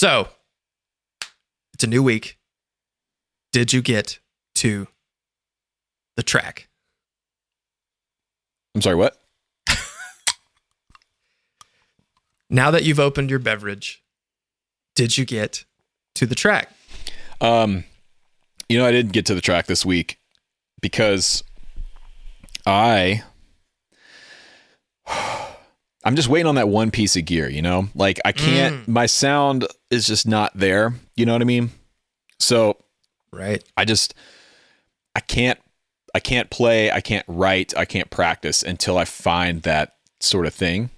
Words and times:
So 0.00 0.28
it's 1.74 1.84
a 1.84 1.86
new 1.86 2.02
week. 2.02 2.38
Did 3.52 3.74
you 3.74 3.82
get 3.82 4.18
to 4.54 4.86
the 6.16 6.22
track? 6.22 6.70
I'm 8.74 8.80
sorry, 8.80 8.96
what? 8.96 9.20
Now 12.48 12.70
that 12.70 12.84
you've 12.84 12.98
opened 12.98 13.28
your 13.28 13.40
beverage, 13.40 14.02
did 14.94 15.18
you 15.18 15.26
get 15.26 15.66
to 16.14 16.24
the 16.24 16.34
track? 16.34 16.70
Um, 17.42 17.84
you 18.70 18.78
know, 18.78 18.86
I 18.86 18.92
didn't 18.92 19.12
get 19.12 19.26
to 19.26 19.34
the 19.34 19.42
track 19.42 19.66
this 19.66 19.84
week 19.84 20.18
because 20.80 21.44
I 22.64 23.22
I'm 26.04 26.16
just 26.16 26.28
waiting 26.28 26.46
on 26.46 26.54
that 26.54 26.68
one 26.68 26.90
piece 26.90 27.16
of 27.16 27.24
gear, 27.26 27.48
you 27.48 27.62
know? 27.62 27.88
Like 27.94 28.20
I 28.24 28.32
can't 28.32 28.86
mm. 28.86 28.88
my 28.88 29.06
sound 29.06 29.66
is 29.90 30.06
just 30.06 30.26
not 30.26 30.52
there, 30.54 30.94
you 31.16 31.26
know 31.26 31.32
what 31.32 31.42
I 31.42 31.46
mean? 31.46 31.70
So, 32.38 32.76
Right. 33.32 33.62
I 33.76 33.84
just 33.84 34.14
I 35.14 35.20
can't 35.20 35.58
I 36.14 36.20
can't 36.20 36.50
play, 36.50 36.90
I 36.90 37.00
can't 37.00 37.24
write, 37.28 37.76
I 37.76 37.84
can't 37.84 38.10
practice 38.10 38.62
until 38.62 38.98
I 38.98 39.04
find 39.04 39.62
that 39.62 39.94
sort 40.20 40.46
of 40.46 40.54
thing. 40.54 40.90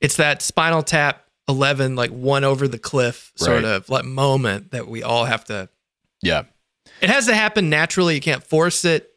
It's 0.00 0.16
that 0.16 0.40
spinal 0.40 0.82
tap 0.82 1.24
11, 1.48 1.96
like 1.96 2.10
one 2.10 2.44
over 2.44 2.66
the 2.66 2.78
cliff 2.78 3.32
sort 3.34 3.64
Right. 3.64 3.64
of 3.64 3.88
like 3.88 4.04
moment 4.04 4.70
that 4.70 4.88
we 4.88 5.02
all 5.02 5.24
have 5.26 5.44
to, 5.46 5.68
Yeah. 6.22 6.44
it 7.00 7.10
has 7.10 7.26
to 7.26 7.34
happen 7.34 7.68
naturally. 7.68 8.14
You 8.14 8.20
can't 8.20 8.42
force 8.44 8.84
it. 8.84 9.10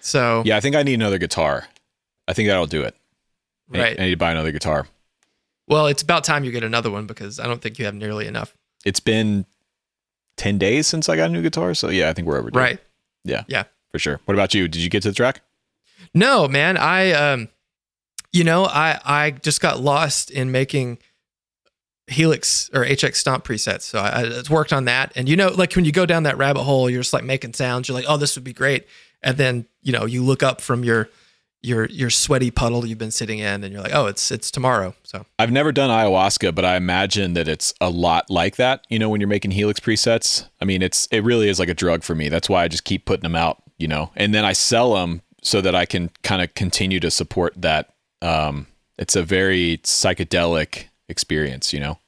So, 0.00 0.42
Yeah, 0.44 0.56
I 0.56 0.60
think 0.60 0.76
I 0.76 0.82
need 0.82 0.94
another 0.94 1.18
guitar. 1.18 1.66
I 2.28 2.32
think 2.34 2.48
that'll 2.48 2.66
do 2.66 2.82
it. 2.82 2.94
I- 3.74 3.78
right. 3.78 4.00
I 4.00 4.04
need 4.04 4.10
to 4.12 4.16
buy 4.16 4.30
another 4.32 4.52
guitar. 4.52 4.86
Well, 5.68 5.86
it's 5.86 6.02
about 6.02 6.24
time 6.24 6.44
you 6.44 6.50
get 6.50 6.64
another 6.64 6.90
one 6.90 7.06
because 7.06 7.38
I 7.40 7.46
don't 7.46 7.62
think 7.62 7.78
you 7.78 7.84
have 7.84 7.94
nearly 7.94 8.26
enough. 8.26 8.54
It's 8.84 9.00
been 9.00 9.46
10 10.36 10.58
days 10.58 10.86
since 10.86 11.08
I 11.08 11.16
got 11.16 11.30
a 11.30 11.32
new 11.32 11.42
guitar, 11.42 11.72
so 11.74 11.88
yeah, 11.88 12.08
I 12.10 12.12
think 12.12 12.26
we're 12.26 12.38
overdue. 12.38 12.58
Right. 12.58 12.80
Yeah. 13.24 13.44
Yeah. 13.46 13.64
For 13.90 13.98
sure. 13.98 14.20
What 14.24 14.34
about 14.34 14.54
you? 14.54 14.66
Did 14.68 14.82
you 14.82 14.90
get 14.90 15.02
to 15.04 15.10
the 15.10 15.14
track? 15.14 15.40
No, 16.14 16.48
man. 16.48 16.76
I 16.76 17.12
um 17.12 17.48
you 18.32 18.42
know, 18.44 18.64
I 18.64 18.98
I 19.04 19.30
just 19.30 19.60
got 19.60 19.80
lost 19.80 20.30
in 20.30 20.50
making 20.50 20.98
Helix 22.08 22.68
or 22.74 22.84
HX 22.84 23.16
Stomp 23.16 23.44
presets. 23.44 23.82
So 23.82 23.98
I, 23.98 24.22
I 24.24 24.42
worked 24.52 24.72
on 24.72 24.86
that. 24.86 25.12
And 25.14 25.28
you 25.28 25.36
know, 25.36 25.48
like 25.48 25.74
when 25.74 25.84
you 25.84 25.92
go 25.92 26.04
down 26.06 26.24
that 26.24 26.36
rabbit 26.36 26.62
hole, 26.64 26.90
you're 26.90 27.00
just 27.02 27.12
like 27.12 27.24
making 27.24 27.54
sounds. 27.54 27.88
You're 27.88 27.94
like, 27.94 28.06
oh, 28.08 28.16
this 28.16 28.34
would 28.36 28.44
be 28.44 28.52
great. 28.52 28.86
And 29.22 29.36
then, 29.36 29.66
you 29.82 29.92
know, 29.92 30.04
you 30.04 30.24
look 30.24 30.42
up 30.42 30.60
from 30.60 30.82
your 30.84 31.08
your 31.62 31.86
your 31.86 32.10
sweaty 32.10 32.50
puddle 32.50 32.84
you've 32.84 32.98
been 32.98 33.10
sitting 33.10 33.38
in 33.38 33.62
and 33.62 33.72
you're 33.72 33.82
like, 33.82 33.94
oh, 33.94 34.06
it's 34.06 34.30
it's 34.30 34.50
tomorrow. 34.50 34.94
So 35.04 35.24
I've 35.38 35.52
never 35.52 35.72
done 35.72 35.90
ayahuasca, 35.90 36.54
but 36.54 36.64
I 36.64 36.76
imagine 36.76 37.34
that 37.34 37.48
it's 37.48 37.72
a 37.80 37.88
lot 37.88 38.28
like 38.28 38.56
that. 38.56 38.84
You 38.88 38.98
know, 38.98 39.08
when 39.08 39.20
you're 39.20 39.28
making 39.28 39.52
Helix 39.52 39.80
presets, 39.80 40.48
I 40.60 40.64
mean, 40.64 40.82
it's 40.82 41.06
it 41.10 41.20
really 41.22 41.48
is 41.48 41.58
like 41.58 41.68
a 41.68 41.74
drug 41.74 42.02
for 42.02 42.14
me. 42.14 42.28
That's 42.28 42.48
why 42.48 42.64
I 42.64 42.68
just 42.68 42.84
keep 42.84 43.04
putting 43.04 43.22
them 43.22 43.36
out. 43.36 43.62
You 43.78 43.88
know, 43.88 44.10
and 44.16 44.34
then 44.34 44.44
I 44.44 44.52
sell 44.52 44.94
them 44.94 45.22
so 45.42 45.60
that 45.60 45.74
I 45.74 45.86
can 45.86 46.10
kind 46.22 46.42
of 46.42 46.54
continue 46.54 47.00
to 47.00 47.10
support 47.10 47.54
that. 47.56 47.92
Um, 48.20 48.66
it's 48.98 49.16
a 49.16 49.22
very 49.22 49.78
psychedelic 49.78 50.84
experience. 51.08 51.72
You 51.72 51.80
know. 51.80 51.98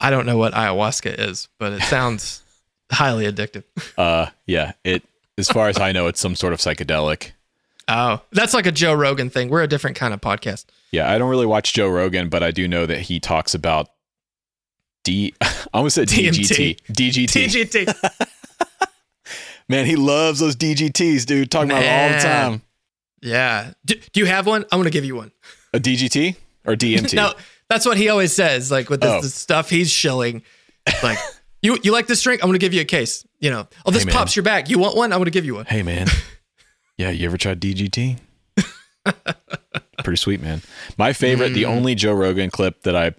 I 0.00 0.10
don't 0.10 0.26
know 0.26 0.36
what 0.36 0.52
ayahuasca 0.52 1.18
is, 1.18 1.48
but 1.58 1.72
it 1.72 1.82
sounds 1.82 2.42
highly 2.92 3.24
addictive. 3.24 3.62
Uh, 3.96 4.30
yeah. 4.46 4.72
It 4.82 5.04
as 5.38 5.48
far 5.48 5.68
as 5.68 5.78
I 5.78 5.92
know, 5.92 6.08
it's 6.08 6.20
some 6.20 6.34
sort 6.34 6.52
of 6.52 6.58
psychedelic. 6.58 7.32
Oh, 7.88 8.22
that's 8.32 8.54
like 8.54 8.66
a 8.66 8.72
Joe 8.72 8.94
Rogan 8.94 9.28
thing. 9.30 9.48
We're 9.48 9.62
a 9.62 9.66
different 9.68 9.96
kind 9.96 10.14
of 10.14 10.20
podcast. 10.20 10.66
Yeah, 10.92 11.10
I 11.10 11.18
don't 11.18 11.28
really 11.30 11.46
watch 11.46 11.72
Joe 11.72 11.88
Rogan, 11.88 12.28
but 12.28 12.42
I 12.42 12.50
do 12.50 12.68
know 12.68 12.86
that 12.86 13.00
he 13.00 13.18
talks 13.20 13.54
about 13.54 13.88
D. 15.04 15.34
I 15.40 15.52
almost 15.74 15.94
said 15.96 16.08
DGT. 16.08 16.78
DGT. 16.92 17.26
TGT. 17.26 18.28
Man, 19.68 19.86
he 19.86 19.96
loves 19.96 20.40
those 20.40 20.54
DGTs, 20.56 21.24
dude. 21.26 21.50
Talking 21.50 21.70
about 21.70 21.82
it 21.82 21.88
all 21.88 22.08
the 22.10 22.18
time. 22.22 22.62
Yeah. 23.22 23.72
Do, 23.84 23.94
do 24.12 24.20
you 24.20 24.26
have 24.26 24.46
one? 24.46 24.64
I'm 24.64 24.78
going 24.78 24.84
to 24.84 24.90
give 24.90 25.04
you 25.04 25.16
one. 25.16 25.32
A 25.72 25.78
DGT 25.78 26.36
or 26.66 26.74
DMT? 26.74 27.14
No, 27.14 27.32
that's 27.68 27.86
what 27.86 27.96
he 27.96 28.08
always 28.10 28.32
says. 28.32 28.70
Like 28.70 28.90
with 28.90 29.00
this, 29.00 29.10
Oh. 29.10 29.20
the 29.22 29.28
stuff 29.28 29.70
he's 29.70 29.90
shilling, 29.90 30.42
like 31.02 31.16
you 31.62 31.78
you 31.82 31.92
like 31.92 32.06
this 32.06 32.20
drink? 32.22 32.42
I'm 32.42 32.48
going 32.48 32.58
to 32.58 32.64
give 32.64 32.74
you 32.74 32.82
a 32.82 32.84
case. 32.84 33.26
You 33.38 33.50
know, 33.50 33.66
oh 33.86 33.90
this 33.90 34.04
Hey, 34.04 34.10
pops 34.10 34.36
your 34.36 34.42
back. 34.42 34.68
You 34.68 34.78
want 34.78 34.96
one? 34.96 35.12
I'm 35.12 35.18
going 35.18 35.24
to 35.26 35.30
give 35.30 35.46
you 35.46 35.54
one. 35.54 35.64
Hey, 35.64 35.82
man. 35.82 36.08
Yeah, 37.02 37.10
you 37.10 37.26
ever 37.26 37.36
tried 37.36 37.58
DGT? 37.60 38.16
Pretty 40.04 40.16
sweet, 40.16 40.40
man. 40.40 40.62
My 40.96 41.12
favorite, 41.12 41.48
the 41.50 41.64
Mm. 41.64 41.68
only 41.70 41.94
Joe 41.96 42.12
Rogan 42.12 42.48
clip 42.48 42.82
that 42.84 42.94
I 42.94 43.14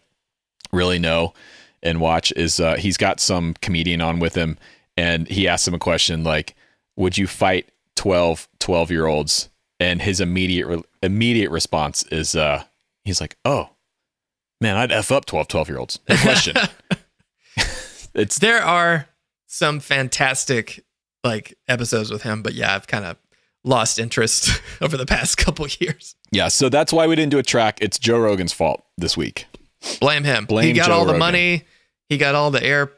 really 0.72 1.00
know 1.00 1.34
and 1.82 2.00
watch 2.00 2.32
is 2.38 2.62
uh, 2.62 2.76
he's 2.78 2.96
got 2.96 3.20
some 3.20 3.56
comedian 3.62 4.00
on 4.00 4.20
with 4.20 4.36
him, 4.36 4.58
and 4.96 5.28
he 5.28 5.50
asks 5.50 5.68
him 5.68 5.74
a 5.74 5.80
question 5.80 6.24
like, 6.24 6.56
"Would 6.96 7.18
you 7.18 7.28
fight 7.28 7.68
12 7.98 8.48
12 8.60 8.90
year 8.90 9.06
olds?" 9.06 9.50
And 9.82 10.02
his 10.02 10.22
immediate 10.22 10.66
re- 10.68 10.84
immediate 11.02 11.52
response 11.52 12.04
is, 12.04 12.38
uh, 12.38 12.64
he's 13.04 13.20
like, 13.20 13.36
"Oh, 13.44 13.72
man, 14.62 14.78
I'd 14.78 14.94
f 14.94 15.12
up 15.12 15.26
12 15.26 15.50
12 15.50 15.68
year 15.68 15.78
olds. 15.78 16.00
No 16.08 16.16
question." 16.16 16.56
it's 18.16 18.40
There 18.40 18.64
are 18.64 19.10
some 19.46 19.82
fantastic 19.82 20.86
like 21.26 21.58
episodes 21.68 22.12
with 22.12 22.24
him, 22.24 22.42
but 22.42 22.54
yeah, 22.54 22.74
I've 22.76 22.88
kind 22.88 23.04
of 23.06 23.18
lost 23.64 23.98
interest 24.00 24.62
over 24.82 24.98
the 24.98 25.06
past 25.06 25.38
couple 25.38 25.66
years. 25.80 26.16
yeah. 26.32 26.48
So 26.50 26.70
that's 26.70 26.92
why 26.94 27.08
we 27.08 27.16
didn't 27.16 27.32
do 27.32 27.38
a 27.40 27.44
track. 27.44 27.80
It's 27.82 27.98
Joe 28.00 28.20
Rogan's 28.20 28.54
fault 28.54 28.84
this 28.98 29.16
week. 29.18 29.46
Blame 30.00 30.24
him. 30.24 30.46
Blame 30.46 30.68
he 30.68 30.74
got 30.74 30.88
Joe 30.88 30.94
all 30.94 31.02
the 31.06 31.14
Rogan. 31.14 31.20
money. 31.20 31.64
He 32.10 32.18
got 32.18 32.36
all 32.36 32.52
the 32.52 32.64
air 32.64 32.92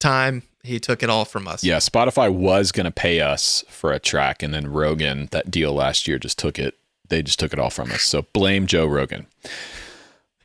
time. 0.00 0.42
He 0.64 0.78
took 0.78 1.02
it 1.02 1.10
all 1.10 1.24
from 1.24 1.48
us. 1.48 1.64
Yeah, 1.64 1.78
Spotify 1.78 2.32
was 2.32 2.70
going 2.72 2.84
to 2.84 2.90
pay 2.92 3.20
us 3.20 3.64
for 3.68 3.92
a 3.92 3.98
track, 3.98 4.42
and 4.42 4.54
then 4.54 4.70
Rogan, 4.70 5.28
that 5.32 5.50
deal 5.50 5.72
last 5.74 6.06
year, 6.06 6.18
just 6.18 6.38
took 6.38 6.58
it. 6.58 6.76
They 7.08 7.20
just 7.22 7.40
took 7.40 7.52
it 7.52 7.58
all 7.58 7.70
from 7.70 7.90
us. 7.90 8.02
So 8.02 8.22
blame 8.32 8.66
Joe 8.68 8.86
Rogan. 8.86 9.26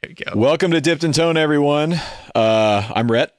There 0.01 0.09
you 0.09 0.15
go. 0.15 0.31
Welcome 0.35 0.71
to 0.71 0.81
Dipped 0.81 1.03
in 1.03 1.11
Tone, 1.13 1.37
everyone. 1.37 1.93
Uh, 2.33 2.91
I'm 2.95 3.11
Rhett, 3.11 3.33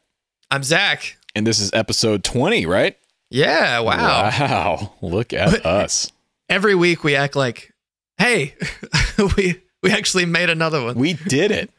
I'm 0.50 0.62
Zach. 0.62 1.16
and 1.34 1.46
this 1.46 1.58
is 1.58 1.70
episode 1.72 2.22
20, 2.24 2.64
right? 2.66 2.96
Yeah. 3.30 3.80
Wow. 3.80 3.96
Wow. 4.38 4.92
Look 5.02 5.32
at 5.32 5.66
us. 5.66 6.10
Every 6.48 6.74
week 6.74 7.04
we 7.04 7.14
act 7.14 7.36
like, 7.36 7.72
hey, 8.16 8.54
we 9.36 9.62
we 9.82 9.90
actually 9.90 10.26
made 10.26 10.50
another 10.50 10.82
one. 10.82 10.96
We 10.96 11.14
did 11.14 11.50
it. 11.50 11.70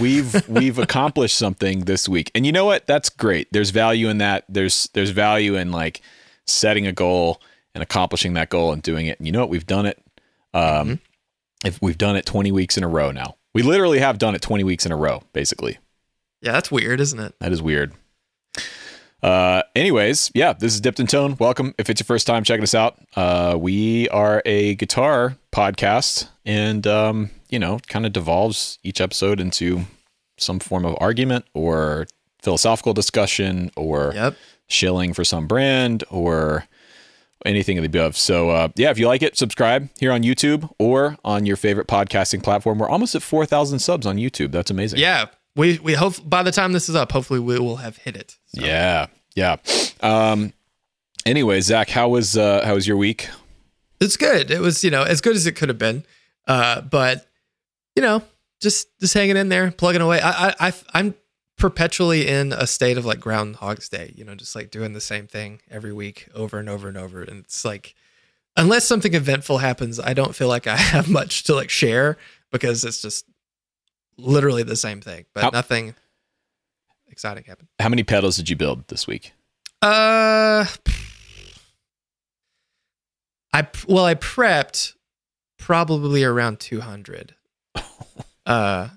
We've 0.00 0.48
we've 0.48 0.78
accomplished 0.78 1.36
something 1.36 1.80
this 1.80 2.08
week. 2.08 2.30
And 2.34 2.44
you 2.44 2.52
know 2.52 2.64
what? 2.64 2.86
That's 2.86 3.08
great. 3.08 3.48
There's 3.52 3.70
value 3.70 4.08
in 4.08 4.18
that. 4.18 4.44
There's 4.48 4.88
there's 4.94 5.10
value 5.10 5.56
in 5.56 5.72
like 5.72 6.02
setting 6.46 6.86
a 6.86 6.92
goal 6.92 7.40
and 7.74 7.82
accomplishing 7.82 8.34
that 8.34 8.48
goal 8.50 8.72
and 8.72 8.82
doing 8.82 9.06
it. 9.06 9.18
And 9.18 9.26
you 9.26 9.32
know 9.32 9.40
what? 9.40 9.50
We've 9.50 9.66
done 9.66 9.86
it. 9.86 10.02
Um 10.54 11.00
if 11.64 11.82
we've 11.82 11.98
done 11.98 12.14
it 12.14 12.24
20 12.24 12.52
weeks 12.52 12.76
in 12.76 12.84
a 12.84 12.88
row 12.88 13.10
now. 13.10 13.34
We 13.52 13.62
literally 13.62 13.98
have 13.98 14.18
done 14.18 14.36
it 14.36 14.42
20 14.42 14.62
weeks 14.62 14.86
in 14.86 14.92
a 14.92 14.96
row, 14.96 15.22
basically. 15.32 15.78
Yeah, 16.40 16.52
that's 16.52 16.70
weird, 16.70 17.00
isn't 17.00 17.18
it? 17.18 17.34
That 17.40 17.50
is 17.50 17.60
weird. 17.60 17.92
Uh, 19.22 19.62
anyways, 19.74 20.30
yeah, 20.34 20.52
this 20.52 20.74
is 20.74 20.80
Dipped 20.80 21.00
in 21.00 21.06
Tone. 21.06 21.36
Welcome. 21.40 21.74
If 21.78 21.90
it's 21.90 22.00
your 22.00 22.04
first 22.06 22.26
time 22.26 22.44
checking 22.44 22.62
us 22.62 22.74
out, 22.74 22.98
uh, 23.16 23.56
we 23.58 24.08
are 24.10 24.42
a 24.46 24.76
guitar 24.76 25.36
podcast 25.52 26.28
and, 26.44 26.86
um, 26.86 27.30
you 27.48 27.58
know, 27.58 27.80
kind 27.88 28.06
of 28.06 28.12
devolves 28.12 28.78
each 28.84 29.00
episode 29.00 29.40
into 29.40 29.82
some 30.36 30.60
form 30.60 30.84
of 30.84 30.96
argument 31.00 31.46
or 31.52 32.06
philosophical 32.42 32.94
discussion 32.94 33.72
or 33.76 34.12
Yep. 34.14 34.36
shilling 34.68 35.12
for 35.12 35.24
some 35.24 35.48
brand 35.48 36.04
or 36.10 36.66
anything 37.44 37.76
of 37.76 37.82
the 37.82 37.86
above. 37.98 38.16
So, 38.16 38.50
uh, 38.50 38.68
yeah, 38.76 38.90
if 38.90 38.98
you 39.00 39.08
like 39.08 39.22
it, 39.22 39.36
subscribe 39.36 39.88
here 39.98 40.12
on 40.12 40.22
YouTube 40.22 40.70
or 40.78 41.16
on 41.24 41.44
your 41.44 41.56
favorite 41.56 41.88
podcasting 41.88 42.42
platform. 42.42 42.78
We're 42.78 42.88
almost 42.88 43.16
at 43.16 43.22
4,000 43.22 43.80
subs 43.80 44.06
on 44.06 44.16
YouTube. 44.16 44.52
That's 44.52 44.70
amazing. 44.70 45.00
Yeah. 45.00 45.26
We 45.56 45.78
we 45.80 45.94
hope 45.94 46.14
by 46.28 46.44
the 46.44 46.52
time 46.52 46.72
this 46.72 46.88
is 46.88 46.94
up, 46.94 47.10
hopefully 47.10 47.40
we 47.40 47.58
will 47.58 47.76
have 47.76 47.96
hit 47.96 48.16
it. 48.16 48.37
So, 48.54 48.64
Yeah, 48.64 49.06
yeah. 49.34 49.56
Um. 50.00 50.52
Anyway, 51.26 51.60
Zach, 51.60 51.90
how 51.90 52.08
was 52.08 52.36
uh, 52.36 52.64
how 52.64 52.74
was 52.74 52.86
your 52.86 52.96
week? 52.96 53.28
It's 54.00 54.16
good. 54.16 54.50
It 54.50 54.60
was, 54.60 54.82
you 54.84 54.90
know, 54.90 55.02
as 55.02 55.20
good 55.20 55.36
as 55.36 55.46
it 55.46 55.52
could 55.52 55.68
have 55.68 55.78
been. 55.78 56.04
Uh, 56.46 56.80
but 56.80 57.26
you 57.94 58.02
know, 58.02 58.22
just 58.60 58.88
just 59.00 59.14
hanging 59.14 59.36
in 59.36 59.48
there, 59.48 59.70
plugging 59.70 60.00
away. 60.00 60.20
I 60.20 60.48
I 60.48 60.54
I 60.68 60.72
I'm 60.94 61.14
perpetually 61.58 62.26
in 62.28 62.52
a 62.52 62.66
state 62.66 62.96
of 62.96 63.04
like 63.04 63.20
Groundhog's 63.20 63.88
Day, 63.88 64.12
you 64.16 64.24
know, 64.24 64.34
just 64.34 64.54
like 64.54 64.70
doing 64.70 64.92
the 64.92 65.00
same 65.00 65.26
thing 65.26 65.60
every 65.70 65.92
week 65.92 66.28
over 66.34 66.58
and 66.58 66.68
over 66.68 66.88
and 66.88 66.96
over. 66.96 67.20
And 67.22 67.40
it's 67.40 67.64
like 67.64 67.94
unless 68.56 68.86
something 68.86 69.12
eventful 69.14 69.58
happens, 69.58 70.00
I 70.00 70.14
don't 70.14 70.34
feel 70.34 70.48
like 70.48 70.66
I 70.66 70.76
have 70.94 71.08
much 71.10 71.42
to 71.44 71.54
like 71.54 71.68
share 71.70 72.16
because 72.50 72.84
it's 72.84 73.02
just 73.02 73.26
literally 74.16 74.62
the 74.62 74.76
same 74.76 75.00
thing. 75.00 75.26
But 75.34 75.42
How- 75.44 75.50
nothing 75.50 75.94
exciting 77.10 77.44
happened. 77.44 77.68
How 77.78 77.88
many 77.88 78.02
pedals 78.02 78.36
did 78.36 78.48
you 78.48 78.56
build 78.56 78.86
this 78.88 79.06
week? 79.06 79.32
Uh, 79.80 80.66
I 83.52 83.66
well, 83.86 84.04
I 84.04 84.14
prepped 84.14 84.94
probably 85.58 86.24
around 86.24 86.60
two 86.60 86.80
hundred. 86.80 87.34
uh, 88.46 88.88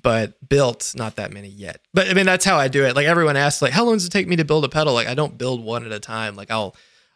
but 0.00 0.48
built 0.48 0.94
not 0.96 1.16
that 1.16 1.32
many 1.32 1.48
yet. 1.48 1.80
But 1.92 2.08
I 2.08 2.14
mean, 2.14 2.26
that's 2.26 2.44
how 2.44 2.56
I 2.58 2.68
do 2.68 2.84
it. 2.84 2.96
Like 2.96 3.06
everyone 3.06 3.36
asks, 3.36 3.62
like, 3.62 3.72
how 3.72 3.84
long 3.84 3.94
does 3.94 4.06
it 4.06 4.10
take 4.10 4.26
me 4.26 4.36
to 4.36 4.44
build 4.44 4.64
a 4.64 4.68
pedal? 4.68 4.92
Like 4.92 5.06
I 5.06 5.14
don't 5.14 5.38
build 5.38 5.62
one 5.62 5.84
at 5.86 5.92
a 5.92 6.00
time. 6.00 6.34
Like 6.36 6.50
I'll 6.50 6.74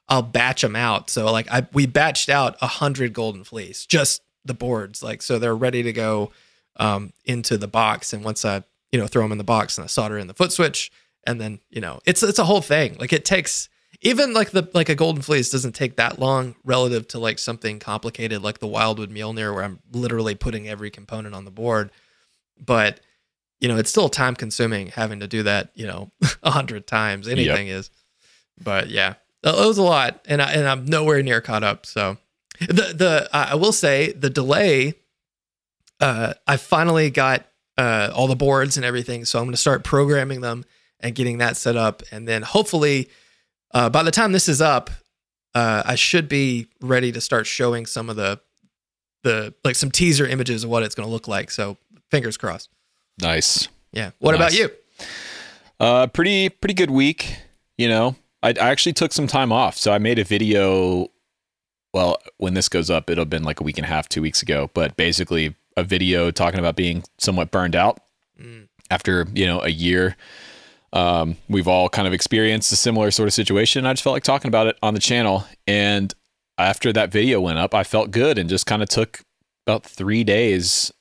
I'll 0.09 0.23
batch 0.23 0.62
them 0.62 0.77
out. 0.77 1.11
So 1.11 1.31
like 1.31 1.50
I 1.50 1.67
we 1.73 1.87
batched 1.87 2.29
out 2.29 2.56
a 2.62 2.67
hundred 2.67 3.12
golden 3.12 3.45
fleece, 3.45 3.85
just 3.85 4.23
the 4.45 4.55
boards. 4.55 5.03
Like 5.03 5.23
so 5.23 5.39
they're 5.39 5.56
ready 5.56 5.83
to 5.83 5.93
go 5.93 6.31
um, 6.77 7.12
into 7.25 7.59
the 7.59 7.69
box. 7.69 8.12
And 8.12 8.25
once 8.25 8.45
I 8.45 8.62
you 8.93 8.99
know 8.99 9.06
throw 9.06 9.23
them 9.23 9.32
in 9.32 9.38
the 9.38 9.44
box 9.44 9.79
and 9.79 9.85
I 9.85 9.88
solder 9.88 10.19
in 10.19 10.26
the 10.26 10.35
foot 10.35 10.52
switch, 10.52 10.90
and 11.26 11.40
then 11.40 11.61
you 11.70 11.81
know 11.81 12.00
it's 12.06 12.23
it's 12.23 12.38
a 12.38 12.44
whole 12.44 12.62
thing. 12.62 12.96
Like 12.99 13.12
it 13.12 13.25
takes 13.25 13.69
even 14.00 14.32
like 14.32 14.50
the 14.50 14.69
like 14.75 14.88
a 14.88 14.94
golden 14.94 15.23
fleece 15.23 15.50
doesn't 15.50 15.75
take 15.75 15.96
that 15.96 16.19
long 16.19 16.55
relative 16.64 17.08
to 17.08 17.19
like 17.19 17.38
something 17.38 17.79
complicated 17.79 18.43
like 18.43 18.58
the 18.58 18.67
wildwood 18.67 19.11
Mjolnir 19.11 19.55
where 19.55 19.64
I'm 19.64 19.81
literally 19.93 20.35
putting 20.35 20.69
every 20.69 20.90
component 20.90 21.35
on 21.35 21.44
the 21.44 21.50
board. 21.50 21.90
But 22.64 23.00
you 23.61 23.69
know, 23.69 23.76
it's 23.76 23.90
still 23.90 24.08
time 24.08 24.37
consuming 24.37 24.88
having 24.88 25.20
to 25.20 25.26
do 25.26 25.43
that, 25.43 25.70
you 25.75 25.87
know, 25.87 26.12
a 26.43 26.50
hundred 26.50 26.87
times. 26.87 27.26
Anything 27.26 27.67
yep. 27.67 27.79
is. 27.79 27.90
But 28.62 28.88
yeah, 28.88 29.14
it 29.43 29.55
was 29.55 29.79
a 29.79 29.82
lot, 29.82 30.25
and 30.29 30.43
I, 30.43 30.52
and 30.52 30.67
I'm 30.67 30.85
nowhere 30.85 31.23
near 31.23 31.40
caught 31.40 31.62
up. 31.62 31.87
So 31.87 32.19
the 32.61 32.94
the 32.94 33.29
I 33.32 33.55
will 33.55 33.73
say 33.73 34.12
the 34.12 34.31
delay. 34.31 34.94
Uh, 36.00 36.35
I 36.46 36.56
finally 36.56 37.11
got 37.11 37.49
uh, 37.78 38.10
all 38.14 38.26
the 38.26 38.36
boards 38.36 38.76
and 38.76 38.84
everything, 38.84 39.25
so 39.25 39.38
I'm 39.38 39.44
going 39.44 39.52
to 39.52 39.56
start 39.56 39.84
programming 39.84 40.40
them 40.40 40.64
and 41.00 41.14
getting 41.14 41.38
that 41.38 41.56
set 41.56 41.76
up, 41.76 42.02
and 42.10 42.26
then 42.26 42.42
hopefully, 42.42 43.08
uh, 43.72 43.88
by 43.88 44.02
the 44.02 44.10
time 44.10 44.32
this 44.32 44.48
is 44.48 44.60
up, 44.60 44.90
uh, 45.54 45.82
I 45.86 45.94
should 45.94 46.28
be 46.28 46.66
ready 46.80 47.12
to 47.12 47.20
start 47.20 47.46
showing 47.46 47.86
some 47.86 48.10
of 48.10 48.16
the 48.16 48.40
the 49.25 49.54
like 49.64 49.76
some 49.76 49.90
teaser 49.90 50.26
images 50.26 50.64
of 50.64 50.70
what 50.70 50.82
it's 50.82 50.94
going 50.94 51.06
to 51.06 51.12
look 51.12 51.28
like. 51.28 51.50
So 51.50 51.76
fingers 52.10 52.36
crossed. 52.36 52.70
Nice. 53.20 53.69
Yeah. 53.92 54.10
What 54.19 54.32
nice. 54.32 54.40
about 54.40 54.58
you? 54.58 54.70
Uh, 55.80 56.06
pretty 56.08 56.48
pretty 56.48 56.75
good 56.75 56.90
week. 56.90 57.36
You 57.76 57.88
know, 57.88 58.16
I, 58.42 58.50
I 58.50 58.70
actually 58.70 58.92
took 58.92 59.12
some 59.12 59.26
time 59.26 59.52
off, 59.52 59.76
so 59.76 59.92
I 59.92 59.98
made 59.98 60.19
a 60.19 60.25
video. 60.25 61.08
Well, 61.94 62.19
when 62.36 62.54
this 62.54 62.69
goes 62.69 62.90
up, 62.90 63.08
it'll 63.08 63.22
have 63.22 63.30
been 63.30 63.44
like 63.44 63.60
a 63.60 63.64
week 63.64 63.78
and 63.78 63.84
a 63.84 63.88
half, 63.88 64.08
two 64.08 64.20
weeks 64.20 64.42
ago. 64.42 64.70
But 64.75 64.96
basically, 64.96 65.54
a 65.78 65.84
video 65.84 66.30
talking 66.30 66.60
about 66.60 66.76
being 66.76 67.04
somewhat 67.19 67.50
burned 67.50 67.76
out 67.76 68.00
mm. 68.40 68.69
after 68.90 69.26
you 69.34 69.46
know 69.46 69.62
a 69.62 69.69
year. 69.69 70.16
Um, 70.92 71.36
we've 71.48 71.69
all 71.69 71.88
kind 71.88 72.08
of 72.08 72.14
experienced 72.14 72.72
a 72.72 72.76
similar 72.76 73.10
sort 73.10 73.26
of 73.26 73.34
situation. 73.34 73.84
I 73.84 73.92
just 73.92 74.02
felt 74.02 74.14
like 74.14 74.22
talking 74.22 74.48
about 74.48 74.66
it 74.66 74.78
on 74.82 74.94
the 74.94 75.00
channel, 75.00 75.44
and 75.66 76.12
after 76.56 76.92
that 76.92 77.12
video 77.12 77.40
went 77.40 77.58
up, 77.58 77.75
I 77.75 77.84
felt 77.84 78.10
good 78.10 78.38
and 78.38 78.48
just 78.48 78.66
kind 78.66 78.82
of 78.82 78.88
took 78.88 79.20
about 79.66 79.84
three 79.84 80.25
days 80.25 80.92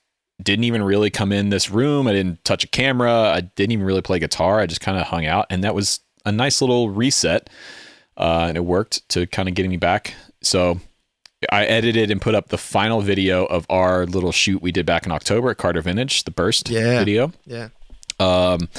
didn't 0.42 0.66
even 0.66 0.84
really 0.84 1.10
come 1.10 1.32
in 1.32 1.50
this 1.50 1.70
room. 1.70 2.08
I 2.08 2.14
didn't 2.14 2.44
touch 2.44 2.64
a 2.64 2.68
camera. 2.68 3.12
I 3.12 3.42
didn't 3.42 3.72
even 3.72 3.86
really 3.86 4.02
play 4.02 4.20
guitar. 4.20 4.60
I 4.60 4.68
just 4.68 4.82
kind 4.82 4.98
of 4.98 5.08
hung 5.08 5.26
out, 5.26 5.48
and 5.50 5.64
that 5.64 5.74
was 5.76 6.00
a 6.26 6.32
nice 6.32 6.62
little 6.62 6.90
reset. 6.90 7.50
Uh, 8.16 8.46
and 8.48 8.58
it 8.58 8.66
worked 8.66 9.08
to 9.10 9.28
kind 9.28 9.48
of 9.48 9.54
getting 9.54 9.70
me 9.70 9.78
back. 9.78 10.14
So 10.42 10.80
I 11.52 11.66
edited 11.66 12.12
and 12.12 12.22
put 12.22 12.36
up 12.36 12.50
the 12.50 12.58
final 12.58 13.02
video 13.02 13.46
of 13.46 13.66
our 13.70 14.06
little 14.06 14.32
shoot 14.32 14.62
we 14.62 14.72
did 14.72 14.86
back 14.86 15.06
in 15.06 15.12
October 15.12 15.52
at 15.52 15.58
Carter 15.58 15.82
Vintage, 15.82 16.24
the 16.24 16.32
burst 16.32 16.70
yeah. 16.70 17.00
video. 17.00 17.32
Yeah. 17.46 17.70
Um, 18.20 18.70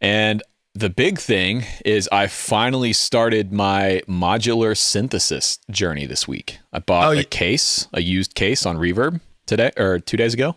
and 0.00 0.42
the 0.74 0.90
big 0.90 1.18
thing 1.18 1.64
is 1.84 2.08
I 2.12 2.26
finally 2.28 2.92
started 2.92 3.52
my 3.52 4.02
modular 4.08 4.76
synthesis 4.76 5.58
journey 5.70 6.06
this 6.06 6.28
week. 6.28 6.58
I 6.72 6.78
bought 6.78 7.16
oh, 7.16 7.18
a 7.18 7.24
case, 7.24 7.88
a 7.92 8.00
used 8.00 8.34
case 8.34 8.64
on 8.64 8.76
Reverb 8.76 9.20
today 9.46 9.72
or 9.76 9.98
two 9.98 10.16
days 10.16 10.34
ago. 10.34 10.56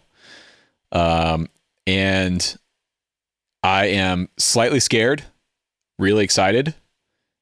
Um, 0.91 1.47
and 1.87 2.55
I 3.63 3.87
am 3.87 4.29
slightly 4.37 4.79
scared, 4.79 5.23
really 5.97 6.23
excited. 6.23 6.75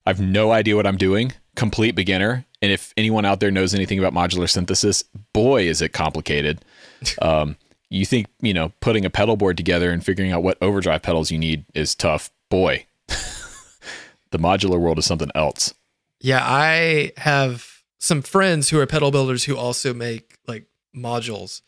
I 0.06 0.12
have 0.12 0.22
no 0.22 0.52
idea 0.52 0.76
what 0.76 0.88
I'm 0.88 0.98
doing, 0.98 1.34
complete 1.56 1.96
beginner. 1.96 2.46
And 2.62 2.72
if 2.72 2.94
anyone 2.98 3.26
out 3.26 3.40
there 3.40 3.52
knows 3.52 3.74
anything 3.74 4.00
about 4.00 4.14
modular 4.14 4.50
synthesis, 4.50 5.04
boy, 5.34 5.64
is 5.64 5.82
it 5.82 5.94
complicated. 5.94 6.64
um, 7.22 7.56
you 7.90 8.06
think, 8.06 8.28
you 8.42 8.54
know, 8.54 8.72
putting 8.82 9.06
a 9.06 9.10
pedal 9.10 9.38
board 9.38 9.58
together 9.58 9.92
and 9.92 10.04
figuring 10.04 10.32
out 10.32 10.44
what 10.44 10.58
overdrive 10.62 11.02
pedals 11.02 11.32
you 11.32 11.38
need 11.38 11.66
is 11.74 11.96
tough. 11.96 12.30
Boy, 12.50 12.86
the 13.08 14.40
modular 14.40 14.80
world 14.80 15.00
is 15.00 15.06
something 15.06 15.32
else. 15.36 15.74
Yeah, 16.20 16.42
I 16.44 17.14
have 17.18 17.84
some 17.98 18.22
friends 18.22 18.70
who 18.70 18.80
are 18.80 18.86
pedal 18.86 19.12
builders 19.12 19.46
who 19.46 19.56
also 19.56 19.94
make 19.94 20.38
like 20.48 20.66
modules 20.96 21.62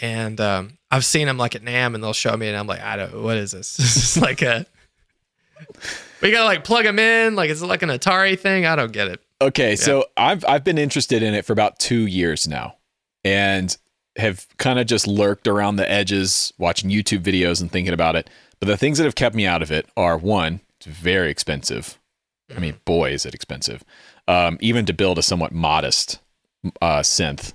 and 0.00 0.40
um, 0.40 0.78
I've 0.90 1.04
seen 1.04 1.26
them 1.26 1.36
like 1.36 1.54
at 1.54 1.62
NAMM, 1.62 1.94
and 1.94 2.02
they'll 2.02 2.12
show 2.12 2.36
me, 2.36 2.48
and 2.48 2.56
I'm 2.56 2.66
like, 2.66 2.80
I 2.80 2.96
don't. 2.96 3.22
What 3.22 3.36
is 3.36 3.52
this? 3.52 3.76
this 3.76 3.96
is 3.96 4.22
like 4.22 4.42
a. 4.42 4.66
We 6.20 6.30
gotta 6.30 6.46
like 6.46 6.64
plug 6.64 6.84
them 6.84 6.98
in. 6.98 7.34
Like 7.36 7.50
is 7.50 7.62
it 7.62 7.66
like 7.66 7.82
an 7.82 7.90
Atari 7.90 8.38
thing? 8.38 8.66
I 8.66 8.76
don't 8.76 8.92
get 8.92 9.08
it. 9.08 9.20
Okay, 9.40 9.70
yeah. 9.70 9.76
so 9.76 10.04
I've 10.16 10.44
I've 10.46 10.64
been 10.64 10.78
interested 10.78 11.22
in 11.22 11.34
it 11.34 11.44
for 11.44 11.52
about 11.52 11.78
two 11.78 12.06
years 12.06 12.46
now, 12.46 12.76
and 13.24 13.76
have 14.16 14.46
kind 14.58 14.78
of 14.78 14.86
just 14.86 15.06
lurked 15.06 15.48
around 15.48 15.76
the 15.76 15.90
edges, 15.90 16.52
watching 16.58 16.90
YouTube 16.90 17.22
videos 17.22 17.60
and 17.60 17.70
thinking 17.70 17.94
about 17.94 18.16
it. 18.16 18.28
But 18.58 18.66
the 18.66 18.76
things 18.76 18.98
that 18.98 19.04
have 19.04 19.14
kept 19.14 19.34
me 19.34 19.46
out 19.46 19.62
of 19.62 19.72
it 19.72 19.88
are 19.96 20.18
one, 20.18 20.60
it's 20.76 20.86
very 20.86 21.30
expensive. 21.30 21.98
I 22.54 22.58
mean, 22.58 22.76
boy, 22.84 23.12
is 23.12 23.24
it 23.24 23.34
expensive. 23.34 23.84
Um, 24.28 24.58
even 24.60 24.84
to 24.86 24.92
build 24.92 25.18
a 25.18 25.22
somewhat 25.22 25.52
modest 25.52 26.20
uh, 26.82 27.00
synth 27.00 27.54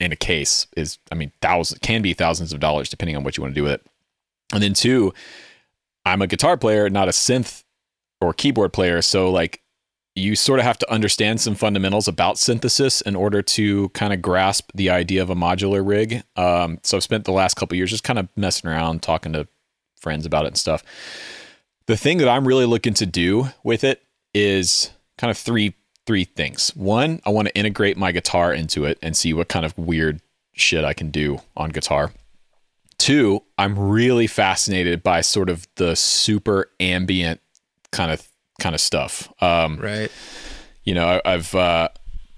in 0.00 0.10
a 0.10 0.16
case 0.16 0.66
is, 0.76 0.98
I 1.10 1.14
mean, 1.14 1.32
thousands 1.40 1.78
can 1.80 2.02
be 2.02 2.12
thousands 2.12 2.52
of 2.52 2.60
dollars 2.60 2.88
depending 2.88 3.16
on 3.16 3.24
what 3.24 3.36
you 3.36 3.42
want 3.42 3.54
to 3.54 3.58
do 3.58 3.62
with 3.64 3.72
it. 3.72 3.86
And 4.52 4.62
then 4.62 4.74
two, 4.74 5.12
I'm 6.04 6.22
a 6.22 6.26
guitar 6.26 6.56
player, 6.56 6.90
not 6.90 7.08
a 7.08 7.12
synth 7.12 7.62
or 8.20 8.32
keyboard 8.32 8.72
player. 8.72 9.02
So 9.02 9.30
like 9.30 9.62
you 10.14 10.36
sort 10.36 10.58
of 10.58 10.64
have 10.64 10.78
to 10.78 10.92
understand 10.92 11.40
some 11.40 11.54
fundamentals 11.54 12.06
about 12.06 12.38
synthesis 12.38 13.00
in 13.00 13.16
order 13.16 13.40
to 13.40 13.88
kind 13.90 14.12
of 14.12 14.20
grasp 14.20 14.70
the 14.74 14.90
idea 14.90 15.22
of 15.22 15.30
a 15.30 15.34
modular 15.34 15.86
rig. 15.86 16.22
Um, 16.36 16.78
so 16.82 16.96
I've 16.96 17.02
spent 17.02 17.24
the 17.24 17.32
last 17.32 17.54
couple 17.54 17.76
years 17.76 17.90
just 17.90 18.04
kind 18.04 18.18
of 18.18 18.28
messing 18.36 18.68
around, 18.68 19.02
talking 19.02 19.32
to 19.32 19.48
friends 19.96 20.26
about 20.26 20.44
it 20.44 20.48
and 20.48 20.58
stuff. 20.58 20.82
The 21.86 21.96
thing 21.96 22.18
that 22.18 22.28
I'm 22.28 22.46
really 22.46 22.66
looking 22.66 22.94
to 22.94 23.06
do 23.06 23.48
with 23.64 23.84
it 23.84 24.02
is 24.34 24.90
kind 25.16 25.30
of 25.30 25.38
three 25.38 25.74
three 26.04 26.24
things. 26.24 26.70
One, 26.74 27.20
I 27.24 27.30
want 27.30 27.46
to 27.48 27.56
integrate 27.56 27.96
my 27.96 28.10
guitar 28.10 28.52
into 28.52 28.84
it 28.84 28.98
and 29.02 29.16
see 29.16 29.32
what 29.32 29.48
kind 29.48 29.64
of 29.64 29.76
weird 29.78 30.20
shit 30.52 30.84
I 30.84 30.94
can 30.94 31.10
do 31.10 31.40
on 31.56 31.70
guitar. 31.70 32.12
Two, 32.98 33.42
I'm 33.56 33.78
really 33.78 34.26
fascinated 34.26 35.02
by 35.02 35.20
sort 35.20 35.48
of 35.48 35.66
the 35.76 35.94
super 35.94 36.70
ambient 36.80 37.40
kind 37.92 38.10
of 38.10 38.28
kind 38.60 38.74
of 38.74 38.80
stuff. 38.80 39.32
Um, 39.42 39.78
right. 39.78 40.10
You 40.84 40.94
know, 40.94 41.20
I, 41.24 41.30
have 41.32 41.54
uh, 41.54 41.88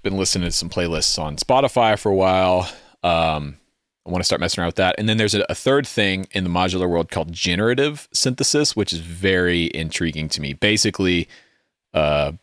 been 0.03 0.17
listening 0.17 0.47
to 0.47 0.51
some 0.51 0.69
playlists 0.69 1.17
on 1.17 1.37
Spotify 1.37 1.97
for 1.97 2.11
a 2.11 2.15
while. 2.15 2.69
Um, 3.03 3.57
I 4.05 4.11
want 4.11 4.21
to 4.21 4.25
start 4.25 4.39
messing 4.39 4.61
around 4.61 4.69
with 4.69 4.75
that. 4.75 4.95
And 4.99 5.09
then 5.09 5.17
there's 5.17 5.33
a, 5.33 5.43
a, 5.49 5.55
third 5.55 5.87
thing 5.87 6.27
in 6.31 6.43
the 6.43 6.49
modular 6.49 6.87
world 6.87 7.09
called 7.09 7.31
generative 7.31 8.07
synthesis, 8.13 8.75
which 8.75 8.93
is 8.93 8.99
very 8.99 9.71
intriguing 9.73 10.29
to 10.29 10.41
me. 10.41 10.53
Basically, 10.53 11.27
uh, 11.93 12.33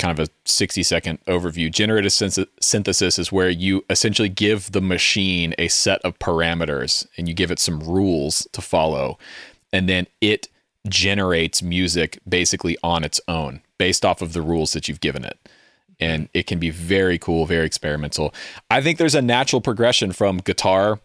kind 0.00 0.18
of 0.18 0.28
a 0.28 0.30
60 0.44 0.82
second 0.82 1.24
overview. 1.26 1.70
Generative 1.70 2.12
synthesis 2.12 3.18
is 3.18 3.32
where 3.32 3.50
you 3.50 3.84
essentially 3.90 4.28
give 4.28 4.72
the 4.72 4.80
machine 4.80 5.54
a 5.58 5.68
set 5.68 6.00
of 6.02 6.18
parameters 6.18 7.06
and 7.16 7.28
you 7.28 7.34
give 7.34 7.50
it 7.50 7.58
some 7.58 7.80
rules 7.80 8.48
to 8.52 8.62
follow. 8.62 9.18
And 9.72 9.88
then 9.88 10.06
it 10.20 10.48
generates 10.88 11.62
music 11.62 12.18
basically 12.28 12.76
on 12.82 13.04
its 13.04 13.20
own 13.28 13.62
based 13.78 14.04
off 14.04 14.22
of 14.22 14.32
the 14.32 14.42
rules 14.42 14.72
that 14.72 14.88
you've 14.88 15.00
given 15.00 15.24
it. 15.24 15.38
And 15.98 16.28
it 16.32 16.46
can 16.46 16.58
be 16.58 16.70
very 16.70 17.18
cool, 17.18 17.44
very 17.44 17.66
experimental. 17.66 18.34
I 18.70 18.80
think 18.80 18.98
there's 18.98 19.14
a 19.14 19.20
natural 19.22 19.60
progression 19.60 20.12
from 20.12 20.38
guitar 20.38 21.00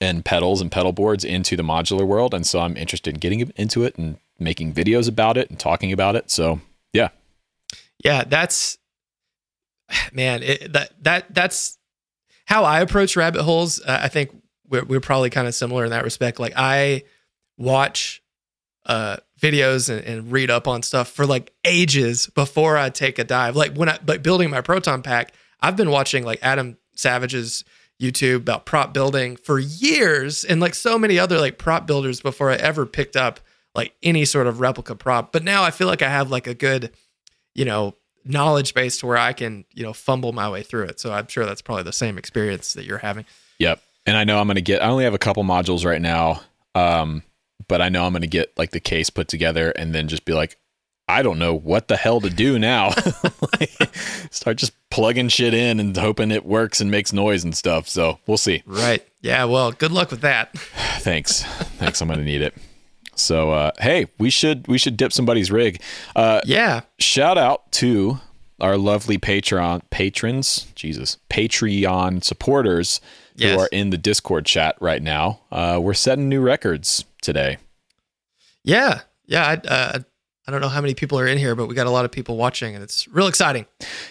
and 0.00 0.24
pedals 0.24 0.60
and 0.60 0.70
pedal 0.70 0.92
boards 0.92 1.24
into 1.24 1.56
the 1.56 1.62
modular 1.62 2.06
world. 2.06 2.34
And 2.34 2.46
so 2.46 2.60
I'm 2.60 2.76
interested 2.76 3.14
in 3.14 3.20
getting 3.20 3.40
into 3.56 3.84
it 3.84 3.96
and 3.96 4.18
making 4.38 4.72
videos 4.72 5.08
about 5.08 5.36
it 5.36 5.50
and 5.50 5.58
talking 5.58 5.92
about 5.92 6.16
it. 6.16 6.30
So, 6.30 6.60
yeah, 6.92 7.10
yeah, 8.04 8.24
that's 8.24 8.78
man, 10.12 10.42
it, 10.42 10.72
that 10.72 10.92
that 11.02 11.34
that's 11.34 11.78
how 12.46 12.64
I 12.64 12.80
approach 12.80 13.16
rabbit 13.16 13.42
holes. 13.42 13.80
Uh, 13.80 14.00
I 14.02 14.08
think 14.08 14.30
we're, 14.68 14.84
we're 14.84 15.00
probably 15.00 15.30
kind 15.30 15.46
of 15.46 15.54
similar 15.54 15.84
in 15.84 15.90
that 15.90 16.04
respect. 16.04 16.38
Like 16.40 16.54
I 16.56 17.04
watch 17.56 18.22
uh, 18.88 19.18
videos 19.38 19.88
and, 19.90 20.04
and, 20.04 20.32
read 20.32 20.50
up 20.50 20.66
on 20.66 20.82
stuff 20.82 21.08
for 21.10 21.26
like 21.26 21.52
ages 21.64 22.26
before 22.28 22.78
I 22.78 22.88
take 22.88 23.18
a 23.18 23.24
dive. 23.24 23.54
Like 23.54 23.76
when 23.76 23.88
I 23.88 23.98
but 24.04 24.22
building 24.22 24.48
my 24.50 24.62
proton 24.62 25.02
pack, 25.02 25.32
I've 25.60 25.76
been 25.76 25.90
watching 25.90 26.24
like 26.24 26.38
Adam 26.40 26.78
Savage's 26.96 27.64
YouTube 28.00 28.36
about 28.36 28.64
prop 28.64 28.94
building 28.94 29.36
for 29.36 29.58
years 29.58 30.42
and 30.42 30.60
like 30.60 30.74
so 30.74 30.98
many 30.98 31.18
other 31.18 31.38
like 31.38 31.58
prop 31.58 31.86
builders 31.86 32.20
before 32.20 32.50
I 32.50 32.56
ever 32.56 32.86
picked 32.86 33.16
up 33.16 33.40
like 33.74 33.94
any 34.02 34.24
sort 34.24 34.46
of 34.46 34.58
replica 34.58 34.94
prop. 34.94 35.32
But 35.32 35.44
now 35.44 35.62
I 35.62 35.70
feel 35.70 35.86
like 35.86 36.02
I 36.02 36.08
have 36.08 36.30
like 36.30 36.46
a 36.46 36.54
good 36.54 36.90
you 37.58 37.64
know, 37.64 37.96
knowledge 38.24 38.72
base 38.72 38.98
to 38.98 39.06
where 39.06 39.16
I 39.16 39.32
can, 39.32 39.64
you 39.74 39.82
know, 39.82 39.92
fumble 39.92 40.32
my 40.32 40.48
way 40.48 40.62
through 40.62 40.84
it. 40.84 41.00
So 41.00 41.12
I'm 41.12 41.26
sure 41.26 41.44
that's 41.44 41.60
probably 41.60 41.82
the 41.82 41.92
same 41.92 42.16
experience 42.16 42.74
that 42.74 42.84
you're 42.84 42.98
having. 42.98 43.24
Yep. 43.58 43.82
And 44.06 44.16
I 44.16 44.22
know 44.22 44.38
I'm 44.38 44.46
going 44.46 44.54
to 44.54 44.62
get, 44.62 44.80
I 44.80 44.86
only 44.86 45.02
have 45.02 45.14
a 45.14 45.18
couple 45.18 45.42
modules 45.42 45.84
right 45.84 46.00
now 46.00 46.40
Um, 46.76 47.24
but 47.68 47.80
I 47.82 47.88
know 47.88 48.04
I'm 48.04 48.12
going 48.12 48.22
to 48.22 48.26
get 48.28 48.52
like 48.58 48.70
the 48.70 48.80
case 48.80 49.10
put 49.10 49.28
together 49.28 49.70
and 49.70 49.94
then 49.94 50.08
just 50.08 50.24
be 50.24 50.32
like, 50.32 50.56
I 51.10 51.22
don't 51.22 51.38
know 51.38 51.54
what 51.54 51.88
the 51.88 51.96
hell 51.96 52.20
to 52.20 52.30
do 52.30 52.58
now. 52.58 52.92
Like, 53.60 53.94
start 54.30 54.56
just 54.58 54.72
plugging 54.90 55.28
shit 55.28 55.54
in 55.54 55.80
and 55.80 55.96
hoping 55.96 56.30
it 56.30 56.44
works 56.44 56.80
and 56.80 56.90
makes 56.90 57.12
noise 57.12 57.44
and 57.44 57.56
stuff. 57.56 57.88
So 57.88 58.18
we'll 58.26 58.36
see. 58.36 58.62
Right. 58.66 59.04
Yeah. 59.22 59.44
Well, 59.44 59.72
good 59.72 59.90
luck 59.90 60.10
with 60.10 60.20
that. 60.20 60.52
Thanks. 60.98 61.42
Thanks. 61.42 62.00
I'm 62.02 62.08
going 62.08 62.18
to 62.18 62.24
need 62.24 62.42
it. 62.42 62.54
So 63.14 63.50
uh, 63.50 63.70
hey, 63.80 64.06
we 64.18 64.30
should 64.30 64.68
we 64.68 64.78
should 64.78 64.96
dip 64.96 65.12
somebody's 65.12 65.50
rig. 65.50 65.80
Uh, 66.14 66.40
Yeah. 66.44 66.82
shout 66.98 67.36
out 67.38 67.72
to 67.72 68.20
our 68.60 68.76
lovely 68.76 69.18
Patreon 69.18 69.82
patrons, 69.90 70.66
Jesus, 70.74 71.16
Patreon 71.30 72.22
supporters 72.22 73.00
Yes. 73.38 73.54
who 73.54 73.60
are 73.60 73.68
in 73.72 73.90
the 73.90 73.98
Discord 73.98 74.46
chat 74.46 74.76
right 74.80 75.02
now. 75.02 75.40
Uh, 75.50 75.78
we're 75.82 75.94
setting 75.94 76.28
new 76.28 76.40
records 76.40 77.04
today. 77.22 77.58
Yeah. 78.64 79.00
Yeah. 79.26 79.46
I, 79.46 79.68
uh, 79.68 79.98
I 80.48 80.50
don't 80.50 80.62
know 80.62 80.68
how 80.68 80.80
many 80.80 80.94
people 80.94 81.18
are 81.20 81.26
in 81.26 81.36
here, 81.36 81.54
but 81.54 81.66
we 81.66 81.74
got 81.74 81.86
a 81.86 81.90
lot 81.90 82.06
of 82.06 82.10
people 82.10 82.38
watching 82.38 82.74
and 82.74 82.82
it's 82.82 83.06
real 83.08 83.26
exciting. 83.26 83.66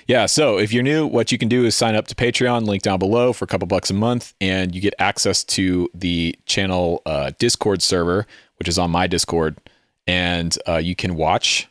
Yeah, 0.05 0.27
so 0.27 0.59
if 0.59 0.71
you're 0.71 0.83
new, 0.83 1.07
what 1.07 1.31
you 1.31 1.39
can 1.39 1.49
do 1.49 1.65
is 1.65 1.75
sign 1.75 1.95
up 1.95 2.05
to 2.09 2.15
Patreon, 2.15 2.67
link 2.67 2.83
down 2.83 2.99
below 2.99 3.33
for 3.33 3.43
a 3.43 3.47
couple 3.47 3.65
bucks 3.67 3.89
a 3.89 3.95
month, 3.95 4.35
and 4.39 4.75
you 4.75 4.79
get 4.79 4.93
access 4.99 5.43
to 5.45 5.89
the 5.95 6.35
channel 6.45 7.01
uh, 7.07 7.31
Discord 7.39 7.81
server, 7.81 8.27
which 8.59 8.67
is 8.67 8.77
on 8.77 8.91
my 8.91 9.07
Discord, 9.07 9.57
and 10.05 10.55
uh, 10.67 10.77
you 10.77 10.95
can 10.95 11.15
watch 11.15 11.67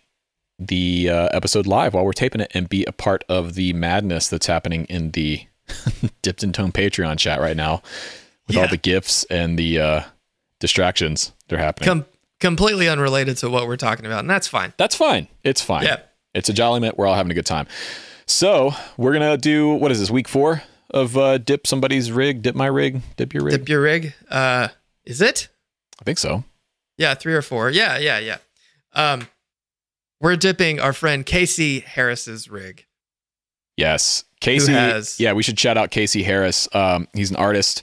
the 0.59 1.11
uh, 1.11 1.29
episode 1.33 1.69
live 1.69 1.95
while 1.95 2.05
we're 2.05 2.13
taping 2.13 2.41
it 2.41 2.51
and 2.53 2.69
be 2.69 2.85
a 2.87 2.93
part 2.93 3.23
of 3.29 3.55
the 3.55 3.73
madness 3.73 4.29
that's 4.29 4.47
happening 4.47 4.85
in 4.87 5.13
the 5.13 5.47
Dipped 6.23 6.43
in 6.43 6.53
Tone 6.53 6.73
Patreon 6.73 7.19
chat 7.19 7.41
right 7.41 7.57
now 7.57 7.83
with 8.47 8.57
all 8.57 8.69
the 8.69 8.77
gifts 8.77 9.25
and 9.25 9.59
the 9.59 9.81
uh, 9.81 10.03
distractions 10.61 11.33
that 11.49 11.57
are 11.57 11.59
happening. 11.59 11.87
Com- 11.87 12.05
completely 12.41 12.89
unrelated 12.89 13.37
to 13.39 13.51
what 13.51 13.67
we're 13.67 13.77
talking 13.77 14.07
about. 14.07 14.21
And 14.21 14.31
that's 14.31 14.47
fine. 14.49 14.73
That's 14.77 14.95
fine. 14.95 15.29
It's 15.43 15.61
fine. 15.61 15.85
Yeah. 15.85 16.01
It's 16.35 16.49
a 16.49 16.53
jolly 16.53 16.81
mint. 16.81 16.97
We're 16.99 17.07
all 17.07 17.15
having 17.15 17.33
a 17.33 17.35
good 17.35 17.47
time. 17.47 17.67
So 18.27 18.73
we're 18.97 19.13
gonna 19.13 19.37
do 19.39 19.75
what 19.75 19.91
is 19.93 20.01
this 20.01 20.11
week 20.11 20.29
four 20.29 20.63
of 20.91 21.17
uh, 21.17 21.39
dip 21.39 21.67
somebody's 21.67 22.13
rig, 22.13 22.43
dip 22.43 22.55
my 22.55 22.67
rig, 22.67 23.01
dip 23.17 23.33
your 23.33 23.45
rig. 23.45 23.53
Dip 23.53 23.69
your 23.69 23.81
rig. 23.81 24.15
Uh, 24.31 24.69
is 25.05 25.21
it? 25.21 25.49
I 26.01 26.05
think 26.05 26.19
so. 26.19 26.45
Yeah. 26.99 27.15
Three 27.15 27.35
or 27.35 27.43
four. 27.43 27.71
Yeah. 27.71 27.99
Yeah. 27.99 28.19
Yeah. 28.19 28.39
Um, 28.93 29.29
we're 30.21 30.37
dipping 30.37 30.81
our 30.81 30.93
friend 30.93 31.25
Casey 31.25 31.81
Harris's 31.81 32.49
rig. 32.49 32.87
Yes, 33.77 34.25
Casey. 34.41 34.73
has- 34.73 35.19
yeah, 35.21 35.33
we 35.33 35.43
should 35.43 35.59
shout 35.59 35.77
out 35.77 35.91
Casey 35.91 36.23
Harris. 36.23 36.69
Um, 36.75 37.09
he's 37.15 37.31
an 37.31 37.37
artist, 37.37 37.83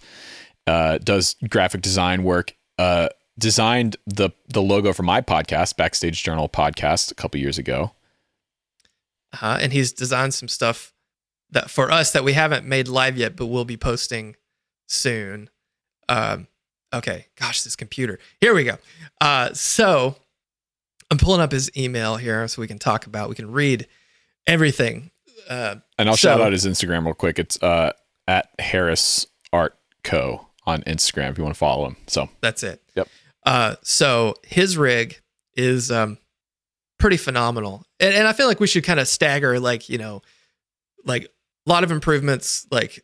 uh, 0.67 0.98
does 1.00 1.36
graphic 1.50 1.81
design 1.81 2.24
work. 2.24 2.53
Uh, 2.77 3.10
designed 3.39 3.98
the 4.05 4.29
the 4.48 4.62
logo 4.62 4.93
for 4.93 5.03
my 5.03 5.19
podcast, 5.22 5.75
Backstage 5.77 6.24
Journal 6.24 6.48
podcast, 6.50 7.12
a 7.12 7.15
couple 7.15 7.39
years 7.39 7.57
ago. 7.57 7.91
Uh, 9.41 9.57
and 9.62 9.74
he's 9.74 9.91
designed 9.91 10.33
some 10.33 10.48
stuff 10.48 10.93
that 11.50 11.69
for 11.69 11.91
us 11.91 12.12
that 12.12 12.24
we 12.24 12.33
haven't 12.33 12.65
made 12.65 12.88
live 12.88 13.17
yet, 13.17 13.36
but 13.36 13.48
we'll 13.48 13.65
be 13.65 13.77
posting 13.77 14.36
soon. 14.88 15.50
Um, 16.07 16.48
okay, 16.93 17.27
gosh, 17.39 17.63
this 17.63 17.75
computer. 17.75 18.19
Here 18.39 18.53
we 18.53 18.63
go. 18.63 18.77
Uh, 19.19 19.51
so 19.53 20.15
I'm 21.10 21.17
pulling 21.17 21.41
up 21.41 21.51
his 21.51 21.75
email 21.75 22.17
here 22.17 22.48
so 22.48 22.62
we 22.62 22.67
can 22.67 22.77
talk 22.79 23.07
about, 23.07 23.29
we 23.29 23.36
can 23.36 23.51
read 23.51 23.88
everything. 24.45 25.10
Uh, 25.50 25.75
And 25.97 26.09
I'll 26.09 26.15
So- 26.17 26.29
shout 26.29 26.41
out 26.41 26.51
his 26.51 26.65
Instagram 26.65 27.05
real 27.05 27.13
quick. 27.13 27.39
It's 27.39 27.62
uh, 27.62 27.93
at 28.27 28.50
Harris 28.59 29.27
Art 29.51 29.77
Co 30.03 30.47
on 30.65 30.81
Instagram 30.83 31.31
if 31.31 31.38
you 31.38 31.43
want 31.43 31.55
to 31.55 31.59
follow 31.59 31.85
him. 31.85 31.97
So 32.07 32.29
that's 32.41 32.63
it. 32.63 32.81
Yep. 32.95 33.07
Uh, 33.45 33.75
so 33.83 34.35
his 34.43 34.77
rig 34.77 35.19
is 35.55 35.91
um, 35.91 36.17
pretty 36.97 37.17
phenomenal, 37.17 37.85
and, 38.00 38.13
and 38.15 38.27
I 38.27 38.33
feel 38.33 38.47
like 38.47 38.59
we 38.62 38.67
should 38.67 38.83
kind 38.85 39.00
of 39.00 39.07
stagger, 39.07 39.59
like 39.59 39.89
you 39.89 39.97
know, 39.97 40.21
like 41.05 41.25
a 41.25 41.69
lot 41.69 41.83
of 41.83 41.91
improvements, 41.91 42.65
like 42.71 43.03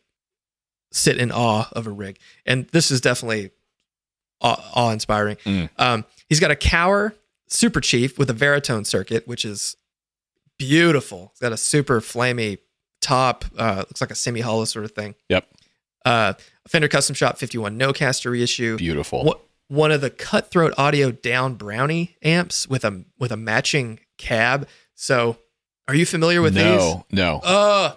sit 0.92 1.18
in 1.18 1.30
awe 1.30 1.68
of 1.72 1.86
a 1.86 1.90
rig, 1.90 2.18
and 2.46 2.66
this 2.68 2.90
is 2.90 3.00
definitely 3.02 3.50
awe 4.40 4.90
inspiring. 4.90 5.36
Mm. 5.44 5.68
Um, 5.78 6.04
he's 6.28 6.40
got 6.40 6.50
a 6.50 6.54
Kauer 6.56 7.12
Super 7.48 7.80
Chief 7.80 8.18
with 8.18 8.30
a 8.30 8.34
Veritone 8.34 8.86
circuit, 8.86 9.28
which 9.28 9.44
is 9.44 9.76
beautiful. 10.60 11.30
It's 11.32 11.40
got 11.40 11.52
a 11.52 11.56
super 11.56 12.00
flamey 12.00 12.58
top, 13.00 13.44
uh, 13.58 13.76
looks 13.78 14.00
like 14.00 14.10
a 14.10 14.14
semi 14.14 14.40
hollow 14.40 14.66
sort 14.66 14.84
of 14.84 14.92
thing. 14.92 15.14
Yep. 15.28 15.48
Uh, 16.04 16.34
Fender 16.68 16.88
Custom 16.88 17.14
Shop 17.14 17.36
51 17.36 17.76
no 17.76 17.92
caster 17.92 18.30
reissue 18.30 18.76
beautiful. 18.76 19.24
what 19.24 19.40
one 19.68 19.90
of 19.90 20.00
the 20.00 20.08
cutthroat 20.08 20.72
audio 20.78 21.10
down 21.10 21.54
brownie 21.54 22.16
amps 22.22 22.68
with 22.68 22.84
a 22.84 23.04
with 23.18 23.32
a 23.32 23.36
matching 23.36 23.98
cab 24.16 24.68
so 24.94 25.36
are 25.88 25.94
you 25.94 26.06
familiar 26.06 26.40
with 26.40 26.54
these 26.54 26.62
no, 26.62 27.04
no. 27.10 27.40
uh 27.42 27.94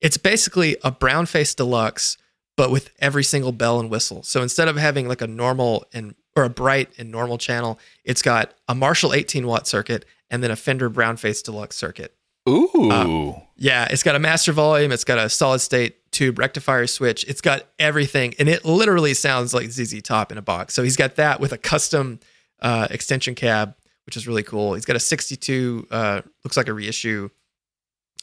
it's 0.00 0.18
basically 0.18 0.76
a 0.84 0.90
brown 0.90 1.24
face 1.26 1.54
deluxe 1.54 2.16
but 2.56 2.70
with 2.70 2.90
every 2.98 3.24
single 3.24 3.52
bell 3.52 3.80
and 3.80 3.90
whistle 3.90 4.22
so 4.22 4.42
instead 4.42 4.68
of 4.68 4.76
having 4.76 5.08
like 5.08 5.22
a 5.22 5.26
normal 5.26 5.86
and 5.92 6.14
or 6.36 6.44
a 6.44 6.50
bright 6.50 6.90
and 6.98 7.10
normal 7.10 7.38
channel 7.38 7.78
it's 8.04 8.22
got 8.22 8.52
a 8.68 8.74
marshall 8.74 9.14
18 9.14 9.46
watt 9.46 9.66
circuit 9.66 10.04
and 10.30 10.42
then 10.42 10.50
a 10.50 10.56
fender 10.56 10.88
brown 10.88 11.16
face 11.16 11.42
deluxe 11.42 11.76
circuit 11.76 12.16
Ooh. 12.48 13.34
yeah, 13.56 13.88
it's 13.90 14.02
got 14.02 14.14
a 14.14 14.18
master 14.18 14.52
volume. 14.52 14.92
It's 14.92 15.04
got 15.04 15.18
a 15.18 15.28
solid 15.28 15.58
state 15.58 16.12
tube 16.12 16.38
rectifier 16.38 16.86
switch. 16.86 17.24
It's 17.24 17.40
got 17.40 17.66
everything, 17.78 18.34
and 18.38 18.48
it 18.48 18.64
literally 18.64 19.14
sounds 19.14 19.52
like 19.52 19.70
ZZ 19.70 20.00
Top 20.02 20.30
in 20.30 20.38
a 20.38 20.42
box. 20.42 20.74
So 20.74 20.82
he's 20.82 20.96
got 20.96 21.16
that 21.16 21.40
with 21.40 21.52
a 21.52 21.58
custom 21.58 22.20
uh, 22.60 22.86
extension 22.90 23.34
cab, 23.34 23.74
which 24.06 24.16
is 24.16 24.28
really 24.28 24.44
cool. 24.44 24.74
He's 24.74 24.84
got 24.84 24.96
a 24.96 25.00
62, 25.00 25.88
uh, 25.90 26.22
looks 26.44 26.56
like 26.56 26.68
a 26.68 26.72
reissue 26.72 27.30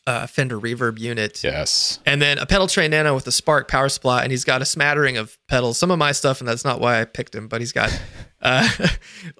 uh, 0.05 0.27
Fender 0.27 0.59
reverb 0.59 0.99
unit, 0.99 1.43
yes. 1.43 1.99
and 2.05 2.21
then 2.21 2.37
a 2.37 2.45
pedal 2.45 2.67
train 2.67 2.91
nano 2.91 3.15
with 3.15 3.25
a 3.27 3.31
Spark 3.31 3.67
power 3.69 3.89
supply. 3.89 4.23
And 4.23 4.31
he's 4.31 4.43
got 4.43 4.61
a 4.61 4.65
smattering 4.65 5.17
of 5.17 5.37
pedals, 5.47 5.77
some 5.77 5.91
of 5.91 5.99
my 5.99 6.11
stuff, 6.11 6.41
and 6.41 6.47
that's 6.47 6.65
not 6.65 6.79
why 6.79 6.99
I 6.99 7.05
picked 7.05 7.33
him. 7.33 7.47
But 7.47 7.61
he's 7.61 7.71
got 7.71 7.89
uh, 8.41 8.67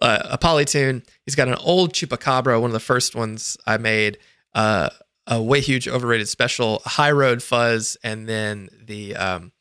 a 0.01 0.37
Polytune. 0.37 1.05
He's 1.25 1.35
got 1.35 1.47
an 1.47 1.55
old 1.55 1.93
Chupacabra, 1.93 2.59
one 2.59 2.69
of 2.69 2.73
the 2.73 2.79
first 2.79 3.15
ones 3.15 3.57
I 3.65 3.77
made. 3.77 4.17
Uh, 4.53 4.89
a 5.27 5.41
way 5.41 5.61
huge 5.61 5.87
overrated 5.87 6.27
special, 6.27 6.81
high 6.85 7.11
road 7.11 7.41
fuzz, 7.41 7.97
and 8.03 8.27
then 8.27 8.69
the 8.85 9.15
um, 9.15 9.51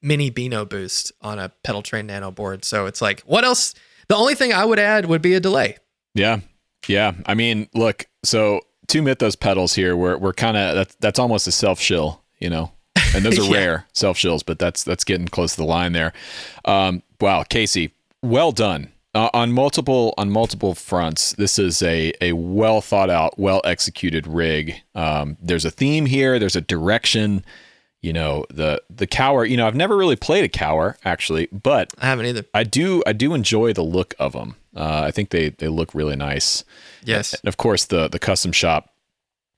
mini 0.00 0.30
Beano 0.30 0.64
boost 0.64 1.12
on 1.20 1.38
a 1.38 1.50
pedal 1.62 1.82
train 1.82 2.06
nano 2.06 2.30
board. 2.30 2.64
So 2.64 2.86
it's 2.86 3.02
like, 3.02 3.20
what 3.22 3.44
else? 3.44 3.74
The 4.08 4.16
only 4.16 4.34
thing 4.34 4.52
I 4.52 4.64
would 4.64 4.78
add 4.78 5.06
would 5.06 5.22
be 5.22 5.34
a 5.34 5.40
delay. 5.40 5.76
Yeah. 6.14 6.40
Yeah. 6.86 7.12
I 7.26 7.34
mean, 7.34 7.68
look, 7.74 8.06
so 8.24 8.62
two 8.92 9.02
Mythos 9.02 9.34
pedals 9.36 9.74
here, 9.74 9.96
we're, 9.96 10.16
we're 10.18 10.32
kind 10.34 10.56
of, 10.56 10.74
that's, 10.74 10.94
that's 10.96 11.18
almost 11.18 11.46
a 11.46 11.52
self 11.52 11.80
shill, 11.80 12.22
you 12.38 12.50
know, 12.50 12.70
and 13.14 13.24
those 13.24 13.38
are 13.40 13.44
Yeah. 13.50 13.52
rare 13.58 13.86
self 13.92 14.16
shills, 14.18 14.42
but 14.44 14.58
that's, 14.58 14.84
that's 14.84 15.02
getting 15.04 15.28
close 15.28 15.52
to 15.52 15.62
the 15.62 15.66
line 15.66 15.92
there. 15.92 16.12
Um, 16.64 17.02
wow. 17.20 17.42
Casey, 17.42 17.94
well 18.22 18.52
done. 18.52 18.92
Uh, 19.14 19.28
on 19.34 19.52
multiple 19.52 20.14
on 20.16 20.30
multiple 20.30 20.74
fronts, 20.74 21.34
this 21.34 21.58
is 21.58 21.82
a 21.82 22.14
a 22.22 22.32
well 22.32 22.80
thought 22.80 23.10
out, 23.10 23.38
well 23.38 23.60
executed 23.62 24.26
rig. 24.26 24.74
Um, 24.94 25.36
there's 25.38 25.66
a 25.66 25.70
theme 25.70 26.06
here. 26.06 26.38
There's 26.38 26.56
a 26.56 26.62
direction. 26.62 27.44
You 28.00 28.14
know 28.14 28.46
the 28.48 28.82
the 28.88 29.06
Kauer. 29.06 29.44
You 29.46 29.58
know 29.58 29.66
I've 29.66 29.74
never 29.74 29.98
really 29.98 30.16
played 30.16 30.44
a 30.44 30.48
Kauer 30.48 30.96
actually, 31.04 31.46
but 31.52 31.92
I 31.98 32.06
haven't 32.06 32.24
either. 32.24 32.44
I 32.54 32.64
do 32.64 33.02
I 33.06 33.12
do 33.12 33.34
enjoy 33.34 33.74
the 33.74 33.82
look 33.82 34.14
of 34.18 34.32
them. 34.32 34.56
Uh, 34.76 35.02
I 35.04 35.10
think 35.10 35.30
they 35.30 35.50
they 35.50 35.68
look 35.68 35.94
really 35.94 36.16
nice. 36.16 36.64
Yes. 37.04 37.34
And 37.34 37.48
of 37.48 37.56
course 37.56 37.84
the 37.86 38.08
the 38.08 38.18
custom 38.18 38.52
shop. 38.52 38.88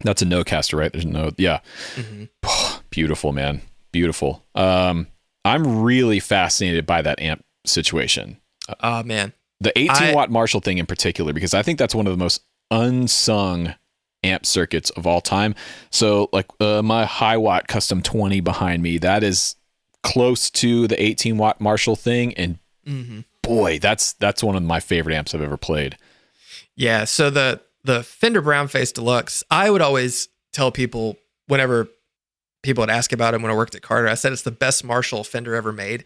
That's 0.01 0.23
a 0.23 0.25
no 0.25 0.43
caster, 0.45 0.77
right? 0.77 0.93
There's 0.93 1.07
no 1.07 1.31
yeah. 1.39 1.61
Mhm. 1.95 2.29
Beautiful 2.91 3.33
man, 3.33 3.61
beautiful. 3.93 4.45
Um, 4.55 5.07
I'm 5.45 5.83
really 5.83 6.21
fascinated 6.21 6.85
by 6.87 7.03
that 7.03 7.21
amp 7.21 7.45
situation. 7.67 8.39
Oh 8.81 9.03
man. 9.03 9.33
The 9.61 9.77
18 9.79 9.91
I- 10.09 10.15
watt 10.15 10.31
Marshall 10.31 10.61
thing 10.61 10.79
in 10.79 10.87
particular, 10.87 11.33
because 11.33 11.55
I 11.55 11.63
think 11.63 11.79
that's 11.79 11.95
one 11.95 12.07
of 12.07 12.13
the 12.13 12.17
most 12.23 12.43
unsung 12.71 13.75
amp 14.23 14.45
circuits 14.47 14.91
of 14.91 15.07
all 15.07 15.21
time. 15.21 15.55
So 15.91 16.29
like 16.33 16.47
uh, 16.61 16.83
my 16.83 17.05
Hiwatt 17.05 17.67
custom 17.67 18.03
20 18.03 18.41
behind 18.41 18.83
me, 18.83 18.99
that 18.99 19.23
is 19.23 19.57
close 20.03 20.51
to 20.51 20.87
the 20.87 21.01
18 21.03 21.39
watt 21.39 21.61
Marshall 21.61 21.97
thing, 21.97 22.35
and 22.35 22.59
hmm 22.87 23.21
boy, 23.45 23.79
that's 23.79 24.15
that's 24.15 24.43
one 24.43 24.57
of 24.57 24.63
my 24.63 24.81
favorite 24.81 25.15
amps 25.15 25.35
I've 25.35 25.43
ever 25.43 25.57
played. 25.57 25.97
Yeah. 26.77 27.05
So 27.05 27.31
the 27.31 27.61
the 27.85 28.03
Fender 28.03 28.41
Brown 28.41 28.69
Face 28.69 28.93
Deluxe, 28.93 29.45
I 29.51 29.71
would 29.71 29.83
always 29.83 30.29
tell 30.53 30.71
people 30.73 31.17
whenever 31.47 31.89
people 32.63 32.83
would 32.83 32.91
ask 32.91 33.13
about 33.13 33.35
it 33.35 33.43
when 33.43 33.51
I 33.51 33.55
worked 33.55 33.75
at 33.75 33.83
Carter, 33.83 34.09
I 34.09 34.15
said 34.15 34.33
it's 34.33 34.43
the 34.43 34.51
best 34.51 34.85
Marshall 34.85 35.25
Fender 35.25 35.55
ever 35.55 35.73
made, 35.73 36.05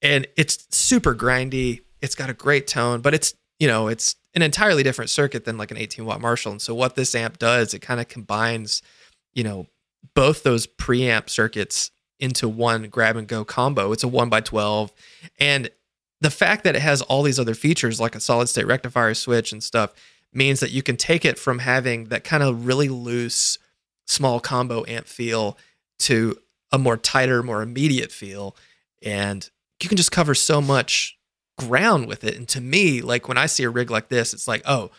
and 0.00 0.26
it's 0.36 0.66
super 0.70 1.14
grindy. 1.14 1.80
It's 2.00 2.14
got 2.14 2.30
a 2.30 2.34
great 2.34 2.66
tone, 2.66 3.00
but 3.00 3.14
it's 3.14 3.34
you 3.58 3.66
know 3.66 3.88
it's 3.88 4.16
an 4.34 4.42
entirely 4.42 4.82
different 4.82 5.10
circuit 5.10 5.44
than 5.44 5.58
like 5.58 5.70
an 5.70 5.76
18 5.76 6.04
watt 6.04 6.20
Marshall. 6.20 6.52
And 6.52 6.62
so 6.62 6.74
what 6.74 6.94
this 6.94 7.14
amp 7.14 7.38
does, 7.38 7.74
it 7.74 7.80
kind 7.80 7.98
of 7.98 8.08
combines, 8.08 8.82
you 9.34 9.42
know, 9.42 9.66
both 10.14 10.44
those 10.44 10.66
preamp 10.66 11.28
circuits 11.28 11.90
into 12.20 12.48
one 12.48 12.84
grab 12.84 13.16
and 13.16 13.26
go 13.26 13.44
combo. 13.44 13.92
It's 13.92 14.04
a 14.04 14.08
one 14.08 14.28
by 14.28 14.40
12, 14.40 14.92
and 15.38 15.70
the 16.20 16.30
fact 16.30 16.64
that 16.64 16.76
it 16.76 16.82
has 16.82 17.02
all 17.02 17.22
these 17.22 17.38
other 17.38 17.54
features 17.54 18.00
like 18.00 18.14
a 18.14 18.20
solid 18.20 18.48
state 18.48 18.66
rectifier 18.66 19.14
switch 19.14 19.52
and 19.52 19.62
stuff 19.62 19.92
means 20.32 20.60
that 20.60 20.70
you 20.70 20.82
can 20.82 20.96
take 20.96 21.24
it 21.24 21.38
from 21.38 21.60
having 21.60 22.04
that 22.06 22.24
kind 22.24 22.42
of 22.42 22.66
really 22.66 22.88
loose 22.88 23.58
small 24.06 24.40
combo 24.40 24.84
amp 24.86 25.06
feel 25.06 25.56
to 25.98 26.36
a 26.72 26.78
more 26.78 26.96
tighter, 26.96 27.42
more 27.42 27.62
immediate 27.62 28.12
feel. 28.12 28.56
And 29.02 29.48
you 29.82 29.88
can 29.88 29.96
just 29.96 30.12
cover 30.12 30.34
so 30.34 30.60
much 30.60 31.18
ground 31.58 32.06
with 32.06 32.24
it. 32.24 32.36
And 32.36 32.48
to 32.48 32.60
me, 32.60 33.00
like 33.00 33.28
when 33.28 33.38
I 33.38 33.46
see 33.46 33.64
a 33.64 33.70
rig 33.70 33.90
like 33.90 34.08
this, 34.08 34.34
it's 34.34 34.48
like, 34.48 34.62
oh, 34.64 34.90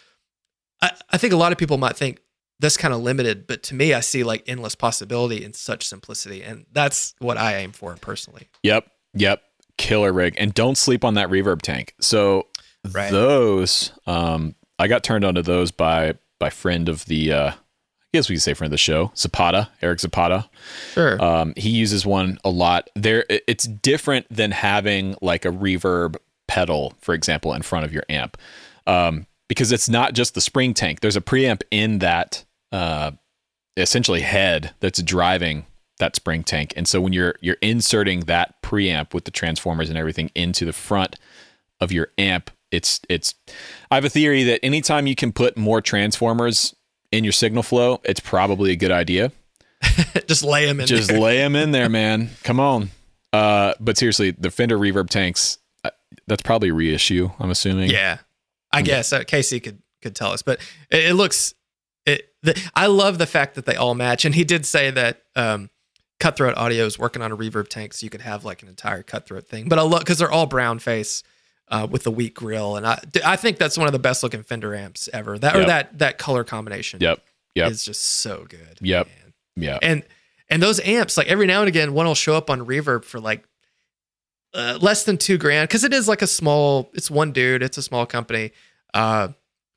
I, 0.81 0.91
I 1.09 1.17
think 1.17 1.33
a 1.33 1.37
lot 1.37 1.51
of 1.51 1.57
people 1.57 1.77
might 1.77 1.97
think 1.97 2.21
that's 2.59 2.77
kind 2.77 2.93
of 2.93 3.01
limited, 3.01 3.47
but 3.47 3.63
to 3.63 3.75
me, 3.75 3.93
I 3.93 4.01
see 4.01 4.23
like 4.23 4.43
endless 4.45 4.75
possibility 4.75 5.43
in 5.43 5.53
such 5.53 5.87
simplicity. 5.87 6.43
And 6.43 6.65
that's 6.71 7.15
what 7.19 7.37
I 7.37 7.57
aim 7.57 7.71
for 7.71 7.95
personally. 7.95 8.49
Yep. 8.63 8.87
Yep. 9.13 9.41
Killer 9.79 10.13
rig. 10.13 10.35
And 10.37 10.53
don't 10.53 10.77
sleep 10.77 11.03
on 11.03 11.15
that 11.15 11.29
reverb 11.29 11.63
tank. 11.63 11.95
So 11.99 12.45
Right. 12.91 13.11
those, 13.11 13.91
um, 14.05 14.53
I 14.77 14.87
got 14.87 15.03
turned 15.03 15.25
onto 15.25 15.41
those 15.41 15.71
by 15.71 16.13
by 16.39 16.49
friend 16.51 16.87
of 16.87 17.05
the 17.05 17.33
uh 17.33 17.51
I 17.51 18.17
guess 18.17 18.27
we 18.29 18.35
could 18.35 18.41
say 18.41 18.53
friend 18.55 18.69
of 18.69 18.71
the 18.71 18.77
show, 18.77 19.11
Zapata, 19.15 19.69
Eric 19.83 19.99
Zapata. 19.99 20.49
Sure. 20.93 21.21
Um, 21.23 21.53
he 21.55 21.69
uses 21.69 22.05
one 22.07 22.39
a 22.43 22.49
lot. 22.49 22.89
There, 22.95 23.23
it's 23.29 23.65
different 23.65 24.25
than 24.31 24.49
having 24.51 25.15
like 25.21 25.45
a 25.45 25.49
reverb 25.49 26.15
pedal, 26.47 26.93
for 27.01 27.13
example, 27.13 27.53
in 27.53 27.61
front 27.61 27.85
of 27.85 27.93
your 27.93 28.03
amp, 28.09 28.35
um, 28.87 29.27
because 29.47 29.71
it's 29.71 29.87
not 29.87 30.13
just 30.15 30.33
the 30.33 30.41
spring 30.41 30.73
tank. 30.73 31.01
There's 31.01 31.15
a 31.15 31.21
preamp 31.21 31.61
in 31.69 31.99
that 31.99 32.45
uh, 32.71 33.11
essentially 33.77 34.21
head 34.21 34.73
that's 34.79 35.03
driving 35.03 35.67
that 35.99 36.15
spring 36.15 36.43
tank, 36.43 36.73
and 36.75 36.87
so 36.87 36.99
when 36.99 37.13
you're 37.13 37.35
you're 37.41 37.57
inserting 37.61 38.21
that 38.21 38.61
preamp 38.61 39.13
with 39.13 39.25
the 39.25 39.31
transformers 39.31 39.89
and 39.89 39.97
everything 39.97 40.31
into 40.35 40.65
the 40.65 40.73
front 40.73 41.17
of 41.79 41.91
your 41.91 42.09
amp, 42.17 42.51
it's 42.71 42.99
it's. 43.07 43.35
I 43.91 43.95
have 43.95 44.05
a 44.05 44.09
theory 44.09 44.43
that 44.43 44.59
anytime 44.63 45.07
you 45.07 45.15
can 45.15 45.31
put 45.31 45.57
more 45.57 45.81
transformers 45.81 46.75
in 47.11 47.23
your 47.23 47.33
signal 47.33 47.63
flow, 47.63 48.01
it's 48.03 48.19
probably 48.19 48.71
a 48.71 48.75
good 48.75 48.91
idea 48.91 49.31
just 50.27 50.43
lay 50.43 50.65
them 50.65 50.79
in 50.79 50.87
just 50.87 51.09
there. 51.09 51.19
lay 51.19 51.37
them 51.37 51.55
in 51.55 51.71
there, 51.71 51.89
man. 51.89 52.29
Come 52.43 52.59
on. 52.59 52.89
Uh, 53.31 53.73
but 53.79 53.97
seriously, 53.97 54.31
the 54.31 54.51
Fender 54.51 54.77
reverb 54.77 55.09
tanks, 55.09 55.57
uh, 55.83 55.91
that's 56.27 56.41
probably 56.41 56.69
a 56.69 56.73
reissue. 56.73 57.29
I'm 57.39 57.49
assuming. 57.49 57.89
Yeah, 57.89 58.17
I 58.71 58.81
guess 58.81 59.13
uh, 59.13 59.23
Casey 59.23 59.59
could 59.59 59.81
could 60.01 60.15
tell 60.15 60.31
us, 60.31 60.41
but 60.41 60.59
it, 60.89 61.05
it 61.05 61.13
looks. 61.13 61.53
It. 62.05 62.33
The, 62.41 62.59
I 62.73 62.87
love 62.87 63.17
the 63.17 63.27
fact 63.27 63.55
that 63.55 63.65
they 63.65 63.75
all 63.75 63.95
match, 63.95 64.25
and 64.25 64.33
he 64.33 64.43
did 64.43 64.65
say 64.65 64.91
that 64.91 65.23
um, 65.35 65.69
Cutthroat 66.19 66.57
Audio 66.57 66.85
is 66.85 66.99
working 66.99 67.21
on 67.21 67.31
a 67.31 67.37
reverb 67.37 67.67
tank, 67.69 67.93
so 67.93 68.03
you 68.03 68.09
could 68.09 68.21
have 68.21 68.43
like 68.45 68.61
an 68.61 68.67
entire 68.67 69.03
Cutthroat 69.03 69.47
thing. 69.47 69.69
But 69.69 69.79
I 69.79 69.83
love 69.83 69.99
because 69.99 70.17
they're 70.19 70.31
all 70.31 70.47
brown 70.47 70.79
face 70.79 71.23
uh, 71.69 71.87
with 71.89 72.03
the 72.03 72.11
wheat 72.11 72.33
grill, 72.33 72.75
and 72.75 72.85
I 72.85 72.99
I 73.25 73.35
think 73.35 73.57
that's 73.57 73.77
one 73.77 73.87
of 73.87 73.93
the 73.93 73.99
best 73.99 74.23
looking 74.23 74.43
Fender 74.43 74.75
amps 74.75 75.07
ever. 75.13 75.37
That 75.37 75.55
or 75.55 75.65
that 75.65 75.97
that 75.99 76.17
color 76.17 76.43
combination. 76.43 76.99
Yep. 77.01 77.21
Yep. 77.55 77.71
is 77.71 77.83
just 77.83 78.03
so 78.03 78.45
good. 78.47 78.77
Yep. 78.81 79.07
Yeah. 79.55 79.79
and 79.81 80.03
and 80.49 80.61
those 80.61 80.79
amps 80.81 81.17
like 81.17 81.27
every 81.27 81.45
now 81.45 81.59
and 81.59 81.67
again 81.67 81.93
one 81.93 82.05
will 82.05 82.15
show 82.15 82.35
up 82.35 82.49
on 82.49 82.65
reverb 82.65 83.05
for 83.05 83.19
like 83.19 83.43
uh, 84.53 84.79
less 84.81 85.03
than 85.03 85.17
two 85.17 85.37
grand 85.37 85.67
because 85.67 85.83
it 85.83 85.93
is 85.93 86.07
like 86.07 86.21
a 86.21 86.27
small 86.27 86.89
it's 86.93 87.11
one 87.11 87.31
dude 87.31 87.61
it's 87.61 87.77
a 87.77 87.83
small 87.83 88.05
company 88.05 88.51
uh 88.93 89.27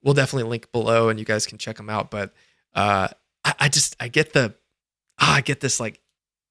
we'll 0.02 0.14
definitely 0.14 0.49
link 0.49 0.70
below 0.72 1.08
and 1.08 1.18
you 1.18 1.25
guys 1.25 1.46
can 1.46 1.58
check 1.58 1.76
them 1.76 1.90
out 1.90 2.11
but 2.11 2.32
uh 2.75 3.08
i, 3.44 3.54
I 3.61 3.68
just 3.68 3.96
i 4.00 4.08
get 4.08 4.32
the 4.32 4.54
ah, 5.20 5.34
i 5.34 5.40
get 5.42 5.61
this 5.61 5.78
like 5.78 6.00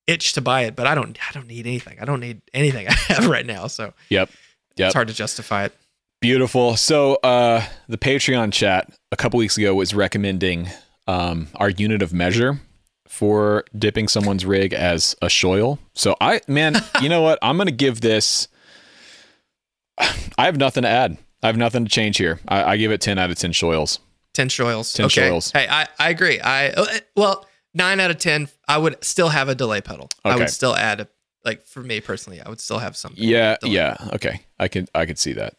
itch 0.07 0.33
to 0.33 0.41
buy 0.41 0.63
it 0.63 0.75
but 0.75 0.87
i 0.87 0.95
don't 0.95 1.17
i 1.29 1.31
don't 1.31 1.47
need 1.47 1.65
anything 1.67 1.97
i 2.01 2.05
don't 2.05 2.19
need 2.19 2.41
anything 2.53 2.87
i 2.89 2.93
have 3.13 3.27
right 3.27 3.45
now 3.45 3.67
so 3.67 3.93
Yep. 4.09 4.29
Yep. 4.77 4.87
it's 4.87 4.93
hard 4.93 5.07
to 5.07 5.13
justify 5.13 5.65
it 5.65 5.73
Beautiful. 6.21 6.77
So, 6.77 7.15
uh, 7.23 7.65
the 7.89 7.97
Patreon 7.97 8.53
chat 8.53 8.87
a 9.11 9.17
couple 9.17 9.39
weeks 9.39 9.57
ago 9.57 9.73
was 9.73 9.95
recommending 9.95 10.69
um, 11.07 11.47
our 11.55 11.71
unit 11.71 12.03
of 12.03 12.13
measure 12.13 12.59
for 13.07 13.63
dipping 13.75 14.07
someone's 14.07 14.45
rig 14.45 14.71
as 14.71 15.15
a 15.23 15.29
shoil. 15.31 15.79
So, 15.95 16.15
I, 16.21 16.41
man, 16.47 16.75
you 17.01 17.09
know 17.09 17.21
what? 17.21 17.39
I'm 17.41 17.57
going 17.57 17.65
to 17.69 17.73
give 17.73 18.01
this. 18.01 18.47
I 19.97 20.45
have 20.45 20.57
nothing 20.57 20.83
to 20.83 20.89
add. 20.89 21.17
I 21.41 21.47
have 21.47 21.57
nothing 21.57 21.85
to 21.85 21.89
change 21.89 22.17
here. 22.17 22.39
I, 22.47 22.63
I 22.73 22.77
give 22.77 22.91
it 22.91 23.01
10 23.01 23.17
out 23.17 23.31
of 23.31 23.37
10 23.39 23.51
shoils. 23.51 23.99
10 24.35 24.47
shoils 24.49 24.93
10 24.93 25.05
okay 25.07 25.27
shoils. 25.27 25.51
hey 25.51 25.67
i 25.69 25.87
i 25.99 26.09
agree 26.09 26.39
i 26.39 26.69
uh, 26.69 26.85
well 27.17 27.45
9 27.73 27.99
out 27.99 28.11
of 28.11 28.17
10 28.17 28.47
i 28.67 28.77
would 28.77 29.03
still 29.03 29.29
have 29.29 29.47
a 29.49 29.55
delay 29.55 29.81
pedal 29.81 30.09
i 30.25 30.35
would 30.35 30.49
still 30.49 30.75
add 30.75 31.01
a, 31.01 31.07
like 31.45 31.63
for 31.65 31.81
me 31.81 32.01
personally 32.01 32.41
i 32.41 32.49
would 32.49 32.59
still 32.59 32.79
have 32.79 32.95
something 32.97 33.23
Yeah, 33.23 33.55
yeah. 33.63 33.95
Okay. 34.13 34.41
I 34.59 34.67
can 34.67 34.87
I 34.93 35.05
could 35.05 35.17
see 35.17 35.33
that. 35.33 35.55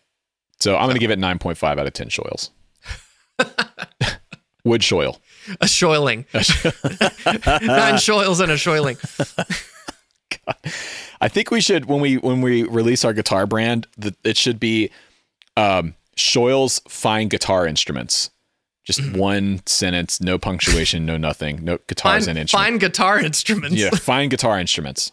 So 0.60 0.76
I'm 0.76 0.86
gonna 0.88 0.98
give 1.00 1.10
it 1.10 1.18
nine 1.18 1.38
point 1.38 1.58
five 1.58 1.78
out 1.78 1.86
of 1.86 1.92
ten 1.92 2.08
shoils. 2.08 2.50
Wood 4.64 4.84
shoil. 4.84 5.20
a 5.60 5.66
shoiling 5.66 6.24
nine 7.62 7.98
shoils 7.98 8.38
and 8.38 8.52
a 8.52 8.56
shoiling 8.56 8.96
I 11.20 11.28
think 11.28 11.50
we 11.50 11.60
should 11.60 11.86
when 11.86 12.00
we 12.00 12.16
when 12.16 12.40
we 12.42 12.62
release 12.64 13.04
our 13.04 13.12
guitar 13.12 13.46
brand, 13.46 13.86
that 13.98 14.14
it 14.24 14.36
should 14.36 14.60
be 14.60 14.90
um 15.56 15.94
Shoils 16.16 16.80
fine 16.88 17.28
guitar 17.28 17.66
instruments. 17.66 18.30
Just 18.84 19.00
mm. 19.00 19.16
one 19.16 19.60
sentence, 19.66 20.20
no 20.20 20.38
punctuation, 20.38 21.06
no 21.06 21.16
nothing, 21.16 21.64
no 21.64 21.78
guitars 21.86 22.24
fine, 22.24 22.30
and 22.30 22.38
instruments. 22.38 22.52
fine 22.52 22.78
guitar 22.78 23.18
instruments 23.20 23.76
Yeah, 23.76 23.90
fine 23.94 24.28
guitar 24.28 24.58
instruments. 24.58 25.12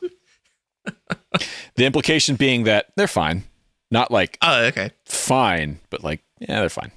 the 1.75 1.85
implication 1.85 2.35
being 2.35 2.63
that 2.63 2.87
they're 2.95 3.07
fine. 3.07 3.43
Not 3.91 4.11
like 4.11 4.37
oh 4.41 4.65
okay 4.65 4.91
fine, 5.05 5.79
but 5.89 6.03
like, 6.03 6.21
yeah, 6.39 6.61
they're 6.61 6.69
fine. 6.69 6.91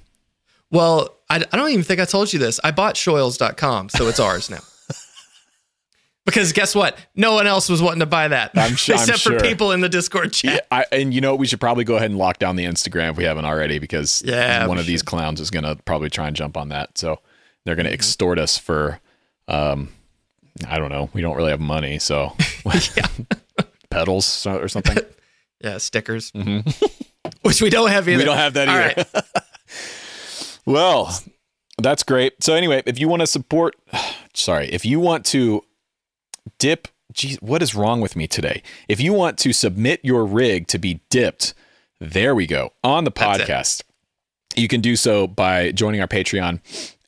well 0.71 1.15
I, 1.29 1.37
I 1.51 1.57
don't 1.57 1.69
even 1.69 1.83
think 1.83 1.99
i 1.99 2.05
told 2.05 2.31
you 2.33 2.39
this 2.39 2.59
i 2.63 2.71
bought 2.71 2.97
shoils.com 2.97 3.89
so 3.89 4.07
it's 4.07 4.19
ours 4.19 4.49
now 4.49 4.61
because 6.25 6.51
guess 6.53 6.73
what 6.75 6.97
no 7.15 7.33
one 7.33 7.47
else 7.47 7.67
was 7.69 7.81
wanting 7.81 7.99
to 7.99 8.05
buy 8.05 8.27
that 8.27 8.51
I'm 8.55 8.71
su- 8.77 8.93
I'm 8.93 8.99
except 8.99 9.19
sure. 9.19 9.39
for 9.39 9.45
people 9.45 9.71
in 9.71 9.81
the 9.81 9.89
discord 9.89 10.33
chat 10.33 10.53
Yeah, 10.53 10.59
I, 10.79 10.85
and 10.91 11.13
you 11.13 11.21
know 11.21 11.35
we 11.35 11.47
should 11.47 11.59
probably 11.59 11.83
go 11.83 11.95
ahead 11.95 12.09
and 12.11 12.17
lock 12.17 12.39
down 12.39 12.55
the 12.55 12.65
Instagram 12.65 13.11
if 13.11 13.17
we 13.17 13.23
haven't 13.25 13.45
already 13.45 13.79
because 13.79 14.21
Yeah, 14.25 14.65
one 14.67 14.77
of 14.77 14.85
these 14.85 15.01
clowns 15.03 15.39
is 15.41 15.49
gonna 15.51 15.75
probably 15.85 16.09
try 16.09 16.27
and 16.27 16.35
jump 16.35 16.55
on 16.57 16.69
that. 16.69 16.97
So 16.97 17.19
they're 17.65 17.75
gonna 17.75 17.89
extort 17.89 18.39
us 18.39 18.57
for 18.57 18.99
um 19.47 19.89
I 20.67 20.77
don't 20.77 20.89
know. 20.89 21.09
We 21.13 21.21
don't 21.21 21.35
really 21.35 21.51
have 21.51 21.59
money, 21.59 21.97
so 21.99 22.35
pedals 23.89 24.45
or 24.45 24.67
something. 24.67 24.97
yeah 25.61 25.77
stickers 25.77 26.31
Mhm. 26.31 26.63
which 27.41 27.61
we 27.61 27.69
don't 27.69 27.89
have 27.89 28.07
either 28.07 28.17
We 28.19 28.25
don't 28.25 28.37
have 28.37 28.53
that 28.53 28.67
either. 28.69 29.05
right. 29.13 29.23
Well, 30.65 31.17
that's 31.77 32.03
great. 32.03 32.41
So 32.43 32.53
anyway, 32.53 32.83
if 32.85 32.99
you 32.99 33.07
want 33.07 33.21
to 33.21 33.27
support, 33.27 33.75
sorry, 34.33 34.67
if 34.71 34.85
you 34.85 34.99
want 34.99 35.25
to 35.27 35.63
dip, 36.59 36.87
geez, 37.11 37.37
what 37.41 37.61
is 37.61 37.75
wrong 37.75 38.01
with 38.01 38.15
me 38.15 38.27
today? 38.27 38.63
If 38.87 38.99
you 38.99 39.13
want 39.13 39.37
to 39.39 39.53
submit 39.53 39.99
your 40.03 40.25
rig 40.25 40.67
to 40.67 40.77
be 40.77 41.01
dipped, 41.09 41.53
there 41.99 42.35
we 42.35 42.47
go 42.47 42.73
on 42.83 43.03
the 43.03 43.11
podcast. 43.11 43.83
You 44.55 44.67
can 44.67 44.81
do 44.81 44.95
so 44.95 45.27
by 45.27 45.71
joining 45.71 46.01
our 46.01 46.07
Patreon 46.07 46.59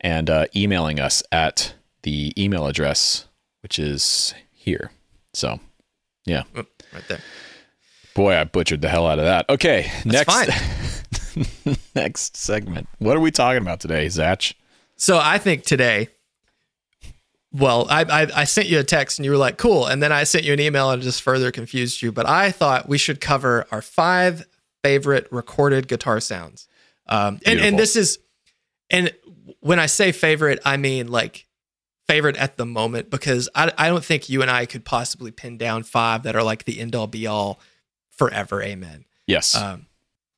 and 0.02 0.30
uh, 0.30 0.46
emailing 0.56 1.00
us 1.00 1.22
at 1.32 1.74
the 2.04 2.34
email 2.42 2.68
address, 2.68 3.28
which 3.62 3.78
is 3.78 4.34
here. 4.52 4.92
So, 5.34 5.60
yeah, 6.26 6.44
Oop, 6.58 6.84
right 6.94 7.08
there 7.08 7.20
boy, 8.16 8.36
I 8.36 8.44
butchered 8.46 8.82
the 8.82 8.90
hell 8.90 9.06
out 9.06 9.20
of 9.20 9.26
that. 9.26 9.48
Okay, 9.48 9.92
next, 10.04 10.32
fine. 10.34 11.76
next 11.96 12.36
segment. 12.36 12.88
What 12.98 13.16
are 13.16 13.20
we 13.20 13.30
talking 13.30 13.62
about 13.62 13.80
today, 13.80 14.10
Zach? 14.10 14.56
So 14.96 15.20
I 15.22 15.38
think 15.38 15.64
today, 15.66 16.08
well, 17.56 17.88
I, 17.90 18.04
I 18.04 18.42
I 18.42 18.44
sent 18.44 18.68
you 18.68 18.80
a 18.80 18.84
text 18.84 19.18
and 19.18 19.26
you 19.26 19.32
were 19.32 19.38
like, 19.38 19.58
"Cool," 19.58 19.86
and 19.86 20.04
then 20.04 20.12
I 20.12 20.26
sent 20.26 20.44
you 20.44 20.52
an 20.52 20.60
email 20.60 20.92
and 20.92 21.02
just 21.02 21.22
further 21.22 21.52
confused 21.52 22.02
you. 22.02 22.12
But 22.12 22.28
I 22.28 22.52
thought 22.52 22.90
we 22.90 22.98
should 22.98 23.22
cover 23.22 23.66
our 23.72 23.82
five 23.82 24.46
favorite 24.84 25.28
recorded 25.32 25.88
guitar 25.88 26.20
sounds. 26.20 26.68
Um, 27.08 27.40
and 27.46 27.60
and 27.60 27.80
this 27.80 27.96
is, 27.96 28.20
and 28.90 29.14
when 29.62 29.80
I 29.80 29.86
say 29.86 30.12
favorite, 30.12 30.60
I 30.66 30.76
mean 30.76 31.08
like 31.08 31.48
favorite 32.08 32.36
at 32.36 32.58
the 32.58 32.66
moment 32.66 33.10
because 33.10 33.48
I 33.56 33.72
I 33.78 33.88
don't 33.88 34.04
think 34.04 34.28
you 34.28 34.42
and 34.42 34.52
I 34.52 34.66
could 34.66 34.84
possibly 34.84 35.32
pin 35.32 35.58
down 35.58 35.84
five 35.84 36.24
that 36.24 36.36
are 36.36 36.44
like 36.44 36.66
the 36.66 36.80
end 36.82 36.94
all 36.94 37.08
be 37.08 37.26
all 37.26 37.62
forever. 38.12 38.62
Amen. 38.62 39.06
Yes. 39.28 39.56
Um, 39.56 39.86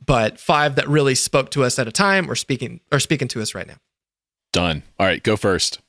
but 0.06 0.40
five 0.40 0.76
that 0.76 0.88
really 0.88 1.16
spoke 1.16 1.50
to 1.52 1.64
us 1.64 1.80
at 1.80 1.88
a 1.88 1.92
time 1.92 2.30
or 2.30 2.36
speaking 2.36 2.80
or 2.92 3.00
speaking 3.00 3.28
to 3.30 3.42
us 3.42 3.56
right 3.56 3.68
now. 3.68 3.78
Done. 4.54 4.84
All 5.00 5.06
right, 5.08 5.22
go 5.24 5.36
first. 5.36 5.80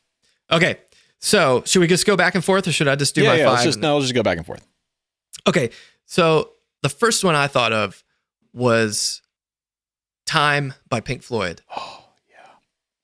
Okay. 0.50 0.78
So 1.20 1.62
should 1.66 1.80
we 1.80 1.86
just 1.86 2.06
go 2.06 2.16
back 2.16 2.34
and 2.34 2.44
forth 2.44 2.66
or 2.68 2.72
should 2.72 2.88
I 2.88 2.94
just 2.96 3.14
do 3.14 3.22
yeah, 3.22 3.28
my 3.30 3.34
yeah. 3.36 3.44
five? 3.46 3.52
Let's 3.54 3.64
just 3.64 3.78
no. 3.80 3.94
Let's 3.96 4.04
just 4.06 4.14
go 4.14 4.22
back 4.22 4.36
and 4.38 4.46
forth. 4.46 4.66
Okay. 5.46 5.70
So 6.06 6.52
the 6.82 6.88
first 6.88 7.24
one 7.24 7.34
I 7.34 7.46
thought 7.48 7.72
of 7.72 8.02
was 8.52 9.20
Time 10.26 10.74
by 10.88 11.00
Pink 11.00 11.22
Floyd. 11.22 11.62
Oh 11.76 12.04
yeah. 12.30 12.36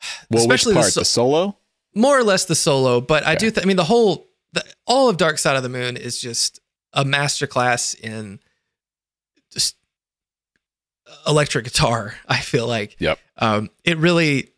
Well, 0.31 0.43
Especially 0.43 0.75
which 0.75 0.77
the 0.77 0.81
part? 0.83 0.93
so- 0.93 1.01
The, 1.01 1.05
solo? 1.05 1.59
More 1.97 2.19
or 2.19 2.25
less 2.25 2.45
the 2.47 2.55
solo, 2.57 3.01
but 3.01 3.25
I 3.25 3.35
do 3.37 3.51
th- 3.53 3.65
I 3.65 3.69
mean 3.69 3.77
the 3.77 3.85
whole 3.85 4.27
the, 4.53 4.65
all 4.87 5.09
of 5.09 5.17
Dark 5.17 5.39
Side 5.39 5.57
of 5.57 5.63
the 5.63 5.69
Moon 5.69 5.97
is 5.97 6.21
just 6.21 6.59
a 6.93 7.05
masterclass 7.05 7.99
in 7.99 8.41
just 9.53 9.77
electric 11.27 11.65
guitar. 11.65 12.15
I 12.29 12.39
feel 12.41 12.67
like 12.67 12.97
Yep. 12.99 13.19
um, 13.39 13.71
it 13.85 13.97
really 13.99 14.51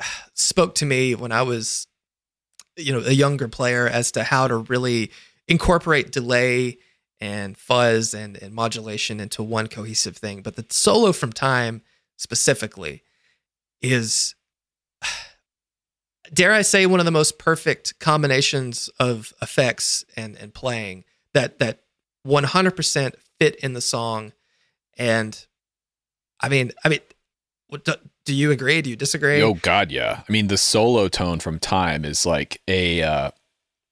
spoke 0.34 0.74
to 0.76 0.86
me 0.86 1.14
when 1.14 1.32
I 1.32 1.42
was, 1.42 1.86
you 2.76 2.92
know, 2.92 3.00
a 3.00 3.12
younger 3.12 3.48
player 3.48 3.86
as 3.86 4.12
to 4.12 4.24
how 4.24 4.48
to 4.48 4.56
really 4.56 5.10
incorporate 5.48 6.10
delay 6.12 6.78
and 7.20 7.56
fuzz 7.56 8.14
and, 8.14 8.36
and 8.36 8.54
modulation 8.54 9.20
into 9.20 9.42
one 9.42 9.66
cohesive 9.66 10.16
thing. 10.16 10.42
But 10.42 10.56
the 10.56 10.66
solo 10.68 11.12
from 11.12 11.32
time 11.32 11.82
specifically 12.16 13.02
is, 13.80 14.34
dare 16.32 16.52
I 16.52 16.62
say, 16.62 16.86
one 16.86 17.00
of 17.00 17.06
the 17.06 17.12
most 17.12 17.38
perfect 17.38 17.98
combinations 17.98 18.88
of 18.98 19.32
effects 19.40 20.04
and, 20.16 20.36
and 20.36 20.52
playing 20.52 21.04
that 21.32 21.58
that 21.58 21.80
100% 22.26 23.14
fit 23.38 23.56
in 23.56 23.74
the 23.74 23.80
song. 23.80 24.32
And 24.96 25.46
I 26.40 26.48
mean, 26.48 26.72
I 26.84 26.88
mean, 26.88 27.00
what, 27.68 27.84
do, 27.84 27.94
do 28.24 28.34
you 28.34 28.50
agree? 28.50 28.82
Do 28.82 28.90
you 28.90 28.96
disagree? 28.96 29.42
Oh 29.42 29.54
God, 29.54 29.90
yeah. 29.90 30.22
I 30.28 30.32
mean, 30.32 30.48
the 30.48 30.58
solo 30.58 31.08
tone 31.08 31.40
from 31.40 31.58
Time 31.58 32.04
is 32.04 32.24
like 32.26 32.60
a, 32.68 33.02
uh, 33.02 33.30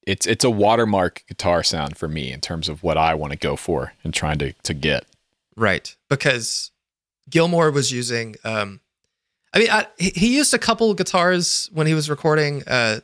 it's 0.06 0.26
it's 0.26 0.44
a 0.44 0.50
watermark 0.50 1.22
guitar 1.28 1.62
sound 1.62 1.96
for 1.96 2.08
me 2.08 2.32
in 2.32 2.40
terms 2.40 2.68
of 2.68 2.82
what 2.82 2.98
I 2.98 3.14
want 3.14 3.32
to 3.32 3.38
go 3.38 3.54
for 3.56 3.92
and 4.02 4.12
trying 4.12 4.38
to 4.38 4.52
to 4.52 4.74
get. 4.74 5.06
Right, 5.56 5.94
because 6.08 6.70
Gilmour 7.30 7.72
was 7.72 7.92
using. 7.92 8.36
Um, 8.44 8.80
I 9.54 9.58
mean, 9.58 9.70
I, 9.70 9.86
he 9.98 10.34
used 10.34 10.54
a 10.54 10.58
couple 10.58 10.92
guitars 10.94 11.68
when 11.72 11.86
he 11.86 11.94
was 11.94 12.08
recording 12.08 12.62
uh, 12.66 13.00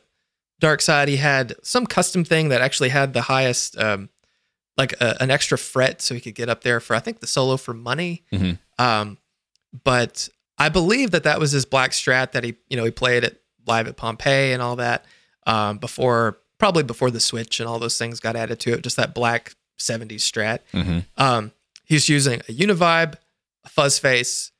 Dark 0.60 0.80
Side. 0.80 1.08
He 1.08 1.18
had 1.18 1.54
some 1.62 1.86
custom 1.86 2.24
thing 2.24 2.48
that 2.48 2.62
actually 2.62 2.88
had 2.88 3.12
the 3.12 3.22
highest, 3.22 3.78
um, 3.78 4.08
like 4.76 4.94
a, 5.00 5.22
an 5.22 5.30
extra 5.30 5.58
fret, 5.58 6.00
so 6.00 6.14
he 6.14 6.20
could 6.20 6.34
get 6.34 6.48
up 6.48 6.62
there 6.62 6.80
for 6.80 6.96
I 6.96 7.00
think 7.00 7.20
the 7.20 7.26
solo 7.26 7.58
for 7.58 7.74
Money. 7.74 8.24
Mhm. 8.32 8.58
Um, 8.78 9.18
but 9.84 10.28
I 10.58 10.68
believe 10.68 11.12
that 11.12 11.22
that 11.22 11.38
was 11.38 11.52
his 11.52 11.64
black 11.64 11.92
Strat 11.92 12.32
that 12.32 12.44
he 12.44 12.56
you 12.68 12.76
know 12.76 12.84
he 12.84 12.90
played 12.90 13.24
it 13.24 13.40
live 13.66 13.86
at 13.86 13.96
Pompeii 13.96 14.52
and 14.52 14.62
all 14.62 14.76
that 14.76 15.04
um, 15.46 15.78
before 15.78 16.38
probably 16.58 16.82
before 16.82 17.10
the 17.10 17.20
Switch 17.20 17.60
and 17.60 17.68
all 17.68 17.78
those 17.78 17.98
things 17.98 18.20
got 18.20 18.36
added 18.36 18.60
to 18.60 18.72
it. 18.72 18.82
Just 18.82 18.96
that 18.96 19.14
black 19.14 19.54
'70s 19.78 20.16
Strat. 20.16 20.60
Mm-hmm. 20.72 20.98
Um, 21.16 21.52
he's 21.84 22.08
using 22.08 22.40
a 22.40 22.52
Univibe, 22.52 23.14
a 23.64 23.68
Fuzz 23.68 23.98
Face, 23.98 24.52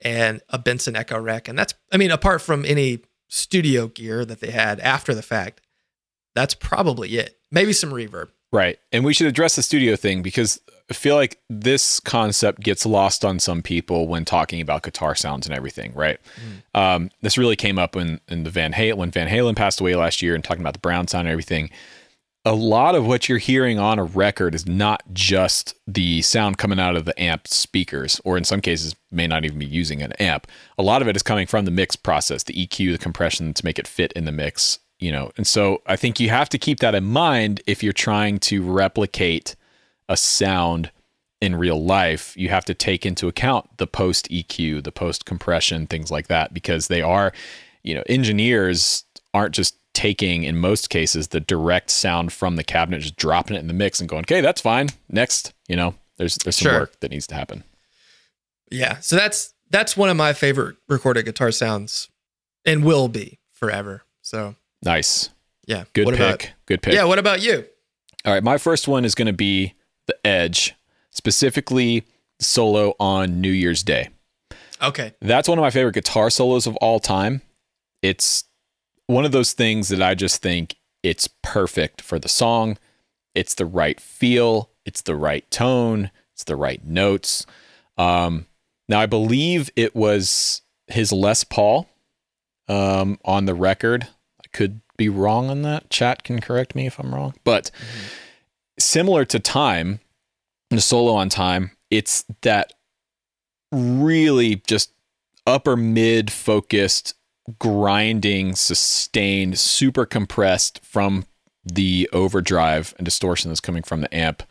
and 0.00 0.40
a 0.48 0.58
Binson 0.58 0.94
Echorec, 0.94 1.48
and 1.48 1.58
that's 1.58 1.74
I 1.92 1.96
mean, 1.96 2.10
apart 2.10 2.42
from 2.42 2.64
any 2.64 3.00
studio 3.28 3.88
gear 3.88 4.24
that 4.24 4.40
they 4.40 4.50
had 4.50 4.80
after 4.80 5.14
the 5.14 5.22
fact, 5.22 5.60
that's 6.34 6.54
probably 6.54 7.16
it. 7.16 7.38
Maybe 7.50 7.72
some 7.72 7.90
reverb. 7.90 8.28
Right. 8.50 8.78
And 8.92 9.04
we 9.04 9.12
should 9.12 9.26
address 9.26 9.56
the 9.56 9.62
studio 9.62 9.94
thing 9.94 10.22
because 10.22 10.60
I 10.90 10.94
feel 10.94 11.16
like 11.16 11.38
this 11.50 12.00
concept 12.00 12.60
gets 12.60 12.86
lost 12.86 13.24
on 13.24 13.38
some 13.38 13.60
people 13.60 14.08
when 14.08 14.24
talking 14.24 14.62
about 14.62 14.82
guitar 14.82 15.14
sounds 15.14 15.46
and 15.46 15.54
everything, 15.54 15.92
right? 15.94 16.18
Um, 16.74 17.10
this 17.20 17.36
really 17.36 17.56
came 17.56 17.78
up 17.78 17.94
when 17.94 18.20
in 18.28 18.44
the 18.44 18.50
Van 18.50 18.72
Halen 18.72 18.96
when 18.96 19.10
Van 19.10 19.28
Halen 19.28 19.54
passed 19.54 19.80
away 19.80 19.94
last 19.94 20.22
year 20.22 20.34
and 20.34 20.42
talking 20.42 20.62
about 20.62 20.72
the 20.72 20.78
Brown 20.78 21.06
sound 21.06 21.28
and 21.28 21.32
everything. 21.32 21.68
A 22.46 22.54
lot 22.54 22.94
of 22.94 23.06
what 23.06 23.28
you're 23.28 23.36
hearing 23.36 23.78
on 23.78 23.98
a 23.98 24.04
record 24.04 24.54
is 24.54 24.66
not 24.66 25.02
just 25.12 25.74
the 25.86 26.22
sound 26.22 26.56
coming 26.56 26.80
out 26.80 26.96
of 26.96 27.04
the 27.04 27.20
amp 27.20 27.46
speakers, 27.46 28.18
or 28.24 28.38
in 28.38 28.44
some 28.44 28.62
cases 28.62 28.96
may 29.10 29.26
not 29.26 29.44
even 29.44 29.58
be 29.58 29.66
using 29.66 30.00
an 30.00 30.12
amp. 30.12 30.46
A 30.78 30.82
lot 30.82 31.02
of 31.02 31.08
it 31.08 31.16
is 31.16 31.22
coming 31.22 31.46
from 31.46 31.66
the 31.66 31.70
mix 31.70 31.96
process, 31.96 32.44
the 32.44 32.54
EQ, 32.54 32.92
the 32.92 32.98
compression 32.98 33.52
to 33.52 33.64
make 33.64 33.78
it 33.78 33.86
fit 33.86 34.12
in 34.12 34.24
the 34.24 34.32
mix, 34.32 34.78
you 34.98 35.12
know. 35.12 35.30
And 35.36 35.46
so 35.46 35.82
I 35.86 35.96
think 35.96 36.20
you 36.20 36.28
have 36.30 36.48
to 36.50 36.58
keep 36.58 36.80
that 36.80 36.94
in 36.94 37.04
mind 37.04 37.62
if 37.66 37.82
you're 37.82 37.92
trying 37.92 38.38
to 38.40 38.62
replicate 38.62 39.56
a 40.08 40.16
sound 40.16 40.90
in 41.40 41.54
real 41.54 41.82
life. 41.84 42.36
You 42.36 42.48
have 42.48 42.64
to 42.66 42.74
take 42.74 43.06
into 43.06 43.28
account 43.28 43.78
the 43.78 43.86
post 43.86 44.28
EQ, 44.30 44.84
the 44.84 44.92
post 44.92 45.24
compression, 45.24 45.86
things 45.86 46.10
like 46.10 46.26
that, 46.28 46.52
because 46.52 46.88
they 46.88 47.02
are, 47.02 47.32
you 47.82 47.94
know, 47.94 48.02
engineers 48.08 49.04
aren't 49.34 49.54
just 49.54 49.76
taking 49.94 50.44
in 50.44 50.56
most 50.56 50.90
cases 50.90 51.28
the 51.28 51.40
direct 51.40 51.90
sound 51.90 52.32
from 52.32 52.56
the 52.56 52.64
cabinet, 52.64 53.00
just 53.00 53.16
dropping 53.16 53.56
it 53.56 53.60
in 53.60 53.66
the 53.68 53.74
mix 53.74 54.00
and 54.00 54.08
going, 54.08 54.22
okay, 54.22 54.40
that's 54.40 54.60
fine. 54.60 54.88
Next, 55.08 55.52
you 55.68 55.76
know, 55.76 55.94
there's 56.16 56.36
there's 56.38 56.56
some 56.56 56.70
Sure. 56.70 56.80
work 56.80 57.00
that 57.00 57.10
needs 57.10 57.26
to 57.28 57.34
happen. 57.34 57.64
Yeah, 58.70 58.98
so 59.00 59.16
that's 59.16 59.54
that's 59.70 59.96
one 59.96 60.08
of 60.08 60.16
my 60.16 60.32
favorite 60.32 60.76
recorded 60.88 61.24
guitar 61.24 61.50
sounds, 61.50 62.08
and 62.64 62.84
will 62.84 63.08
be 63.08 63.38
forever. 63.52 64.02
So 64.22 64.56
Nice. 64.82 65.30
yeah, 65.66 65.84
Good 65.92 66.06
what 66.06 66.16
pick. 66.16 66.44
About, 66.44 66.52
Good 66.66 66.82
pick. 66.82 66.94
Yeah, 66.94 67.04
what 67.04 67.18
about 67.18 67.40
you? 67.42 67.64
All 68.24 68.32
right, 68.32 68.42
my 68.42 68.58
first 68.58 68.88
one 68.88 69.04
is 69.04 69.14
going 69.14 69.26
to 69.26 69.32
be 69.32 69.74
the 70.06 70.16
Edge, 70.26 70.74
specifically 71.10 72.04
solo 72.40 72.94
on 73.00 73.40
New 73.40 73.50
Year's 73.50 73.82
Day. 73.82 74.08
Okay, 74.80 75.12
That's 75.20 75.48
one 75.48 75.58
of 75.58 75.62
my 75.62 75.70
favorite 75.70 75.94
guitar 75.94 76.30
solos 76.30 76.66
of 76.66 76.76
all 76.76 77.00
time. 77.00 77.42
It's 78.00 78.44
one 79.06 79.24
of 79.24 79.32
those 79.32 79.52
things 79.52 79.88
that 79.88 80.00
I 80.00 80.14
just 80.14 80.40
think 80.40 80.76
it's 81.02 81.28
perfect 81.42 82.00
for 82.00 82.18
the 82.18 82.28
song. 82.28 82.78
It's 83.34 83.54
the 83.54 83.66
right 83.66 84.00
feel, 84.00 84.70
it's 84.84 85.02
the 85.02 85.16
right 85.16 85.48
tone, 85.50 86.10
it's 86.32 86.44
the 86.44 86.56
right 86.56 86.84
notes. 86.84 87.44
Um, 87.96 88.46
now, 88.88 89.00
I 89.00 89.06
believe 89.06 89.68
it 89.74 89.96
was 89.96 90.62
his 90.86 91.12
Les 91.12 91.44
Paul 91.44 91.88
um, 92.68 93.18
on 93.24 93.46
the 93.46 93.54
record. 93.54 94.06
Could 94.58 94.80
be 94.96 95.08
wrong 95.08 95.50
on 95.50 95.62
that. 95.62 95.88
Chat 95.88 96.24
can 96.24 96.40
correct 96.40 96.74
me 96.74 96.86
if 96.86 96.98
I'm 96.98 97.14
wrong. 97.14 97.34
But 97.44 97.70
similar 98.76 99.24
to 99.26 99.38
Time, 99.38 100.00
the 100.70 100.80
solo 100.80 101.14
on 101.14 101.28
Time, 101.28 101.70
it's 101.90 102.24
that 102.42 102.72
really 103.70 104.56
just 104.66 104.90
upper 105.46 105.76
mid 105.76 106.32
focused, 106.32 107.14
grinding, 107.60 108.56
sustained, 108.56 109.60
super 109.60 110.04
compressed 110.04 110.84
from 110.84 111.24
the 111.64 112.10
overdrive 112.12 112.94
and 112.98 113.04
distortion 113.04 113.50
that's 113.52 113.60
coming 113.60 113.84
from 113.84 114.00
the 114.00 114.12
amp 114.12 114.42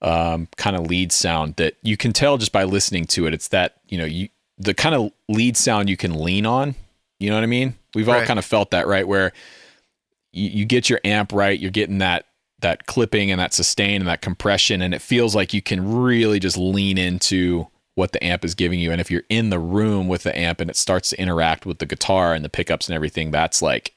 um, 0.00 0.48
kind 0.56 0.74
of 0.74 0.86
lead 0.86 1.12
sound 1.12 1.56
that 1.56 1.74
you 1.82 1.98
can 1.98 2.14
tell 2.14 2.38
just 2.38 2.52
by 2.52 2.64
listening 2.64 3.04
to 3.04 3.26
it. 3.26 3.34
It's 3.34 3.48
that, 3.48 3.76
you 3.90 3.98
know, 3.98 4.06
you 4.06 4.30
the 4.56 4.72
kind 4.72 4.94
of 4.94 5.12
lead 5.28 5.56
sound 5.56 5.90
you 5.90 5.96
can 5.98 6.14
lean 6.14 6.46
on. 6.46 6.74
You 7.20 7.30
know 7.30 7.36
what 7.36 7.44
I 7.44 7.46
mean? 7.46 7.76
We've 7.94 8.08
all 8.08 8.16
Right. 8.16 8.26
kind 8.26 8.38
of 8.38 8.44
felt 8.44 8.72
that, 8.72 8.86
right? 8.88 9.06
Where 9.06 9.32
you, 10.32 10.48
you 10.50 10.64
get 10.64 10.90
your 10.90 11.00
amp 11.04 11.32
right, 11.32 11.58
you're 11.58 11.70
getting 11.70 11.98
that 11.98 12.24
that 12.60 12.86
clipping 12.86 13.30
and 13.30 13.40
that 13.40 13.54
sustain 13.54 14.02
and 14.02 14.08
that 14.08 14.20
compression, 14.20 14.82
and 14.82 14.92
it 14.92 15.00
feels 15.00 15.34
like 15.34 15.54
you 15.54 15.62
can 15.62 16.02
really 16.02 16.38
just 16.38 16.58
lean 16.58 16.98
into 16.98 17.66
what 17.94 18.12
the 18.12 18.22
amp 18.22 18.44
is 18.44 18.54
giving 18.54 18.78
you. 18.78 18.92
And 18.92 19.00
if 19.00 19.10
you're 19.10 19.22
in 19.30 19.48
the 19.50 19.58
room 19.58 20.08
with 20.08 20.24
the 20.24 20.38
amp 20.38 20.60
and 20.60 20.68
it 20.68 20.76
starts 20.76 21.10
to 21.10 21.20
interact 21.20 21.64
with 21.64 21.78
the 21.78 21.86
guitar 21.86 22.34
and 22.34 22.44
the 22.44 22.50
pickups 22.50 22.86
and 22.88 22.94
everything, 22.94 23.30
that's 23.30 23.62
like 23.62 23.94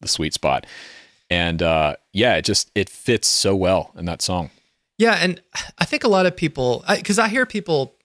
the 0.00 0.08
sweet 0.08 0.34
spot. 0.34 0.66
And 1.30 1.62
uh, 1.62 1.96
yeah, 2.12 2.36
it 2.36 2.44
just 2.44 2.70
it 2.76 2.88
fits 2.88 3.26
so 3.26 3.56
well 3.56 3.92
in 3.96 4.04
that 4.04 4.22
song. 4.22 4.50
Yeah, 4.98 5.18
and 5.20 5.42
I 5.78 5.84
think 5.84 6.04
a 6.04 6.08
lot 6.08 6.26
of 6.26 6.36
people, 6.36 6.84
because 6.88 7.18
I, 7.18 7.28
hear 7.28 7.44
people 7.44 7.95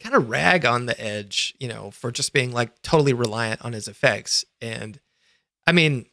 kind 0.00 0.14
of 0.14 0.28
rag 0.28 0.64
on 0.64 0.86
the 0.86 1.00
Edge, 1.00 1.54
you 1.58 1.68
know, 1.68 1.90
for 1.90 2.10
just 2.10 2.32
being 2.32 2.52
like 2.52 2.82
totally 2.82 3.12
reliant 3.12 3.62
on 3.62 3.72
his 3.72 3.88
effects. 3.88 4.44
And 4.60 5.00
I 5.66 5.72
mean, 5.72 6.06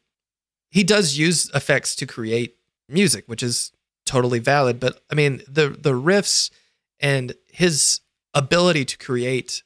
he 0.69 0.83
does 0.83 1.17
use 1.17 1.49
effects 1.53 1.95
to 1.97 2.05
create 2.05 2.57
music, 2.89 3.25
which 3.27 3.43
is 3.43 3.71
totally 4.05 4.39
valid. 4.39 4.79
But 4.79 5.01
I 5.11 5.15
mean, 5.15 5.41
the 5.47 5.69
the 5.69 5.93
riffs 5.93 6.49
and 6.99 7.35
his 7.51 8.01
ability 8.33 8.85
to 8.85 8.97
create 8.97 9.63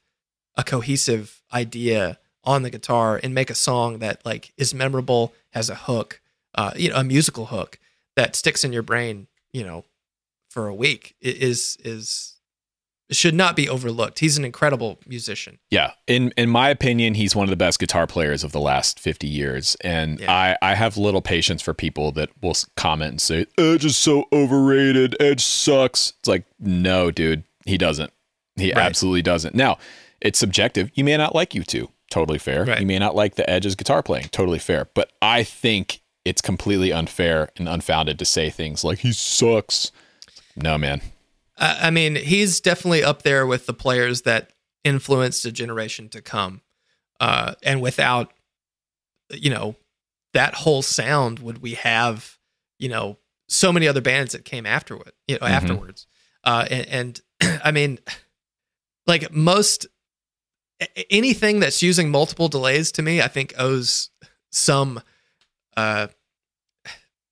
a 0.55 0.63
cohesive 0.63 1.41
idea 1.53 2.19
on 2.43 2.63
the 2.63 2.69
guitar 2.69 3.19
and 3.21 3.33
make 3.33 3.49
a 3.49 3.55
song 3.55 3.99
that 3.99 4.25
like 4.25 4.53
is 4.57 4.73
memorable, 4.73 5.33
has 5.51 5.69
a 5.69 5.75
hook, 5.75 6.21
uh, 6.55 6.71
you 6.75 6.89
know, 6.89 6.95
a 6.95 7.03
musical 7.03 7.47
hook 7.47 7.79
that 8.15 8.35
sticks 8.35 8.63
in 8.63 8.73
your 8.73 8.83
brain, 8.83 9.27
you 9.53 9.63
know, 9.63 9.85
for 10.49 10.67
a 10.67 10.73
week 10.73 11.15
is 11.21 11.77
is 11.83 12.36
should 13.09 13.33
not 13.33 13.55
be 13.55 13.69
overlooked. 13.69 14.19
He's 14.19 14.37
an 14.37 14.43
incredible 14.43 14.99
musician. 15.07 15.59
Yeah, 15.71 15.91
in 16.07 16.33
in 16.37 16.49
my 16.49 16.69
opinion, 16.69 17.13
he's 17.13 17.35
one 17.35 17.45
of 17.45 17.49
the 17.49 17.55
best 17.55 17.79
guitar 17.79 18.05
players 18.07 18.43
of 18.43 18.51
the 18.51 18.59
last 18.59 18.99
fifty 18.99 19.27
years, 19.27 19.75
and 19.81 20.19
Yeah. 20.19 20.31
I 20.31 20.57
I 20.61 20.75
have 20.75 20.97
little 20.97 21.21
patience 21.21 21.61
for 21.61 21.73
people 21.73 22.11
that 22.13 22.29
will 22.41 22.55
comment 22.75 23.09
and 23.11 23.21
say 23.21 23.45
Edge 23.57 23.85
is 23.85 23.95
so 23.97 24.25
overrated. 24.33 25.15
Edge 25.19 25.43
sucks. 25.43 26.13
It's 26.19 26.27
like 26.27 26.43
no, 26.59 27.11
dude, 27.11 27.43
he 27.65 27.77
doesn't. 27.77 28.11
He 28.57 28.73
Right. 28.73 28.77
absolutely 28.85 29.21
doesn't. 29.21 29.55
Now, 29.55 29.77
it's 30.19 30.39
subjective. 30.39 30.89
You 30.95 31.03
may 31.03 31.15
not 31.15 31.33
like 31.35 31.51
U2. 31.53 31.89
Totally 32.09 32.39
fair. 32.39 32.65
Right. 32.65 32.79
You 32.79 32.85
may 32.87 32.97
not 32.99 33.15
like 33.15 33.35
the 33.35 33.47
Edge's 33.49 33.75
guitar 33.75 34.01
playing. 34.01 34.29
Totally 34.31 34.59
fair. 34.59 34.87
But 34.93 35.11
I 35.21 35.43
think 35.43 35.99
it's 36.25 36.41
completely 36.41 36.91
unfair 36.91 37.49
and 37.57 37.69
unfounded 37.69 38.17
to 38.19 38.25
say 38.25 38.49
things 38.49 38.83
like 38.83 38.99
he 38.99 39.11
sucks. 39.13 39.91
No, 40.55 40.77
man. 40.77 41.01
I 41.57 41.87
I 41.87 41.89
mean, 41.89 42.15
he's 42.15 42.59
definitely 42.61 43.03
up 43.03 43.23
there 43.23 43.45
with 43.45 43.65
the 43.65 43.73
players 43.73 44.23
that 44.23 44.51
influenced 44.83 45.45
a 45.45 45.51
generation 45.51 46.09
to 46.09 46.21
come. 46.21 46.61
Uh, 47.19 47.55
and 47.63 47.81
without, 47.81 48.31
you 49.31 49.49
know, 49.49 49.75
that 50.33 50.53
whole 50.53 50.81
sound, 50.81 51.39
would 51.39 51.61
we 51.61 51.73
have, 51.73 52.37
you 52.79 52.89
know, 52.89 53.17
so 53.49 53.71
many 53.73 53.87
other 53.87 54.01
bands 54.01 54.33
that 54.33 54.45
came 54.45 54.65
afterward, 54.65 55.13
you 55.27 55.35
know, 55.35 55.45
Mhm. 55.47 55.51
afterwards. 55.51 56.05
Uh, 56.43 56.67
and, 56.69 57.21
and 57.41 57.59
I 57.63 57.71
mean, 57.71 57.99
like 59.07 59.31
most 59.33 59.87
anything 61.09 61.59
that's 61.59 61.81
using 61.81 62.11
multiple 62.11 62.49
delays 62.49 62.91
to 62.93 63.01
me, 63.01 63.21
I 63.21 63.27
think 63.27 63.53
owes 63.57 64.09
some 64.51 65.01
uh, 65.75 66.07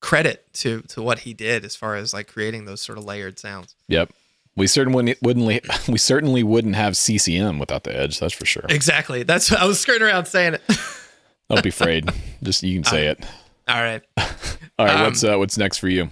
credit 0.05 0.45
to 0.53 0.81
to 0.81 1.01
what 1.01 1.17
he 1.17 1.33
did 1.33 1.65
as 1.65 1.75
far 1.75 1.95
as 1.95 2.13
like 2.13 2.27
creating 2.27 2.65
those 2.65 2.79
sort 2.79 2.99
of 2.99 3.03
layered 3.03 3.39
sounds. 3.39 3.73
Yep. 3.87 4.13
We 4.55 4.67
certainly 4.67 5.15
wouldn't 5.23 5.65
we 5.87 5.97
certainly 5.97 6.43
wouldn't 6.43 6.75
have 6.75 6.95
CCM 6.95 7.57
without 7.57 7.85
the 7.85 7.99
edge, 7.99 8.19
that's 8.19 8.33
for 8.33 8.45
sure. 8.45 8.65
Exactly. 8.69 9.23
That's 9.23 9.51
I 9.51 9.65
was 9.65 9.79
skirting 9.79 10.07
around 10.07 10.27
saying 10.27 10.53
it. 10.55 10.61
Don't 11.49 11.63
be 11.63 11.69
afraid. 11.69 12.07
Just 12.43 12.61
you 12.61 12.75
can 12.75 12.83
say 12.83 13.07
it. 13.07 13.25
All 13.67 13.81
right. 13.81 14.03
All 14.17 14.85
right, 14.85 14.89
um, 14.95 15.01
what's 15.05 15.23
uh, 15.23 15.37
what's 15.37 15.57
next 15.57 15.79
for 15.79 15.87
you? 15.87 16.11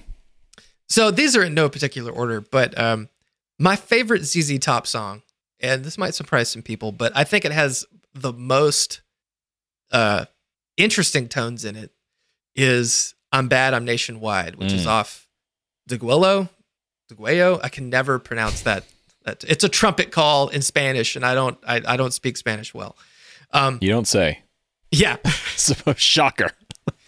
So 0.89 1.12
these 1.12 1.36
are 1.36 1.43
in 1.43 1.53
no 1.53 1.69
particular 1.69 2.12
order, 2.12 2.41
but 2.41 2.75
um 2.79 3.10
my 3.60 3.75
favorite 3.75 4.25
ZZ 4.25 4.58
Top 4.58 4.88
song, 4.88 5.21
and 5.60 5.86
this 5.86 5.99
might 5.99 6.15
surprise 6.15 6.49
some 6.49 6.63
people, 6.63 6.91
but 6.91 7.15
I 7.15 7.25
think 7.25 7.45
it 7.45 7.51
has 7.51 7.86
the 8.15 8.34
most 8.34 9.01
uh 9.91 10.25
interesting 10.77 11.27
tones 11.27 11.63
in 11.63 11.75
it 11.75 11.91
is 12.56 13.13
I'm 13.34 13.48
Bad, 13.48 13.74
I'm 13.74 13.84
Nationwide, 13.84 14.56
which 14.58 14.69
mm. 14.69 14.76
is 14.76 14.86
off 14.86 15.28
Degüello, 15.89 16.50
Degüello. 17.12 17.60
I 17.63 17.67
can 17.67 17.89
never 17.89 18.19
pronounce 18.19 18.62
that. 18.62 18.86
that. 19.26 19.43
It's 19.46 19.63
a 19.63 19.69
trumpet 19.69 20.12
call 20.12 20.50
in 20.50 20.62
Spanish, 20.62 21.15
and 21.15 21.26
I 21.26 21.34
don't 21.34 21.58
I, 21.67 21.82
I 21.86 21.98
don't 21.98 22.13
speak 22.13 22.38
Spanish 22.38 22.76
well. 22.76 22.96
Um, 23.52 23.80
you 23.82 23.89
don't 23.89 24.08
say. 24.08 24.43
Yeah. 24.91 25.17
Shocker. 25.96 26.52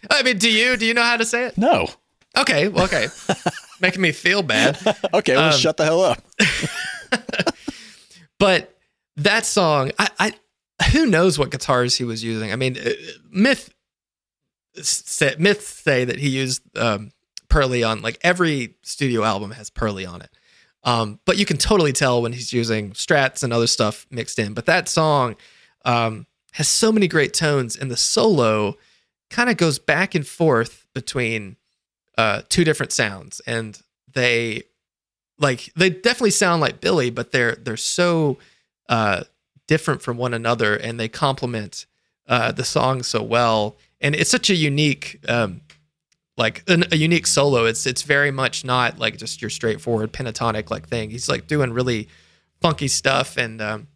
I 0.10 0.24
mean, 0.24 0.40
do 0.40 0.52
you 0.52 0.76
do 0.78 0.88
you 0.88 0.96
know 0.96 1.04
how 1.04 1.18
to 1.18 1.26
say 1.26 1.46
it? 1.46 1.60
No. 1.60 1.88
Okay. 2.36 2.70
Well, 2.70 2.86
okay. 2.86 3.08
Making 3.80 4.02
me 4.02 4.12
feel 4.12 4.42
bad. 4.42 4.80
okay. 5.14 5.36
Well, 5.36 5.54
um, 5.54 5.60
shut 5.60 5.78
the 5.78 5.86
hell 5.86 6.02
up. 6.02 6.24
but 8.40 8.76
that 9.18 9.46
song, 9.46 9.92
I, 10.00 10.10
I 10.80 10.86
who 10.92 11.06
knows 11.06 11.38
what 11.38 11.52
guitars 11.52 11.96
he 11.96 12.04
was 12.04 12.24
using. 12.24 12.52
I 12.52 12.56
mean, 12.56 12.78
uh, 12.78 12.90
Myth 13.30 13.75
say, 14.82 15.36
myths 15.38 15.68
say 15.68 16.06
that 16.06 16.20
he 16.20 16.30
used 16.30 16.62
um, 16.78 17.12
Pearly 17.50 17.84
on 17.84 18.02
like 18.02 18.18
every 18.22 18.76
studio 18.82 19.24
album 19.24 19.52
has 19.52 19.70
Pearly 19.70 20.06
on 20.06 20.22
it. 20.22 20.30
Um, 20.84 21.20
but 21.26 21.38
you 21.38 21.46
can 21.46 21.58
totally 21.58 21.94
tell 21.94 22.22
when 22.22 22.34
he's 22.34 22.54
using 22.54 22.92
strats 22.92 23.44
and 23.44 23.52
other 23.52 23.68
stuff 23.68 24.06
mixed 24.12 24.38
in. 24.38 24.54
But 24.54 24.68
that 24.68 24.88
song 24.88 25.36
um, 25.84 26.28
has 26.54 26.68
so 26.68 26.92
many 26.92 27.08
great 27.08 27.34
tones, 27.34 27.76
and 27.76 27.90
the 27.90 27.98
solo 27.98 28.76
kind 29.30 29.50
of 29.50 29.58
goes 29.58 29.80
back 29.80 30.14
and 30.14 30.26
forth 30.26 30.86
between 30.94 31.58
uh, 32.18 32.44
two 32.50 32.64
different 32.64 32.92
sounds, 32.92 33.42
and 33.48 33.82
they 34.14 34.64
like 35.40 35.72
they 35.76 35.90
definitely 35.90 36.32
sound 36.32 36.62
like 36.62 36.82
Billy, 36.82 37.10
but 37.10 37.32
they're 37.32 37.56
they're 37.56 37.78
so 37.78 38.38
uh, 38.88 39.24
different 39.68 40.02
from 40.02 40.18
one 40.18 40.34
another, 40.34 40.76
and 40.76 41.00
they 41.00 41.10
complement 41.10 41.86
uh, 42.28 42.52
the 42.52 42.64
song 42.64 43.04
so 43.04 43.24
well 43.24 43.76
and 44.06 44.14
it's 44.14 44.30
such 44.30 44.52
a 44.52 44.56
unique 44.56 45.20
um, 45.28 45.62
like 46.38 46.64
an, 46.68 46.86
a 46.92 46.96
unique 46.96 47.26
solo. 47.26 47.66
It's 47.66 47.88
it's 47.88 48.04
very 48.04 48.30
much 48.30 48.64
not 48.64 49.00
like 49.00 49.18
just 49.18 49.42
your 49.42 49.50
straightforward 49.50 50.14
pentatonic 50.14 50.70
like 50.70 50.88
thing. 50.88 51.10
He's 51.10 51.28
like 51.28 51.48
doing 51.48 51.74
really 51.74 52.08
funky 52.62 52.88
stuff. 52.88 53.36
And 53.36 53.60
um, 53.64 53.88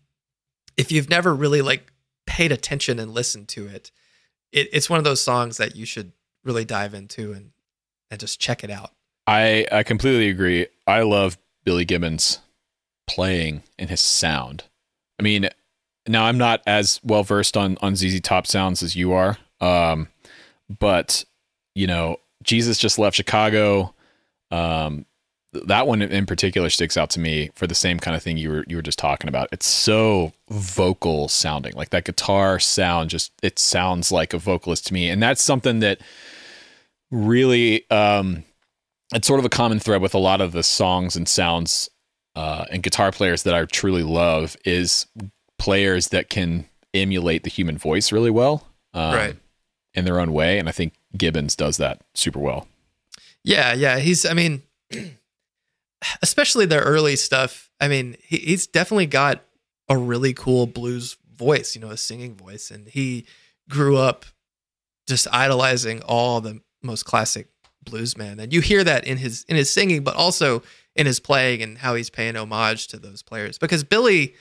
if 0.78 0.92
you've 0.92 1.12
never 1.12 1.36
really 1.36 1.62
like 1.62 1.94
paid 2.26 2.52
attention 2.52 2.98
and 2.98 3.14
listened 3.14 3.50
to 3.50 3.68
it, 3.68 3.92
it 4.52 4.68
it's 4.74 4.90
one 4.90 4.98
of 4.98 5.04
those 5.04 5.22
songs 5.22 5.58
that 5.58 5.76
you 5.76 5.86
should 5.86 6.12
really 6.44 6.66
dive 6.66 6.96
into 6.96 7.32
and 7.32 7.52
and 8.10 8.20
just 8.20 8.40
check 8.40 8.64
it 8.64 8.72
out. 8.72 8.90
I 9.28 9.68
i 9.72 9.84
completely 9.84 10.30
agree. 10.30 10.66
I 10.88 11.04
love 11.04 11.38
billy 11.66 11.86
gibbons 11.86 12.40
playing 13.06 13.62
and 13.78 13.92
his 13.92 14.02
sound. 14.02 14.64
I 15.20 15.22
mean 15.24 15.50
now 16.08 16.26
i'm 16.26 16.38
not 16.38 16.62
as 16.66 17.00
well 17.04 17.24
versed 17.24 17.56
on 17.56 17.78
on 17.82 17.94
zz 17.94 18.24
top 18.24 18.48
sounds 18.48 18.82
as 18.82 18.96
you 18.96 19.12
are 19.12 19.38
um, 19.62 20.08
but 20.80 21.24
you 21.76 21.88
know, 21.88 22.18
Jesus 22.44 22.78
just 22.78 23.00
left 23.00 23.16
Chicago. 23.16 23.94
Um, 24.52 25.06
that 25.52 25.88
one 25.88 26.02
in 26.02 26.26
particular 26.26 26.70
sticks 26.70 26.96
out 26.96 27.10
to 27.12 27.20
me 27.20 27.50
for 27.56 27.66
the 27.66 27.76
same 27.76 28.00
kind 28.00 28.16
of 28.16 28.22
thing 28.22 28.38
you 28.38 28.50
were 28.52 28.64
you 28.68 28.76
were 28.76 28.84
just 28.84 29.00
talking 29.00 29.28
about. 29.28 29.50
It's 29.52 29.66
so 29.66 30.34
vocal 30.50 31.28
sounding, 31.28 31.74
like 31.74 31.90
that 31.90 32.06
guitar 32.06 32.60
sound. 32.60 33.10
Just 33.10 33.32
it 33.42 33.58
sounds 33.58 34.12
like 34.12 34.34
a 34.34 34.38
vocalist 34.38 34.88
to 34.88 34.94
me, 34.94 35.10
and 35.10 35.22
that's 35.22 35.42
something 35.42 35.80
that 35.80 36.02
really 37.12 37.90
um, 37.90 38.44
it's 39.14 39.28
sort 39.28 39.40
of 39.40 39.46
a 39.46 39.50
common 39.50 39.80
thread 39.80 40.02
with 40.02 40.14
a 40.14 40.20
lot 40.20 40.42
of 40.42 40.52
the 40.52 40.64
songs 40.64 41.16
and 41.16 41.28
sounds 41.28 41.90
uh, 42.36 42.66
and 42.72 42.84
guitar 42.84 43.12
players 43.12 43.44
that 43.44 43.56
I 43.56 43.66
truly 43.66 44.04
love 44.04 44.56
is 44.66 45.08
players 45.58 46.10
that 46.10 46.30
can 46.30 46.66
emulate 46.94 47.44
the 47.44 47.50
human 47.50 47.78
voice 47.78 48.12
really 48.12 48.30
well. 48.30 48.68
Um, 48.94 49.16
right 49.16 49.36
in 49.94 50.06
their 50.06 50.20
own 50.20 50.34
way. 50.34 50.60
And 50.60 50.70
I 50.70 50.72
think 50.72 50.94
Gibbons 51.18 51.56
does 51.56 51.78
that 51.78 52.02
super 52.14 52.40
well. 52.40 52.68
Yeah, 53.44 53.74
yeah. 53.74 54.00
He's, 54.00 54.26
I 54.26 54.34
mean, 54.34 54.64
especially 56.22 56.66
the 56.66 56.80
early 56.80 57.16
stuff. 57.16 57.70
I 57.80 57.88
mean, 57.88 58.16
he, 58.22 58.38
he's 58.38 58.68
definitely 58.68 59.08
got 59.08 59.44
a 59.88 59.98
really 59.98 60.34
cool 60.34 60.68
blues 60.68 61.18
voice, 61.36 61.76
you 61.76 61.82
know, 61.82 61.90
a 61.90 61.98
singing 61.98 62.36
voice. 62.36 62.70
And 62.70 62.88
he 62.88 63.26
grew 63.70 63.98
up 63.98 64.26
just 65.08 65.28
idolizing 65.32 66.02
all 66.04 66.42
the 66.42 66.62
most 66.84 67.04
classic 67.04 67.48
bluesmen. 67.86 68.40
And 68.40 68.54
you 68.54 68.62
hear 68.62 68.84
that 68.84 69.06
in 69.06 69.18
his 69.18 69.46
in 69.48 69.56
his 69.56 69.72
singing, 69.72 70.04
but 70.04 70.16
also 70.16 70.62
in 70.96 71.06
his 71.06 71.20
playing 71.20 71.62
and 71.62 71.78
how 71.78 71.96
he's 71.96 72.10
paying 72.10 72.36
homage 72.36 72.88
to 72.88 72.98
those 72.98 73.22
players. 73.22 73.58
Because 73.58 73.84
Billy, 73.84 74.36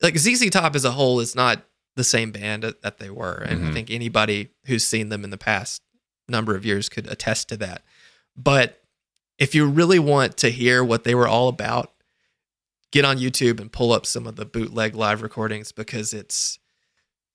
like 0.00 0.16
ZZ 0.16 0.50
Top 0.50 0.76
as 0.76 0.84
a 0.84 0.92
whole, 0.92 1.20
is 1.20 1.34
not 1.34 1.62
the 1.96 2.04
same 2.04 2.32
band 2.32 2.62
that 2.62 2.98
they 2.98 3.10
were. 3.10 3.34
And 3.34 3.60
mm-hmm. 3.60 3.70
I 3.70 3.72
think 3.72 3.90
anybody 3.90 4.50
who's 4.66 4.86
seen 4.86 5.08
them 5.08 5.24
in 5.24 5.30
the 5.30 5.38
past 5.38 5.82
number 6.28 6.54
of 6.54 6.64
years 6.64 6.88
could 6.88 7.06
attest 7.06 7.48
to 7.50 7.56
that. 7.58 7.82
But 8.36 8.82
if 9.38 9.54
you 9.54 9.66
really 9.66 9.98
want 9.98 10.36
to 10.38 10.50
hear 10.50 10.82
what 10.82 11.04
they 11.04 11.14
were 11.14 11.28
all 11.28 11.48
about, 11.48 11.92
get 12.92 13.04
on 13.04 13.18
YouTube 13.18 13.60
and 13.60 13.72
pull 13.72 13.92
up 13.92 14.06
some 14.06 14.26
of 14.26 14.36
the 14.36 14.44
bootleg 14.44 14.94
live 14.94 15.22
recordings 15.22 15.72
because 15.72 16.12
it's 16.12 16.58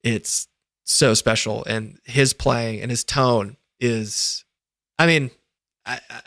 it's 0.04 0.48
so 0.86 1.13
special 1.13 1.65
and 1.65 2.00
his 2.06 2.34
playing 2.34 2.80
and 2.82 2.89
his 2.89 3.04
tone 3.04 3.58
is 3.80 4.46
I 4.98 5.06
mean 5.06 5.32
I, 5.86 6.00
I, 6.10 6.22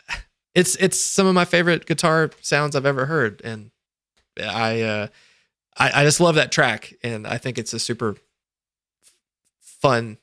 it's 0.53 0.75
it's 0.75 0.99
some 0.99 1.25
of 1.25 1.33
my 1.33 1.45
favorite 1.45 1.87
guitar 1.87 2.29
sounds 2.41 2.75
I've 2.75 2.85
ever 2.85 3.07
heard 3.07 3.41
and 3.43 3.71
I 4.39 4.81
uh 4.81 5.07
I, 5.77 6.01
I 6.01 6.03
just 6.03 6.19
love 6.19 6.35
that 6.35 6.51
track, 6.51 6.93
and 7.03 7.25
I 7.25 7.37
think 7.37 7.57
it's 7.57 7.73
a 7.73 7.79
super 7.79 8.15
fun 9.59 10.17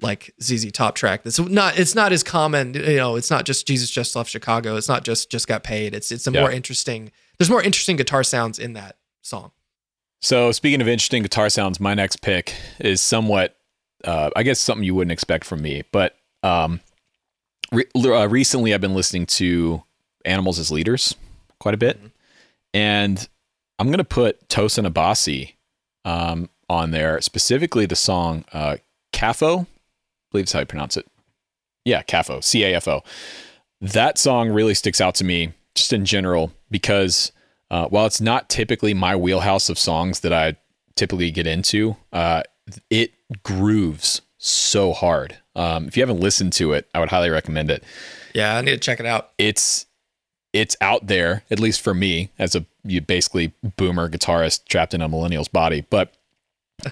like 0.00 0.32
ZZ 0.40 0.70
Top 0.72 0.94
track. 0.94 1.24
That's 1.24 1.38
not 1.38 1.78
it's 1.78 1.94
not 1.94 2.12
as 2.12 2.22
common, 2.22 2.74
you 2.74 2.96
know, 2.96 3.16
it's 3.16 3.30
not 3.30 3.44
just 3.44 3.66
Jesus 3.66 3.90
just 3.90 4.14
left 4.14 4.30
Chicago. 4.30 4.76
It's 4.76 4.88
not 4.88 5.04
just 5.04 5.30
just 5.30 5.48
got 5.48 5.64
paid. 5.64 5.94
It's 5.94 6.12
it's 6.12 6.26
a 6.26 6.30
yeah. 6.30 6.40
more 6.40 6.50
interesting 6.50 7.10
there's 7.38 7.50
more 7.50 7.62
interesting 7.62 7.96
guitar 7.96 8.24
sounds 8.24 8.58
in 8.58 8.72
that 8.74 8.96
song. 9.22 9.52
So 10.20 10.50
speaking 10.52 10.80
of 10.80 10.88
interesting 10.88 11.22
guitar 11.22 11.48
sounds, 11.48 11.78
my 11.78 11.94
next 11.94 12.22
pick 12.22 12.54
is 12.80 13.00
somewhat 13.00 13.56
uh, 14.04 14.30
I 14.36 14.42
guess 14.42 14.58
something 14.58 14.84
you 14.84 14.94
wouldn't 14.94 15.12
expect 15.12 15.44
from 15.44 15.62
me, 15.62 15.82
but 15.90 16.16
um, 16.42 16.80
re- 17.72 17.86
uh, 17.96 18.28
recently 18.28 18.72
I've 18.72 18.80
been 18.80 18.94
listening 18.94 19.26
to 19.26 19.82
Animals 20.24 20.58
as 20.58 20.70
Leaders 20.70 21.14
quite 21.58 21.74
a 21.74 21.78
bit. 21.78 21.98
Mm-hmm. 21.98 22.06
And 22.74 23.28
I'm 23.78 23.86
going 23.86 23.98
to 23.98 24.04
put 24.04 24.48
Tosin 24.48 24.90
Abasi 24.90 25.54
um, 26.04 26.48
on 26.68 26.90
there, 26.90 27.20
specifically 27.20 27.86
the 27.86 27.96
song 27.96 28.44
uh, 28.52 28.76
CAFO. 29.12 29.62
I 29.62 29.66
believe 30.30 30.46
that's 30.46 30.52
how 30.52 30.60
you 30.60 30.66
pronounce 30.66 30.96
it. 30.96 31.06
Yeah, 31.84 32.02
CAFO, 32.02 32.42
C 32.42 32.64
A 32.64 32.74
F 32.74 32.88
O. 32.88 33.02
That 33.80 34.18
song 34.18 34.50
really 34.50 34.74
sticks 34.74 35.00
out 35.00 35.14
to 35.16 35.24
me 35.24 35.52
just 35.74 35.92
in 35.92 36.04
general 36.04 36.52
because 36.70 37.32
uh, 37.70 37.86
while 37.86 38.06
it's 38.06 38.20
not 38.20 38.48
typically 38.48 38.94
my 38.94 39.14
wheelhouse 39.14 39.68
of 39.68 39.78
songs 39.78 40.20
that 40.20 40.32
I 40.32 40.56
typically 40.96 41.30
get 41.30 41.46
into, 41.46 41.96
uh, 42.12 42.42
it 42.90 43.12
grooves 43.44 44.20
so 44.38 44.92
hard. 44.92 45.36
Um, 45.54 45.86
if 45.86 45.96
you 45.96 46.02
haven't 46.02 46.20
listened 46.20 46.52
to 46.54 46.72
it, 46.72 46.88
I 46.94 47.00
would 47.00 47.08
highly 47.08 47.30
recommend 47.30 47.70
it. 47.70 47.84
Yeah, 48.34 48.56
I 48.56 48.60
need 48.60 48.72
to 48.72 48.78
check 48.78 49.00
it 49.00 49.06
out. 49.06 49.30
It's 49.38 49.86
it's 50.52 50.76
out 50.80 51.06
there, 51.06 51.44
at 51.50 51.60
least 51.60 51.80
for 51.80 51.94
me, 51.94 52.30
as 52.38 52.54
a 52.54 52.64
you 52.84 53.00
basically 53.00 53.52
boomer 53.76 54.08
guitarist 54.08 54.66
trapped 54.66 54.94
in 54.94 55.02
a 55.02 55.08
millennial's 55.08 55.48
body. 55.48 55.86
But 55.88 56.14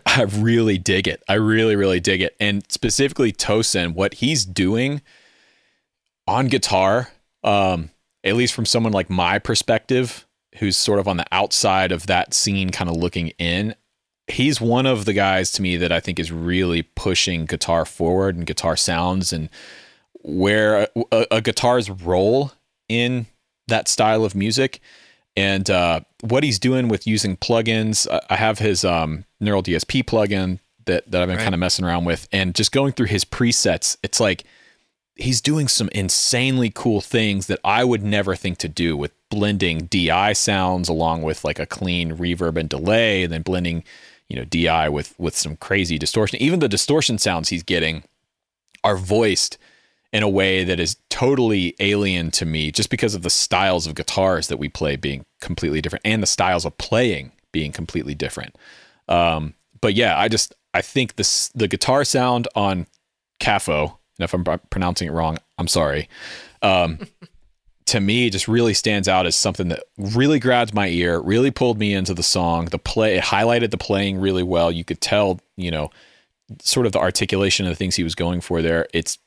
I 0.06 0.22
really 0.22 0.78
dig 0.78 1.08
it. 1.08 1.22
I 1.28 1.34
really, 1.34 1.76
really 1.76 2.00
dig 2.00 2.20
it. 2.20 2.36
And 2.40 2.64
specifically 2.70 3.32
Tosin, 3.32 3.94
what 3.94 4.14
he's 4.14 4.44
doing 4.44 5.00
on 6.26 6.48
guitar, 6.48 7.08
um, 7.44 7.90
at 8.24 8.36
least 8.36 8.54
from 8.54 8.66
someone 8.66 8.92
like 8.92 9.08
my 9.08 9.38
perspective, 9.38 10.26
who's 10.58 10.76
sort 10.76 10.98
of 10.98 11.06
on 11.06 11.16
the 11.16 11.26
outside 11.32 11.92
of 11.92 12.06
that 12.06 12.34
scene, 12.34 12.70
kind 12.70 12.90
of 12.90 12.96
looking 12.96 13.28
in, 13.38 13.74
he's 14.26 14.60
one 14.60 14.86
of 14.86 15.04
the 15.04 15.12
guys 15.12 15.52
to 15.52 15.62
me 15.62 15.76
that 15.76 15.92
I 15.92 16.00
think 16.00 16.18
is 16.18 16.32
really 16.32 16.82
pushing 16.82 17.46
guitar 17.46 17.84
forward 17.84 18.36
and 18.36 18.46
guitar 18.46 18.76
sounds 18.76 19.32
and 19.32 19.48
where 20.22 20.88
a, 21.12 21.26
a 21.30 21.40
guitar's 21.40 21.88
role 21.88 22.52
in 22.88 23.26
that 23.68 23.88
style 23.88 24.24
of 24.24 24.34
music 24.34 24.80
and 25.36 25.68
uh, 25.68 26.00
what 26.22 26.44
he's 26.44 26.58
doing 26.58 26.88
with 26.88 27.06
using 27.06 27.36
plugins. 27.36 28.06
I- 28.30 28.36
have 28.36 28.58
his 28.58 28.84
um, 28.84 29.24
Neural 29.40 29.62
DSP 29.62 30.02
plugin 30.04 30.60
that 30.86 31.10
that 31.10 31.22
I've 31.22 31.28
been 31.28 31.36
Right. 31.36 31.42
kind 31.42 31.54
of 31.54 31.58
messing 31.60 31.84
around 31.84 32.04
with, 32.04 32.28
and 32.32 32.54
just 32.54 32.72
going 32.72 32.92
through 32.92 33.06
his 33.06 33.24
presets. 33.24 33.96
It's 34.02 34.20
like 34.20 34.44
he's 35.16 35.40
doing 35.40 35.66
some 35.68 35.88
insanely 35.92 36.70
cool 36.74 37.00
things 37.00 37.46
that 37.48 37.58
I 37.64 37.84
would 37.84 38.02
never 38.02 38.36
think 38.36 38.58
to 38.58 38.68
do 38.68 38.96
with 38.96 39.12
blending 39.30 39.86
DI 39.86 40.32
sounds 40.34 40.88
along 40.88 41.22
with 41.22 41.44
like 41.44 41.58
a 41.58 41.66
clean 41.66 42.16
reverb 42.16 42.56
and 42.56 42.68
delay, 42.68 43.24
and 43.24 43.32
then 43.32 43.42
blending, 43.42 43.82
you 44.28 44.36
know, 44.36 44.44
DI 44.44 44.88
with 44.88 45.14
with 45.18 45.36
some 45.36 45.56
crazy 45.56 45.98
distortion. 45.98 46.40
Even 46.40 46.60
the 46.60 46.68
distortion 46.68 47.18
sounds 47.18 47.48
he's 47.48 47.62
getting 47.64 48.04
are 48.84 48.96
voiced 48.96 49.58
in 50.12 50.22
a 50.22 50.28
way 50.28 50.64
that 50.64 50.80
is 50.80 50.96
totally 51.10 51.74
alien 51.80 52.30
to 52.30 52.46
me 52.46 52.70
just 52.70 52.90
because 52.90 53.14
of 53.14 53.22
the 53.22 53.30
styles 53.30 53.86
of 53.86 53.94
guitars 53.94 54.48
that 54.48 54.58
we 54.58 54.68
play 54.68 54.96
being 54.96 55.24
completely 55.40 55.80
different 55.80 56.02
and 56.04 56.22
the 56.22 56.26
styles 56.26 56.64
of 56.64 56.76
playing 56.78 57.32
being 57.52 57.72
completely 57.72 58.14
different. 58.14 58.56
Um, 59.08 59.54
but 59.80 59.94
yeah, 59.94 60.18
I 60.18 60.28
just 60.28 60.54
I 60.74 60.82
think 60.82 61.16
this 61.16 61.48
the 61.50 61.68
guitar 61.68 62.04
sound 62.04 62.48
on 62.54 62.86
CAFO, 63.40 63.96
and 64.18 64.24
if 64.24 64.34
I'm 64.34 64.44
pronouncing 64.70 65.08
it 65.08 65.12
wrong, 65.12 65.38
I'm 65.58 65.68
sorry. 65.68 66.08
Um, 66.62 66.98
to 67.86 68.00
me, 68.00 68.30
just 68.30 68.48
really 68.48 68.74
stands 68.74 69.08
out 69.08 69.26
as 69.26 69.36
something 69.36 69.68
that 69.68 69.84
really 69.96 70.38
grabbed 70.38 70.74
my 70.74 70.88
ear, 70.88 71.20
really 71.20 71.50
pulled 71.50 71.78
me 71.78 71.94
into 71.94 72.14
the 72.14 72.22
song. 72.22 72.66
The 72.66 72.78
play, 72.78 73.16
it 73.16 73.24
highlighted 73.24 73.70
the 73.70 73.78
playing 73.78 74.18
really 74.18 74.42
well. 74.42 74.72
You 74.72 74.84
could 74.84 75.00
tell, 75.00 75.40
you 75.56 75.70
know, 75.70 75.90
sort 76.60 76.86
of 76.86 76.92
the 76.92 76.98
articulation 76.98 77.64
of 77.64 77.70
the 77.70 77.76
things 77.76 77.94
he 77.94 78.02
was 78.02 78.14
going 78.14 78.40
for 78.40 78.60
there. 78.60 78.86
It's 78.92 79.18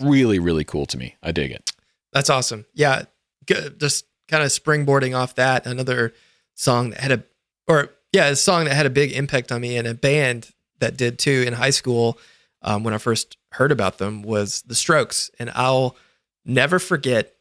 really, 0.00 0.38
really 0.38 0.64
cool 0.64 0.86
to 0.86 0.98
me. 0.98 1.16
I 1.22 1.32
dig 1.32 1.50
it. 1.50 1.72
That's 2.12 2.30
awesome. 2.30 2.66
Yeah, 2.74 3.04
just 3.46 4.06
kind 4.28 4.42
of 4.42 4.50
springboarding 4.50 5.16
off 5.16 5.34
that, 5.36 5.66
another 5.66 6.14
song 6.54 6.90
that 6.90 7.00
had 7.00 7.12
a, 7.12 7.24
or 7.68 7.90
yeah, 8.12 8.28
a 8.28 8.36
song 8.36 8.64
that 8.64 8.74
had 8.74 8.86
a 8.86 8.90
big 8.90 9.12
impact 9.12 9.52
on 9.52 9.60
me, 9.60 9.76
and 9.76 9.86
a 9.86 9.94
band 9.94 10.50
that 10.78 10.96
did 10.96 11.18
too 11.18 11.44
in 11.46 11.52
high 11.52 11.70
school. 11.70 12.18
Um, 12.62 12.82
when 12.82 12.94
I 12.94 12.98
first 12.98 13.36
heard 13.52 13.70
about 13.70 13.98
them 13.98 14.22
was 14.22 14.62
The 14.62 14.74
Strokes, 14.74 15.30
and 15.38 15.50
I'll 15.54 15.96
never 16.44 16.78
forget 16.78 17.34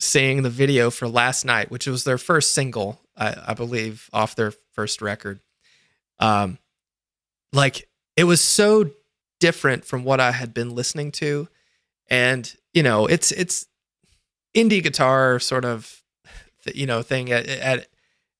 seeing 0.00 0.42
the 0.42 0.50
video 0.50 0.90
for 0.90 1.08
Last 1.08 1.44
Night, 1.44 1.70
which 1.70 1.86
was 1.86 2.04
their 2.04 2.18
first 2.18 2.52
single, 2.52 3.00
I, 3.16 3.34
I 3.48 3.54
believe, 3.54 4.10
off 4.12 4.34
their 4.34 4.52
first 4.72 5.00
record. 5.00 5.40
Um, 6.18 6.58
like 7.52 7.88
it 8.16 8.24
was 8.24 8.42
so 8.42 8.90
different 9.40 9.84
from 9.84 10.04
what 10.04 10.20
I 10.20 10.32
had 10.32 10.52
been 10.52 10.74
listening 10.74 11.12
to, 11.12 11.48
and 12.08 12.54
you 12.72 12.82
know, 12.82 13.06
it's 13.06 13.32
it's 13.32 13.66
indie 14.54 14.82
guitar 14.82 15.38
sort 15.38 15.64
of 15.64 16.02
you 16.74 16.86
know 16.86 17.02
thing 17.02 17.30
at, 17.30 17.46
at 17.48 17.86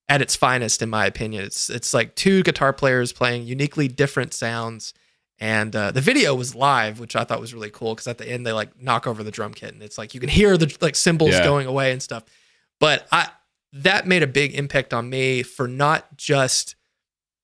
at 0.09 0.23
its 0.23 0.37
finest 0.37 0.83
in 0.83 0.89
my 0.91 1.07
opinion. 1.07 1.45
It's 1.45 1.69
it's 1.71 1.93
like 1.95 2.15
two 2.15 2.43
guitar 2.43 2.73
players 2.73 3.13
playing 3.13 3.45
uniquely 3.45 3.89
different 3.89 4.33
sounds. 4.35 4.95
And 5.39 5.77
uh, 5.77 5.91
the 5.91 6.01
video 6.01 6.35
was 6.35 6.55
live 6.55 6.99
which 6.99 7.15
i 7.15 7.23
thought 7.23 7.43
was 7.43 7.53
really 7.53 7.69
cool 7.69 7.95
because 7.95 8.07
at 8.07 8.17
the 8.17 8.27
end 8.27 8.47
they 8.47 8.53
like 8.53 8.81
knock 8.81 9.07
over 9.07 9.23
the 9.23 9.31
drum 9.31 9.53
kit 9.53 9.75
and 9.75 9.83
it's 9.83 9.99
like 9.99 10.15
you 10.15 10.21
can 10.21 10.31
hear 10.31 10.57
the 10.57 10.75
like 10.81 10.97
cymbals 10.97 11.33
Yeah. 11.33 11.45
going 11.45 11.67
away 11.67 11.93
and 11.93 12.03
stuff. 12.03 12.25
But 12.81 13.07
i 13.13 13.29
that 13.75 14.07
made 14.07 14.23
a 14.23 14.27
big 14.27 14.55
impact 14.55 14.95
on 14.95 15.11
me 15.11 15.43
for 15.43 15.69
not 15.69 16.17
just 16.17 16.75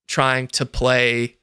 trying 0.09 0.47
to 0.49 0.65
play 0.65 1.37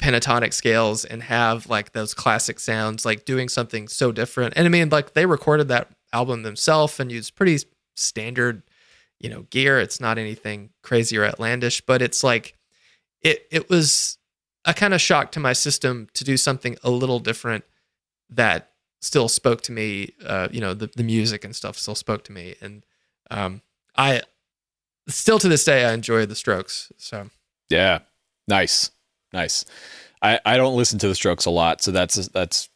pentatonic 0.00 0.52
scales 0.52 1.04
and 1.04 1.22
have 1.22 1.66
like 1.68 1.92
those 1.92 2.14
classic 2.14 2.58
sounds 2.58 3.04
like 3.04 3.24
doing 3.24 3.48
something 3.48 3.86
so 3.88 4.10
different 4.10 4.52
and 4.56 4.66
i 4.66 4.68
mean 4.68 4.88
like 4.88 5.14
they 5.14 5.24
recorded 5.24 5.68
that 5.68 5.88
album 6.12 6.42
themselves 6.42 6.98
and 6.98 7.12
used 7.12 7.34
pretty 7.36 7.58
standard 7.96 8.62
you 9.20 9.30
know 9.30 9.42
gear 9.50 9.78
it's 9.78 10.00
not 10.00 10.18
anything 10.18 10.70
crazy 10.82 11.16
or 11.16 11.24
outlandish 11.24 11.80
but 11.80 12.02
it's 12.02 12.24
like 12.24 12.56
it 13.22 13.46
it 13.50 13.70
was 13.70 14.18
a 14.64 14.74
kind 14.74 14.94
of 14.94 15.00
shock 15.00 15.30
to 15.30 15.38
my 15.38 15.52
system 15.52 16.08
to 16.12 16.24
do 16.24 16.36
something 16.36 16.76
a 16.82 16.90
little 16.90 17.20
different 17.20 17.64
that 18.28 18.70
still 19.00 19.28
spoke 19.28 19.60
to 19.60 19.70
me 19.70 20.12
uh 20.26 20.48
you 20.50 20.60
know 20.60 20.74
the, 20.74 20.90
the 20.96 21.04
music 21.04 21.44
and 21.44 21.54
stuff 21.54 21.78
still 21.78 21.94
spoke 21.94 22.24
to 22.24 22.32
me 22.32 22.56
and 22.60 22.84
um 23.30 23.62
i 23.96 24.20
still 25.08 25.38
to 25.38 25.48
this 25.48 25.64
day 25.64 25.84
i 25.84 25.92
enjoy 25.92 26.26
the 26.26 26.34
strokes 26.34 26.90
so 26.98 27.30
Yeah. 27.70 28.00
Nice. 28.46 28.90
Nice. 29.34 29.66
I, 30.22 30.40
I 30.46 30.56
don't 30.56 30.76
listen 30.76 30.98
to 31.00 31.08
the 31.08 31.14
strokes 31.14 31.44
a 31.44 31.50
lot, 31.50 31.82
so 31.82 31.90
that's 31.90 32.14
that's 32.28 32.70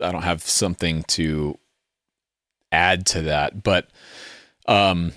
I 0.00 0.12
don't 0.12 0.22
have 0.22 0.42
something 0.42 1.04
to 1.04 1.58
add 2.70 3.06
to 3.06 3.22
that. 3.22 3.62
But 3.62 3.88
um 4.66 5.12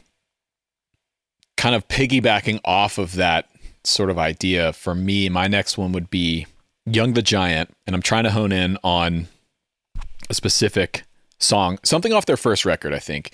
kind 1.58 1.76
of 1.76 1.88
piggybacking 1.88 2.60
off 2.64 2.98
of 2.98 3.14
that 3.16 3.50
sort 3.84 4.10
of 4.10 4.18
idea, 4.18 4.74
for 4.74 4.96
me, 4.96 5.30
my 5.30 5.48
next 5.48 5.78
one 5.78 5.92
would 5.92 6.10
be 6.10 6.48
Young 6.86 7.14
the 7.14 7.22
Giant, 7.22 7.70
and 7.86 7.96
I'm 7.96 8.02
trying 8.02 8.24
to 8.24 8.32
hone 8.32 8.52
in 8.52 8.78
on 8.84 9.28
a 10.30 10.34
specific 10.34 11.04
song, 11.40 11.80
something 11.84 12.14
off 12.14 12.26
their 12.26 12.38
first 12.38 12.66
record, 12.66 12.94
I 12.94 13.00
think. 13.00 13.32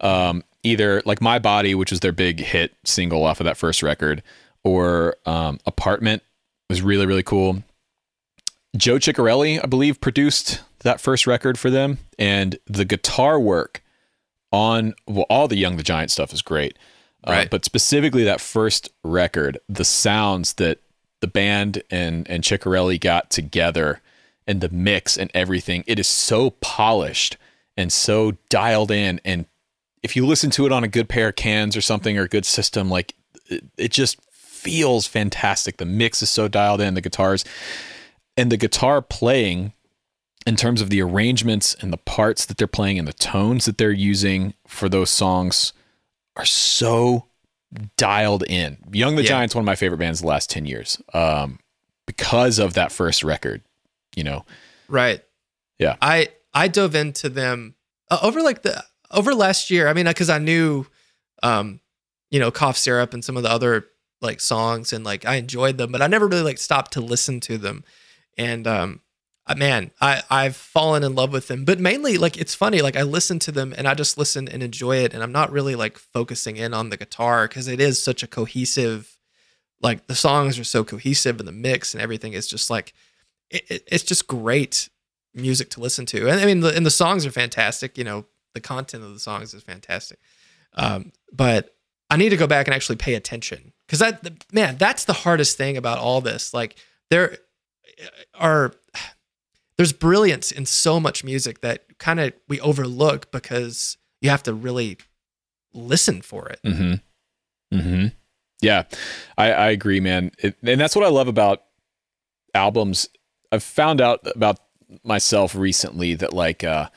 Um, 0.00 0.44
either 0.62 1.02
like 1.04 1.20
My 1.20 1.38
Body, 1.38 1.74
which 1.74 1.90
was 1.90 2.00
their 2.00 2.12
big 2.12 2.40
hit 2.40 2.74
single 2.84 3.24
off 3.24 3.40
of 3.40 3.44
that 3.44 3.56
first 3.56 3.82
record, 3.82 4.22
or 4.64 5.16
um, 5.26 5.58
Apartment 5.66 6.22
was 6.68 6.82
really, 6.82 7.06
really 7.06 7.22
cool. 7.22 7.62
Joe 8.76 8.96
Chiccarelli, 8.96 9.62
I 9.62 9.66
believe, 9.66 10.00
produced 10.00 10.60
that 10.80 11.00
first 11.00 11.26
record 11.26 11.58
for 11.58 11.70
them, 11.70 11.98
and 12.18 12.58
the 12.66 12.84
guitar 12.84 13.40
work 13.40 13.82
on 14.52 14.94
well, 15.06 15.26
all 15.28 15.48
the 15.48 15.56
Young 15.56 15.76
the 15.76 15.82
Giant 15.82 16.10
stuff 16.10 16.32
is 16.32 16.42
great, 16.42 16.76
Uh, 17.26 17.32
Right. 17.32 17.50
but 17.50 17.64
specifically 17.64 18.24
that 18.24 18.40
first 18.40 18.90
record, 19.02 19.58
the 19.68 19.84
sounds 19.84 20.54
that 20.54 20.78
the 21.20 21.26
band 21.26 21.82
and 21.90 22.28
and 22.30 22.44
Chiccarelli 22.44 23.00
got 23.00 23.30
together, 23.30 24.00
and 24.46 24.60
the 24.60 24.68
mix 24.68 25.16
and 25.18 25.30
everything, 25.34 25.84
it 25.86 25.98
is 25.98 26.06
so 26.06 26.50
polished 26.60 27.36
and 27.76 27.92
so 27.92 28.32
dialed 28.48 28.90
in. 28.90 29.20
And 29.24 29.46
if 30.02 30.14
you 30.16 30.26
listen 30.26 30.50
to 30.52 30.64
it 30.66 30.72
on 30.72 30.84
a 30.84 30.88
good 30.88 31.08
pair 31.08 31.28
of 31.28 31.36
cans 31.36 31.76
or 31.76 31.80
something 31.80 32.16
or 32.16 32.22
a 32.22 32.28
good 32.28 32.46
system, 32.46 32.88
like 32.88 33.14
it, 33.50 33.64
it 33.76 33.90
just 33.90 34.16
feels 34.68 35.06
fantastic. 35.06 35.78
The 35.78 35.86
mix 35.86 36.20
is 36.22 36.28
so 36.30 36.46
dialed 36.46 36.80
in, 36.80 36.94
the 36.94 37.00
guitars 37.00 37.44
and 38.36 38.52
the 38.52 38.56
guitar 38.56 39.00
playing 39.00 39.72
in 40.46 40.56
terms 40.56 40.80
of 40.82 40.90
the 40.90 41.00
arrangements 41.00 41.74
and 41.80 41.90
the 41.92 41.96
parts 41.98 42.44
that 42.46 42.58
they're 42.58 42.66
playing 42.66 42.98
and 42.98 43.08
the 43.08 43.12
tones 43.14 43.64
that 43.64 43.78
they're 43.78 43.90
using 43.90 44.54
for 44.66 44.88
those 44.88 45.10
songs 45.10 45.72
are 46.36 46.44
so 46.44 47.26
dialed 47.96 48.44
in. 48.44 48.76
Young 48.92 49.16
the 49.16 49.22
Yeah. 49.22 49.28
Giant's 49.30 49.54
one 49.54 49.62
of 49.62 49.66
my 49.66 49.74
favorite 49.74 49.98
bands 49.98 50.20
the 50.20 50.26
last 50.26 50.50
10 50.50 50.66
years. 50.66 51.00
Um, 51.14 51.58
because 52.06 52.58
of 52.58 52.74
that 52.74 52.92
first 52.92 53.22
record, 53.24 53.62
you 54.16 54.24
know. 54.24 54.44
Right. 54.88 55.22
Yeah. 55.78 55.96
I 56.00 56.28
I 56.54 56.68
dove 56.68 56.94
into 56.94 57.28
them 57.28 57.74
uh, 58.10 58.18
over 58.22 58.42
like 58.42 58.62
the 58.62 58.82
over 59.10 59.34
last 59.34 59.70
year. 59.70 59.88
I 59.88 59.92
mean, 59.94 60.06
because 60.06 60.30
I 60.30 60.38
knew, 60.38 60.86
um, 61.42 61.80
you 62.30 62.38
know, 62.40 62.50
cough 62.50 62.76
syrup 62.76 63.12
and 63.14 63.24
some 63.24 63.36
of 63.36 63.42
the 63.42 63.50
other 63.50 63.86
like 64.20 64.40
songs, 64.40 64.92
and 64.92 65.04
like 65.04 65.24
I 65.24 65.36
enjoyed 65.36 65.78
them, 65.78 65.92
but 65.92 66.02
I 66.02 66.06
never 66.06 66.26
really 66.26 66.42
like 66.42 66.58
stopped 66.58 66.92
to 66.94 67.00
listen 67.00 67.40
to 67.40 67.58
them. 67.58 67.84
And 68.36 68.66
um, 68.66 69.00
man, 69.56 69.90
I 70.00 70.22
I've 70.30 70.56
fallen 70.56 71.02
in 71.04 71.14
love 71.14 71.32
with 71.32 71.48
them. 71.48 71.64
But 71.64 71.80
mainly, 71.80 72.18
like 72.18 72.36
it's 72.36 72.54
funny. 72.54 72.82
Like 72.82 72.96
I 72.96 73.02
listen 73.02 73.38
to 73.40 73.52
them 73.52 73.74
and 73.76 73.86
I 73.88 73.94
just 73.94 74.18
listen 74.18 74.48
and 74.48 74.62
enjoy 74.62 74.96
it, 74.98 75.14
and 75.14 75.22
I'm 75.22 75.32
not 75.32 75.52
really 75.52 75.74
like 75.76 75.98
focusing 75.98 76.56
in 76.56 76.74
on 76.74 76.90
the 76.90 76.96
guitar 76.96 77.48
because 77.48 77.68
it 77.68 77.80
is 77.80 78.02
such 78.02 78.22
a 78.22 78.26
cohesive. 78.26 79.16
Like 79.80 80.06
the 80.08 80.14
songs 80.14 80.58
are 80.58 80.64
so 80.64 80.82
cohesive, 80.84 81.38
and 81.38 81.46
the 81.48 81.52
mix 81.52 81.94
and 81.94 82.02
everything 82.02 82.32
is 82.32 82.48
just 82.48 82.70
like 82.70 82.92
it, 83.50 83.62
it- 83.68 83.88
it's 83.90 84.04
just 84.04 84.26
great 84.26 84.88
music 85.34 85.70
to 85.70 85.80
listen 85.80 86.04
to. 86.06 86.28
And 86.28 86.40
I 86.40 86.46
mean, 86.46 86.60
the, 86.60 86.74
and 86.74 86.84
the 86.84 86.90
songs 86.90 87.24
are 87.24 87.30
fantastic. 87.30 87.96
You 87.96 88.02
know, 88.04 88.26
the 88.54 88.60
content 88.60 89.04
of 89.04 89.12
the 89.12 89.20
songs 89.20 89.54
is 89.54 89.62
fantastic. 89.62 90.18
Um, 90.74 91.12
but 91.32 91.76
I 92.10 92.16
need 92.16 92.30
to 92.30 92.36
go 92.36 92.46
back 92.46 92.66
and 92.66 92.74
actually 92.74 92.96
pay 92.96 93.14
attention 93.14 93.72
because 93.86 93.98
that, 93.98 94.44
man, 94.52 94.76
that's 94.76 95.04
the 95.04 95.12
hardest 95.12 95.56
thing 95.56 95.76
about 95.76 95.98
all 95.98 96.20
this. 96.20 96.54
Like 96.54 96.76
there 97.10 97.38
are, 98.34 98.72
there's 99.76 99.92
brilliance 99.92 100.50
in 100.50 100.66
so 100.66 100.98
much 100.98 101.22
music 101.22 101.60
that 101.60 101.98
kind 101.98 102.18
of 102.18 102.32
we 102.48 102.60
overlook 102.60 103.30
because 103.30 103.96
you 104.20 104.30
have 104.30 104.42
to 104.44 104.54
really 104.54 104.98
listen 105.72 106.22
for 106.22 106.48
it. 106.48 106.60
Mm-hmm. 106.64 107.76
Mm-hmm. 107.76 108.06
Yeah, 108.60 108.84
I, 109.36 109.52
I 109.52 109.70
agree, 109.70 110.00
man. 110.00 110.32
It, 110.38 110.56
and 110.62 110.80
that's 110.80 110.96
what 110.96 111.04
I 111.04 111.08
love 111.08 111.28
about 111.28 111.62
albums. 112.54 113.08
I've 113.52 113.62
found 113.62 114.00
out 114.00 114.26
about 114.34 114.58
myself 115.04 115.54
recently 115.54 116.14
that 116.14 116.32
like 116.32 116.64
uh 116.64 116.88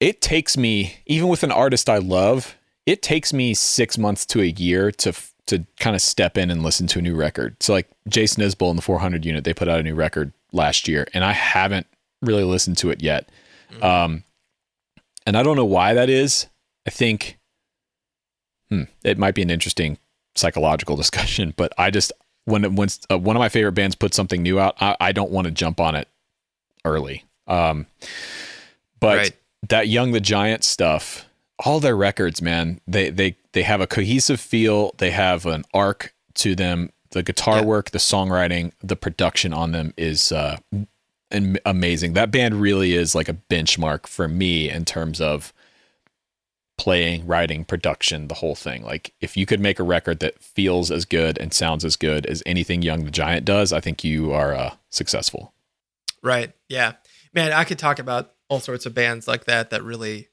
it 0.00 0.20
takes 0.20 0.56
me 0.56 0.96
even 1.06 1.28
with 1.28 1.42
an 1.42 1.52
artist 1.52 1.88
I 1.88 1.98
love, 1.98 2.56
it 2.86 3.02
takes 3.02 3.32
me 3.32 3.54
6 3.54 3.98
months 3.98 4.26
to 4.26 4.40
a 4.40 4.46
year 4.46 4.90
to 4.92 5.12
to 5.46 5.64
kind 5.80 5.96
of 5.96 6.02
step 6.02 6.38
in 6.38 6.50
and 6.50 6.62
listen 6.62 6.86
to 6.86 7.00
a 7.00 7.02
new 7.02 7.16
record. 7.16 7.60
So 7.60 7.72
like 7.72 7.88
Jason 8.08 8.42
Isbell 8.44 8.70
and 8.70 8.78
the 8.78 8.82
400 8.82 9.24
unit, 9.24 9.42
they 9.44 9.52
put 9.52 9.68
out 9.68 9.80
a 9.80 9.82
new 9.82 9.94
record 9.94 10.32
last 10.52 10.86
year 10.86 11.06
and 11.12 11.24
I 11.24 11.32
haven't 11.32 11.86
really 12.22 12.44
listened 12.44 12.78
to 12.78 12.90
it 12.90 13.02
yet. 13.02 13.28
Um 13.80 14.24
and 15.26 15.36
I 15.36 15.42
don't 15.42 15.56
know 15.56 15.64
why 15.64 15.94
that 15.94 16.08
is. 16.10 16.46
I 16.86 16.90
think 16.90 17.38
hmm, 18.68 18.84
it 19.04 19.18
might 19.18 19.34
be 19.34 19.42
an 19.42 19.50
interesting 19.50 19.98
psychological 20.34 20.96
discussion, 21.02 21.54
but 21.56 21.72
I 21.78 21.90
just 21.90 22.12
when 22.44 22.74
when 22.76 22.88
uh, 23.10 23.18
one 23.18 23.36
of 23.36 23.40
my 23.40 23.48
favorite 23.48 23.72
bands 23.72 23.94
puts 23.94 24.16
something 24.16 24.42
new 24.42 24.58
out, 24.58 24.76
I, 24.80 24.96
I 25.00 25.12
don't 25.12 25.30
want 25.30 25.46
to 25.46 25.50
jump 25.50 25.80
on 25.80 25.94
it 25.94 26.08
early. 26.84 27.24
Um, 27.46 27.86
but 29.00 29.16
Right. 29.18 29.36
that 29.68 29.88
Young 29.88 30.12
the 30.12 30.20
Giant 30.20 30.64
stuff, 30.64 31.24
all 31.64 31.80
their 31.80 31.96
records, 31.96 32.42
man, 32.42 32.80
they 32.86 33.10
they 33.10 33.36
they 33.52 33.62
have 33.62 33.80
a 33.80 33.86
cohesive 33.86 34.40
feel. 34.40 34.92
They 34.98 35.10
have 35.10 35.46
an 35.46 35.64
arc 35.72 36.14
to 36.34 36.54
them. 36.54 36.90
The 37.10 37.22
guitar 37.22 37.58
Yeah. 37.58 37.64
work, 37.64 37.90
the 37.90 37.98
songwriting, 37.98 38.72
the 38.82 38.96
production 38.96 39.52
on 39.52 39.72
them 39.72 39.92
is 39.96 40.32
uh, 40.32 40.58
amazing. 41.64 42.14
That 42.14 42.30
band 42.30 42.60
really 42.60 42.94
is 42.94 43.14
like 43.14 43.28
a 43.28 43.34
benchmark 43.34 44.06
for 44.06 44.28
me 44.28 44.70
in 44.70 44.84
terms 44.84 45.20
of 45.20 45.52
playing, 46.78 47.26
writing, 47.26 47.64
production, 47.64 48.28
the 48.28 48.34
whole 48.34 48.54
thing. 48.54 48.82
Like 48.82 49.12
if 49.20 49.36
you 49.36 49.46
could 49.46 49.60
make 49.60 49.78
a 49.78 49.82
record 49.84 50.20
that 50.20 50.42
feels 50.42 50.90
as 50.90 51.04
good 51.04 51.38
and 51.38 51.52
sounds 51.52 51.84
as 51.84 51.96
good 51.96 52.26
as 52.26 52.42
anything 52.46 52.82
Young 52.82 53.04
the 53.04 53.10
Giant 53.10 53.44
does, 53.44 53.72
I 53.72 53.80
think 53.80 54.02
you 54.02 54.32
are 54.32 54.54
uh, 54.54 54.74
successful. 54.90 55.52
Right. 56.22 56.52
Yeah. 56.68 56.94
Man, 57.34 57.52
I 57.52 57.64
could 57.64 57.78
talk 57.78 57.98
about 57.98 58.32
all 58.48 58.60
sorts 58.60 58.86
of 58.86 58.94
bands 58.94 59.28
like 59.28 59.44
that 59.44 59.70
that 59.70 59.82
really 59.82 60.28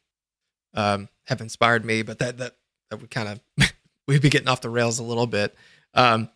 um, 0.73 1.09
have 1.29 1.41
inspired 1.41 1.85
me, 1.85 2.01
but 2.01 2.19
that 2.19 2.37
that 2.39 2.55
that 2.89 2.99
would 3.01 3.09
kind 3.09 3.29
of 3.57 3.71
we'd 4.07 4.21
be 4.21 4.29
getting 4.29 4.47
off 4.47 4.61
the 4.61 4.69
rails 4.69 4.99
a 4.99 5.03
little 5.03 5.27
bit. 5.27 5.55
Um, 5.93 6.29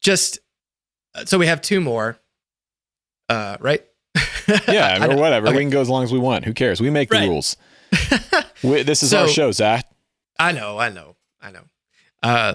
just 0.00 0.38
uh, 1.14 1.24
so 1.24 1.38
we 1.38 1.46
have 1.46 1.60
two 1.60 1.80
more, 1.80 2.18
uh, 3.28 3.56
right? 3.60 3.84
Yeah, 4.68 4.98
I 5.00 5.06
or 5.08 5.16
whatever. 5.16 5.48
Okay. 5.48 5.56
We 5.56 5.62
can 5.64 5.70
go 5.70 5.80
as 5.80 5.88
long 5.88 6.04
as 6.04 6.12
we 6.12 6.20
want. 6.20 6.44
Who 6.44 6.54
cares? 6.54 6.80
We 6.80 6.88
make 6.88 7.08
the 7.10 7.16
Right. 7.16 7.28
rules. 7.28 7.56
We, 8.62 8.82
this 8.84 9.02
is 9.02 9.12
our 9.12 9.28
show, 9.28 9.52
Zach. 9.52 9.84
I 10.38 10.52
know, 10.52 10.78
I 10.78 10.88
know, 10.88 11.16
I 11.42 11.50
know. 11.50 11.64
Uh, 12.22 12.54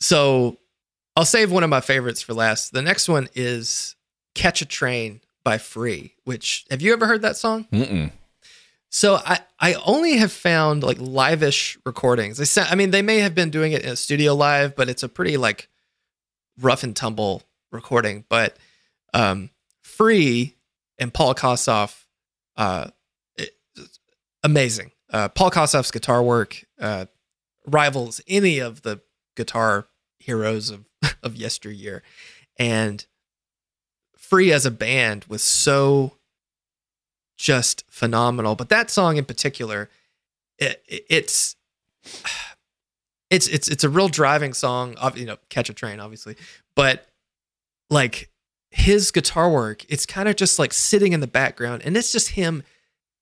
so 0.00 0.58
I'll 1.16 1.24
save 1.26 1.52
one 1.52 1.62
of 1.62 1.68
my 1.70 1.80
favorites 1.82 2.22
for 2.22 2.32
last. 2.34 2.72
The 2.72 2.80
next 2.82 3.08
one 3.08 3.28
is 3.34 3.94
"Catch 4.34 4.62
a 4.62 4.64
Train" 4.66 5.20
by 5.44 5.58
Free. 5.58 6.14
Which 6.24 6.64
have 6.70 6.80
you 6.80 6.92
ever 6.94 7.06
heard 7.06 7.22
that 7.22 7.36
song? 7.36 7.66
Mm-mm. 7.72 8.10
So 8.94 9.16
I, 9.16 9.40
I 9.58 9.74
only 9.84 10.18
have 10.18 10.30
found 10.30 10.84
like 10.84 10.98
live-ish 11.00 11.76
recordings. 11.84 12.48
Sound, 12.48 12.68
I 12.70 12.76
mean, 12.76 12.92
they 12.92 13.02
may 13.02 13.18
have 13.18 13.34
been 13.34 13.50
doing 13.50 13.72
it 13.72 13.82
in 13.82 13.88
a 13.88 13.96
studio 13.96 14.36
live, 14.36 14.76
but 14.76 14.88
it's 14.88 15.02
a 15.02 15.08
pretty 15.08 15.36
like 15.36 15.68
rough 16.60 16.84
and 16.84 16.94
tumble 16.94 17.42
recording. 17.72 18.24
But 18.28 18.56
um, 19.12 19.50
Free 19.82 20.54
and 20.96 21.12
Paul 21.12 21.34
Kossoff, 21.34 22.04
uh, 22.56 22.90
it- 23.36 23.56
amazing. 24.44 24.92
Uh, 25.12 25.26
Paul 25.28 25.50
Kossoff's 25.50 25.90
guitar 25.90 26.22
work 26.22 26.64
uh, 26.80 27.06
rivals 27.66 28.20
any 28.28 28.60
of 28.60 28.82
the 28.82 29.00
guitar 29.36 29.88
heroes 30.20 30.70
of 30.70 30.84
of 31.24 31.34
yesteryear, 31.34 32.04
and 32.60 33.04
Free 34.16 34.52
as 34.52 34.64
a 34.64 34.70
band 34.70 35.24
was 35.24 35.42
so 35.42 36.12
just 37.36 37.84
phenomenal. 37.88 38.54
But 38.54 38.68
that 38.68 38.90
song 38.90 39.16
in 39.16 39.24
particular, 39.24 39.88
it, 40.58 40.82
it- 40.88 41.04
it's 41.08 41.56
it's 43.30 43.48
it's 43.48 43.68
it's 43.68 43.84
a 43.84 43.88
real 43.88 44.08
driving 44.08 44.52
song. 44.54 44.96
ob- 44.98 45.16
You 45.16 45.26
know, 45.26 45.36
catch 45.48 45.68
a 45.68 45.74
train, 45.74 46.00
obviously, 46.00 46.36
but 46.76 47.06
like 47.90 48.30
his 48.70 49.10
guitar 49.10 49.50
work, 49.50 49.84
it's 49.88 50.04
kind 50.06 50.28
of 50.28 50.36
just 50.36 50.58
like 50.58 50.72
sitting 50.72 51.12
in 51.12 51.20
the 51.20 51.26
background, 51.26 51.82
and 51.84 51.96
it's 51.96 52.12
just 52.12 52.30
him 52.30 52.62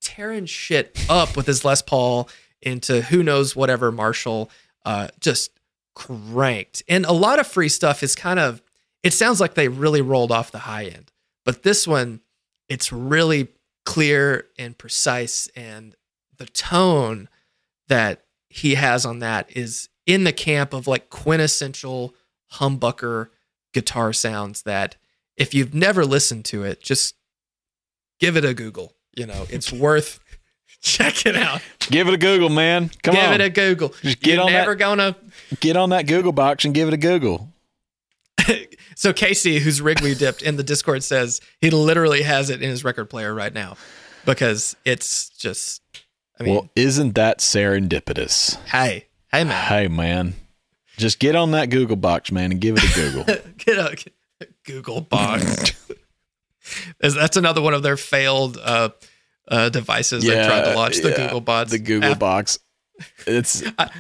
tearing 0.01 0.47
shit 0.47 0.99
up 1.09 1.37
with 1.37 1.47
his 1.47 1.65
Les 1.65 1.81
Paul 1.83 2.29
into 2.61 3.03
who 3.03 3.23
knows 3.23 3.55
whatever 3.55 3.93
Marshall, 3.93 4.51
uh, 4.85 5.09
just 5.21 5.51
cranked. 5.95 6.83
And 6.89 7.05
a 7.05 7.13
lot 7.13 7.39
of 7.39 7.47
free 7.47 7.69
stuff 7.69 8.03
is 8.03 8.15
kind 8.15 8.39
of. 8.39 8.63
It 9.03 9.13
sounds 9.13 9.41
like 9.41 9.55
they 9.55 9.67
really 9.69 10.01
rolled 10.01 10.31
off 10.31 10.53
the 10.53 10.61
high 10.61 10.85
end, 10.85 11.11
but 11.45 11.65
this 11.65 11.89
one, 11.89 12.21
it's 12.69 12.93
really 12.93 13.49
clear 13.85 14.47
and 14.59 14.77
precise 14.79 15.49
and 15.57 15.95
the 16.37 16.47
tone 16.47 17.29
that 17.89 18.25
he 18.49 18.75
has 18.75 19.05
on 19.05 19.19
that 19.21 19.55
is 19.57 19.89
in 20.07 20.25
the 20.25 20.33
camp 20.33 20.73
of 20.73 20.87
like 20.87 21.11
quintessential 21.11 22.15
humbucker 22.55 23.29
guitar 23.73 24.13
sounds 24.13 24.63
that 24.63 24.97
if 25.37 25.55
you've 25.55 25.75
never 25.75 26.05
listened 26.05 26.45
to 26.45 26.63
it 26.63 26.81
just 26.83 27.15
give 28.21 28.37
it 28.37 28.45
a 28.45 28.55
google 28.55 28.93
you 29.17 29.27
know 29.27 29.47
it's 29.51 29.73
worth 29.73 30.21
checking 30.81 31.37
out 31.37 31.63
Give 31.91 32.09
it 32.09 32.15
a 32.15 32.19
Google, 32.19 32.49
man. 32.49 32.91
Come 33.03 33.15
give 33.15 33.25
on. 33.25 33.35
it 33.35 33.41
a 33.41 33.51
google 33.51 33.91
Just 34.03 34.21
get 34.21 34.35
you're 34.35 34.45
on 34.45 34.53
never 34.53 34.73
that. 34.75 34.79
gonna 34.79 35.17
Get 35.61 35.77
on 35.77 35.91
that 35.91 36.07
Google 36.07 36.33
box 36.33 36.65
and 36.65 36.75
give 36.75 36.89
it 36.89 36.95
a 36.95 36.97
Google. 36.97 37.52
So 39.03 39.13
casey 39.13 39.59
who's 39.59 39.81
wrigley 39.83 40.15
dipped 40.15 40.43
in 40.43 40.57
the 40.57 40.63
discord 40.63 41.03
says 41.03 41.41
he 41.61 41.71
literally 41.71 42.23
has 42.23 42.51
it 42.51 42.63
in 42.63 42.71
his 42.71 42.85
record 42.85 43.11
player 43.11 43.35
right 43.35 43.53
now 43.53 43.77
because 44.25 44.77
it's 44.85 45.29
just 45.31 45.83
i 46.39 46.43
mean 46.43 46.55
well, 46.55 46.71
isn't 46.77 47.15
that 47.15 47.39
serendipitous? 47.39 48.57
hey 48.67 49.07
hey 49.33 49.45
man 49.45 49.67
Hey, 49.67 49.89
man. 49.89 50.35
Just 50.99 51.19
get 51.19 51.35
on 51.35 51.53
that 51.53 51.71
Google 51.71 51.97
box, 51.97 52.31
man, 52.31 52.53
and 52.53 52.61
give 52.61 52.77
it 52.77 52.85
a 52.85 52.95
Google. 52.95 53.25
get 53.57 53.79
a 53.79 53.97
get 53.97 54.13
Google 54.65 55.01
box. 55.01 55.73
That's 57.01 57.37
another 57.37 57.63
one 57.63 57.75
of 57.75 57.83
their 57.83 57.97
failed 57.97 58.59
uh, 58.63 58.91
uh, 59.49 59.71
devices. 59.71 60.23
they 60.23 60.35
tried 60.47 60.65
to 60.65 60.75
launch 60.75 60.99
the 60.99 61.11
yeah, 61.11 61.17
Google 61.17 61.41
bots. 61.41 61.71
The 61.71 61.79
Google 61.79 62.13
Af- 62.13 62.19
box. 62.19 62.59
It's 63.27 63.63
I 63.79 63.91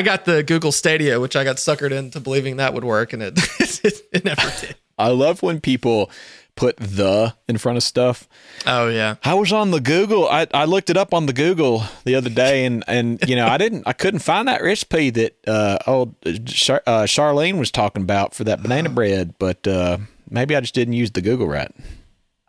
got 0.00 0.24
the 0.24 0.42
Google 0.42 0.72
Stadia, 0.72 1.20
which 1.20 1.36
I 1.36 1.44
got 1.44 1.56
suckered 1.56 1.92
into 1.92 2.18
believing 2.18 2.56
that 2.56 2.72
would 2.72 2.84
work, 2.84 3.12
and 3.12 3.22
it 3.22 4.02
it 4.10 4.24
never 4.24 4.50
did. 4.60 4.76
I 4.98 5.08
love 5.08 5.42
when 5.42 5.60
people 5.60 6.10
put 6.54 6.76
the 6.76 7.34
in 7.48 7.58
front 7.58 7.76
of 7.76 7.82
stuff. 7.82 8.28
Oh 8.66 8.88
yeah, 8.88 9.16
I 9.24 9.34
was 9.34 9.52
on 9.52 9.70
the 9.70 9.80
Google. 9.80 10.28
I, 10.28 10.46
I 10.52 10.64
looked 10.64 10.90
it 10.90 10.96
up 10.96 11.12
on 11.12 11.26
the 11.26 11.32
Google 11.32 11.84
the 12.04 12.14
other 12.14 12.30
day, 12.30 12.64
and 12.64 12.84
and 12.86 13.22
you 13.28 13.36
know 13.36 13.46
I 13.46 13.58
didn't 13.58 13.84
I 13.86 13.92
couldn't 13.92 14.20
find 14.20 14.48
that 14.48 14.62
recipe 14.62 15.10
that 15.10 15.36
uh, 15.46 15.78
old 15.86 16.14
Char, 16.46 16.82
uh, 16.86 17.02
Charlene 17.02 17.58
was 17.58 17.70
talking 17.70 18.02
about 18.02 18.34
for 18.34 18.44
that 18.44 18.62
banana 18.62 18.88
bread. 18.88 19.34
But 19.38 19.66
uh, 19.66 19.98
maybe 20.30 20.56
I 20.56 20.60
just 20.60 20.74
didn't 20.74 20.94
use 20.94 21.10
the 21.10 21.22
Google 21.22 21.48
right. 21.48 21.70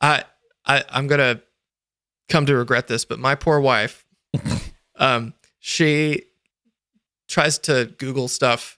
I 0.02 0.24
I 0.66 0.84
I'm 0.90 1.08
gonna 1.08 1.42
come 2.30 2.46
to 2.46 2.56
regret 2.56 2.88
this, 2.88 3.06
but 3.06 3.20
my 3.20 3.36
poor 3.36 3.60
wife, 3.60 4.06
um, 4.98 5.34
she 5.60 6.24
tries 7.34 7.58
to 7.58 7.94
Google 7.98 8.28
stuff 8.28 8.78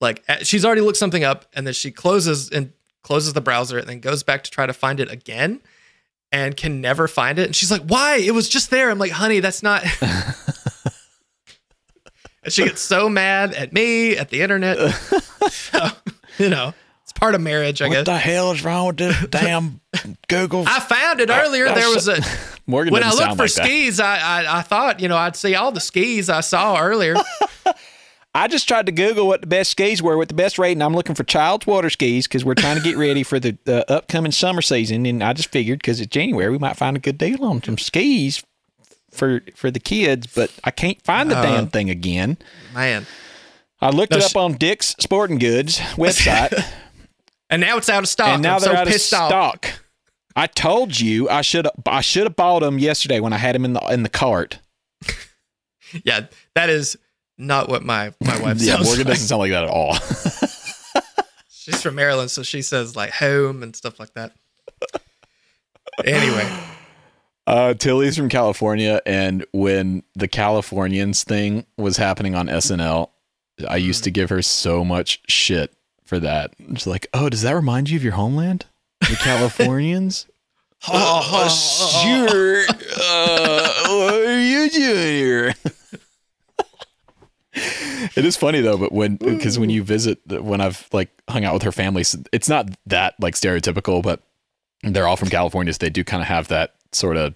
like 0.00 0.24
uh, 0.28 0.38
she's 0.38 0.64
already 0.64 0.80
looked 0.80 0.98
something 0.98 1.22
up, 1.22 1.46
and 1.54 1.66
then 1.66 1.74
she 1.74 1.90
closes 1.92 2.50
and 2.50 2.72
closes 3.02 3.34
the 3.34 3.40
browser, 3.40 3.78
and 3.78 3.88
then 3.88 4.00
goes 4.00 4.22
back 4.22 4.42
to 4.44 4.50
try 4.50 4.66
to 4.66 4.72
find 4.72 4.98
it 4.98 5.10
again, 5.10 5.60
and 6.32 6.56
can 6.56 6.80
never 6.80 7.06
find 7.06 7.38
it. 7.38 7.46
And 7.46 7.54
she's 7.54 7.70
like, 7.70 7.82
"Why? 7.82 8.16
It 8.16 8.32
was 8.32 8.48
just 8.48 8.70
there." 8.70 8.90
I'm 8.90 8.98
like, 8.98 9.12
"Honey, 9.12 9.38
that's 9.40 9.62
not." 9.62 9.84
and 12.42 12.52
she 12.52 12.64
gets 12.64 12.82
so 12.82 13.08
mad 13.08 13.54
at 13.54 13.72
me, 13.72 14.16
at 14.16 14.28
the 14.30 14.42
internet. 14.42 14.78
So, 15.50 15.88
you 16.38 16.48
know, 16.48 16.72
it's 17.02 17.12
part 17.12 17.34
of 17.34 17.40
marriage, 17.40 17.82
I 17.82 17.88
guess. 17.88 17.96
What 17.96 18.04
the 18.04 18.16
hell 18.16 18.52
is 18.52 18.64
wrong 18.64 18.86
with 18.86 18.98
this 18.98 19.26
damn 19.28 19.80
Google? 20.28 20.64
I 20.68 20.78
found 20.78 21.20
it 21.20 21.30
earlier. 21.30 21.64
There 21.66 21.88
was 21.88 22.06
a 22.06 22.20
Morgan 22.66 22.92
when 22.92 23.02
I 23.04 23.10
looked 23.12 23.36
for 23.36 23.42
like 23.42 23.50
skis, 23.50 23.98
I, 24.00 24.18
I 24.18 24.58
I 24.58 24.62
thought 24.62 25.00
you 25.00 25.08
know 25.08 25.16
I'd 25.16 25.36
see 25.36 25.54
all 25.54 25.72
the 25.72 25.80
skis 25.80 26.28
I 26.30 26.40
saw 26.40 26.78
earlier. 26.80 27.16
I 28.34 28.48
just 28.48 28.66
tried 28.66 28.86
to 28.86 28.92
Google 28.92 29.26
what 29.26 29.42
the 29.42 29.46
best 29.46 29.72
skis 29.72 30.02
were 30.02 30.16
with 30.16 30.28
the 30.28 30.34
best 30.34 30.58
rating. 30.58 30.80
I'm 30.80 30.94
looking 30.94 31.14
for 31.14 31.22
child's 31.24 31.66
water 31.66 31.90
skis 31.90 32.26
because 32.26 32.46
we're 32.46 32.54
trying 32.54 32.78
to 32.78 32.82
get 32.82 32.96
ready 32.96 33.22
for 33.24 33.38
the 33.38 33.58
uh, 33.66 33.82
upcoming 33.92 34.32
summer 34.32 34.62
season, 34.62 35.04
and 35.04 35.22
I 35.22 35.34
just 35.34 35.50
figured 35.50 35.80
because 35.80 36.00
it's 36.00 36.08
January 36.10 36.50
we 36.50 36.56
might 36.58 36.76
find 36.78 36.96
a 36.96 37.00
good 37.00 37.18
deal 37.18 37.44
on 37.44 37.62
some 37.62 37.76
skis 37.76 38.42
for 39.10 39.42
for 39.54 39.70
the 39.70 39.80
kids. 39.80 40.28
But 40.34 40.50
I 40.64 40.70
can't 40.70 41.02
find 41.04 41.30
the 41.30 41.36
Uh, 41.36 41.42
damn 41.42 41.66
thing 41.68 41.90
again. 41.90 42.38
Man, 42.72 43.06
I 43.82 43.90
looked 43.90 44.12
No, 44.12 44.18
it 44.18 44.24
up 44.24 44.36
on 44.36 44.54
Dick's 44.54 44.94
Sporting 44.98 45.38
Goods 45.38 45.78
website, 45.96 46.64
and 47.50 47.60
now 47.60 47.76
it's 47.76 47.90
out 47.90 48.02
of 48.02 48.08
stock. 48.08 48.28
and 48.28 48.42
now 48.42 48.54
I'm 48.54 48.60
they're 48.62 48.70
so 48.72 48.76
out 48.78 48.86
of 48.86 48.92
pissed 48.94 49.12
off. 49.12 49.81
I 50.36 50.46
told 50.46 50.98
you 50.98 51.28
I 51.28 51.42
should 51.42 51.66
I 51.86 52.00
should 52.00 52.24
have 52.24 52.36
bought 52.36 52.60
them 52.60 52.78
yesterday 52.78 53.20
when 53.20 53.32
I 53.32 53.38
had 53.38 53.54
them 53.54 53.64
in 53.64 53.72
the 53.74 53.80
in 53.92 54.02
the 54.02 54.08
cart. 54.08 54.58
Yeah, 56.04 56.26
that 56.54 56.70
is 56.70 56.96
not 57.36 57.68
what 57.68 57.82
my 57.84 58.14
my 58.22 58.40
wife 58.40 58.56
Yeah, 58.60 58.76
sounds 58.76 58.86
Morgan 58.86 59.04
like. 59.04 59.14
doesn't 59.14 59.26
sound 59.28 59.40
like 59.40 59.50
that 59.50 59.64
at 59.64 59.70
all. 59.70 59.94
She's 61.50 61.82
from 61.82 61.96
Maryland, 61.96 62.30
so 62.30 62.42
she 62.42 62.62
says 62.62 62.96
like 62.96 63.10
home 63.10 63.62
and 63.62 63.76
stuff 63.76 64.00
like 64.00 64.14
that. 64.14 64.32
Anyway, 66.04 66.48
Uh, 67.46 67.74
Tilly's 67.74 68.16
from 68.16 68.28
California, 68.28 69.02
and 69.04 69.44
when 69.52 70.04
the 70.14 70.28
Californians 70.28 71.24
thing 71.24 71.66
was 71.76 71.96
happening 71.96 72.36
on 72.36 72.46
SNL, 72.46 73.10
I 73.68 73.76
used 73.78 74.04
to 74.04 74.12
give 74.12 74.30
her 74.30 74.42
so 74.42 74.84
much 74.84 75.20
shit 75.28 75.74
for 76.04 76.20
that. 76.20 76.54
She's 76.70 76.86
like, 76.86 77.08
oh, 77.12 77.28
does 77.28 77.42
that 77.42 77.52
remind 77.56 77.90
you 77.90 77.96
of 77.96 78.04
your 78.04 78.12
homeland, 78.12 78.66
the 79.08 79.16
Californians? 79.20 80.26
uh, 80.88 81.48
sure. 81.48 82.64
Uh, 82.96 83.72
what 83.88 84.14
are 84.14 84.40
you 84.40 84.70
doing 84.70 85.06
here? 85.06 85.54
it 87.54 88.24
is 88.24 88.36
funny 88.36 88.60
though, 88.60 88.78
but 88.78 88.92
when 88.92 89.16
because 89.16 89.58
when 89.58 89.70
you 89.70 89.82
visit, 89.82 90.20
when 90.26 90.60
I've 90.60 90.88
like 90.92 91.10
hung 91.28 91.44
out 91.44 91.54
with 91.54 91.62
her 91.62 91.72
family, 91.72 92.04
it's 92.32 92.48
not 92.48 92.68
that 92.86 93.14
like 93.20 93.34
stereotypical, 93.34 94.02
but 94.02 94.22
they're 94.82 95.06
all 95.06 95.16
from 95.16 95.28
California, 95.28 95.72
so 95.72 95.78
they 95.78 95.90
do 95.90 96.02
kind 96.02 96.22
of 96.22 96.28
have 96.28 96.48
that 96.48 96.74
sort 96.92 97.16
of 97.16 97.34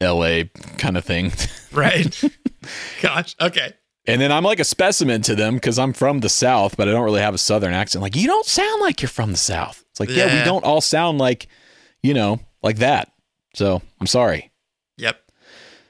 L.A. 0.00 0.44
kind 0.76 0.96
of 0.96 1.04
thing, 1.04 1.32
right? 1.72 2.22
Gosh, 3.02 3.34
okay. 3.40 3.72
And 4.08 4.20
then 4.22 4.32
I'm 4.32 4.42
like 4.42 4.58
a 4.58 4.64
specimen 4.64 5.20
to 5.22 5.34
them 5.34 5.54
because 5.54 5.78
I'm 5.78 5.92
from 5.92 6.20
the 6.20 6.30
South, 6.30 6.78
but 6.78 6.88
I 6.88 6.92
don't 6.92 7.04
really 7.04 7.20
have 7.20 7.34
a 7.34 7.38
Southern 7.38 7.74
accent. 7.74 8.02
Like, 8.02 8.16
you 8.16 8.26
don't 8.26 8.46
sound 8.46 8.80
like 8.80 9.02
you're 9.02 9.08
from 9.08 9.32
the 9.32 9.38
South. 9.38 9.84
It's 9.90 10.00
like, 10.00 10.08
yeah, 10.08 10.26
yeah 10.26 10.38
we 10.38 10.44
don't 10.44 10.64
all 10.64 10.80
sound 10.80 11.18
like, 11.18 11.46
you 12.02 12.14
know, 12.14 12.40
like 12.62 12.78
that. 12.78 13.12
So 13.54 13.82
I'm 14.00 14.06
sorry. 14.06 14.50
Yep. 14.96 15.20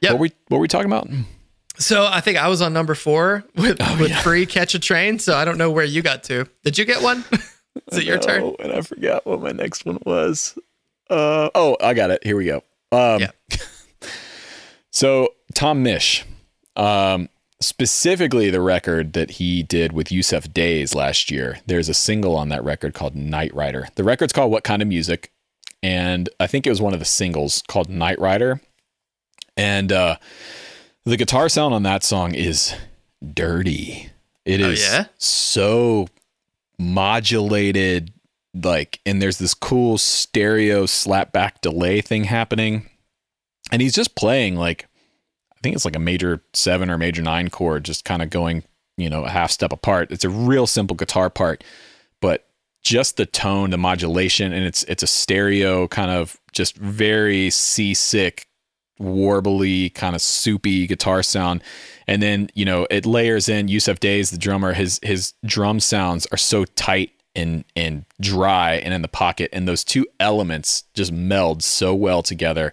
Yep. 0.00 0.10
What 0.10 0.18
were 0.18 0.22
we, 0.22 0.32
what 0.48 0.58
were 0.58 0.62
we 0.62 0.68
talking 0.68 0.90
about? 0.90 1.08
So 1.78 2.06
I 2.06 2.20
think 2.20 2.38
I 2.38 2.48
was 2.48 2.60
on 2.60 2.72
number 2.72 2.96
four 2.96 3.44
with, 3.54 3.76
oh, 3.80 3.96
with 4.00 4.10
yeah. 4.10 4.20
free 4.20 4.46
catch 4.46 4.74
a 4.74 4.80
train. 4.80 5.20
So 5.20 5.36
I 5.36 5.44
don't 5.44 5.56
know 5.56 5.70
where 5.70 5.84
you 5.84 6.02
got 6.02 6.24
to. 6.24 6.44
Did 6.64 6.76
you 6.76 6.84
get 6.84 7.02
one? 7.02 7.24
Is 7.92 7.98
it 7.98 8.04
your 8.04 8.18
turn? 8.18 8.56
And 8.58 8.72
I 8.72 8.80
forgot 8.80 9.26
what 9.26 9.40
my 9.40 9.52
next 9.52 9.86
one 9.86 9.98
was. 10.04 10.58
Uh, 11.08 11.50
oh, 11.54 11.76
I 11.80 11.94
got 11.94 12.10
it. 12.10 12.24
Here 12.24 12.36
we 12.36 12.46
go. 12.46 12.64
Um, 12.90 13.20
yeah. 13.20 13.30
so 14.90 15.34
Tom 15.54 15.84
Misch. 15.84 16.24
um, 16.74 17.28
specifically 17.60 18.50
the 18.50 18.60
record 18.60 19.12
that 19.14 19.32
he 19.32 19.62
did 19.62 19.92
with 19.92 20.08
Yussef 20.08 20.52
Dayes 20.52 20.94
last 20.94 21.30
year. 21.30 21.58
There's 21.66 21.88
a 21.88 21.94
single 21.94 22.36
on 22.36 22.48
that 22.50 22.64
record 22.64 22.94
called 22.94 23.16
Night 23.16 23.54
Rider. 23.54 23.88
The 23.96 24.04
record's 24.04 24.32
called 24.32 24.52
What 24.52 24.64
Kind 24.64 24.82
of 24.82 24.88
Music? 24.88 25.32
And 25.82 26.28
I 26.40 26.46
think 26.46 26.66
it 26.66 26.70
was 26.70 26.80
one 26.80 26.92
of 26.92 26.98
the 26.98 27.04
singles 27.04 27.62
called 27.68 27.88
Night 27.88 28.18
Rider. 28.18 28.60
And 29.56 29.92
uh, 29.92 30.16
the 31.04 31.16
guitar 31.16 31.48
sound 31.48 31.74
on 31.74 31.82
that 31.84 32.02
song 32.02 32.34
is 32.34 32.74
dirty. 33.34 34.10
It 34.44 34.60
is 34.60 34.88
oh, 34.88 34.92
yeah? 34.92 35.04
so 35.18 36.08
modulated, 36.78 38.12
like, 38.54 39.00
and 39.04 39.20
there's 39.20 39.38
this 39.38 39.54
cool 39.54 39.98
stereo 39.98 40.84
slapback 40.84 41.60
delay 41.60 42.00
thing 42.00 42.24
happening. 42.24 42.88
And 43.70 43.82
he's 43.82 43.94
just 43.94 44.14
playing 44.14 44.56
like 44.56 44.87
I 45.58 45.60
think 45.62 45.74
it's 45.74 45.84
like 45.84 45.96
a 45.96 46.00
major 46.00 46.42
seven 46.52 46.88
or 46.88 46.98
major 46.98 47.22
nine 47.22 47.50
chord, 47.50 47.84
just 47.84 48.04
kind 48.04 48.22
of 48.22 48.30
going, 48.30 48.62
you 48.96 49.10
know, 49.10 49.24
a 49.24 49.30
half 49.30 49.50
step 49.50 49.72
apart. 49.72 50.12
It's 50.12 50.24
a 50.24 50.30
real 50.30 50.68
simple 50.68 50.94
guitar 50.94 51.30
part, 51.30 51.64
but 52.20 52.46
just 52.82 53.16
the 53.16 53.26
tone, 53.26 53.70
the 53.70 53.78
modulation, 53.78 54.52
and 54.52 54.64
it's 54.64 54.84
it's 54.84 55.02
a 55.02 55.08
stereo 55.08 55.88
kind 55.88 56.12
of 56.12 56.38
just 56.52 56.76
very 56.76 57.50
seasick, 57.50 58.46
warbly, 59.00 59.92
kind 59.92 60.14
of 60.14 60.22
soupy 60.22 60.86
guitar 60.86 61.24
sound. 61.24 61.62
And 62.06 62.22
then, 62.22 62.50
you 62.54 62.64
know, 62.64 62.86
it 62.88 63.04
layers 63.04 63.48
in 63.48 63.66
Yussef 63.66 63.98
Dayes, 63.98 64.30
the 64.30 64.38
drummer, 64.38 64.74
his 64.74 65.00
his 65.02 65.34
drum 65.44 65.80
sounds 65.80 66.26
are 66.30 66.38
so 66.38 66.64
tight 66.64 67.10
and 67.34 67.64
and 67.74 68.04
dry 68.20 68.74
and 68.74 68.94
in 68.94 69.02
the 69.02 69.08
pocket. 69.08 69.50
And 69.52 69.66
those 69.66 69.82
two 69.82 70.06
elements 70.20 70.84
just 70.94 71.10
meld 71.10 71.64
so 71.64 71.96
well 71.96 72.22
together 72.22 72.72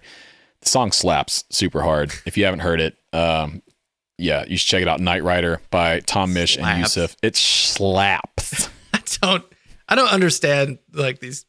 song 0.66 0.92
slaps 0.92 1.44
super 1.50 1.82
hard. 1.82 2.12
If 2.24 2.36
you 2.36 2.44
haven't 2.44 2.60
heard 2.60 2.80
it, 2.80 2.96
um, 3.12 3.62
yeah, 4.18 4.44
you 4.46 4.56
should 4.56 4.68
check 4.68 4.82
it 4.82 4.88
out. 4.88 5.00
Night 5.00 5.22
Rider 5.22 5.60
by 5.70 6.00
Tom 6.00 6.34
Misch 6.34 6.54
slaps. 6.56 6.96
and 6.96 7.08
Yussef. 7.08 7.16
It 7.22 7.36
slaps. 7.36 8.68
I 8.94 9.00
don't, 9.20 9.44
I 9.88 9.94
don't 9.94 10.12
understand 10.12 10.78
like 10.92 11.20
these 11.20 11.44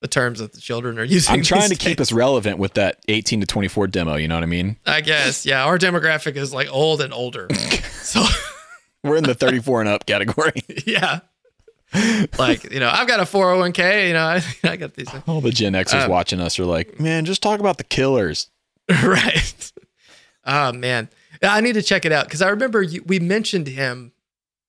the 0.00 0.08
terms 0.08 0.38
that 0.38 0.52
the 0.52 0.60
children 0.60 0.98
are 0.98 1.04
using. 1.04 1.34
I'm 1.34 1.42
trying 1.42 1.62
to 1.62 1.68
days. 1.70 1.78
keep 1.78 2.00
us 2.00 2.12
relevant 2.12 2.58
with 2.58 2.74
that 2.74 3.00
18 3.08 3.40
to 3.40 3.46
24 3.46 3.88
demo. 3.88 4.14
You 4.14 4.28
know 4.28 4.36
what 4.36 4.44
I 4.44 4.46
mean? 4.46 4.76
I 4.86 5.00
guess. 5.00 5.44
Yeah, 5.44 5.64
our 5.64 5.78
demographic 5.78 6.36
is 6.36 6.54
like 6.54 6.68
old 6.70 7.00
and 7.00 7.12
older. 7.12 7.48
so 8.02 8.22
we're 9.04 9.16
in 9.16 9.24
the 9.24 9.34
34 9.34 9.80
and 9.80 9.88
up 9.88 10.06
category. 10.06 10.62
yeah. 10.86 11.20
like 12.38 12.70
you 12.70 12.80
know, 12.80 12.90
I've 12.92 13.08
got 13.08 13.20
a 13.20 13.24
401k. 13.24 14.08
You 14.08 14.14
know, 14.14 14.24
I, 14.24 14.42
I 14.62 14.76
got 14.76 14.94
these. 14.94 15.08
All 15.26 15.40
the 15.40 15.50
Gen 15.50 15.72
Xers 15.72 16.04
um, 16.04 16.10
watching 16.10 16.40
us 16.40 16.58
are 16.58 16.66
like, 16.66 17.00
man, 17.00 17.24
just 17.24 17.42
talk 17.42 17.60
about 17.60 17.78
the 17.78 17.84
Killers. 17.84 18.50
right. 19.04 19.72
Oh 20.44 20.72
man, 20.72 21.10
I 21.42 21.60
need 21.60 21.74
to 21.74 21.82
check 21.82 22.06
it 22.06 22.12
out 22.12 22.24
because 22.24 22.40
I 22.40 22.48
remember 22.48 22.82
you, 22.82 23.02
we 23.06 23.20
mentioned 23.20 23.66
him 23.66 24.12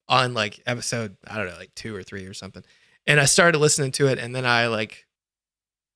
on 0.10 0.34
like 0.34 0.62
episode 0.66 1.16
I 1.26 1.38
don't 1.38 1.48
know 1.48 1.58
like 1.58 1.74
two 1.76 1.96
or 1.96 2.04
three 2.04 2.26
or 2.26 2.34
something, 2.34 2.64
and 3.08 3.20
I 3.20 3.26
started 3.26 3.60
listening 3.60 3.92
to 3.94 4.08
it 4.08 4.20
and 4.20 4.36
then 4.36 4.46
I 4.46 4.68
like 4.68 5.06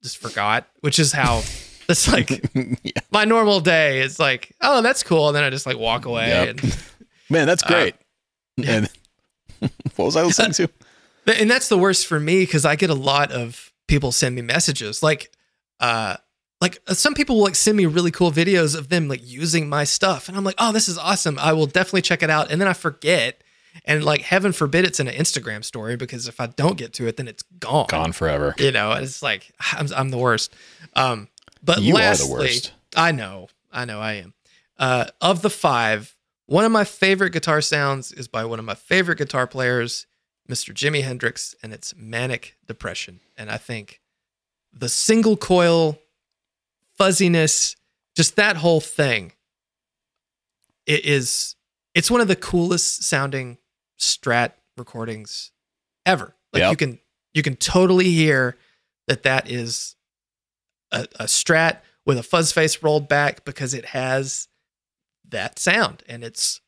just 0.02 0.18
forgot, 0.20 0.68
which 0.80 1.00
is 1.00 1.12
how 1.12 1.40
it's 1.90 2.12
like 2.12 2.50
yeah. 2.56 3.02
my 3.12 3.26
normal 3.26 3.60
day. 3.60 4.00
It's 4.00 4.20
like 4.20 4.56
oh 4.62 4.82
that's 4.82 5.04
cool, 5.04 5.28
and 5.28 5.36
then 5.36 5.44
I 5.44 5.50
just 5.50 5.66
like 5.66 5.78
walk 5.78 6.06
away. 6.06 6.30
Yep. 6.30 6.50
And, 6.50 6.78
Man, 7.30 7.48
that's 7.48 7.64
uh, 7.64 7.68
great. 7.68 7.96
Uh, 8.60 8.64
and 8.66 8.90
what 9.96 10.06
was 10.06 10.16
I 10.16 10.24
listening 10.24 10.52
to? 10.54 10.70
And 11.26 11.50
that's 11.50 11.68
the 11.68 11.78
worst 11.78 12.08
for 12.08 12.20
me 12.20 12.42
because 12.44 12.64
I 12.64 12.76
get 12.76 12.90
a 12.90 12.96
lot 12.96 13.32
of 13.32 13.74
people 13.88 14.14
send 14.14 14.36
me 14.36 14.42
messages 14.42 15.04
like. 15.04 15.30
uh 15.82 16.16
like 16.64 16.82
uh, 16.88 16.94
some 16.94 17.14
people 17.14 17.36
will 17.36 17.44
like 17.44 17.56
send 17.56 17.76
me 17.76 17.86
really 17.86 18.10
cool 18.10 18.32
videos 18.32 18.76
of 18.76 18.88
them 18.88 19.10
like 19.10 19.20
using 19.22 19.68
my 19.68 19.84
stuff 19.84 20.30
and 20.30 20.38
i'm 20.38 20.46
like 20.46 20.56
oh 20.58 20.72
this 20.72 20.88
is 20.88 20.98
awesome. 20.98 21.38
I 21.38 21.52
will 21.52 21.66
definitely 21.68 22.04
check 22.04 22.24
it 22.24 22.30
out. 22.30 22.50
And 22.50 22.60
then 22.60 22.68
i 22.70 22.74
forget 22.74 23.44
and 23.86 24.04
like 24.04 24.22
heaven 24.22 24.54
forbid 24.54 24.86
it's 24.86 25.00
in 25.00 25.08
an 25.08 25.14
instagram 25.16 25.64
story 25.64 25.98
because 25.98 26.28
if 26.28 26.40
i 26.40 26.48
don't 26.48 26.78
get 26.78 26.94
to 26.94 27.08
it 27.08 27.18
then 27.18 27.28
it's 27.28 27.44
gone. 27.60 27.88
Gone 27.90 28.14
forever. 28.14 28.56
You 28.58 28.72
know 28.72 28.94
it's 28.94 29.22
like 29.22 29.52
i'm, 29.74 29.88
I'm 29.96 30.10
the 30.10 30.18
worst. 30.18 30.56
Um 30.96 31.28
but 31.62 31.82
you 31.82 31.94
lastly, 31.94 32.26
are 32.26 32.28
the 32.28 32.34
worst. 32.34 32.74
I 32.96 33.12
know 33.12 33.50
i 33.72 33.84
know 33.86 34.00
i 34.00 34.14
am. 34.14 34.34
Uh 34.80 35.06
of 35.22 35.42
the 35.42 35.50
five 35.50 36.16
one 36.46 36.66
of 36.66 36.72
my 36.72 36.86
favorite 36.86 37.32
guitar 37.32 37.62
sounds 37.62 38.12
is 38.14 38.28
by 38.28 38.46
one 38.46 38.60
of 38.60 38.66
my 38.66 38.76
favorite 38.76 39.18
guitar 39.18 39.48
players 39.48 40.08
mr 40.50 40.74
jimi 40.74 41.04
hendrix 41.04 41.56
and 41.62 41.74
it's 41.74 41.94
manic 41.98 42.56
depression. 42.68 43.20
And 43.38 43.52
i 43.52 43.58
think 43.58 44.00
the 44.72 44.90
single 44.90 45.36
coil 45.36 46.00
fuzziness, 47.04 47.76
just 48.16 48.38
that 48.38 48.58
whole 48.58 48.80
thing. 48.80 49.34
It 50.86 51.06
is 51.06 51.56
it's 51.94 52.10
one 52.10 52.22
of 52.22 52.28
the 52.28 52.36
coolest 52.36 53.04
sounding 53.04 53.58
strat 54.00 54.54
recordings 54.78 55.52
ever. 56.06 56.36
Like 56.54 56.62
yep. 56.62 56.72
you 56.72 56.78
can 56.78 57.00
you 57.34 57.44
can 57.44 57.56
totally 57.56 58.10
hear 58.10 58.58
that 59.08 59.24
that 59.24 59.50
is 59.50 59.96
a, 60.92 61.08
a 61.20 61.26
strat 61.26 61.80
with 62.06 62.18
a 62.18 62.24
fuzz 62.24 62.52
face 62.52 62.82
rolled 62.82 63.08
back 63.08 63.44
because 63.44 63.74
it 63.74 63.86
has 63.88 64.48
that 65.28 65.60
sound 65.60 66.04
and 66.08 66.24
it's 66.24 66.62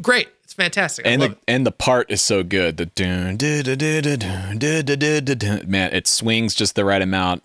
great. 0.00 0.28
It's 0.44 0.52
fantastic. 0.52 1.06
I 1.06 1.10
and 1.10 1.22
the 1.22 1.30
it. 1.30 1.38
and 1.48 1.66
the 1.66 1.72
part 1.72 2.10
is 2.10 2.22
so 2.22 2.42
good. 2.42 2.76
The 2.76 2.86
dun, 2.86 3.36
dun, 3.36 3.62
dun, 3.62 3.78
dun, 3.78 4.02
dun, 4.58 4.84
dun, 4.84 5.24
dun, 5.24 5.38
dun, 5.38 5.70
man, 5.70 5.92
it 5.92 6.06
swings 6.06 6.54
just 6.54 6.74
the 6.74 6.84
right 6.84 7.02
amount 7.02 7.42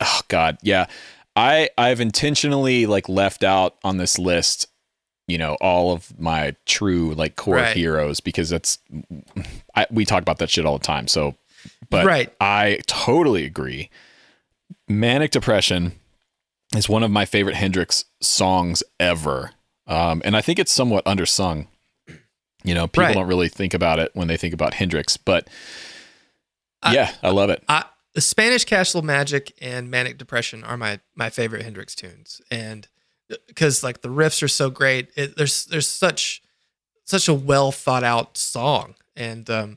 oh 0.00 0.20
god 0.28 0.58
yeah 0.62 0.86
i 1.34 1.68
i've 1.76 2.00
intentionally 2.00 2.86
like 2.86 3.08
left 3.08 3.44
out 3.44 3.76
on 3.84 3.96
this 3.96 4.18
list 4.18 4.68
you 5.26 5.38
know 5.38 5.56
all 5.60 5.92
of 5.92 6.18
my 6.18 6.54
true 6.66 7.14
like 7.14 7.36
core 7.36 7.56
right. 7.56 7.76
heroes 7.76 8.20
because 8.20 8.48
that's 8.48 8.78
I, 9.74 9.86
we 9.90 10.04
talk 10.04 10.22
about 10.22 10.38
that 10.38 10.50
shit 10.50 10.64
all 10.64 10.78
the 10.78 10.84
time 10.84 11.08
so 11.08 11.34
but 11.90 12.06
right. 12.06 12.32
i 12.40 12.80
totally 12.86 13.44
agree 13.44 13.90
manic 14.88 15.30
depression 15.30 15.92
is 16.74 16.88
one 16.88 17.02
of 17.02 17.10
my 17.10 17.24
favorite 17.24 17.56
hendrix 17.56 18.04
songs 18.20 18.82
ever 19.00 19.52
um, 19.86 20.22
and 20.24 20.36
i 20.36 20.40
think 20.40 20.58
it's 20.58 20.72
somewhat 20.72 21.04
undersung 21.04 21.66
you 22.64 22.74
know 22.74 22.86
people 22.86 23.04
right. 23.04 23.14
don't 23.14 23.28
really 23.28 23.48
think 23.48 23.74
about 23.74 23.98
it 23.98 24.10
when 24.14 24.28
they 24.28 24.36
think 24.36 24.54
about 24.54 24.74
hendrix 24.74 25.16
but 25.16 25.48
yeah 26.90 27.12
i, 27.22 27.28
I 27.28 27.30
love 27.30 27.50
it 27.50 27.62
I, 27.68 27.84
the 28.16 28.22
Spanish 28.22 28.64
Castle 28.64 29.02
Magic 29.02 29.52
and 29.60 29.90
Manic 29.90 30.16
Depression 30.16 30.64
are 30.64 30.78
my 30.78 31.00
my 31.14 31.28
favorite 31.28 31.60
Hendrix 31.60 31.94
tunes, 31.94 32.40
and 32.50 32.88
because 33.46 33.84
like 33.84 34.00
the 34.00 34.08
riffs 34.08 34.42
are 34.42 34.48
so 34.48 34.70
great, 34.70 35.10
it, 35.16 35.36
there's 35.36 35.66
there's 35.66 35.86
such 35.86 36.42
such 37.04 37.28
a 37.28 37.34
well 37.34 37.70
thought 37.70 38.04
out 38.04 38.38
song, 38.38 38.94
and 39.14 39.50
um 39.50 39.76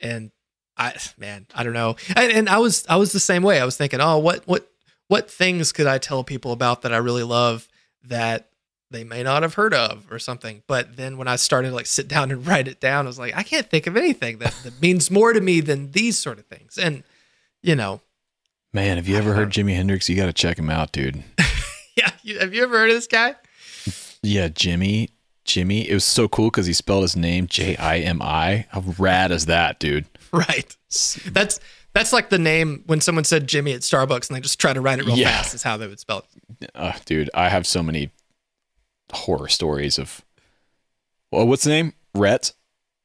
and 0.00 0.30
I 0.78 0.94
man 1.18 1.48
I 1.54 1.64
don't 1.64 1.74
know, 1.74 1.96
and, 2.16 2.32
and 2.32 2.48
I 2.48 2.56
was 2.56 2.86
I 2.88 2.96
was 2.96 3.12
the 3.12 3.20
same 3.20 3.42
way. 3.42 3.60
I 3.60 3.66
was 3.66 3.76
thinking, 3.76 4.00
oh, 4.00 4.16
what 4.16 4.48
what 4.48 4.70
what 5.08 5.30
things 5.30 5.70
could 5.70 5.86
I 5.86 5.98
tell 5.98 6.24
people 6.24 6.52
about 6.52 6.80
that 6.80 6.94
I 6.94 6.96
really 6.96 7.24
love 7.24 7.68
that 8.04 8.48
they 8.90 9.04
may 9.04 9.22
not 9.22 9.42
have 9.42 9.52
heard 9.52 9.74
of 9.74 10.10
or 10.10 10.18
something. 10.18 10.62
But 10.66 10.96
then 10.96 11.18
when 11.18 11.28
I 11.28 11.36
started 11.36 11.68
to 11.68 11.74
like 11.74 11.84
sit 11.84 12.08
down 12.16 12.30
and 12.30 12.46
write 12.46 12.68
it 12.68 12.80
down, 12.80 13.04
I 13.04 13.08
was 13.08 13.18
like, 13.18 13.36
I 13.36 13.42
can't 13.42 13.68
think 13.68 13.86
of 13.86 13.98
anything 13.98 14.38
that, 14.38 14.54
that 14.64 14.80
means 14.80 15.10
more 15.10 15.34
to 15.34 15.42
me 15.42 15.60
than 15.60 15.90
these 15.90 16.18
sort 16.18 16.38
of 16.38 16.46
things. 16.46 16.78
And 16.78 17.02
you 17.66 17.74
know. 17.74 18.00
Man, 18.72 18.96
have 18.96 19.08
you 19.08 19.16
ever 19.16 19.34
heard 19.34 19.50
Jimi 19.50 19.74
Hendrix? 19.74 20.08
You 20.08 20.16
got 20.16 20.26
to 20.26 20.32
check 20.32 20.58
him 20.58 20.70
out, 20.70 20.92
dude. 20.92 21.22
yeah, 21.96 22.10
you, 22.22 22.38
have 22.38 22.54
you 22.54 22.62
ever 22.62 22.78
heard 22.78 22.90
of 22.90 22.96
this 22.96 23.06
guy? 23.06 23.34
Yeah, 24.22 24.48
Jimmy. 24.48 25.10
Jimmy. 25.44 25.88
It 25.88 25.94
was 25.94 26.04
so 26.04 26.28
cool 26.28 26.46
because 26.50 26.66
he 26.66 26.72
spelled 26.72 27.02
his 27.02 27.16
name 27.16 27.46
J 27.46 27.76
I 27.76 27.98
M 27.98 28.22
I. 28.22 28.66
How 28.70 28.82
rad 28.98 29.30
is 29.30 29.46
that, 29.46 29.78
dude? 29.78 30.06
Right. 30.32 30.76
That's 31.26 31.60
that's 31.92 32.12
like 32.12 32.30
the 32.30 32.38
name 32.38 32.84
when 32.86 33.00
someone 33.00 33.24
said 33.24 33.46
Jimmy 33.46 33.72
at 33.72 33.80
Starbucks 33.80 34.28
and 34.28 34.36
they 34.36 34.40
just 34.40 34.60
try 34.60 34.72
to 34.72 34.80
write 34.80 34.98
it 34.98 35.06
real 35.06 35.16
yeah. 35.16 35.30
fast. 35.30 35.54
Is 35.54 35.62
how 35.62 35.76
they 35.76 35.86
would 35.86 36.00
spell 36.00 36.24
it. 36.60 36.70
Uh, 36.74 36.92
dude, 37.04 37.30
I 37.34 37.48
have 37.48 37.66
so 37.66 37.82
many 37.82 38.10
horror 39.12 39.48
stories 39.48 39.98
of 39.98 40.24
well, 41.32 41.46
what's 41.46 41.64
the 41.64 41.70
name? 41.70 41.94
Rhett, 42.14 42.52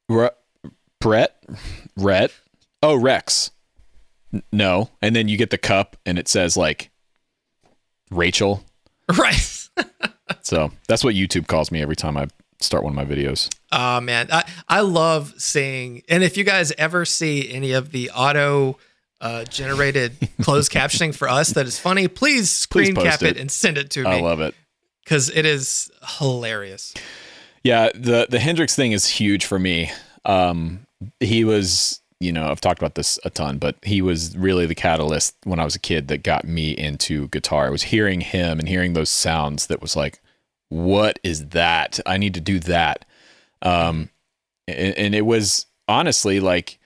Re- 0.10 0.30
Brett, 1.00 1.44
Rhett. 1.96 2.32
Oh, 2.84 2.96
Rex. 2.96 3.52
No, 4.52 4.90
and 5.02 5.16
then 5.16 5.28
you 5.28 5.38
get 5.38 5.50
the 5.50 5.58
cup, 5.58 5.98
and 6.06 6.18
it 6.18 6.28
says 6.28 6.56
like 6.58 6.90
Rachel. 8.10 8.64
Right. 9.18 9.68
So 10.42 10.72
that's 10.88 11.04
what 11.04 11.16
YouTube 11.16 11.48
calls 11.48 11.70
me 11.72 11.82
every 11.82 11.98
time 11.98 12.16
I 12.16 12.28
start 12.62 12.84
one 12.86 12.94
of 12.94 12.96
my 12.96 13.04
videos. 13.04 13.54
Oh 13.74 14.00
man, 14.00 14.30
I 14.32 14.46
I 14.70 14.80
love 14.82 15.34
seeing, 15.38 16.04
and 16.08 16.24
if 16.24 16.38
you 16.38 16.46
guys 16.46 16.72
ever 16.78 17.04
see 17.04 17.52
any 17.52 17.74
of 17.74 17.92
the 17.92 18.10
auto 18.12 18.78
uh, 19.20 19.44
generated 19.46 20.16
closed 20.42 20.72
captioning 20.72 21.14
for 21.14 21.28
us 21.28 21.50
that 21.50 21.66
is 21.66 21.78
funny, 21.78 22.08
please 22.08 22.50
screen 22.50 22.96
post 22.96 23.06
cap 23.06 23.22
it. 23.24 23.36
it. 23.36 23.38
and 23.42 23.52
send 23.52 23.78
it 23.78 23.90
to 23.92 24.04
me. 24.04 24.10
I 24.10 24.22
love 24.22 24.40
it. 24.40 24.56
because 25.04 25.30
it 25.30 25.46
is 25.46 25.92
hilarious. 26.20 26.94
Yeah, 27.64 27.90
the 27.94 28.28
the 28.30 28.40
Hendrix 28.40 28.76
thing 28.76 28.94
is 28.94 29.06
huge 29.08 29.46
for 29.46 29.60
me. 29.60 29.92
Um, 30.24 30.86
he 31.20 31.44
was, 31.44 32.00
you 32.22 32.32
know, 32.32 32.50
I've 32.50 32.62
talked 32.62 32.80
about 32.80 32.96
this 32.96 33.20
a 33.26 33.30
ton, 33.30 33.58
but 33.58 33.76
he 33.84 34.02
was 34.02 34.38
really 34.38 34.68
the 34.68 34.76
catalyst 34.76 35.36
when 35.44 35.60
I 35.60 35.64
was 35.64 35.76
a 35.76 35.80
kid 35.80 36.08
that 36.10 36.24
got 36.24 36.46
me 36.46 36.72
into 36.72 37.28
guitar. 37.30 37.68
It 37.68 37.72
was 37.72 37.84
hearing 37.84 38.22
him 38.22 38.60
and 38.60 38.70
hearing 38.70 38.94
those 38.94 39.10
sounds 39.10 39.68
that 39.68 39.82
was 39.82 39.96
like, 39.96 40.22
what 40.70 41.18
is 41.24 41.48
that? 41.50 42.00
I 42.06 42.18
need 42.18 42.36
to 42.36 42.40
do 42.40 42.60
that. 42.60 43.06
Um, 43.64 44.10
and, 44.68 44.96
and 44.98 45.16
it 45.16 45.26
was 45.26 45.66
honestly 45.88 46.40
like 46.40 46.80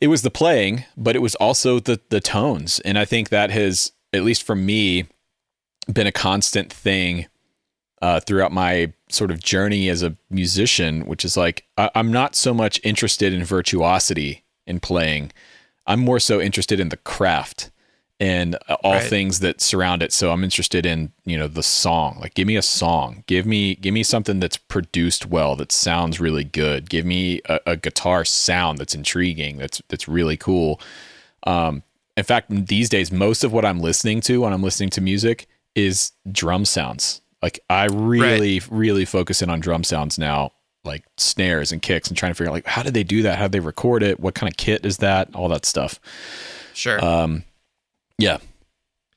it 0.00 0.06
was 0.06 0.22
the 0.22 0.30
playing, 0.30 0.84
but 0.96 1.16
it 1.16 1.20
was 1.20 1.34
also 1.34 1.80
the 1.80 2.00
the 2.08 2.20
tones, 2.20 2.80
and 2.80 2.98
I 2.98 3.04
think 3.04 3.30
that 3.30 3.50
has, 3.50 3.92
at 4.12 4.22
least 4.22 4.44
for 4.44 4.54
me, 4.54 5.06
been 5.92 6.06
a 6.06 6.12
constant 6.12 6.72
thing 6.72 7.26
uh, 8.00 8.20
throughout 8.20 8.52
my 8.52 8.92
sort 9.10 9.30
of 9.30 9.42
journey 9.42 9.88
as 9.88 10.02
a 10.02 10.16
musician, 10.30 11.06
which 11.06 11.24
is 11.24 11.36
like 11.36 11.66
I, 11.76 11.90
I'm 11.94 12.12
not 12.12 12.34
so 12.34 12.52
much 12.54 12.80
interested 12.84 13.32
in 13.32 13.44
virtuosity 13.44 14.44
in 14.66 14.80
playing. 14.80 15.32
I'm 15.86 16.00
more 16.00 16.20
so 16.20 16.40
interested 16.40 16.80
in 16.80 16.90
the 16.90 16.96
craft 16.98 17.70
and 18.20 18.56
uh, 18.68 18.76
all 18.82 18.94
Right. 18.94 19.02
things 19.02 19.40
that 19.40 19.60
surround 19.60 20.02
it. 20.02 20.12
So 20.12 20.32
I'm 20.32 20.42
interested 20.44 20.84
in 20.84 21.12
you 21.24 21.38
know 21.38 21.48
the 21.48 21.62
song. 21.62 22.18
Like, 22.20 22.34
give 22.34 22.46
me 22.46 22.56
a 22.56 22.62
song. 22.62 23.24
Give 23.26 23.46
me 23.46 23.76
give 23.76 23.94
me 23.94 24.02
something 24.02 24.40
that's 24.40 24.56
produced 24.56 25.26
well, 25.26 25.56
that 25.56 25.72
sounds 25.72 26.20
really 26.20 26.44
good. 26.44 26.90
Give 26.90 27.06
me 27.06 27.40
a, 27.48 27.60
a 27.66 27.76
guitar 27.76 28.24
sound 28.24 28.78
that's 28.78 28.94
intriguing. 28.94 29.56
That's 29.58 29.80
that's 29.88 30.08
really 30.08 30.36
cool. 30.36 30.80
Um, 31.46 31.82
in 32.16 32.24
fact, 32.24 32.46
these 32.50 32.88
days, 32.88 33.12
most 33.12 33.44
of 33.44 33.52
what 33.52 33.64
I'm 33.64 33.78
listening 33.80 34.20
to 34.22 34.40
when 34.40 34.52
I'm 34.52 34.62
listening 34.62 34.90
to 34.90 35.00
music 35.00 35.46
is 35.76 36.10
drum 36.30 36.64
sounds. 36.64 37.20
Like 37.42 37.60
I 37.70 37.86
really, 37.86 38.60
really 38.70 39.04
focus 39.04 39.42
in 39.42 39.50
on 39.50 39.60
drum 39.60 39.84
sounds 39.84 40.18
now, 40.18 40.52
like 40.84 41.04
snares 41.16 41.70
and 41.72 41.80
kicks, 41.80 42.08
and 42.08 42.16
trying 42.16 42.30
to 42.30 42.34
figure 42.34 42.50
out 42.50 42.54
like 42.54 42.66
how 42.66 42.82
did 42.82 42.94
they 42.94 43.04
do 43.04 43.22
that? 43.22 43.38
How 43.38 43.44
did 43.44 43.52
they 43.52 43.60
record 43.60 44.02
it? 44.02 44.18
What 44.20 44.34
kind 44.34 44.50
of 44.50 44.56
kit 44.56 44.84
is 44.84 44.96
that? 44.98 45.34
All 45.34 45.48
that 45.50 45.64
stuff. 45.64 46.00
Sure. 46.74 47.04
Um, 47.04 47.44
yeah, 48.18 48.38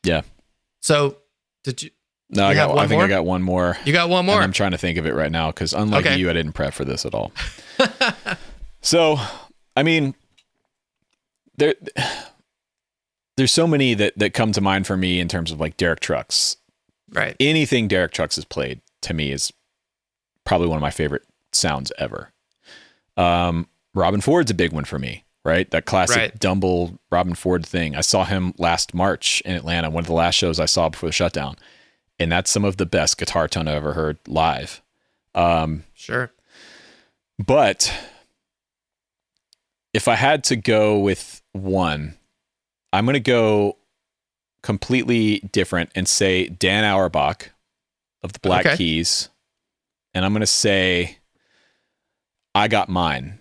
yeah. 0.03 0.21
so 0.81 1.17
did 1.63 1.81
you? 1.83 1.89
No, 2.29 2.45
I 2.45 2.53
got. 2.53 2.77
I 2.77 2.87
think 2.87 2.99
more? 2.99 3.05
I 3.05 3.07
got 3.07 3.25
one 3.25 3.41
more. 3.41 3.75
You 3.85 3.91
got 3.91 4.07
one 4.09 4.19
And 4.19 4.27
more. 4.27 4.41
I'm 4.41 4.53
trying 4.53 4.71
to 4.71 4.77
think 4.77 4.97
of 4.97 5.05
it 5.05 5.13
right 5.13 5.31
now 5.31 5.49
because 5.51 5.73
unlike 5.73 6.05
Okay. 6.05 6.17
you, 6.17 6.29
I 6.29 6.33
didn't 6.33 6.53
prep 6.53 6.73
for 6.73 6.85
this 6.85 7.05
at 7.05 7.13
all. 7.13 7.31
so, 8.81 9.17
I 9.75 9.83
mean, 9.83 10.15
there, 11.57 11.75
there's 13.35 13.51
so 13.51 13.67
many 13.67 13.93
that 13.95 14.17
that 14.17 14.33
come 14.33 14.51
to 14.53 14.61
mind 14.61 14.87
for 14.87 14.95
me 14.95 15.19
in 15.19 15.27
terms 15.27 15.51
of 15.51 15.59
like 15.59 15.75
Derek 15.77 15.99
Trucks. 15.99 16.55
Right. 17.13 17.35
Anything 17.39 17.87
Derek 17.87 18.11
Trucks 18.11 18.35
has 18.35 18.45
played 18.45 18.81
to 19.01 19.13
me 19.13 19.31
is 19.31 19.51
probably 20.45 20.67
one 20.67 20.77
of 20.77 20.81
my 20.81 20.91
favorite 20.91 21.23
sounds 21.51 21.91
ever. 21.97 22.31
Um, 23.17 23.67
Robben 23.95 24.23
Ford's 24.23 24.51
a 24.51 24.53
big 24.55 24.71
one 24.71 24.85
for 24.85 24.97
me, 24.97 25.25
right? 25.43 25.69
That 25.71 25.85
classic 25.85 26.17
Right. 26.17 26.39
Dumble 26.39 26.99
Robben 27.11 27.35
Ford 27.35 27.65
thing. 27.65 27.95
I 27.95 28.01
saw 28.01 28.23
him 28.25 28.53
last 28.57 28.93
March 28.93 29.41
in 29.41 29.53
Atlanta, 29.55 29.89
one 29.89 30.01
of 30.03 30.07
the 30.07 30.13
last 30.13 30.35
shows 30.35 30.59
I 30.59 30.65
saw 30.65 30.89
before 30.89 31.09
the 31.09 31.13
shutdown. 31.13 31.55
And 32.19 32.31
that's 32.31 32.49
some 32.51 32.63
of 32.63 32.77
the 32.77 32.85
best 32.85 33.17
guitar 33.17 33.47
tone 33.47 33.67
I've 33.67 33.75
ever 33.75 33.93
heard 33.93 34.17
live. 34.27 34.81
Um, 35.35 35.83
Sure. 35.93 36.31
but 37.43 37.91
if 39.93 40.07
I 40.07 40.15
had 40.15 40.43
to 40.45 40.55
go 40.55 40.99
with 40.99 41.41
one, 41.51 42.15
I'm 42.93 43.05
going 43.05 43.13
to 43.15 43.19
go 43.19 43.77
completely 44.63 45.39
different 45.51 45.89
and 45.95 46.07
say 46.07 46.47
Dan 46.47 46.83
Auerbach 46.83 47.51
of 48.23 48.33
the 48.33 48.39
Black 48.39 48.65
Okay. 48.65 48.77
Keys. 48.77 49.29
And 50.13 50.23
I'm 50.25 50.31
going 50.33 50.41
to 50.41 50.47
say 50.47 51.17
I 52.53 52.67
Got 52.67 52.89
Mine. 52.89 53.39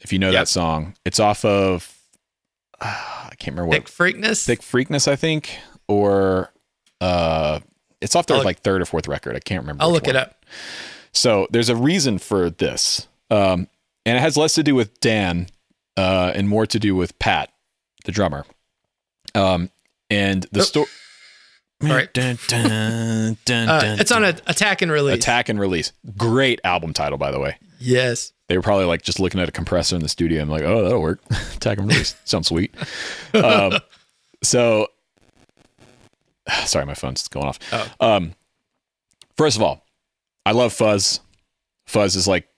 If 0.00 0.12
you 0.12 0.18
know 0.18 0.30
Yep. 0.30 0.40
that 0.40 0.48
song, 0.48 0.94
it's 1.04 1.18
off 1.18 1.44
of, 1.44 1.98
I 2.80 3.32
can't 3.38 3.56
remember 3.56 3.66
what. 3.66 3.84
Thickfreakness. 3.84 4.44
Thick 4.44 4.60
Freakness, 4.60 5.08
I 5.08 5.16
think, 5.16 5.56
or 5.88 6.52
uh, 7.00 7.60
it's 8.00 8.14
off 8.14 8.26
their 8.26 8.36
look- 8.38 8.44
like 8.46 8.60
third 8.60 8.80
or 8.82 8.84
fourth 8.84 9.08
record. 9.08 9.34
I 9.36 9.40
can't 9.40 9.62
remember. 9.62 9.82
I'll 9.82 9.92
look 9.92 10.08
it 10.08 10.16
up. 10.16 10.44
So 11.12 11.46
there's 11.50 11.68
a 11.68 11.76
reason 11.76 12.18
for 12.18 12.50
this, 12.50 13.06
um, 13.30 13.68
and 14.04 14.16
it 14.18 14.20
has 14.20 14.36
less 14.36 14.54
to 14.56 14.62
do 14.62 14.74
with 14.74 14.98
Dan 15.00 15.46
uh, 15.96 16.32
and 16.34 16.48
more 16.48 16.66
to 16.66 16.78
do 16.78 16.94
with 16.96 17.16
Pat, 17.18 17.50
the 18.04 18.12
drummer. 18.12 18.44
Um, 19.34 19.70
and 20.10 20.46
the 20.52 20.60
Oh. 20.60 20.64
story. 20.64 20.86
All 21.82 21.88
right. 21.90 22.12
Dun, 22.14 22.38
dun, 22.46 23.36
dun, 23.44 23.68
Uh, 23.68 23.80
dun, 23.80 24.00
it's 24.00 24.12
on 24.12 24.24
a 24.24 24.28
attack 24.46 24.80
and 24.80 24.90
release. 24.90 25.16
Attack 25.16 25.48
and 25.48 25.60
Release. 25.60 25.92
Great 26.16 26.60
album 26.64 26.92
title, 26.94 27.18
by 27.18 27.30
the 27.30 27.38
way. 27.40 27.58
Yes. 27.78 28.32
They 28.48 28.56
were 28.56 28.62
probably 28.62 28.84
like 28.86 29.02
just 29.02 29.18
looking 29.20 29.40
at 29.40 29.48
a 29.48 29.52
compressor 29.52 29.96
in 29.96 30.02
the 30.02 30.08
studio 30.08 30.40
and 30.42 30.50
like, 30.50 30.62
oh, 30.62 30.82
that'll 30.82 31.00
work. 31.02 31.20
Attack 31.56 31.78
and 31.78 31.88
Release. 31.88 32.14
Sounds 32.24 32.48
sweet. 32.48 32.74
Um, 33.34 33.78
so, 34.42 34.88
sorry, 36.66 36.86
my 36.86 36.94
phone's 36.94 37.26
going 37.28 37.46
off. 37.46 37.58
Oh. 37.72 37.90
Um, 38.00 38.34
first 39.36 39.56
of 39.56 39.62
all, 39.62 39.84
I 40.46 40.52
love 40.52 40.72
fuzz. 40.72 41.20
Fuzz 41.86 42.16
is 42.16 42.28
like 42.28 42.48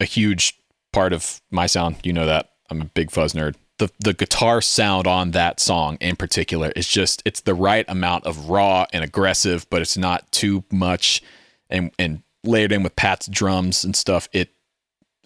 a 0.00 0.04
huge 0.04 0.54
part 0.92 1.12
of 1.12 1.40
my 1.50 1.66
sound. 1.66 1.96
You 2.04 2.12
know 2.12 2.26
that. 2.26 2.50
I'm 2.70 2.80
a 2.80 2.86
big 2.86 3.10
fuzz 3.10 3.32
nerd. 3.34 3.56
The 3.78 3.90
the 3.98 4.14
guitar 4.14 4.60
sound 4.60 5.06
on 5.06 5.32
that 5.32 5.58
song 5.58 5.98
in 6.00 6.16
particular 6.16 6.72
is 6.76 6.86
just 6.86 7.22
it's 7.24 7.40
the 7.40 7.54
right 7.54 7.84
amount 7.88 8.24
of 8.24 8.48
raw 8.48 8.86
and 8.92 9.02
aggressive, 9.02 9.68
but 9.68 9.82
it's 9.82 9.96
not 9.96 10.30
too 10.30 10.64
much 10.70 11.22
and 11.68 11.90
and 11.98 12.22
layered 12.44 12.72
in 12.72 12.82
with 12.82 12.94
Pat's 12.94 13.26
drums 13.26 13.84
and 13.84 13.96
stuff. 13.96 14.28
It 14.32 14.50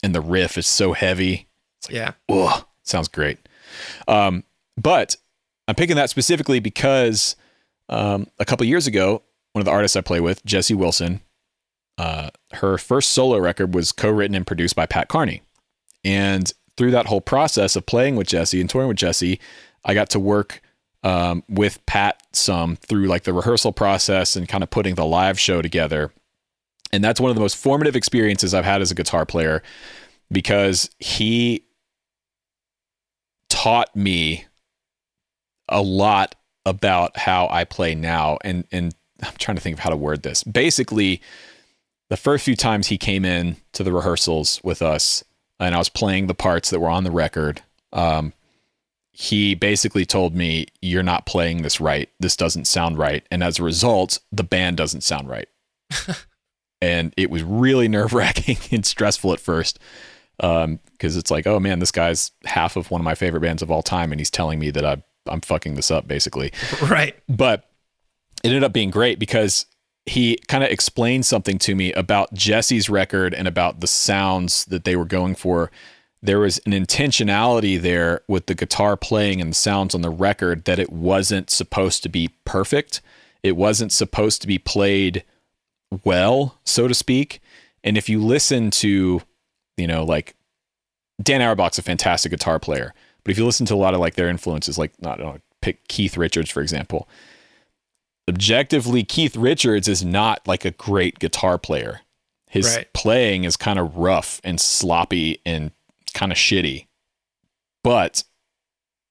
and 0.02 0.14
the 0.14 0.20
riff 0.20 0.56
is 0.56 0.66
so 0.66 0.92
heavy. 0.92 1.48
Yeah. 1.90 2.12
Ugh, 2.28 2.64
sounds 2.82 3.08
great. 3.08 3.38
Um, 4.06 4.44
but 4.76 5.16
I'm 5.66 5.74
picking 5.74 5.96
that 5.96 6.10
specifically 6.10 6.60
because 6.60 7.36
um, 7.88 8.28
a 8.38 8.44
couple 8.44 8.66
years 8.66 8.86
ago, 8.86 9.22
one 9.52 9.60
of 9.60 9.64
the 9.64 9.70
artists 9.70 9.96
I 9.96 10.00
play 10.00 10.20
with, 10.20 10.44
Jessy 10.44 10.74
Wilson, 10.74 11.20
uh, 11.98 12.30
her 12.52 12.78
first 12.78 13.10
solo 13.10 13.38
record 13.38 13.74
was 13.74 13.92
co-written 13.92 14.34
and 14.34 14.46
produced 14.46 14.76
by 14.76 14.86
Pat 14.86 15.08
Carney. 15.08 15.42
And 16.04 16.52
through 16.78 16.92
that 16.92 17.06
whole 17.06 17.20
process 17.20 17.76
of 17.76 17.84
playing 17.84 18.16
with 18.16 18.28
Jessy 18.28 18.60
and 18.60 18.70
touring 18.70 18.88
with 18.88 18.96
Jessy, 18.96 19.40
I 19.84 19.94
got 19.94 20.08
to 20.10 20.20
work 20.20 20.62
um, 21.02 21.42
with 21.48 21.84
Pat 21.86 22.22
some 22.32 22.76
through 22.76 23.06
like 23.06 23.24
the 23.24 23.32
rehearsal 23.32 23.72
process 23.72 24.36
and 24.36 24.48
kind 24.48 24.62
of 24.62 24.70
putting 24.70 24.94
the 24.94 25.04
live 25.04 25.38
show 25.38 25.60
together. 25.60 26.12
And 26.92 27.04
that's 27.04 27.20
one 27.20 27.30
of 27.30 27.34
the 27.34 27.40
most 27.40 27.56
formative 27.56 27.96
experiences 27.96 28.54
I've 28.54 28.64
had 28.64 28.80
as 28.80 28.90
a 28.90 28.94
guitar 28.94 29.26
player 29.26 29.62
because 30.30 30.88
he 30.98 31.64
taught 33.50 33.94
me 33.94 34.46
a 35.68 35.82
lot 35.82 36.34
about 36.64 37.16
how 37.16 37.48
I 37.50 37.64
play 37.64 37.94
now. 37.94 38.38
And 38.44 38.64
and 38.70 38.94
I'm 39.22 39.34
trying 39.38 39.56
to 39.56 39.62
think 39.62 39.74
of 39.74 39.80
how 39.80 39.90
to 39.90 39.96
word 39.96 40.22
this. 40.22 40.44
Basically, 40.44 41.20
the 42.08 42.16
first 42.16 42.44
few 42.44 42.56
times 42.56 42.86
he 42.86 42.98
came 42.98 43.24
in 43.24 43.56
to 43.72 43.82
the 43.82 43.92
rehearsals 43.92 44.60
with 44.62 44.80
us, 44.80 45.24
and 45.60 45.74
I 45.74 45.78
was 45.78 45.88
playing 45.88 46.26
the 46.26 46.34
parts 46.34 46.70
that 46.70 46.80
were 46.80 46.88
on 46.88 47.04
the 47.04 47.10
record. 47.10 47.62
Um, 47.92 48.32
he 49.12 49.54
basically 49.54 50.06
told 50.06 50.34
me, 50.34 50.66
"You're 50.80 51.02
not 51.02 51.26
playing 51.26 51.62
this 51.62 51.80
right. 51.80 52.08
This 52.20 52.36
doesn't 52.36 52.66
sound 52.66 52.98
right." 52.98 53.26
And 53.30 53.42
as 53.42 53.58
a 53.58 53.64
result, 53.64 54.20
the 54.30 54.44
band 54.44 54.76
doesn't 54.76 55.02
sound 55.02 55.28
right. 55.28 55.48
and 56.80 57.12
it 57.16 57.30
was 57.30 57.42
really 57.42 57.88
nerve 57.88 58.12
wracking 58.12 58.56
and 58.70 58.84
stressful 58.86 59.32
at 59.32 59.40
first 59.40 59.78
um 60.40 60.78
because 60.92 61.16
it's 61.16 61.30
like 61.30 61.46
oh 61.46 61.58
man 61.58 61.80
this 61.80 61.90
guy's 61.90 62.30
half 62.44 62.76
of 62.76 62.90
one 62.90 63.00
of 63.00 63.04
my 63.04 63.14
favorite 63.14 63.40
bands 63.40 63.62
of 63.62 63.70
all 63.70 63.82
time 63.82 64.12
and 64.12 64.20
he's 64.20 64.30
telling 64.30 64.58
me 64.58 64.70
that 64.70 64.84
I, 64.84 65.02
i'm 65.26 65.40
fucking 65.40 65.74
this 65.74 65.90
up 65.90 66.06
basically 66.06 66.52
Right. 66.82 67.16
but 67.28 67.68
it 68.44 68.48
ended 68.48 68.62
up 68.62 68.72
being 68.72 68.90
great 68.90 69.18
because 69.18 69.66
he 70.08 70.38
kind 70.48 70.64
of 70.64 70.70
explained 70.70 71.26
something 71.26 71.58
to 71.58 71.74
me 71.74 71.92
about 71.92 72.32
jessy's 72.32 72.90
record 72.90 73.34
and 73.34 73.46
about 73.46 73.80
the 73.80 73.86
sounds 73.86 74.64
that 74.66 74.84
they 74.84 74.96
were 74.96 75.04
going 75.04 75.34
for. 75.34 75.70
There 76.20 76.40
was 76.40 76.58
an 76.66 76.72
intentionality 76.72 77.80
there 77.80 78.22
with 78.26 78.46
the 78.46 78.54
guitar 78.54 78.96
playing 78.96 79.40
and 79.40 79.50
the 79.50 79.54
sounds 79.54 79.94
on 79.94 80.02
the 80.02 80.10
record 80.10 80.64
that 80.64 80.78
it 80.78 80.90
wasn't 80.90 81.48
supposed 81.48 82.02
to 82.02 82.08
be 82.08 82.30
perfect. 82.44 83.00
It 83.42 83.56
wasn't 83.56 83.92
supposed 83.92 84.40
to 84.42 84.48
be 84.48 84.58
played 84.58 85.24
well 86.04 86.58
so 86.64 86.88
to 86.88 86.94
speak. 86.94 87.40
And 87.84 87.96
if 87.96 88.08
you 88.08 88.22
listen 88.22 88.70
to, 88.72 89.22
you 89.76 89.86
know, 89.86 90.04
like 90.04 90.34
Dan 91.22 91.40
Auerbach's 91.40 91.78
a 91.78 91.82
fantastic 91.82 92.30
guitar 92.30 92.58
player, 92.58 92.92
but 93.24 93.30
if 93.30 93.38
you 93.38 93.46
listen 93.46 93.66
to 93.66 93.74
a 93.74 93.76
lot 93.76 93.94
of 93.94 94.00
like 94.00 94.14
their 94.14 94.28
influences, 94.28 94.78
like 94.78 94.92
not 95.00 95.20
know, 95.20 95.38
pick 95.62 95.86
Keith 95.88 96.16
Richards 96.16 96.50
for 96.50 96.60
example, 96.60 97.08
objectively 98.28 99.04
Keith 99.04 99.36
Richards 99.36 99.88
is 99.88 100.04
not 100.04 100.46
like 100.46 100.64
a 100.64 100.70
great 100.72 101.18
guitar 101.18 101.58
player. 101.58 102.00
His 102.50 102.76
Right. 102.76 102.92
playing 102.94 103.44
is 103.44 103.56
kind 103.56 103.78
of 103.78 103.96
rough 103.96 104.40
and 104.44 104.60
sloppy 104.60 105.40
and 105.44 105.70
kind 106.14 106.32
of 106.32 106.38
shitty, 106.38 106.86
but 107.84 108.24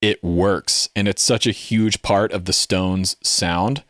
it 0.02 0.24
works, 0.24 0.90
and 0.96 1.08
it's 1.08 1.22
such 1.22 1.46
a 1.48 1.52
huge 1.52 2.02
part 2.02 2.32
of 2.32 2.46
the 2.46 2.54
Stones 2.54 3.16
sound 3.24 3.84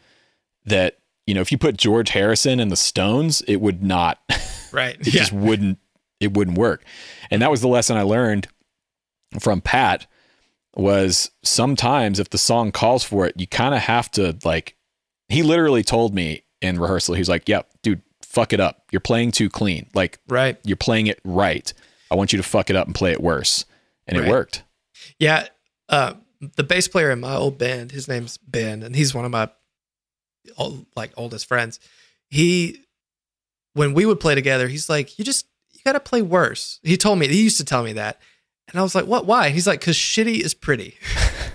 that 0.65 0.99
you 1.25 1.33
know 1.33 1.41
if 1.41 1.51
you 1.51 1.57
put 1.57 1.77
George 1.77 2.09
Harrison 2.09 2.59
in 2.59 2.67
the 2.69 2.75
Stones, 2.75 3.41
it 3.41 3.57
would 3.57 3.83
not. 3.83 4.19
Right. 4.73 4.99
it 4.99 5.07
yeah. 5.07 5.19
just 5.21 5.31
wouldn't 5.31 5.79
it 6.19 6.33
wouldn't 6.33 6.57
work 6.57 6.83
and 7.31 7.41
that 7.41 7.49
was 7.49 7.61
the 7.61 7.69
lesson 7.69 7.95
i 7.95 8.01
learned 8.01 8.49
from 9.39 9.61
pat 9.61 10.07
was 10.75 11.31
sometimes 11.41 12.19
if 12.19 12.29
the 12.31 12.37
song 12.37 12.73
calls 12.73 13.01
for 13.01 13.25
it 13.25 13.33
you 13.37 13.47
kind 13.47 13.73
of 13.73 13.79
have 13.83 14.11
to 14.11 14.37
like 14.43 14.75
he 15.29 15.43
literally 15.43 15.83
told 15.83 16.13
me 16.13 16.43
in 16.61 16.79
rehearsal 16.79 17.13
he's 17.15 17.29
like 17.29 17.47
yep 17.47 17.69
dude 17.83 18.01
fuck 18.21 18.53
it 18.53 18.59
up 18.59 18.83
you're 18.91 18.99
playing 18.99 19.31
too 19.31 19.49
clean 19.49 19.87
like 19.93 20.19
right. 20.27 20.57
you're 20.63 20.75
playing 20.77 21.07
it 21.07 21.19
right 21.23 21.73
i 22.11 22.15
want 22.15 22.33
you 22.33 22.37
to 22.37 22.43
fuck 22.43 22.69
it 22.69 22.75
up 22.75 22.85
and 22.87 22.95
play 22.95 23.11
it 23.11 23.21
worse 23.21 23.65
and 24.07 24.17
Right. 24.17 24.27
it 24.27 24.31
worked 24.31 24.63
Yeah. 25.19 25.47
Uh, 25.89 26.13
the 26.55 26.63
bass 26.63 26.87
player 26.87 27.11
in 27.11 27.19
my 27.19 27.35
old 27.35 27.57
band, 27.57 27.91
his 27.91 28.07
name's 28.07 28.37
Ben, 28.37 28.83
and 28.83 28.95
he's 28.95 29.15
one 29.15 29.25
of 29.25 29.31
my 29.31 29.49
old, 30.57 30.85
like 30.95 31.11
oldest 31.17 31.47
friends. 31.47 31.79
He, 32.29 32.83
when 33.73 33.93
we 33.93 34.05
would 34.05 34.19
play 34.19 34.35
together, 34.35 34.67
he's 34.67 34.87
like, 34.89 35.17
"You 35.17 35.25
just 35.25 35.45
you 35.71 35.79
got 35.85 35.93
to 35.93 35.99
play 35.99 36.21
worse." 36.21 36.79
He 36.83 36.95
told 36.97 37.17
me 37.19 37.27
he 37.27 37.41
used 37.41 37.57
to 37.57 37.65
tell 37.65 37.83
me 37.83 37.93
that, 37.93 38.19
and 38.69 38.79
I 38.79 38.83
was 38.83 38.93
like, 38.95 39.05
"What? 39.05 39.25
Why?" 39.25 39.49
He's 39.49 39.65
like, 39.65 39.81
"Cause 39.81 39.95
shitty 39.95 40.39
is 40.41 40.53
pretty," 40.53 40.97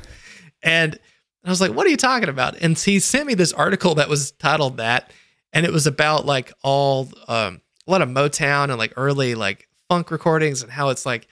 and 0.63 0.99
I 1.45 1.51
was 1.51 1.61
like, 1.61 1.73
"What 1.73 1.87
are 1.87 1.91
you 1.91 1.97
talking 1.97 2.29
about?" 2.29 2.57
And 2.63 2.79
he 2.79 2.99
sent 3.01 3.27
me 3.27 3.35
this 3.35 3.53
article 3.53 3.95
that 3.97 4.09
was 4.09 4.31
titled 4.33 4.77
that, 4.77 5.13
and 5.53 5.67
it 5.67 5.73
was 5.73 5.87
about 5.87 6.25
like 6.27 6.53
all 6.63 7.09
um, 7.29 7.61
a 7.87 7.91
lot 7.91 8.03
of 8.03 8.09
Motown 8.09 8.65
and 8.65 8.79
like 8.79 8.93
early 8.97 9.35
like 9.35 9.69
funk 9.89 10.11
recordings 10.11 10.63
and 10.63 10.71
how 10.71 10.89
it's 10.91 11.05
like 11.05 11.27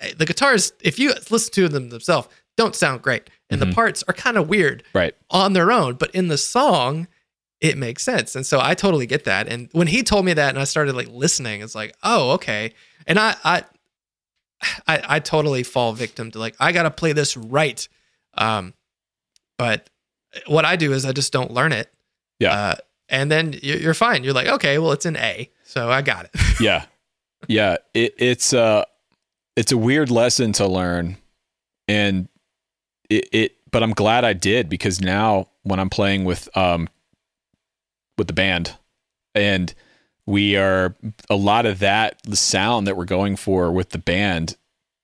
eh, 0.00 0.12
the 0.16 0.24
guitars, 0.26 0.72
if 0.80 0.98
you 0.98 1.12
listen 1.30 1.52
to 1.54 1.68
them 1.68 1.88
themselves, 1.90 2.28
don't 2.56 2.74
sound 2.76 3.02
great, 3.02 3.30
and 3.50 3.60
the 3.60 3.66
Mhm. 3.66 3.74
parts 3.74 4.04
are 4.06 4.14
kind 4.14 4.36
of 4.36 4.48
weird 4.48 4.82
right 4.94 5.14
on 5.30 5.52
their 5.54 5.72
own, 5.72 5.94
but 5.94 6.10
in 6.14 6.28
the 6.28 6.38
song, 6.38 7.08
it 7.60 7.76
makes 7.76 8.04
sense. 8.04 8.36
And 8.36 8.46
so 8.46 8.60
I 8.62 8.74
totally 8.74 9.06
get 9.06 9.24
that. 9.24 9.48
And 9.48 9.68
when 9.72 9.88
he 9.88 10.04
told 10.04 10.24
me 10.24 10.32
that, 10.34 10.50
and 10.50 10.58
I 10.58 10.64
started 10.64 10.94
like 10.94 11.08
listening, 11.10 11.60
it's 11.62 11.74
like, 11.74 11.96
oh, 12.04 12.30
okay. 12.34 12.72
And 13.08 13.18
I, 13.18 13.34
I, 13.42 13.64
I, 14.86 15.02
I 15.16 15.18
totally 15.20 15.64
fall 15.64 15.92
victim 15.92 16.30
to 16.30 16.38
like, 16.38 16.54
I 16.60 16.70
got 16.72 16.84
to 16.84 16.90
play 16.92 17.12
this 17.12 17.36
right. 17.36 17.86
Um, 18.34 18.74
but 19.58 19.90
what 20.46 20.64
I 20.64 20.76
do 20.76 20.92
is 20.92 21.04
I 21.04 21.12
just 21.12 21.32
don't 21.32 21.50
learn 21.52 21.72
it. 21.72 21.92
Yeah. 22.38 22.52
Uh, 22.52 22.74
and 23.08 23.30
then 23.30 23.52
you- 23.62 23.74
you're 23.76 23.94
fine. 23.94 24.24
You're 24.24 24.32
like, 24.34 24.46
okay, 24.48 24.78
well, 24.78 24.92
it's 24.92 25.06
an 25.06 25.16
A, 25.16 25.50
so 25.64 25.90
I 25.90 26.00
got 26.02 26.24
it. 26.26 26.30
yeah 26.60 26.84
yeah 27.46 27.76
it, 27.94 28.14
it's 28.18 28.52
uh 28.52 28.84
it's 29.54 29.70
a 29.70 29.76
weird 29.78 30.10
lesson 30.10 30.52
to 30.52 30.66
learn 30.66 31.16
and 31.86 32.28
it, 33.08 33.28
it 33.32 33.52
but 33.70 33.80
i'm 33.80 33.92
glad 33.92 34.24
i 34.24 34.32
did 34.32 34.68
because 34.68 35.00
now 35.00 35.46
when 35.62 35.78
i'm 35.78 35.88
playing 35.88 36.24
with 36.24 36.48
um 36.56 36.88
with 38.18 38.26
the 38.26 38.32
band 38.32 38.74
and 39.36 39.72
we 40.26 40.56
are 40.56 40.96
a 41.30 41.36
lot 41.36 41.64
of 41.64 41.78
that 41.78 42.20
the 42.24 42.34
sound 42.34 42.88
that 42.88 42.96
we're 42.96 43.04
going 43.04 43.36
for 43.36 43.70
with 43.70 43.90
the 43.90 43.98
band 43.98 44.56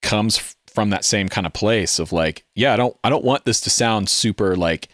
comes 0.02 0.56
from 0.74 0.90
that 0.90 1.04
same 1.04 1.28
kind 1.28 1.46
of 1.46 1.52
place 1.52 1.98
of 1.98 2.12
like 2.12 2.44
yeah 2.54 2.74
i 2.74 2.76
don't 2.76 2.96
i 3.04 3.08
don't 3.08 3.24
want 3.24 3.44
this 3.44 3.60
to 3.60 3.70
sound 3.70 4.08
super 4.08 4.56
like 4.56 4.88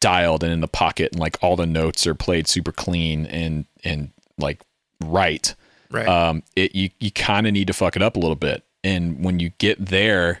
dialed 0.00 0.42
and 0.42 0.52
in 0.52 0.60
the 0.60 0.68
pocket 0.68 1.12
and 1.12 1.20
like 1.20 1.38
all 1.40 1.56
the 1.56 1.66
notes 1.66 2.06
are 2.06 2.14
played 2.14 2.48
super 2.48 2.72
clean 2.72 3.24
and 3.26 3.64
and 3.84 4.10
like 4.36 4.60
right 5.04 5.54
right. 5.92 6.08
um, 6.08 6.42
it 6.56 6.74
you 6.74 6.90
you 6.98 7.10
kind 7.10 7.46
of 7.46 7.52
need 7.52 7.66
to 7.66 7.72
fuck 7.72 7.96
it 7.96 8.02
up 8.02 8.16
a 8.16 8.18
little 8.18 8.36
bit. 8.36 8.64
And 8.84 9.24
when 9.24 9.38
you 9.38 9.50
get 9.58 9.84
there, 9.84 10.40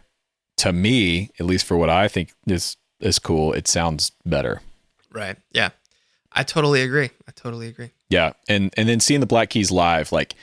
to 0.58 0.72
me, 0.72 1.30
at 1.38 1.46
least 1.46 1.64
for 1.64 1.76
what 1.76 1.90
I 1.90 2.08
think 2.08 2.32
is 2.46 2.76
is 3.00 3.18
cool, 3.18 3.52
it 3.52 3.68
sounds 3.68 4.12
better. 4.24 4.60
right. 5.12 5.36
Yeah. 5.52 5.70
I 6.34 6.44
totally 6.44 6.80
agree. 6.80 7.10
I 7.28 7.32
totally 7.32 7.68
agree. 7.68 7.90
Yeah, 8.08 8.32
and 8.48 8.72
and 8.78 8.88
then 8.88 9.00
seeing 9.00 9.20
the 9.20 9.26
Black 9.26 9.50
Keys 9.50 9.70
live, 9.70 10.12
like 10.12 10.34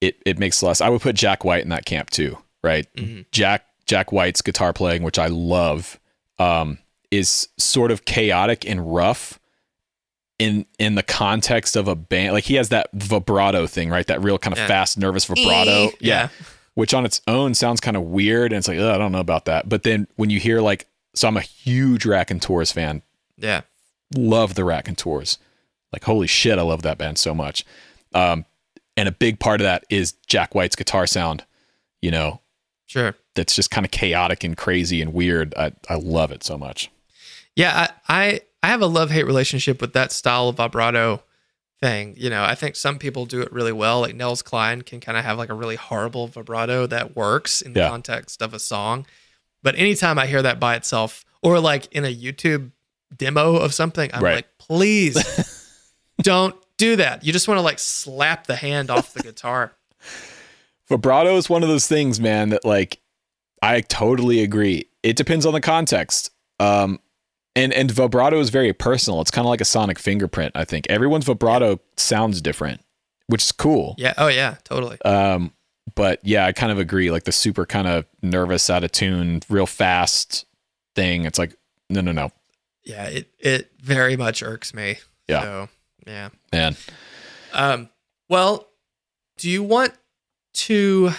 it 0.00 0.16
it 0.24 0.38
makes 0.38 0.62
less. 0.62 0.80
I 0.80 0.88
would 0.88 1.00
put 1.00 1.16
Jack 1.16 1.44
White 1.44 1.64
in 1.64 1.70
that 1.70 1.84
camp 1.84 2.10
too, 2.10 2.38
right? 2.62 2.86
Mhm. 2.96 3.26
Jack 3.32 3.66
Jack 3.86 4.12
White's 4.12 4.40
guitar 4.42 4.72
playing, 4.72 5.02
which 5.02 5.18
I 5.18 5.26
love, 5.26 5.98
um, 6.38 6.78
is 7.10 7.48
sort 7.58 7.90
of 7.90 8.04
chaotic 8.04 8.64
and 8.68 8.94
rough 8.94 9.40
in 10.38 10.64
in 10.78 10.94
the 10.94 11.02
context 11.02 11.76
of 11.76 11.88
a 11.88 11.94
band. 11.94 12.32
Like 12.32 12.44
he 12.44 12.54
has 12.54 12.68
that 12.70 12.88
vibrato 12.92 13.66
thing, 13.66 13.90
right? 13.90 14.06
That 14.06 14.22
real 14.22 14.38
kind 14.38 14.52
of 14.52 14.58
Yeah. 14.58 14.66
fast, 14.68 14.96
nervous 14.98 15.24
vibrato. 15.26 15.90
Yeah. 16.00 16.28
which 16.74 16.94
on 16.94 17.04
its 17.04 17.20
own 17.26 17.52
sounds 17.52 17.80
kind 17.80 17.96
of 17.96 18.04
weird 18.04 18.52
and 18.52 18.58
it's 18.58 18.68
like 18.68 18.78
"Ugh, 18.78 18.94
i 18.94 18.96
don't 18.96 19.10
know 19.10 19.18
about 19.18 19.44
that 19.46 19.68
but 19.68 19.82
then 19.82 20.06
when 20.14 20.30
you 20.30 20.38
hear 20.38 20.60
like 20.60 20.86
so 21.14 21.26
i'm 21.26 21.36
a 21.36 21.40
huge 21.42 22.06
Raconteurs 22.06 22.70
fan 22.70 23.02
Yeah. 23.36 23.62
love 24.16 24.54
the 24.54 24.62
Raconteurs 24.64 25.36
like 25.92 26.04
holy 26.04 26.28
shit 26.28 26.60
i 26.60 26.62
love 26.62 26.82
that 26.82 26.96
band 26.96 27.18
so 27.18 27.34
much 27.34 27.64
um 28.14 28.46
and 28.96 29.08
a 29.08 29.12
big 29.12 29.40
part 29.40 29.60
of 29.60 29.64
that 29.64 29.84
is 29.90 30.14
jack 30.28 30.54
white's 30.54 30.76
guitar 30.76 31.08
sound 31.08 31.44
you 32.00 32.12
know 32.12 32.40
Sure. 32.90 33.14
that's 33.36 33.54
just 33.54 33.70
kind 33.70 33.84
of 33.84 33.92
chaotic 33.92 34.42
and 34.42 34.56
crazy 34.56 35.00
and 35.00 35.14
weird 35.14 35.54
i, 35.56 35.70
I 35.88 35.94
love 35.94 36.32
it 36.32 36.42
so 36.42 36.58
much 36.58 36.90
Yeah, 37.54 37.88
I, 38.08 38.18
I 38.22 38.40
I 38.62 38.68
have 38.68 38.82
a 38.82 38.86
love 38.86 39.10
hate 39.10 39.24
relationship 39.26 39.80
with 39.80 39.92
that 39.94 40.12
style 40.12 40.48
of 40.50 40.56
vibrato 40.56 41.22
thing. 41.80 42.14
You 42.18 42.28
know, 42.30 42.42
I 42.44 42.54
think 42.54 42.76
some 42.76 42.98
people 42.98 43.24
do 43.26 43.40
it 43.40 43.50
really 43.52 43.72
well. 43.72 44.00
Like 44.00 44.14
Nels 44.14 44.42
Cline 44.42 44.82
can 44.82 45.00
kind 45.00 45.16
of 45.16 45.24
have 45.24 45.38
like 45.38 45.48
a 45.48 45.54
really 45.54 45.76
horrible 45.76 46.26
vibrato 46.26 46.86
that 46.88 47.16
works 47.16 47.62
in 47.62 47.72
the 47.72 47.80
Yeah. 47.80 47.88
context 47.88 48.42
of 48.42 48.52
a 48.52 48.58
song. 48.58 49.06
But 49.62 49.76
anytime 49.76 50.18
I 50.18 50.26
hear 50.26 50.42
that 50.42 50.60
by 50.60 50.74
itself, 50.76 51.24
or 51.42 51.58
like 51.58 51.90
in 51.92 52.04
a 52.04 52.14
YouTube 52.14 52.72
demo 53.16 53.56
of 53.56 53.72
something, 53.72 54.10
I'm 54.12 54.22
Right. 54.22 54.34
like, 54.36 54.58
please 54.58 55.16
don't 56.22 56.54
do 56.76 56.96
that. 56.96 57.24
You 57.24 57.32
just 57.32 57.48
want 57.48 57.56
to 57.58 57.62
like 57.62 57.78
slap 57.78 58.46
the 58.46 58.56
hand 58.56 58.90
off 58.90 59.14
the 59.14 59.22
guitar. 59.22 59.72
vibrato 60.90 61.36
is 61.36 61.48
one 61.48 61.62
of 61.62 61.68
those 61.70 61.86
things 61.86 62.20
man 62.20 62.50
that 62.50 62.64
like 62.64 63.00
i 63.62 63.80
totally 63.80 64.42
agree 64.42 64.86
it 65.02 65.16
depends 65.16 65.46
on 65.46 65.52
the 65.54 65.60
context 65.60 66.30
um 66.58 66.98
and 67.56 67.72
and 67.72 67.90
vibrato 67.90 68.38
is 68.38 68.50
very 68.50 68.72
personal 68.72 69.20
it's 69.20 69.30
kind 69.30 69.46
of 69.46 69.50
like 69.50 69.60
a 69.60 69.64
sonic 69.64 69.98
fingerprint 69.98 70.52
i 70.54 70.64
think 70.64 70.86
everyone's 70.90 71.24
vibrato 71.24 71.80
sounds 71.96 72.40
different 72.42 72.80
which 73.28 73.44
is 73.44 73.52
cool 73.52 73.94
Yeah. 73.96 74.12
Oh 74.18 74.26
yeah. 74.26 74.56
Totally. 74.64 75.00
um 75.02 75.52
but 75.94 76.18
yeah 76.22 76.44
i 76.46 76.52
kind 76.52 76.70
of 76.72 76.78
agree 76.78 77.10
like 77.10 77.24
the 77.24 77.32
super 77.32 77.64
kind 77.64 77.86
of 77.88 78.04
nervous 78.22 78.68
out 78.68 78.84
of 78.84 78.92
tune 78.92 79.40
real 79.48 79.66
fast 79.66 80.44
thing 80.96 81.24
it's 81.24 81.38
like 81.38 81.54
no 81.88 82.00
no 82.00 82.12
no 82.12 82.30
Yeah. 82.84 83.04
It 83.06 83.28
it 83.38 83.70
very 83.80 84.16
much 84.16 84.42
irks 84.42 84.74
me. 84.74 84.98
Yeah. 85.28 85.42
So, 85.42 85.68
yeah. 86.06 86.28
man 86.52 86.76
Um, 87.52 87.88
well, 88.28 88.66
do 89.38 89.48
you 89.50 89.62
want 89.62 89.92
to 90.54 91.10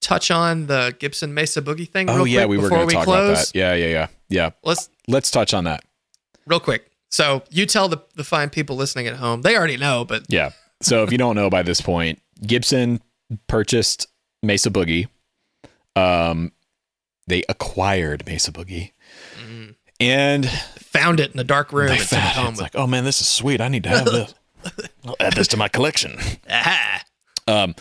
touch 0.00 0.30
on 0.30 0.66
the 0.66 0.94
Gibson 0.98 1.34
Mesa 1.34 1.60
Boogie 1.62 1.88
thing? 1.88 2.08
oh 2.08 2.16
real 2.18 2.26
yeah 2.26 2.40
quick 2.40 2.48
we 2.50 2.56
were 2.58 2.62
before 2.64 2.78
going 2.78 2.80
to 2.82 2.86
we 2.86 2.92
talk 2.94 3.04
close? 3.04 3.30
about 3.30 3.52
that 3.52 3.58
yeah 3.58 3.74
yeah 3.74 3.86
yeah 3.86 4.06
yeah 4.28 4.50
Let's 4.62 4.88
let's 5.06 5.30
touch 5.30 5.52
on 5.54 5.64
that 5.64 5.84
real 6.46 6.60
quick. 6.60 6.90
So 7.10 7.42
you 7.50 7.64
tell 7.66 7.88
the 7.88 7.98
the 8.16 8.24
fine 8.24 8.50
people 8.50 8.76
listening 8.76 9.06
at 9.06 9.16
home. 9.16 9.42
They 9.42 9.56
already 9.56 9.76
know, 9.76 10.04
but 10.04 10.24
Yeah. 10.28 10.50
So 10.82 11.02
if 11.02 11.10
you 11.12 11.18
don't 11.18 11.34
know 11.34 11.50
by 11.50 11.62
this 11.62 11.80
point, 11.80 12.20
Gibson 12.46 13.00
purchased 13.48 14.06
Mesa 14.42 14.70
Boogie. 14.70 15.08
Um, 15.96 16.52
they 17.26 17.42
acquired 17.48 18.24
Mesa 18.26 18.52
Boogie, 18.52 18.92
mm, 19.44 19.74
and 19.98 20.48
found 20.48 21.18
it 21.18 21.32
in 21.34 21.40
a 21.40 21.44
dark 21.44 21.72
room 21.72 21.88
they 21.88 21.96
it 21.96 22.02
found 22.02 22.22
home. 22.36 22.48
it's 22.52 22.60
like, 22.60 22.76
oh 22.76 22.86
man, 22.86 23.04
this 23.04 23.20
is 23.20 23.26
sweet. 23.26 23.60
I 23.60 23.68
need 23.68 23.82
to 23.82 23.88
have 23.88 24.04
this. 24.04 24.34
I'll 25.04 25.16
add 25.18 25.32
this 25.32 25.48
to 25.48 25.56
my 25.56 25.68
collection. 25.68 26.16
with, 26.16 26.38
ah, 26.50 27.02
Um, 27.48 27.74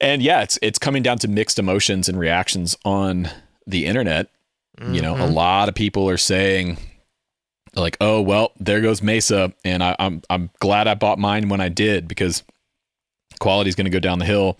and 0.00 0.22
yeah, 0.22 0.42
it's 0.42 0.58
it's 0.62 0.78
coming 0.78 1.02
down 1.02 1.18
to 1.18 1.28
mixed 1.28 1.58
emotions 1.58 2.08
and 2.08 2.18
reactions 2.18 2.76
on 2.84 3.28
the 3.66 3.86
internet. 3.86 4.28
You 4.90 5.00
know, 5.02 5.14
a 5.14 5.20
Mhm. 5.20 5.34
lot 5.34 5.68
of 5.68 5.76
people 5.76 6.08
are 6.10 6.16
saying 6.16 6.78
like, 7.76 7.96
"Oh 8.00 8.20
well, 8.20 8.52
there 8.58 8.80
goes 8.80 9.02
Mesa," 9.02 9.52
and 9.64 9.82
I, 9.84 9.94
I'm 10.00 10.22
I'm 10.28 10.50
glad 10.58 10.88
I 10.88 10.94
bought 10.94 11.18
mine 11.18 11.48
when 11.48 11.60
I 11.60 11.68
did 11.68 12.08
because 12.08 12.42
quality 13.40 13.68
is 13.68 13.76
going 13.76 13.84
to 13.84 13.90
go 13.90 14.00
down 14.00 14.18
the 14.18 14.24
hill, 14.24 14.58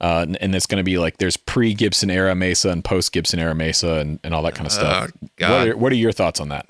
uh, 0.00 0.24
and, 0.26 0.36
and 0.42 0.54
it's 0.54 0.66
going 0.66 0.78
to 0.78 0.82
be 0.84 0.96
like 0.98 1.18
there's 1.18 1.36
pre 1.36 1.74
Gibson 1.74 2.10
era 2.10 2.34
Mesa 2.34 2.70
and 2.70 2.82
post 2.82 3.12
Gibson 3.12 3.38
era 3.38 3.54
Mesa 3.54 3.96
and, 3.96 4.18
and 4.24 4.34
all 4.34 4.42
that 4.44 4.54
kind 4.54 4.66
of 4.66 4.72
stuff. 4.72 5.10
God. 5.36 5.50
What 5.50 5.68
are, 5.68 5.76
what 5.76 5.92
are 5.92 5.96
your 5.96 6.12
thoughts 6.12 6.40
on 6.40 6.48
that? 6.48 6.66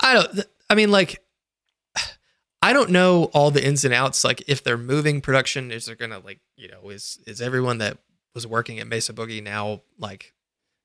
I 0.00 0.14
don't. 0.14 0.40
I 0.70 0.74
mean, 0.76 0.90
like, 0.92 1.20
I 2.62 2.72
don't 2.72 2.90
know 2.90 3.24
all 3.34 3.50
the 3.50 3.64
ins 3.64 3.84
and 3.84 3.92
outs. 3.92 4.24
Like 4.24 4.44
if 4.46 4.62
they're 4.62 4.78
moving 4.78 5.20
production, 5.20 5.70
is 5.72 5.86
there 5.86 5.96
gonna 5.96 6.20
like 6.20 6.38
you 6.56 6.68
know 6.68 6.88
is 6.90 7.18
is 7.26 7.40
everyone 7.40 7.78
that 7.78 7.98
was 8.34 8.46
working 8.46 8.78
at 8.78 8.86
Mesa 8.86 9.12
Boogie 9.12 9.42
now 9.42 9.82
like 9.98 10.32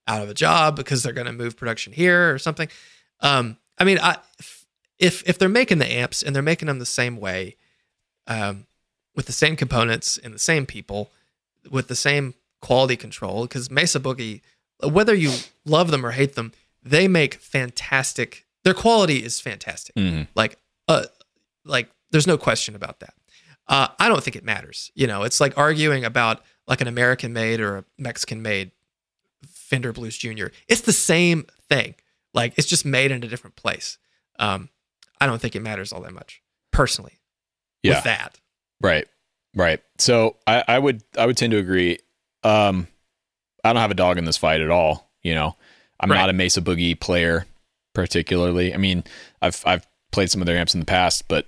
out 0.07 0.21
of 0.23 0.29
a 0.29 0.33
job 0.33 0.75
because 0.75 1.03
they're 1.03 1.13
gonna 1.13 1.31
move 1.33 1.55
production 1.55 1.93
here 1.93 2.33
or 2.33 2.39
something? 2.39 2.67
Um, 3.19 3.57
I 3.77 3.83
mean, 3.83 3.99
I 3.99 4.17
if 4.99 5.23
if 5.27 5.37
they're 5.37 5.49
making 5.49 5.77
the 5.77 5.89
amps 5.91 6.23
and 6.23 6.35
they're 6.35 6.41
making 6.43 6.67
them 6.67 6.79
the 6.79 6.85
same 6.85 7.17
way, 7.17 7.55
um, 8.25 8.65
with 9.15 9.27
the 9.27 9.31
same 9.31 9.55
components 9.55 10.17
and 10.17 10.33
the 10.33 10.39
same 10.39 10.65
people, 10.65 11.11
with 11.69 11.87
the 11.87 11.95
same 11.95 12.33
quality 12.61 12.95
control, 12.95 13.43
because 13.43 13.69
Mesa 13.69 13.99
Boogie, 13.99 14.41
whether 14.83 15.13
you 15.13 15.31
love 15.65 15.91
them 15.91 16.03
or 16.05 16.11
hate 16.11 16.33
them, 16.33 16.53
they 16.81 17.07
make 17.07 17.35
fantastic. 17.35 18.45
Their 18.63 18.73
quality 18.73 19.23
is 19.23 19.39
fantastic. 19.39 19.95
Mhm. 19.95 20.27
Like, 20.35 20.57
uh, 20.87 21.05
like 21.67 21.89
there's 22.11 22.27
no 22.27 22.37
question 22.37 22.75
about 22.75 22.99
that. 23.01 23.13
Uh, 23.67 23.87
I 23.99 24.07
don't 24.07 24.23
think 24.23 24.35
it 24.35 24.43
matters. 24.45 24.91
You 24.95 25.07
know, 25.07 25.23
it's 25.23 25.39
like 25.41 25.57
arguing 25.57 26.05
about 26.05 26.41
like 26.67 26.81
an 26.81 26.87
American 26.87 27.33
made 27.33 27.59
or 27.59 27.77
a 27.77 27.85
Mexican 27.97 28.41
made 28.41 28.71
Fender 29.49 29.91
Blues 29.93 30.17
Junior. 30.17 30.51
It's 30.67 30.81
the 30.81 30.93
same 30.93 31.45
thing. 31.69 31.95
Like 32.33 32.53
it's 32.57 32.67
just 32.67 32.85
made 32.85 33.11
in 33.11 33.23
a 33.23 33.27
different 33.27 33.55
place. 33.55 33.97
Um, 34.39 34.69
I 35.19 35.25
don't 35.25 35.41
think 35.41 35.55
it 35.55 35.61
matters 35.61 35.91
all 35.91 36.01
that 36.01 36.13
much 36.13 36.41
personally. 36.71 37.19
Yeah. 37.83 37.95
With 37.95 38.03
that, 38.05 38.39
Right. 38.81 39.07
Right. 39.55 39.81
So 39.97 40.35
I, 40.45 40.63
I 40.67 40.79
would 40.79 41.03
I 41.17 41.25
would 41.25 41.37
tend 41.37 41.51
to 41.51 41.57
agree. 41.57 41.99
Um 42.43 42.87
I 43.63 43.73
don't 43.73 43.81
have 43.81 43.91
a 43.91 43.95
dog 43.95 44.17
in 44.17 44.25
this 44.25 44.37
fight 44.37 44.61
at 44.61 44.69
all. 44.69 45.09
You 45.23 45.33
know, 45.33 45.55
I'm 45.99 46.11
Right. 46.11 46.17
not 46.17 46.29
a 46.29 46.33
Mesa 46.33 46.61
Boogie 46.61 46.99
player 46.99 47.45
particularly. 47.93 48.73
I 48.73 48.77
mean, 48.77 49.03
I've 49.41 49.61
I've 49.65 49.87
played 50.11 50.29
some 50.29 50.41
of 50.41 50.45
their 50.45 50.57
amps 50.57 50.73
in 50.73 50.79
the 50.79 50.85
past, 50.85 51.27
but 51.27 51.47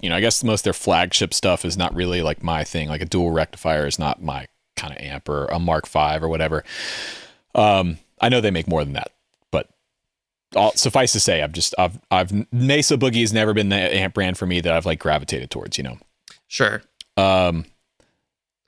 you 0.00 0.08
know, 0.08 0.16
I 0.16 0.20
guess 0.20 0.42
most 0.42 0.60
of 0.60 0.64
their 0.64 0.72
flagship 0.72 1.34
stuff 1.34 1.64
is 1.64 1.76
not 1.76 1.94
really 1.94 2.22
like 2.22 2.42
my 2.42 2.64
thing. 2.64 2.88
Like 2.88 3.02
a 3.02 3.06
dual 3.06 3.30
rectifier 3.30 3.86
is 3.86 3.98
not 3.98 4.22
my 4.22 4.46
kind 4.76 4.92
of 4.92 5.00
amp 5.00 5.28
or 5.28 5.46
a 5.46 5.58
Mark 5.58 5.86
V 5.86 6.18
or 6.20 6.28
whatever. 6.28 6.64
Um, 7.54 7.98
I 8.20 8.28
know 8.28 8.40
they 8.40 8.50
make 8.50 8.68
more 8.68 8.84
than 8.84 8.94
that, 8.94 9.12
but 9.50 9.68
all, 10.56 10.72
suffice 10.74 11.12
to 11.12 11.20
say, 11.20 11.42
I've 11.42 11.52
just 11.52 11.74
I've 11.78 12.00
I've 12.10 12.52
Mesa 12.52 12.96
Boogie 12.96 13.20
has 13.20 13.32
never 13.32 13.52
been 13.52 13.68
the 13.68 13.76
amp 13.76 14.14
brand 14.14 14.38
for 14.38 14.46
me 14.46 14.60
that 14.60 14.72
I've 14.72 14.86
like 14.86 14.98
gravitated 14.98 15.50
towards. 15.50 15.78
You 15.78 15.84
know. 15.84 15.98
sure. 16.48 16.82
Um, 17.16 17.66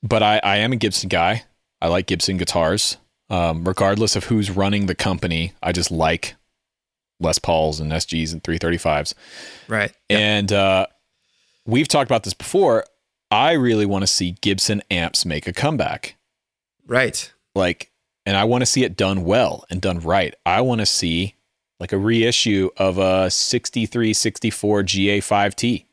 but 0.03 0.23
I, 0.23 0.41
I 0.43 0.57
am 0.59 0.73
a 0.73 0.77
Gibson 0.77 1.09
guy. 1.09 1.45
I 1.81 1.89
like 1.89 2.07
Gibson 2.07 2.37
guitars. 2.37 2.97
Um, 3.31 3.65
regardless 3.65 4.15
of 4.15 4.25
who's 4.25 4.51
running 4.51 4.87
the 4.87 4.95
company, 4.95 5.53
I 5.63 5.73
just 5.73 5.91
like 5.91 6.35
Les 7.19 7.39
Pauls 7.39 7.81
and 7.81 7.91
SGs 7.91 8.33
and 8.33 8.43
335s. 8.43 9.15
Right. 9.69 9.93
And 10.11 10.53
uh, 10.53 10.87
we've 11.67 11.89
talked 11.89 12.11
about 12.11 12.25
this 12.25 12.35
before. 12.35 12.85
I 13.31 13.53
really 13.53 13.87
want 13.87 14.03
to 14.03 14.07
see 14.07 14.33
Gibson 14.41 14.83
amps 14.91 15.25
make 15.25 15.47
a 15.47 15.53
comeback. 15.53 16.17
Right. 16.87 17.33
Like, 17.55 17.91
and 18.27 18.37
I 18.37 18.45
want 18.45 18.63
to 18.63 18.67
see 18.67 18.85
it 18.85 18.97
done 18.97 19.25
well 19.25 19.65
and 19.71 19.81
done 19.81 20.01
right. 20.01 20.35
I 20.45 20.61
want 20.61 20.81
to 20.81 20.87
see 20.87 21.35
like 21.81 21.93
a 21.93 21.99
reissue 21.99 22.71
of 22.77 22.99
a 22.99 23.31
63, 23.31 24.13
64 24.13 24.83
GA5T. 24.83 25.85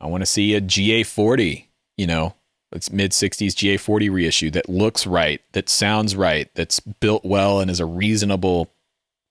I 0.00 0.06
want 0.06 0.22
to 0.22 0.26
see 0.26 0.54
a 0.54 0.60
GA40, 0.60 1.66
you 1.98 2.06
know, 2.06 2.34
it's 2.72 2.90
mid 2.90 3.10
60s 3.10 3.52
GA40 3.54 4.10
reissue 4.12 4.50
that 4.52 4.68
looks 4.68 5.06
right, 5.06 5.40
that 5.52 5.68
sounds 5.68 6.16
right, 6.16 6.48
that's 6.54 6.80
built 6.80 7.24
well 7.24 7.60
and 7.60 7.70
is 7.70 7.80
a 7.80 7.84
reasonable 7.84 8.70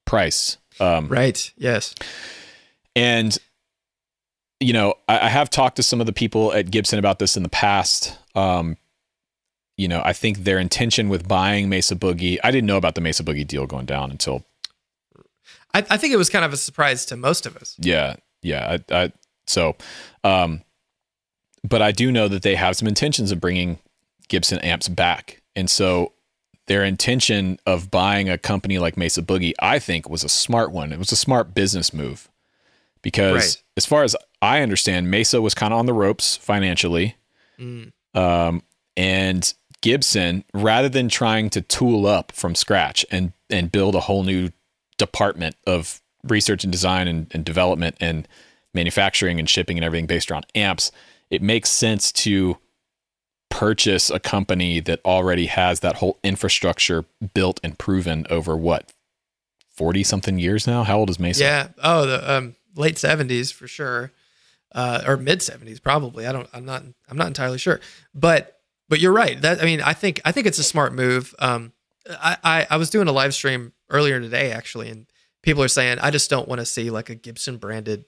price. 0.06 0.58
Um, 0.80 1.08
Right. 1.08 1.52
Yes. 1.58 1.96
and 2.96 3.38
you 4.60 4.74
know, 4.74 4.96
I, 5.08 5.20
I 5.28 5.30
have 5.30 5.50
talked 5.50 5.78
to 5.78 5.84
some 5.84 6.00
of 6.00 6.06
the 6.06 6.14
people 6.14 6.54
at 6.54 6.70
Gibson 6.72 7.00
about 7.00 7.20
this 7.20 7.38
in 7.38 7.44
the 7.44 7.50
past. 7.50 8.18
Um, 8.36 8.78
you 9.78 9.88
know, 9.88 10.02
I 10.04 10.12
think 10.14 10.40
their 10.40 10.60
intention 10.60 11.08
with 11.08 11.28
buying 11.28 11.70
Mesa 11.70 11.96
Boogie, 11.96 12.38
I 12.44 12.52
didn't 12.52 12.68
know 12.68 12.78
about 12.78 12.96
the 12.96 13.02
Mesa 13.02 13.24
Boogie 13.24 13.48
deal 13.48 13.66
going 13.66 13.86
down 13.86 14.12
until 14.12 14.44
I, 15.74 15.86
I 15.90 15.98
think 15.98 16.14
it 16.14 16.18
was 16.18 16.30
kind 16.30 16.44
of 16.44 16.52
a 16.52 16.58
surprise 16.58 17.06
to 17.06 17.16
most 17.16 17.46
of 17.46 17.56
us. 17.56 17.76
yeah, 17.80 18.16
yeah. 18.42 18.78
I, 18.90 18.94
I 19.04 19.12
so, 19.48 19.76
um, 20.24 20.64
but 21.68 21.82
I 21.82 21.92
do 21.92 22.12
know 22.12 22.28
that 22.28 22.42
they 22.42 22.56
have 22.56 22.76
some 22.76 22.88
intentions 22.88 23.32
of 23.32 23.40
bringing 23.40 23.80
Gibson 24.28 24.60
amps 24.60 24.90
back, 24.90 25.42
and 25.56 25.70
so 25.70 26.14
their 26.68 26.84
intention 26.84 27.60
of 27.66 27.90
buying 27.90 28.30
a 28.30 28.38
company 28.38 28.78
like 28.78 28.96
Mesa 28.98 29.22
Boogie, 29.24 29.54
I 29.60 29.80
think, 29.80 30.10
was 30.10 30.24
a 30.24 30.30
smart 30.30 30.72
one. 30.72 30.92
It 30.92 31.00
was 31.00 31.12
a 31.12 31.16
smart 31.16 31.56
business 31.56 31.94
move 31.94 32.30
because, 33.02 33.34
Right. 33.34 33.64
as 33.78 33.86
far 33.86 34.04
as 34.04 34.16
I 34.42 34.62
understand, 34.62 35.10
Mesa 35.12 35.42
was 35.42 35.54
kind 35.54 35.74
of 35.74 35.80
on 35.80 35.86
the 35.86 35.94
ropes 35.94 36.36
financially, 36.38 37.16
Mm. 37.60 37.92
um, 38.14 38.64
and 38.96 39.54
Gibson, 39.82 40.44
rather 40.54 40.88
than 40.90 41.10
trying 41.10 41.50
to 41.52 41.62
tool 41.62 42.06
up 42.08 42.32
from 42.32 42.56
scratch 42.56 43.06
and 43.12 43.34
and 43.50 43.72
build 43.72 43.96
a 43.96 44.02
whole 44.02 44.24
new 44.24 44.50
department 44.98 45.56
of 45.66 46.02
research 46.24 46.64
and 46.64 46.72
design 46.72 47.08
and, 47.08 47.28
and 47.32 47.44
development 47.44 47.96
and 48.00 48.28
manufacturing 48.74 49.40
and 49.40 49.50
shipping 49.50 49.78
and 49.78 49.84
everything 49.86 50.06
based 50.06 50.30
around 50.30 50.46
amps, 50.54 50.92
it 51.30 51.42
makes 51.42 51.70
sense 51.70 52.12
to 52.12 52.58
purchase 53.50 54.10
a 54.10 54.20
company 54.20 54.80
that 54.80 55.00
already 55.04 55.48
has 55.48 55.80
that 55.80 55.96
whole 55.96 56.20
infrastructure 56.24 57.06
built 57.34 57.60
and 57.64 57.80
proven 57.80 58.26
over 58.30 58.56
what 58.56 58.92
40 59.76 60.04
something 60.04 60.38
years 60.38 60.68
now 60.68 60.84
how 60.84 61.00
old 61.00 61.10
is 61.10 61.20
mesa 61.20 61.44
Yeah. 61.44 61.68
Oh, 61.84 62.06
the 62.06 62.32
um, 62.32 62.56
late 62.76 62.98
seventies 63.00 63.50
for 63.52 63.68
sure, 63.68 64.12
uh, 64.74 65.04
or 65.08 65.18
mid 65.18 65.42
seventies 65.42 65.80
probably. 65.80 66.28
I 66.28 66.32
don't. 66.32 66.48
I'm 66.54 66.66
not. 66.66 66.84
I'm 67.10 67.18
not 67.18 67.28
entirely 67.28 67.58
sure. 67.58 67.80
But 68.14 68.60
but 68.88 69.00
you're 69.00 69.14
right. 69.14 69.42
That 69.42 69.62
I 69.62 69.66
mean, 69.66 69.82
I 69.82 69.94
think 69.94 70.22
I 70.26 70.32
think 70.32 70.48
it's 70.48 70.60
a 70.60 70.64
smart 70.64 70.94
move. 70.94 71.34
Um, 71.40 71.74
I 72.10 72.38
I, 72.44 72.68
I 72.72 72.78
was 72.78 72.90
doing 72.90 73.08
a 73.08 73.12
live 73.12 73.34
stream 73.34 73.74
earlier 73.90 74.20
today 74.20 74.52
actually, 74.52 74.90
and 74.90 75.06
people 75.42 75.64
are 75.64 75.68
saying 75.70 76.00
I 76.00 76.12
just 76.12 76.30
don't 76.30 76.48
want 76.48 76.60
to 76.60 76.66
see 76.66 76.90
like 76.90 77.10
a 77.10 77.16
Gibson 77.16 77.58
branded, 77.58 78.06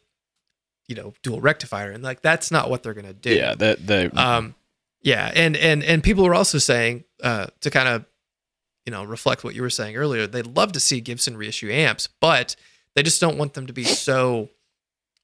you 0.87 0.95
know, 0.95 1.13
dual 1.23 1.41
rectifier, 1.41 1.91
and 1.91 2.03
like 2.03 2.21
that's 2.21 2.51
not 2.51 2.69
what 2.69 2.83
they're 2.83 2.93
gonna 2.93 3.13
do. 3.13 3.33
yeah 3.33 3.55
that 3.55 3.85
the 3.85 4.11
Um, 4.15 4.55
yeah, 5.01 5.31
and 5.33 5.55
and 5.57 5.83
and 5.83 6.03
people 6.03 6.25
are 6.27 6.35
also 6.35 6.57
saying 6.57 7.03
uh, 7.23 7.47
to 7.61 7.69
kind 7.71 7.87
of, 7.87 8.05
you 8.85 8.91
know, 8.91 9.03
reflect 9.03 9.43
what 9.43 9.55
you 9.55 9.61
were 9.61 9.69
saying 9.69 9.95
earlier. 9.95 10.27
They'd 10.27 10.47
love 10.47 10.73
to 10.73 10.79
see 10.79 11.01
Gibson 11.01 11.37
reissue 11.37 11.71
amps, 11.71 12.07
but 12.19 12.55
they 12.95 13.03
just 13.03 13.21
don't 13.21 13.37
want 13.37 13.53
them 13.53 13.67
to 13.67 13.73
be 13.73 13.83
so. 13.83 14.49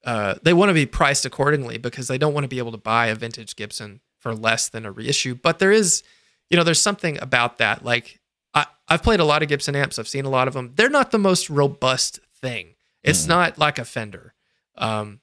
Uh, 0.04 0.34
they 0.42 0.52
want 0.52 0.70
to 0.70 0.74
be 0.74 0.86
priced 0.86 1.26
accordingly 1.26 1.76
because 1.78 2.08
they 2.08 2.18
don't 2.18 2.32
want 2.34 2.44
to 2.44 2.48
be 2.48 2.58
able 2.58 2.72
to 2.72 2.78
buy 2.78 3.06
a 3.08 3.14
vintage 3.14 3.56
Gibson 3.56 4.00
for 4.18 4.34
less 4.34 4.68
than 4.68 4.86
a 4.86 4.92
reissue. 4.92 5.34
But 5.34 5.58
there 5.58 5.72
is, 5.72 6.02
you 6.50 6.56
know, 6.56 6.64
there's 6.64 6.80
something 6.80 7.18
about 7.20 7.58
that. 7.58 7.84
Like 7.84 8.20
I, 8.54 8.66
I've 8.88 9.02
played 9.02 9.20
a 9.20 9.24
lot 9.24 9.42
of 9.42 9.48
Gibson 9.48 9.76
amps. 9.76 9.98
I've 9.98 10.08
seen 10.08 10.24
a 10.24 10.30
lot 10.30 10.48
of 10.48 10.54
them. 10.54 10.72
They're 10.76 10.88
not 10.88 11.10
the 11.10 11.18
most 11.18 11.50
robust 11.50 12.20
thing. 12.40 12.74
It's 13.02 13.24
Mm. 13.24 13.28
not 13.28 13.58
like 13.58 13.78
a 13.78 13.84
Fender. 13.84 14.34
Um, 14.76 15.20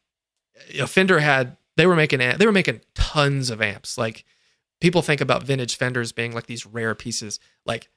you 0.69 0.79
know, 0.79 0.87
Fender 0.87 1.19
had 1.19 1.57
they 1.77 1.87
were 1.87 1.95
making 1.95 2.19
they 2.19 2.45
were 2.45 2.51
making 2.51 2.81
tons 2.93 3.49
of 3.49 3.61
amps. 3.61 3.97
Like 3.97 4.23
people 4.81 5.01
think 5.01 5.21
about 5.21 5.43
vintage 5.43 5.77
Fenders 5.77 6.11
being 6.11 6.33
like 6.33 6.47
these 6.47 6.65
rare 6.65 6.95
pieces, 6.95 7.39
like 7.65 7.89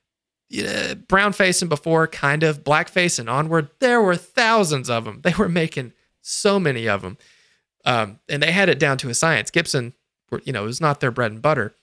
yeah, 0.49 0.95
brown 0.95 1.33
face 1.35 1.61
and 1.61 1.69
before, 1.69 2.07
kind 2.07 2.43
of 2.43 2.65
black 2.65 2.89
face 2.89 3.19
and 3.19 3.29
onward. 3.29 3.69
There 3.81 4.01
were 4.01 4.17
thousands 4.17 4.89
of 4.89 5.05
them. 5.05 5.21
They 5.23 5.35
were 5.35 5.49
making 5.49 5.93
so 6.29 6.59
many 6.61 6.89
of 6.89 7.03
them, 7.03 7.17
um, 7.85 8.19
and 8.29 8.43
they 8.43 8.53
had 8.53 8.69
it 8.69 8.79
down 8.79 8.99
to 8.99 9.09
a 9.09 9.15
science. 9.15 9.51
Gibson, 9.51 9.95
were, 10.31 10.43
you 10.45 10.53
know, 10.53 10.65
it 10.65 10.67
was 10.67 10.81
not 10.81 11.01
their 11.01 11.11
bread 11.11 11.33
and 11.33 11.43
butter. 11.43 11.75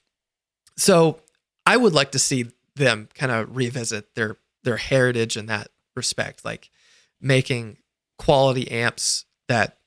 So 0.78 1.20
I 1.66 1.78
would 1.78 1.94
like 1.94 2.12
to 2.12 2.20
see 2.20 2.48
them 2.76 3.10
kind 3.16 3.32
of 3.32 3.56
revisit 3.56 4.16
their 4.16 4.38
their 4.64 4.78
heritage 4.78 5.38
in 5.38 5.46
that 5.46 5.70
respect, 5.96 6.44
like 6.44 6.70
making 7.22 7.78
quality 8.18 8.70
amps 8.70 9.26
that 9.48 9.78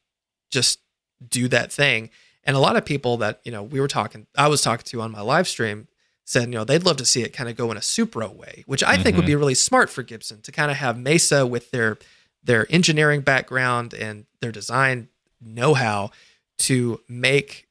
just 0.50 0.80
do 1.26 1.48
that 1.48 1.72
thing. 1.72 2.11
And 2.44 2.56
a 2.56 2.61
lot 2.61 2.76
of 2.76 2.84
people 2.84 3.16
that, 3.18 3.40
you 3.44 3.52
know, 3.52 3.62
we 3.62 3.80
were 3.80 3.88
talking, 3.88 4.26
I 4.36 4.48
was 4.48 4.62
talking 4.62 4.84
to 4.84 5.00
on 5.02 5.11
my 5.11 5.20
live 5.20 5.48
stream 5.48 5.88
said, 6.24 6.44
you 6.44 6.54
know, 6.54 6.64
they'd 6.64 6.84
love 6.84 6.96
to 6.98 7.04
see 7.04 7.22
it 7.22 7.32
kind 7.32 7.48
of 7.48 7.56
go 7.56 7.70
in 7.70 7.76
a 7.76 7.80
Supro 7.80 8.34
way, 8.34 8.62
which 8.66 8.84
I 8.84 8.96
think 8.98 9.16
would 9.16 9.26
be 9.26 9.34
really 9.34 9.54
smart 9.54 9.90
for 9.90 10.02
Gibson 10.02 10.42
to 10.42 10.52
kind 10.52 10.70
of 10.70 10.76
have 10.76 10.98
Mesa 10.98 11.46
with 11.46 11.70
their 11.70 11.98
their 12.43 12.66
engineering 12.70 13.20
background 13.20 13.95
and 13.95 14.26
their 14.41 14.53
design 14.53 15.09
know-how 15.41 16.11
to 16.59 17.01
make 17.09 17.68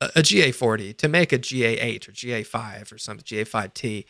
a, 0.00 0.06
a 0.16 0.22
GA40, 0.22 0.96
to 0.98 1.08
make 1.08 1.32
a 1.32 1.38
GA8 1.38 2.08
or 2.08 2.12
GA5 2.12 2.92
or 2.92 2.98
some 2.98 3.18
GA5T 3.18 4.04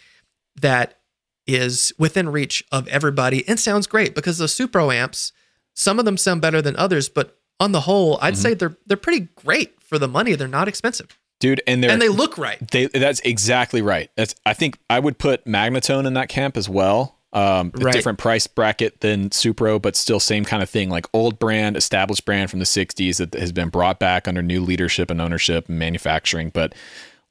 that 0.60 0.98
is 1.46 1.92
within 1.98 2.28
reach 2.28 2.64
of 2.72 2.88
everybody 2.88 3.46
and 3.48 3.60
sounds 3.60 3.86
great 3.86 4.14
because 4.14 4.38
the 4.38 4.46
Supro 4.46 4.94
amps, 4.94 5.32
some 5.74 5.98
of 5.98 6.04
them 6.04 6.16
sound 6.16 6.40
better 6.40 6.60
than 6.60 6.76
others, 6.76 7.08
but 7.08 7.38
on 7.60 7.72
the 7.72 7.82
whole, 7.82 8.18
I'd 8.20 8.34
mm-hmm. 8.34 8.42
say 8.42 8.54
they're 8.54 8.76
they're 8.86 8.96
pretty 8.96 9.28
great 9.36 9.80
for 9.80 9.98
the 9.98 10.08
money. 10.08 10.34
They're 10.34 10.48
not 10.48 10.68
expensive 10.68 11.18
dude 11.40 11.62
and 11.66 11.82
they're 11.82 11.90
and 11.90 12.00
they 12.00 12.08
look 12.08 12.38
right. 12.38 12.58
They, 12.70 12.86
that's 12.86 13.20
exactly 13.20 13.82
right. 13.82 14.10
That's 14.16 14.34
I 14.44 14.54
think 14.54 14.78
I 14.88 14.98
would 14.98 15.18
put 15.18 15.44
Magnatone 15.44 16.06
in 16.06 16.14
that 16.14 16.28
camp 16.28 16.56
as 16.56 16.68
well. 16.68 17.15
Um, 17.36 17.70
Right. 17.74 17.92
different 17.92 18.18
price 18.18 18.46
bracket 18.46 19.00
than 19.00 19.28
Supro, 19.28 19.80
but 19.80 19.94
still 19.94 20.18
same 20.18 20.44
kind 20.44 20.62
of 20.62 20.70
thing, 20.70 20.88
like 20.88 21.06
old 21.12 21.38
brand, 21.38 21.76
established 21.76 22.24
brand 22.24 22.48
from 22.50 22.60
the 22.60 22.64
60s 22.64 23.18
that 23.18 23.34
has 23.34 23.52
been 23.52 23.68
brought 23.68 23.98
back 23.98 24.26
under 24.26 24.42
new 24.42 24.62
leadership 24.62 25.10
and 25.10 25.20
ownership 25.20 25.68
and 25.68 25.78
manufacturing, 25.78 26.48
but 26.50 26.74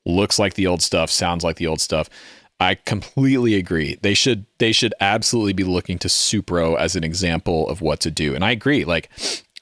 looks 0.06 0.38
like 0.38 0.54
the 0.54 0.68
old 0.68 0.84
stuff, 0.84 1.10
sounds 1.10 1.44
like 1.44 1.56
the 1.56 1.66
old 1.66 1.82
stuff. 1.82 2.08
I 2.60 2.76
completely 2.76 3.56
agree. 3.56 3.98
They 4.02 4.14
should 4.14 4.46
they 4.60 4.72
should 4.72 4.94
absolutely 5.02 5.54
be 5.54 5.64
looking 5.64 5.98
to 6.00 6.08
Supro 6.08 6.78
as 6.78 6.96
an 6.96 7.04
example 7.04 7.68
of 7.68 7.82
what 7.82 8.00
to 8.02 8.12
do. 8.12 8.34
And 8.36 8.46
I 8.46 8.52
agree. 8.52 8.86
Like 8.86 9.10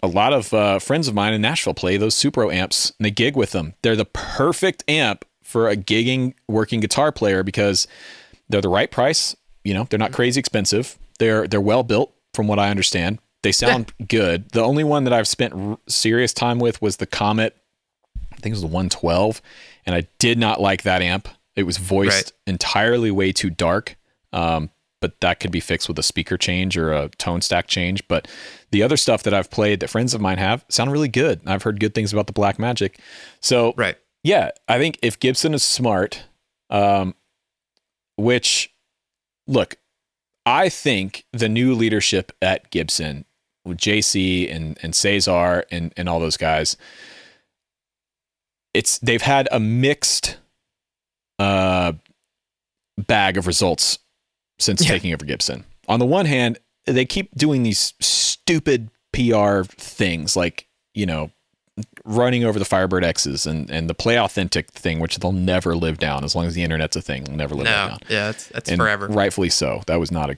a 0.03 0.07
lot 0.07 0.33
of 0.33 0.53
uh, 0.53 0.77
friends 0.79 1.07
of 1.07 1.15
mine 1.15 1.33
in 1.33 1.41
Nashville 1.41 1.73
play 1.73 1.95
those 1.97 2.15
Supro 2.15 2.53
amps 2.53 2.91
and 2.99 3.05
they 3.05 3.11
gig 3.11 3.35
with 3.37 3.51
them. 3.51 3.73
They're 3.81 3.95
the 3.95 4.05
perfect 4.05 4.83
amp 4.89 5.25
for 5.41 5.69
a 5.69 5.75
gigging 5.77 6.33
working 6.47 6.81
guitar 6.81 7.11
player 7.11 7.41
because 7.43 7.87
they're 8.49 8.61
the 8.61 8.69
right 8.69 8.91
price. 8.91 9.35
You 9.63 9.73
know, 9.73 9.85
they're 9.89 9.99
not 9.99 10.11
crazy 10.11 10.39
expensive. 10.39 10.97
They're 11.19 11.47
they're 11.47 11.61
well 11.61 11.83
built 11.83 12.13
from 12.33 12.47
what 12.47 12.59
I 12.59 12.69
understand. 12.69 13.19
They 13.43 13.51
sound 13.51 13.91
good. 14.07 14.49
The 14.51 14.61
only 14.63 14.83
one 14.83 15.03
that 15.03 15.13
I've 15.13 15.27
spent 15.27 15.53
r- 15.53 15.77
serious 15.87 16.33
time 16.33 16.59
with 16.59 16.81
was 16.81 16.97
the 16.97 17.05
Comet. 17.05 17.55
I 18.31 18.35
think 18.37 18.47
it 18.47 18.51
was 18.51 18.61
the 18.61 18.67
112, 18.67 19.41
and 19.85 19.95
I 19.95 20.07
did 20.19 20.37
not 20.37 20.59
like 20.61 20.83
that 20.83 21.01
amp. 21.01 21.27
It 21.55 21.63
was 21.63 21.77
voiced 21.77 22.31
Right. 22.31 22.31
entirely 22.47 23.11
way 23.11 23.31
too 23.31 23.49
dark. 23.49 23.97
Um, 24.31 24.69
but 25.01 25.19
that 25.19 25.39
could 25.41 25.51
be 25.51 25.59
fixed 25.59 25.87
with 25.89 25.99
a 25.99 26.03
speaker 26.03 26.37
change 26.37 26.77
or 26.77 26.93
a 26.93 27.09
tone 27.17 27.41
stack 27.41 27.67
change. 27.67 28.07
But 28.07 28.27
the 28.71 28.81
other 28.81 28.95
stuff 28.97 29.23
that 29.23 29.33
I've 29.33 29.51
played 29.51 29.81
that 29.81 29.89
friends 29.89 30.13
of 30.13 30.21
mine 30.21 30.37
have 30.37 30.65
sound 30.69 30.91
really 30.93 31.09
good. 31.09 31.41
I've 31.45 31.63
heard 31.63 31.79
good 31.81 31.93
things 31.93 32.11
about 32.13 32.27
the 32.27 32.33
Black 32.33 32.57
Magic. 32.57 32.97
So 33.41 33.73
Right. 33.75 33.97
yeah, 34.23 34.51
I 34.69 34.77
think 34.79 34.97
if 35.01 35.19
Gibson 35.19 35.53
is 35.53 35.61
smart, 35.63 36.23
um, 36.69 37.15
which 38.15 38.72
look, 39.47 39.75
I 40.45 40.69
think 40.69 41.25
the 41.31 41.49
new 41.49 41.73
leadership 41.73 42.31
at 42.41 42.69
Gibson 42.71 43.25
with 43.65 43.77
JC 43.77 44.53
and 44.53 44.77
and 44.83 44.93
Cesar 44.95 45.63
and 45.71 45.93
and 45.95 46.09
all 46.09 46.19
those 46.19 46.37
guys, 46.37 46.75
it's 48.73 48.97
they've 48.99 49.21
had 49.21 49.47
a 49.51 49.59
mixed 49.59 50.37
uh 51.39 51.93
bag 52.97 53.37
of 53.37 53.47
results 53.47 53.99
since 54.59 54.81
Yeah. 54.81 54.89
taking 54.89 55.13
over 55.13 55.25
Gibson. 55.25 55.65
On 55.87 55.99
the 55.99 56.05
one 56.05 56.25
hand, 56.25 56.59
they 56.85 57.05
keep 57.05 57.33
doing 57.35 57.63
these 57.63 57.93
stupid 57.99 58.89
PR 59.13 59.63
things 59.63 60.35
like, 60.35 60.67
you 60.93 61.05
know, 61.05 61.31
running 62.05 62.43
over 62.43 62.59
the 62.59 62.65
Firebird 62.65 63.03
X's 63.03 63.45
and, 63.45 63.69
and 63.71 63.89
the 63.89 63.93
play 63.93 64.19
authentic 64.19 64.71
thing, 64.71 64.99
which 64.99 65.17
they'll 65.17 65.31
never 65.31 65.75
live 65.75 65.97
down 65.99 66.23
as 66.23 66.35
long 66.35 66.45
as 66.45 66.53
the 66.53 66.63
internet's 66.63 66.95
a 66.97 67.01
thing. 67.01 67.23
They'll 67.23 67.35
never 67.37 67.55
live 67.55 67.65
that 67.65 67.83
No. 67.83 67.89
down. 67.91 67.99
Yeah, 68.09 68.25
that's 68.25 68.47
that's 68.47 68.69
And 68.69 68.79
forever. 68.79 69.07
Rightfully 69.07 69.49
so. 69.49 69.83
That 69.87 69.99
was 69.99 70.11
not 70.11 70.29
a 70.29 70.37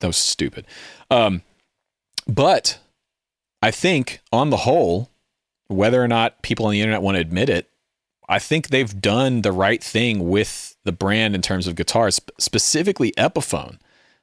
that 0.00 0.06
was 0.08 0.16
stupid. 0.16 0.66
Um, 1.10 1.42
but 2.26 2.78
I 3.62 3.70
think 3.70 4.20
on 4.32 4.50
the 4.50 4.58
whole, 4.58 5.10
whether 5.68 6.02
or 6.02 6.08
not 6.08 6.42
people 6.42 6.66
on 6.66 6.72
the 6.72 6.80
internet 6.80 7.02
want 7.02 7.16
to 7.16 7.20
admit 7.20 7.48
it, 7.48 7.68
I 8.28 8.38
think 8.38 8.68
they've 8.68 9.00
done 9.00 9.42
the 9.42 9.52
right 9.52 9.82
thing 9.82 10.28
with 10.28 10.76
the 10.84 10.92
brand 10.92 11.34
in 11.34 11.42
terms 11.42 11.66
of 11.66 11.74
guitars, 11.76 12.20
specifically 12.38 13.12
Epiphone. 13.16 13.78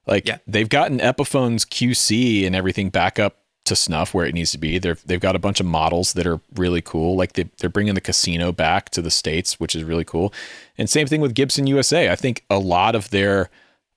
Like 0.07 0.28
Yeah. 0.28 0.38
they've 0.47 0.69
gotten 0.69 0.99
Epiphone's 0.99 1.65
QC 1.65 2.45
and 2.45 2.55
everything 2.55 2.89
back 2.89 3.17
up 3.19 3.38
to 3.66 3.76
snuff 3.76 4.13
where 4.13 4.26
it 4.26 4.34
needs 4.34 4.51
to 4.51 4.57
be. 4.57 4.78
They're, 4.78 4.97
they've 5.05 5.20
got 5.20 5.36
a 5.36 5.39
bunch 5.39 5.59
of 5.59 5.66
models 5.66 6.13
that 6.13 6.26
are 6.26 6.39
really 6.55 6.82
cool. 6.82 7.16
Like 7.16 7.34
they, 7.34 7.49
they're 7.57 7.70
bringing 7.70 7.95
the 7.95 8.01
casino 8.01 8.51
back 8.51 8.89
to 8.91 9.01
the 9.01 9.11
States, 9.11 9.59
which 9.59 9.76
is 9.76 9.84
really 9.84 10.05
cool. 10.05 10.34
And 10.78 10.89
same 10.89 11.07
thing 11.07 11.22
with 11.22 11.34
Gibson 11.34 11.68
USA. 11.68 12.09
I 12.09 12.16
think 12.16 12.45
a 12.49 12.59
lot 12.59 12.95
of 12.95 13.09
their 13.09 13.49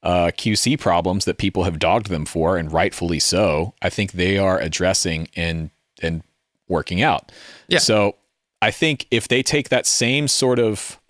uh, 0.03 0.31
QC 0.37 0.79
problems 0.79 1.25
that 1.25 1.39
people 1.39 1.65
have 1.65 1.79
dogged 1.79 2.09
them 2.09 2.25
for, 2.25 2.57
and 2.57 2.73
rightfully 2.73 3.19
so, 3.19 3.75
I 3.83 3.89
think 3.91 4.13
they 4.13 4.39
are 4.39 4.59
addressing 4.59 5.29
and 5.35 5.71
and 6.01 6.23
working 6.69 7.03
out. 7.03 7.33
Yeah. 7.67 7.79
So 7.79 8.15
I 8.63 8.71
think 8.71 9.07
if 9.11 9.27
they 9.29 9.43
take 9.43 9.69
that 9.71 9.87
same 9.87 10.29
sort 10.29 10.59
of 10.59 11.01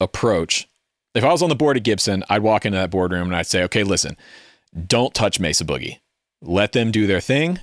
approach, 0.00 0.68
if 1.14 1.24
I 1.24 1.32
was 1.32 1.42
on 1.42 1.48
the 1.48 1.54
board 1.54 1.76
of 1.76 1.82
Gibson, 1.82 2.24
I'd 2.28 2.42
walk 2.42 2.66
into 2.66 2.76
that 2.76 2.90
boardroom 2.90 3.28
and 3.28 3.36
I'd 3.36 3.46
say, 3.46 3.62
okay, 3.64 3.84
listen, 3.84 4.16
don't 4.86 5.14
touch 5.14 5.40
Mesa 5.40 5.64
Boogie. 5.64 5.98
Let 6.42 6.72
them 6.72 6.90
do 6.90 7.06
their 7.06 7.20
thing. 7.20 7.60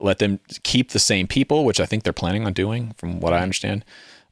Let 0.00 0.18
them 0.18 0.40
keep 0.64 0.90
the 0.90 0.98
same 0.98 1.26
people, 1.28 1.64
which 1.64 1.78
I 1.78 1.86
think 1.86 2.02
they're 2.02 2.12
planning 2.12 2.44
on 2.44 2.52
doing, 2.52 2.92
from 2.96 3.20
what 3.20 3.32
I 3.32 3.40
understand. 3.40 3.84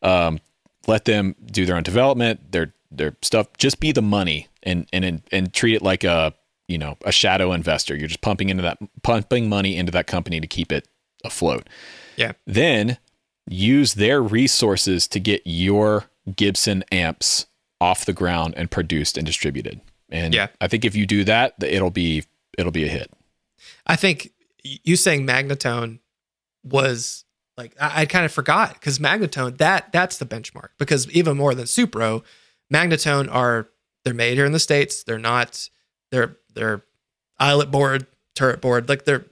Um, 0.02 0.40
let 0.86 1.04
them 1.04 1.36
do 1.46 1.64
their 1.66 1.76
own 1.76 1.82
development, 1.84 2.50
their 2.52 2.74
their 2.90 3.16
stuff. 3.22 3.46
Just 3.58 3.78
be 3.78 3.92
the 3.92 4.02
money 4.02 4.48
and 4.62 4.88
and 4.92 5.22
and 5.30 5.52
treat 5.52 5.74
it 5.76 5.82
like 5.82 6.02
a 6.02 6.34
you 6.66 6.78
know 6.78 6.96
a 7.04 7.12
shadow 7.12 7.52
investor. 7.52 7.94
You're 7.94 8.08
just 8.08 8.22
pumping 8.22 8.48
into 8.48 8.62
that 8.62 8.78
pumping 9.02 9.48
money 9.48 9.76
into 9.76 9.92
that 9.92 10.06
company 10.06 10.40
to 10.40 10.46
keep 10.46 10.72
it 10.72 10.88
afloat. 11.24 11.68
Yeah. 12.16 12.32
Then 12.46 12.98
use 13.46 13.94
their 13.94 14.22
resources 14.22 15.06
to 15.08 15.20
get 15.20 15.42
your 15.44 16.06
Gibson 16.34 16.82
amps 16.90 17.46
off 17.80 18.04
the 18.04 18.12
ground 18.12 18.54
and 18.56 18.70
produced 18.70 19.16
and 19.16 19.26
distributed. 19.26 19.80
And 20.08 20.34
Yeah. 20.34 20.48
I 20.60 20.68
think 20.68 20.84
if 20.84 20.96
you 20.96 21.06
do 21.06 21.24
that, 21.24 21.54
it'll 21.62 21.90
be 21.90 22.24
it'll 22.58 22.72
be 22.72 22.84
a 22.84 22.88
hit. 22.88 23.10
I 23.90 23.96
think 23.96 24.30
you 24.62 24.94
saying 24.94 25.26
Magnatone 25.26 25.98
was 26.62 27.24
like 27.56 27.74
I, 27.80 28.02
I 28.02 28.06
kind 28.06 28.24
of 28.24 28.30
forgot 28.30 28.74
because 28.74 29.00
Magnatone 29.00 29.58
that 29.58 29.90
that's 29.90 30.18
the 30.18 30.26
benchmark 30.26 30.68
because 30.78 31.10
even 31.10 31.36
more 31.36 31.56
than 31.56 31.64
Supro, 31.64 32.22
Magnatone 32.72 33.28
are 33.34 33.68
they're 34.04 34.14
made 34.14 34.36
here 34.36 34.46
in 34.46 34.52
the 34.52 34.60
states. 34.60 35.02
They're 35.02 35.18
not 35.18 35.68
they're 36.12 36.36
they're 36.54 36.84
eyelet 37.40 37.72
board, 37.72 38.06
turret 38.36 38.60
board, 38.60 38.88
like 38.88 39.06
they're 39.06 39.26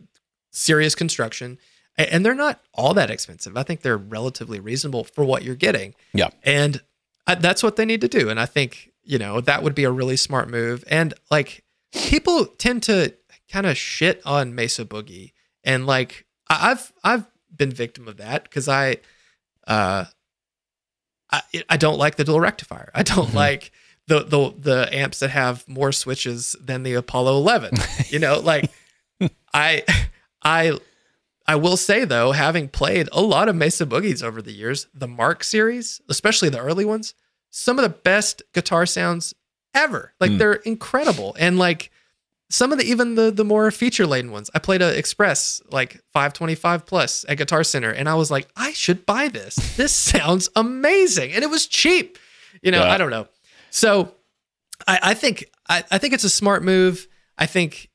serious 0.50 0.96
construction, 0.96 1.58
and 1.96 2.26
they're 2.26 2.34
not 2.34 2.60
all 2.74 2.94
that 2.94 3.12
expensive. 3.12 3.56
I 3.56 3.62
think 3.62 3.82
they're 3.82 3.96
relatively 3.96 4.58
reasonable 4.58 5.04
for 5.04 5.22
what 5.22 5.44
you're 5.44 5.54
getting. 5.54 5.94
Yeah. 6.12 6.30
and 6.42 6.82
I, 7.28 7.36
that's 7.36 7.62
what 7.62 7.76
they 7.76 7.84
need 7.84 8.00
to 8.00 8.08
do. 8.08 8.28
And 8.28 8.40
I 8.40 8.46
think 8.46 8.90
you 9.04 9.18
know 9.18 9.40
that 9.40 9.62
would 9.62 9.76
be 9.76 9.84
a 9.84 9.90
really 9.92 10.16
smart 10.16 10.50
move. 10.50 10.82
And 10.88 11.14
like 11.30 11.62
people 11.92 12.46
tend 12.46 12.82
to 12.84 13.14
kind 13.50 13.66
of 13.66 13.76
shit 13.76 14.20
on 14.24 14.54
Mesa 14.54 14.84
Boogie, 14.84 15.32
and 15.64 15.86
like 15.86 16.26
I- 16.50 16.70
I've 16.70 16.92
I've 17.04 17.24
been 17.54 17.70
victim 17.72 18.06
of 18.08 18.18
that 18.18 18.44
because 18.44 18.68
I, 18.68 18.98
uh, 19.66 20.04
I 21.30 21.42
I 21.68 21.76
don't 21.76 21.98
like 21.98 22.16
the 22.16 22.24
dual 22.24 22.40
rectifier. 22.40 22.90
I 22.94 23.02
don't 23.02 23.30
Mhm. 23.30 23.34
like 23.34 23.72
the 24.06 24.24
the 24.24 24.54
the 24.58 24.88
amps 24.94 25.20
that 25.20 25.30
have 25.30 25.66
more 25.68 25.92
switches 25.92 26.56
than 26.60 26.82
the 26.82 26.94
Apollo 26.94 27.36
11. 27.38 27.74
You 28.10 28.18
know, 28.18 28.38
like 28.40 28.70
I 29.52 29.82
I 30.42 30.78
I 31.46 31.56
will 31.56 31.76
say 31.76 32.04
though, 32.04 32.32
having 32.32 32.68
played 32.68 33.08
a 33.12 33.20
lot 33.20 33.48
of 33.48 33.56
Mesa 33.56 33.84
Boogies 33.86 34.22
over 34.22 34.40
the 34.40 34.52
years, 34.52 34.86
the 34.94 35.08
Mark 35.08 35.44
series, 35.44 36.00
especially 36.08 36.48
the 36.48 36.60
early 36.60 36.84
ones, 36.84 37.14
some 37.50 37.78
of 37.78 37.82
the 37.82 37.88
best 37.88 38.42
guitar 38.54 38.86
sounds 38.86 39.34
ever. 39.74 40.12
Like 40.20 40.32
Hmm. 40.32 40.38
they're 40.38 40.54
incredible. 40.54 41.36
And 41.38 41.58
like 41.58 41.90
some 42.50 42.72
of 42.72 42.78
the 42.78 42.84
even 42.84 43.14
the 43.14 43.30
the 43.30 43.44
more 43.44 43.70
feature 43.70 44.06
laden 44.06 44.30
ones. 44.30 44.50
I 44.54 44.58
played 44.58 44.82
a 44.82 44.96
Express 44.96 45.60
like 45.70 46.00
525 46.12 46.86
plus 46.86 47.24
at 47.28 47.36
Guitar 47.36 47.62
Center 47.64 47.90
and 47.90 48.08
I 48.08 48.14
was 48.14 48.30
like, 48.30 48.48
I 48.56 48.72
should 48.72 49.04
buy 49.04 49.28
this. 49.28 49.56
This 49.76 49.92
sounds 50.12 50.48
amazing. 50.56 51.32
And 51.32 51.42
it 51.44 51.50
was 51.50 51.66
cheap. 51.66 52.18
You 52.62 52.72
know, 52.72 52.84
Yeah. 52.84 52.92
I 52.92 52.98
don't 52.98 53.10
know. 53.10 53.28
So 53.70 54.14
I, 54.86 54.98
I 55.02 55.14
think 55.14 55.50
I, 55.68 55.84
I 55.90 55.98
think 55.98 56.14
it's 56.14 56.24
a 56.24 56.30
smart 56.30 56.62
move. 56.62 57.06
I 57.36 57.46
think 57.46 57.90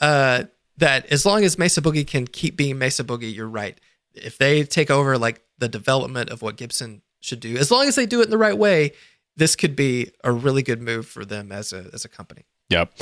uh, 0.00 0.44
that 0.78 1.06
as 1.12 1.24
long 1.24 1.44
as 1.44 1.58
Mesa 1.58 1.80
Boogie 1.80 2.06
can 2.06 2.26
keep 2.26 2.56
being 2.56 2.78
Mesa 2.78 3.04
Boogie, 3.04 3.34
you're 3.34 3.48
right. 3.48 3.78
If 4.14 4.36
they 4.36 4.64
take 4.64 4.90
over 4.90 5.16
like 5.16 5.40
the 5.58 5.68
development 5.68 6.30
of 6.30 6.42
what 6.42 6.56
Gibson 6.56 7.02
should 7.20 7.40
do, 7.40 7.56
as 7.56 7.70
long 7.70 7.86
as 7.86 7.94
they 7.94 8.04
do 8.04 8.20
it 8.20 8.24
in 8.24 8.30
the 8.30 8.38
right 8.38 8.58
way, 8.58 8.92
this 9.36 9.54
could 9.56 9.76
be 9.76 10.10
a 10.24 10.32
really 10.32 10.62
good 10.62 10.82
move 10.82 11.06
for 11.06 11.24
them 11.24 11.52
as 11.52 11.72
a 11.72 11.88
as 11.92 12.04
a 12.04 12.08
company. 12.08 12.44
Yep. 12.68 12.92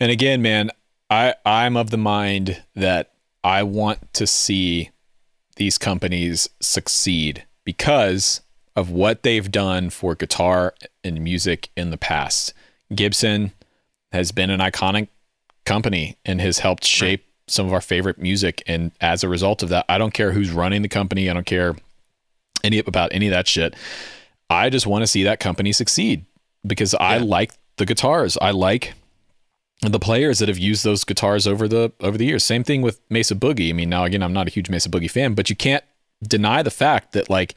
And 0.00 0.10
again, 0.10 0.40
man, 0.40 0.70
I 1.10 1.34
I'm 1.44 1.76
of 1.76 1.90
the 1.90 1.98
mind 1.98 2.62
that 2.74 3.12
I 3.44 3.62
want 3.62 4.12
to 4.14 4.26
see 4.26 4.90
these 5.56 5.76
companies 5.76 6.48
succeed 6.60 7.44
because 7.64 8.40
of 8.74 8.90
what 8.90 9.22
they've 9.22 9.50
done 9.50 9.90
for 9.90 10.14
guitar 10.14 10.74
and 11.04 11.20
music 11.20 11.68
in 11.76 11.90
the 11.90 11.98
past. 11.98 12.54
Gibson 12.94 13.52
has 14.10 14.32
been 14.32 14.50
an 14.50 14.60
iconic 14.60 15.08
company 15.66 16.16
and 16.24 16.40
has 16.40 16.60
helped 16.60 16.84
shape 16.84 17.26
some 17.46 17.66
of 17.66 17.72
our 17.72 17.80
favorite 17.80 18.18
music 18.18 18.62
and 18.66 18.92
as 19.00 19.22
a 19.22 19.28
result 19.28 19.62
of 19.62 19.68
that, 19.68 19.84
I 19.88 19.98
don't 19.98 20.14
care 20.14 20.32
who's 20.32 20.50
running 20.50 20.82
the 20.82 20.88
company, 20.88 21.28
I 21.28 21.34
don't 21.34 21.46
care 21.46 21.76
any 22.64 22.78
about 22.78 23.12
any 23.12 23.26
of 23.26 23.32
that 23.32 23.48
shit. 23.48 23.74
I 24.48 24.70
just 24.70 24.86
want 24.86 25.02
to 25.02 25.06
see 25.06 25.24
that 25.24 25.40
company 25.40 25.72
succeed 25.72 26.24
because 26.66 26.94
I 26.94 27.18
like 27.18 27.52
the 27.76 27.86
guitars. 27.86 28.38
I 28.40 28.50
like 28.52 28.94
the 29.82 29.98
players 29.98 30.38
that 30.40 30.48
have 30.48 30.58
used 30.58 30.84
those 30.84 31.04
guitars 31.04 31.46
over 31.46 31.66
the 31.66 31.92
over 32.00 32.18
the 32.18 32.26
years. 32.26 32.44
Same 32.44 32.64
thing 32.64 32.82
with 32.82 33.00
Mesa 33.08 33.34
Boogie. 33.34 33.70
I 33.70 33.72
mean, 33.72 33.88
now 33.88 34.04
again, 34.04 34.22
I'm 34.22 34.32
not 34.32 34.46
a 34.46 34.50
huge 34.50 34.68
Mesa 34.68 34.90
Boogie 34.90 35.10
fan, 35.10 35.34
but 35.34 35.48
you 35.48 35.56
can't 35.56 35.84
deny 36.22 36.62
the 36.62 36.70
fact 36.70 37.12
that 37.12 37.30
like 37.30 37.54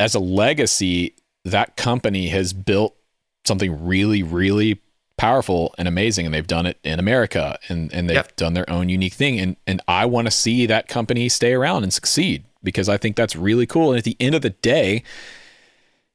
as 0.00 0.14
a 0.14 0.18
legacy, 0.18 1.14
that 1.44 1.76
company 1.76 2.28
has 2.28 2.52
built 2.52 2.96
something 3.44 3.86
really, 3.86 4.22
really 4.22 4.80
powerful 5.16 5.74
and 5.78 5.86
amazing 5.86 6.24
and 6.24 6.34
they've 6.34 6.46
done 6.46 6.64
it 6.66 6.78
in 6.82 6.98
America 6.98 7.58
and, 7.68 7.92
and 7.92 8.08
they've 8.08 8.16
Yep. 8.16 8.36
done 8.36 8.54
their 8.54 8.68
own 8.70 8.88
unique 8.88 9.12
thing. 9.12 9.38
And, 9.38 9.56
and 9.66 9.82
I 9.86 10.06
want 10.06 10.26
to 10.26 10.30
see 10.30 10.64
that 10.66 10.88
company 10.88 11.28
stay 11.28 11.52
around 11.52 11.82
and 11.82 11.92
succeed 11.92 12.44
because 12.62 12.88
I 12.88 12.96
think 12.96 13.16
that's 13.16 13.36
really 13.36 13.66
cool. 13.66 13.90
And 13.90 13.98
at 13.98 14.04
the 14.04 14.16
end 14.18 14.34
of 14.34 14.40
the 14.42 14.50
day, 14.50 15.02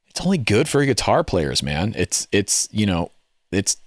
it's 0.07 0.21
only 0.21 0.39
good 0.39 0.67
for 0.67 0.83
guitar 0.85 1.23
players, 1.23 1.61
man. 1.61 1.93
It's, 1.95 2.27
it's, 2.31 2.67
you 2.71 2.85
know, 2.87 3.11
it's, 3.51 3.77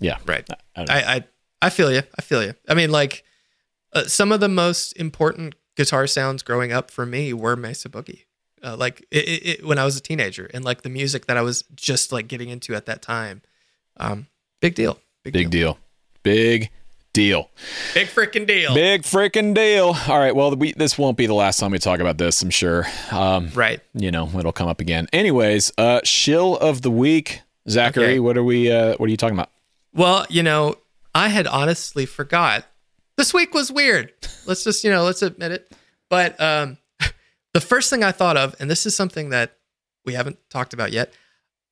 yeah. 0.00 0.18
Right. 0.26 0.48
I. 0.76 0.82
I, 0.82 0.86
I 1.16 1.24
I 1.62 1.70
feel 1.70 1.92
you. 1.92 2.02
I 2.18 2.22
feel 2.22 2.42
you. 2.44 2.54
I 2.68 2.74
mean, 2.74 2.90
like 2.92 3.24
uh, 3.92 4.04
some 4.04 4.30
of 4.32 4.40
the 4.40 4.48
most 4.48 4.92
important 4.92 5.54
guitar 5.76 6.06
sounds 6.06 6.42
growing 6.42 6.72
up 6.72 6.90
for 6.90 7.04
me 7.04 7.32
were 7.32 7.56
Mesa 7.56 7.88
Boogie. 7.88 8.24
Uh, 8.62 8.76
like 8.76 9.00
it, 9.10 9.28
it, 9.28 9.46
it, 9.60 9.66
when 9.66 9.78
I 9.78 9.84
was 9.84 9.96
a 9.96 10.00
teenager, 10.00 10.48
and 10.54 10.64
like 10.64 10.82
the 10.82 10.88
music 10.88 11.26
that 11.26 11.36
I 11.36 11.42
was 11.42 11.62
just 11.74 12.12
like 12.12 12.28
getting 12.28 12.48
into 12.48 12.74
at 12.74 12.86
that 12.86 13.02
time. 13.02 13.42
Um, 13.96 14.26
big 14.60 14.74
deal. 14.76 14.98
Big, 15.24 15.32
Big 15.32 15.50
deal. 15.50 15.72
deal. 15.74 15.78
Big 16.22 16.70
deal. 17.12 17.50
Big 17.94 18.06
freaking 18.08 18.46
deal. 18.46 18.74
Big 18.74 19.02
freaking 19.02 19.52
deal. 19.54 19.96
All 20.06 20.18
right. 20.18 20.34
Well, 20.34 20.54
we, 20.54 20.72
this 20.72 20.96
won't 20.96 21.16
be 21.16 21.26
the 21.26 21.34
last 21.34 21.58
time 21.58 21.72
we 21.72 21.78
talk 21.80 21.98
about 22.00 22.18
this, 22.18 22.40
I'm 22.42 22.50
sure. 22.50 22.86
Um, 23.10 23.50
Right. 23.54 23.80
you 23.94 24.10
know, 24.12 24.28
it'll 24.38 24.52
come 24.52 24.68
up 24.68 24.80
again. 24.80 25.08
Anyways, 25.12 25.72
uh, 25.78 26.00
shill 26.04 26.56
of 26.58 26.82
the 26.82 26.90
week, 26.90 27.42
Zachary. 27.68 28.04
Okay. 28.04 28.20
What 28.20 28.36
are 28.38 28.44
we? 28.44 28.70
Uh, 28.70 28.94
what 28.98 29.06
are 29.06 29.10
you 29.10 29.16
talking 29.16 29.36
about? 29.36 29.50
Well, 29.98 30.26
you 30.30 30.42
know, 30.44 30.76
I 31.14 31.28
had 31.28 31.46
honestly 31.48 32.06
forgot. 32.06 32.64
This 33.16 33.34
week 33.34 33.52
was 33.52 33.72
weird. 33.72 34.12
Let's 34.46 34.62
just, 34.62 34.84
you 34.84 34.90
know, 34.90 35.02
let's 35.02 35.22
admit 35.22 35.50
it. 35.50 35.72
But 36.08 36.40
um, 36.40 36.78
the 37.52 37.60
first 37.60 37.90
thing 37.90 38.04
I 38.04 38.12
thought 38.12 38.36
of, 38.36 38.54
and 38.60 38.70
this 38.70 38.86
is 38.86 38.94
something 38.94 39.30
that 39.30 39.56
we 40.04 40.14
haven't 40.14 40.38
talked 40.50 40.72
about 40.72 40.92
yet, 40.92 41.12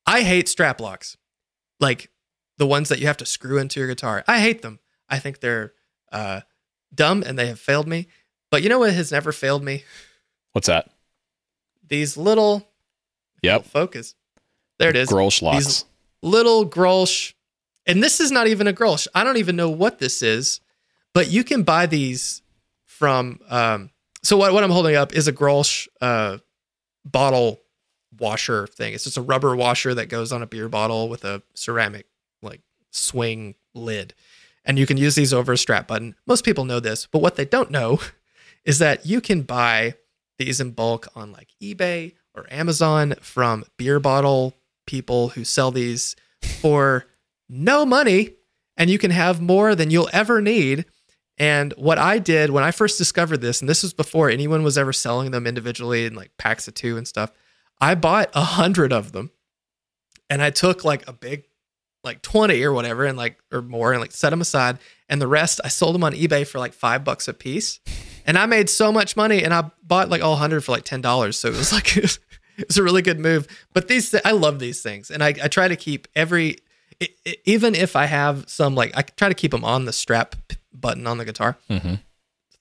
I 0.06 0.22
hate 0.22 0.48
strap 0.48 0.80
locks. 0.80 1.16
Like 1.78 2.10
the 2.58 2.66
ones 2.66 2.88
that 2.88 2.98
you 2.98 3.06
have 3.06 3.16
to 3.18 3.26
screw 3.26 3.58
into 3.58 3.78
your 3.78 3.88
guitar. 3.88 4.24
I 4.26 4.40
hate 4.40 4.62
them. 4.62 4.80
I 5.08 5.20
think 5.20 5.38
they're 5.38 5.72
uh, 6.10 6.40
dumb 6.92 7.22
and 7.24 7.38
they 7.38 7.46
have 7.46 7.60
failed 7.60 7.86
me. 7.86 8.08
But 8.50 8.62
you 8.64 8.68
know 8.68 8.80
what 8.80 8.92
has 8.92 9.12
never 9.12 9.30
failed 9.30 9.62
me? 9.62 9.84
What's 10.52 10.66
that? 10.66 10.90
These 11.88 12.16
little 12.16 12.66
Yep. 13.42 13.66
focus. 13.66 14.16
There 14.80 14.90
it 14.90 14.96
is. 14.96 15.08
Grolsch 15.08 15.42
locks. 15.42 15.64
These 15.64 15.84
little 16.22 16.68
Grolsch, 16.68 17.34
and 17.86 18.02
this 18.02 18.20
is 18.20 18.30
not 18.30 18.46
even 18.46 18.66
a 18.66 18.72
Grolsch. 18.72 19.06
I 19.14 19.24
don't 19.24 19.36
even 19.36 19.56
know 19.56 19.70
what 19.70 19.98
this 19.98 20.22
is, 20.22 20.60
but 21.14 21.30
you 21.30 21.44
can 21.44 21.62
buy 21.62 21.86
these 21.86 22.42
from. 22.84 23.40
Um, 23.48 23.90
so 24.22 24.36
what, 24.36 24.52
what 24.52 24.64
I'm 24.64 24.70
holding 24.70 24.96
up 24.96 25.12
is 25.14 25.28
a 25.28 25.32
Grolsch 25.32 25.86
uh, 26.00 26.38
bottle 27.04 27.60
washer 28.18 28.66
thing. 28.66 28.94
It's 28.94 29.04
just 29.04 29.16
a 29.16 29.22
rubber 29.22 29.54
washer 29.54 29.94
that 29.94 30.08
goes 30.08 30.32
on 30.32 30.42
a 30.42 30.46
beer 30.46 30.68
bottle 30.68 31.08
with 31.08 31.24
a 31.24 31.42
ceramic 31.54 32.06
like 32.42 32.60
swing 32.90 33.54
lid, 33.74 34.14
and 34.64 34.78
you 34.78 34.86
can 34.86 34.96
use 34.96 35.14
these 35.14 35.32
over 35.32 35.52
a 35.52 35.58
strap 35.58 35.86
button. 35.86 36.16
Most 36.26 36.44
people 36.44 36.64
know 36.64 36.80
this, 36.80 37.06
but 37.06 37.20
what 37.20 37.36
they 37.36 37.44
don't 37.44 37.70
know 37.70 38.00
is 38.64 38.78
that 38.80 39.06
you 39.06 39.20
can 39.20 39.42
buy 39.42 39.94
these 40.38 40.60
in 40.60 40.72
bulk 40.72 41.08
on 41.14 41.32
like 41.32 41.48
eBay 41.62 42.14
or 42.34 42.46
Amazon 42.50 43.14
from 43.20 43.64
beer 43.76 44.00
bottle 44.00 44.54
people 44.86 45.30
who 45.30 45.44
sell 45.44 45.70
these 45.70 46.16
for 46.60 47.06
no 47.48 47.86
money 47.86 48.34
and 48.76 48.90
you 48.90 48.98
can 48.98 49.10
have 49.10 49.40
more 49.40 49.74
than 49.74 49.90
you'll 49.90 50.10
ever 50.12 50.40
need. 50.40 50.84
And 51.38 51.72
what 51.76 51.98
I 51.98 52.18
did 52.18 52.50
when 52.50 52.64
I 52.64 52.70
first 52.70 52.98
discovered 52.98 53.40
this, 53.40 53.60
and 53.60 53.68
this 53.68 53.82
was 53.82 53.92
before 53.92 54.30
anyone 54.30 54.62
was 54.62 54.78
ever 54.78 54.92
selling 54.92 55.30
them 55.30 55.46
individually 55.46 56.06
in 56.06 56.14
like 56.14 56.30
packs 56.38 56.66
of 56.68 56.74
two 56.74 56.96
and 56.96 57.06
stuff, 57.06 57.30
I 57.80 57.94
bought 57.94 58.30
a 58.34 58.42
hundred 58.42 58.92
of 58.92 59.12
them 59.12 59.30
and 60.30 60.42
I 60.42 60.50
took 60.50 60.84
like 60.84 61.06
a 61.08 61.12
big, 61.12 61.44
like 62.02 62.22
20 62.22 62.62
or 62.62 62.72
whatever, 62.72 63.04
and 63.04 63.18
like, 63.18 63.38
or 63.52 63.62
more, 63.62 63.92
and 63.92 64.00
like 64.00 64.12
set 64.12 64.30
them 64.30 64.40
aside. 64.40 64.78
And 65.08 65.20
the 65.20 65.26
rest, 65.26 65.60
I 65.64 65.68
sold 65.68 65.94
them 65.94 66.04
on 66.04 66.12
eBay 66.12 66.46
for 66.46 66.58
like 66.58 66.72
five 66.72 67.04
bucks 67.04 67.28
a 67.28 67.34
piece. 67.34 67.80
And 68.28 68.36
I 68.36 68.46
made 68.46 68.68
so 68.68 68.90
much 68.90 69.16
money 69.16 69.44
and 69.44 69.54
I 69.54 69.70
bought 69.84 70.10
like 70.10 70.20
all 70.20 70.32
100 70.32 70.64
for 70.64 70.72
like 70.72 70.84
$10. 70.84 71.32
So 71.32 71.46
it 71.46 71.56
was 71.56 71.72
like, 71.72 71.96
it 71.96 72.18
was 72.66 72.76
a 72.76 72.82
really 72.82 73.00
good 73.00 73.20
move. 73.20 73.46
But 73.72 73.86
these, 73.86 74.12
I 74.24 74.32
love 74.32 74.58
these 74.58 74.82
things. 74.82 75.12
And 75.12 75.22
I, 75.22 75.28
I 75.28 75.46
try 75.46 75.68
to 75.68 75.76
keep 75.76 76.08
every, 76.16 76.58
even 77.44 77.74
if 77.74 77.96
I 77.96 78.06
have 78.06 78.44
some, 78.48 78.74
like, 78.74 78.96
I 78.96 79.02
try 79.02 79.28
to 79.28 79.34
keep 79.34 79.50
them 79.50 79.64
on 79.64 79.84
the 79.84 79.92
strap 79.92 80.36
button 80.72 81.06
on 81.06 81.18
the 81.18 81.24
guitar. 81.24 81.56
Mhm. 81.70 82.00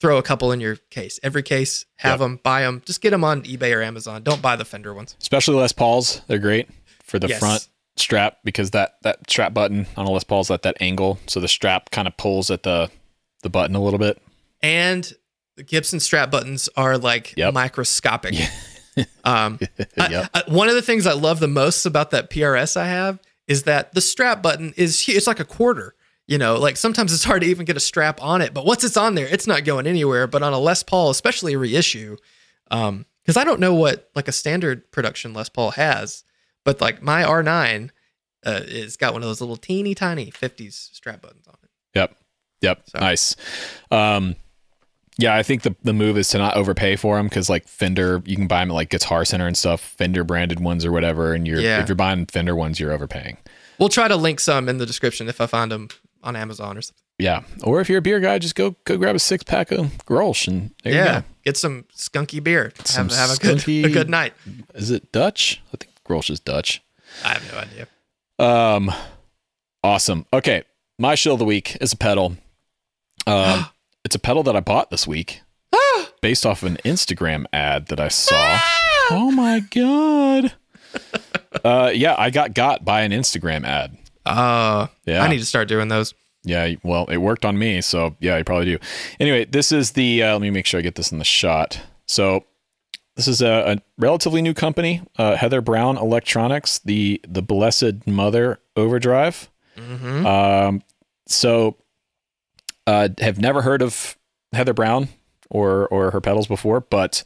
Throw 0.01 0.17
a 0.17 0.23
couple 0.23 0.51
in 0.51 0.59
your 0.59 0.75
case. 0.89 1.19
Every 1.23 1.41
case, 1.41 1.86
have 1.97 2.19
them, 2.19 2.39
buy 2.43 2.61
them. 2.61 2.81
Just 2.86 3.01
get 3.01 3.11
them 3.11 3.23
on 3.23 3.43
eBay 3.43 3.75
or 3.75 3.81
Amazon. 3.81 4.23
Don't 4.23 4.41
buy 4.41 4.55
the 4.55 4.65
Fender 4.65 4.93
ones. 4.93 5.15
Especially 5.21 5.55
Les 5.55 5.71
Pauls. 5.71 6.21
They're 6.27 6.38
great 6.38 6.67
for 7.03 7.17
the 7.17 7.27
Yes. 7.29 7.39
front 7.39 7.67
strap 7.97 8.39
because 8.43 8.71
that 8.71 8.95
that 9.03 9.19
strap 9.29 9.53
button 9.53 9.88
on 9.95 10.05
a 10.05 10.11
Les 10.11 10.23
Paul's 10.25 10.51
at 10.51 10.63
that 10.63 10.75
angle, 10.81 11.17
so 11.27 11.39
the 11.39 11.47
strap 11.47 11.91
kind 11.91 12.07
of 12.09 12.17
pulls 12.17 12.51
at 12.51 12.63
the 12.63 12.91
the 13.41 13.49
button 13.49 13.75
a 13.75 13.81
little 13.81 13.99
bit. 13.99 14.21
And 14.61 15.11
the 15.55 15.63
Gibson 15.63 16.01
strap 16.01 16.29
buttons 16.29 16.67
are 16.75 16.97
like 16.97 17.33
Yep. 17.38 17.53
microscopic. 17.53 18.36
um, 19.23 19.59
I- 19.97 20.27
I- 20.33 20.43
one 20.47 20.67
of 20.67 20.75
the 20.75 20.81
things 20.81 21.07
I 21.07 21.13
love 21.13 21.39
the 21.39 21.47
most 21.47 21.86
about 21.86 22.11
that 22.11 22.29
PRS 22.29 22.75
I 22.75 22.88
have 22.88 23.19
is 23.48 23.64
that 23.64 23.93
the 23.93 24.02
strap 24.02 24.41
button 24.41 24.74
is 24.78 25.06
it's 25.08 25.28
like 25.28 25.39
a 25.39 25.46
quarter. 25.46 25.96
You 26.28 26.39
know, 26.39 26.56
like 26.58 26.76
sometimes 26.76 27.14
it's 27.14 27.24
hard 27.24 27.41
to 27.43 27.48
even 27.48 27.66
get 27.66 27.78
a 27.78 27.80
strap 27.82 28.20
on 28.22 28.41
it, 28.41 28.52
but 28.54 28.66
once 28.66 28.84
it's 28.84 28.98
on 28.98 29.14
there, 29.14 29.28
it's 29.28 29.46
not 29.46 29.64
going 29.64 29.86
anywhere. 29.86 30.26
But 30.26 30.41
on 30.41 30.54
a 30.54 30.58
Les 30.60 30.82
Paul, 30.82 31.12
especially 31.12 31.54
a 31.54 31.60
reissue, 31.60 32.18
um, 32.72 33.06
because 33.22 33.38
I 33.38 33.43
don't 33.43 33.60
know 33.60 33.76
what 33.76 34.10
like 34.16 34.28
a 34.28 34.32
standard 34.32 34.91
production 34.91 35.34
Les 35.36 35.50
Paul 35.50 35.72
has, 35.72 36.24
but 36.64 36.82
like 36.82 37.04
my 37.04 37.24
R9 37.24 37.91
uh, 38.43 38.62
is 38.66 38.98
got 38.98 39.14
one 39.14 39.22
of 39.22 39.28
those 39.28 39.39
little 39.39 39.56
teeny 39.58 39.93
tiny 39.93 40.32
50s 40.32 40.74
strap 40.96 41.22
buttons 41.22 41.48
on 41.48 41.58
it. 41.64 41.70
Yep. 41.93 42.16
Yep. 42.62 42.82
So- 42.89 43.00
Nice. 43.00 43.36
Um, 43.91 44.36
yeah, 45.18 45.36
I 45.36 45.43
think 45.43 45.61
the, 45.61 45.76
the 45.84 45.93
move 45.93 46.18
is 46.18 46.30
to 46.30 46.38
not 46.38 46.55
overpay 46.57 46.97
for 46.97 47.16
them 47.18 47.28
because 47.28 47.49
like 47.49 47.68
Fender, 47.68 48.22
you 48.26 48.36
can 48.36 48.47
buy 48.47 48.59
them 48.59 48.72
at 48.72 48.74
like 48.74 48.89
Guitar 48.89 49.24
Center 49.26 49.47
and 49.47 49.57
stuff, 49.57 49.82
Fender 49.82 50.24
branded 50.24 50.59
ones 50.59 50.84
or 50.86 50.91
whatever. 50.91 51.34
And 51.34 51.47
you're 51.47 51.59
Yeah. 51.59 51.82
if 51.82 51.88
you're 51.88 51.95
buying 51.95 52.26
Fender 52.26 52.55
ones, 52.55 52.80
you're 52.80 52.91
overpaying. 52.91 53.38
We'll 53.80 53.89
try 53.89 54.07
to 54.07 54.16
link 54.16 54.39
some 54.39 54.68
in 54.70 54.78
the 54.78 54.86
description 54.86 55.28
if 55.30 55.39
I 55.39 55.45
find 55.47 55.72
them 55.72 55.89
on 56.24 56.36
Amazon 56.36 56.78
or 56.78 56.82
something. 56.82 57.01
Yeah. 57.18 57.43
Or 57.63 57.80
if 57.80 57.88
you're 57.88 57.99
a 57.99 58.01
beer 58.01 58.20
guy, 58.20 58.39
just 58.39 58.55
go 58.55 58.76
go 58.84 58.97
grab 58.97 59.16
a 59.16 59.20
six 59.20 59.43
pack 59.43 59.72
of 59.72 59.86
Grolsch 60.05 60.47
and 60.49 60.72
there 60.84 60.93
yeah, 60.93 61.22
get 61.45 61.55
some 61.55 61.86
skunky 61.95 62.43
beer. 62.43 62.74
Some 62.84 63.07
have 63.09 63.30
have 63.30 63.38
a 63.38 63.41
good 63.41 63.68
a 63.68 63.89
good 63.89 64.09
night. 64.09 64.34
Is 64.74 64.91
it 64.91 65.13
Dutch? 65.13 65.61
I 65.74 65.78
think 65.78 65.93
Grolsch 66.07 66.30
is 66.30 66.41
Dutch. 66.41 66.82
I 67.24 67.30
have 67.30 67.53
no 67.53 67.59
idea. 67.59 67.88
Um, 68.38 68.91
awesome. 69.82 70.26
Okay, 70.34 70.63
my 70.99 71.16
shill 71.16 71.34
of 71.34 71.39
the 71.39 71.45
week 71.45 71.78
is 71.80 71.93
a 71.93 71.97
pedal. 71.97 72.36
Um, 73.26 73.66
it's 74.06 74.16
a 74.16 74.20
pedal 74.20 74.43
that 74.43 74.56
I 74.56 74.60
bought 74.62 74.89
this 74.91 75.06
week, 75.08 75.42
based 76.21 76.46
off 76.46 76.63
of 76.63 76.70
an 76.71 76.78
Instagram 76.86 77.46
ad 77.51 77.88
that 77.88 78.00
I 78.00 78.08
saw. 78.08 78.59
oh 79.12 79.32
my 79.32 79.59
god. 79.59 80.54
uh, 81.66 81.92
yeah, 81.93 82.16
I 82.17 82.29
got 82.29 82.54
got 82.54 82.86
by 82.86 83.01
an 83.01 83.12
Instagram 83.12 83.66
ad. 83.66 83.97
Uh, 84.25 84.88
Yeah. 85.05 85.21
I 85.21 85.28
need 85.28 85.39
to 85.39 85.46
start 85.46 85.67
doing 85.67 85.88
those. 85.89 86.13
Yeah, 86.43 86.75
well, 86.84 87.05
it 87.08 87.17
worked 87.17 87.43
on 87.43 87.58
me, 87.58 87.82
so 87.82 88.16
yeah, 88.20 88.38
you 88.38 88.43
probably 88.43 88.66
do. 88.66 88.78
Anyway, 89.20 89.46
this 89.46 89.71
is 89.71 89.92
the. 89.92 90.21
Uh, 90.24 90.34
let 90.34 90.42
me 90.42 90.51
make 90.51 90.67
sure 90.67 90.79
I 90.79 90.84
get 90.84 90.93
this 90.96 91.12
in 91.12 91.17
the 91.17 91.25
shot. 91.25 91.82
So, 92.05 92.46
this 93.16 93.28
is 93.28 93.42
a, 93.42 93.74
a 93.74 93.78
relatively 93.97 94.43
new 94.43 94.54
company, 94.54 95.01
uh, 95.17 95.36
Heather 95.38 95.62
Brown 95.62 95.97
Electronics, 95.97 96.79
the 96.79 97.20
the 97.28 97.42
Blessed 97.42 98.05
Mother 98.05 98.59
Overdrive. 98.75 99.50
Mm-hmm. 99.75 100.25
Um, 100.25 100.84
so, 101.28 101.78
uh, 102.87 103.09
have 103.20 103.39
never 103.39 103.62
heard 103.62 103.82
of 103.82 104.17
Heather 104.53 104.74
Brown 104.74 105.09
or 105.49 105.87
or 105.87 106.12
her 106.12 106.21
pedals 106.21 106.47
before, 106.47 106.82
but 106.82 107.24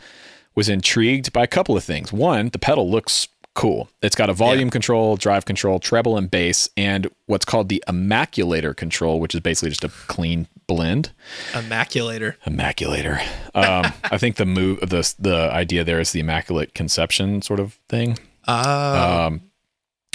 was 0.56 0.70
intrigued 0.70 1.32
by 1.34 1.44
a 1.44 1.48
couple 1.48 1.78
of 1.78 1.84
things. 1.84 2.12
One, 2.12 2.50
the 2.50 2.60
pedal 2.60 2.90
looks 2.90 3.28
cool. 3.56 3.90
It's 4.02 4.16
got 4.16 4.30
a 4.30 4.34
volume 4.34 4.70
control, 4.70 5.18
drive 5.18 5.46
control, 5.46 5.80
treble, 5.80 6.18
and 6.18 6.30
bass, 6.32 6.70
and 6.78 7.08
what's 7.26 7.46
called 7.46 7.68
the 7.70 7.84
Immaculator 7.88 8.76
control, 8.76 9.20
which 9.20 9.34
is 9.36 9.42
basically 9.42 9.70
just 9.70 9.84
a 9.84 9.90
clean 10.08 10.48
blend. 10.68 11.12
Immaculator. 11.52 12.36
Immaculator. 12.46 13.20
Um, 13.56 13.92
I 14.04 14.18
think 14.18 14.38
the 14.38 14.46
move, 14.46 14.80
the 14.82 15.14
the 15.20 15.50
idea 15.52 15.84
there 15.84 16.00
is 16.00 16.12
the 16.12 16.20
immaculate 16.22 16.74
conception 16.74 17.42
sort 17.42 17.60
of 17.60 17.74
thing. 17.90 18.18
Uh, 18.48 19.26
Um, 19.28 19.42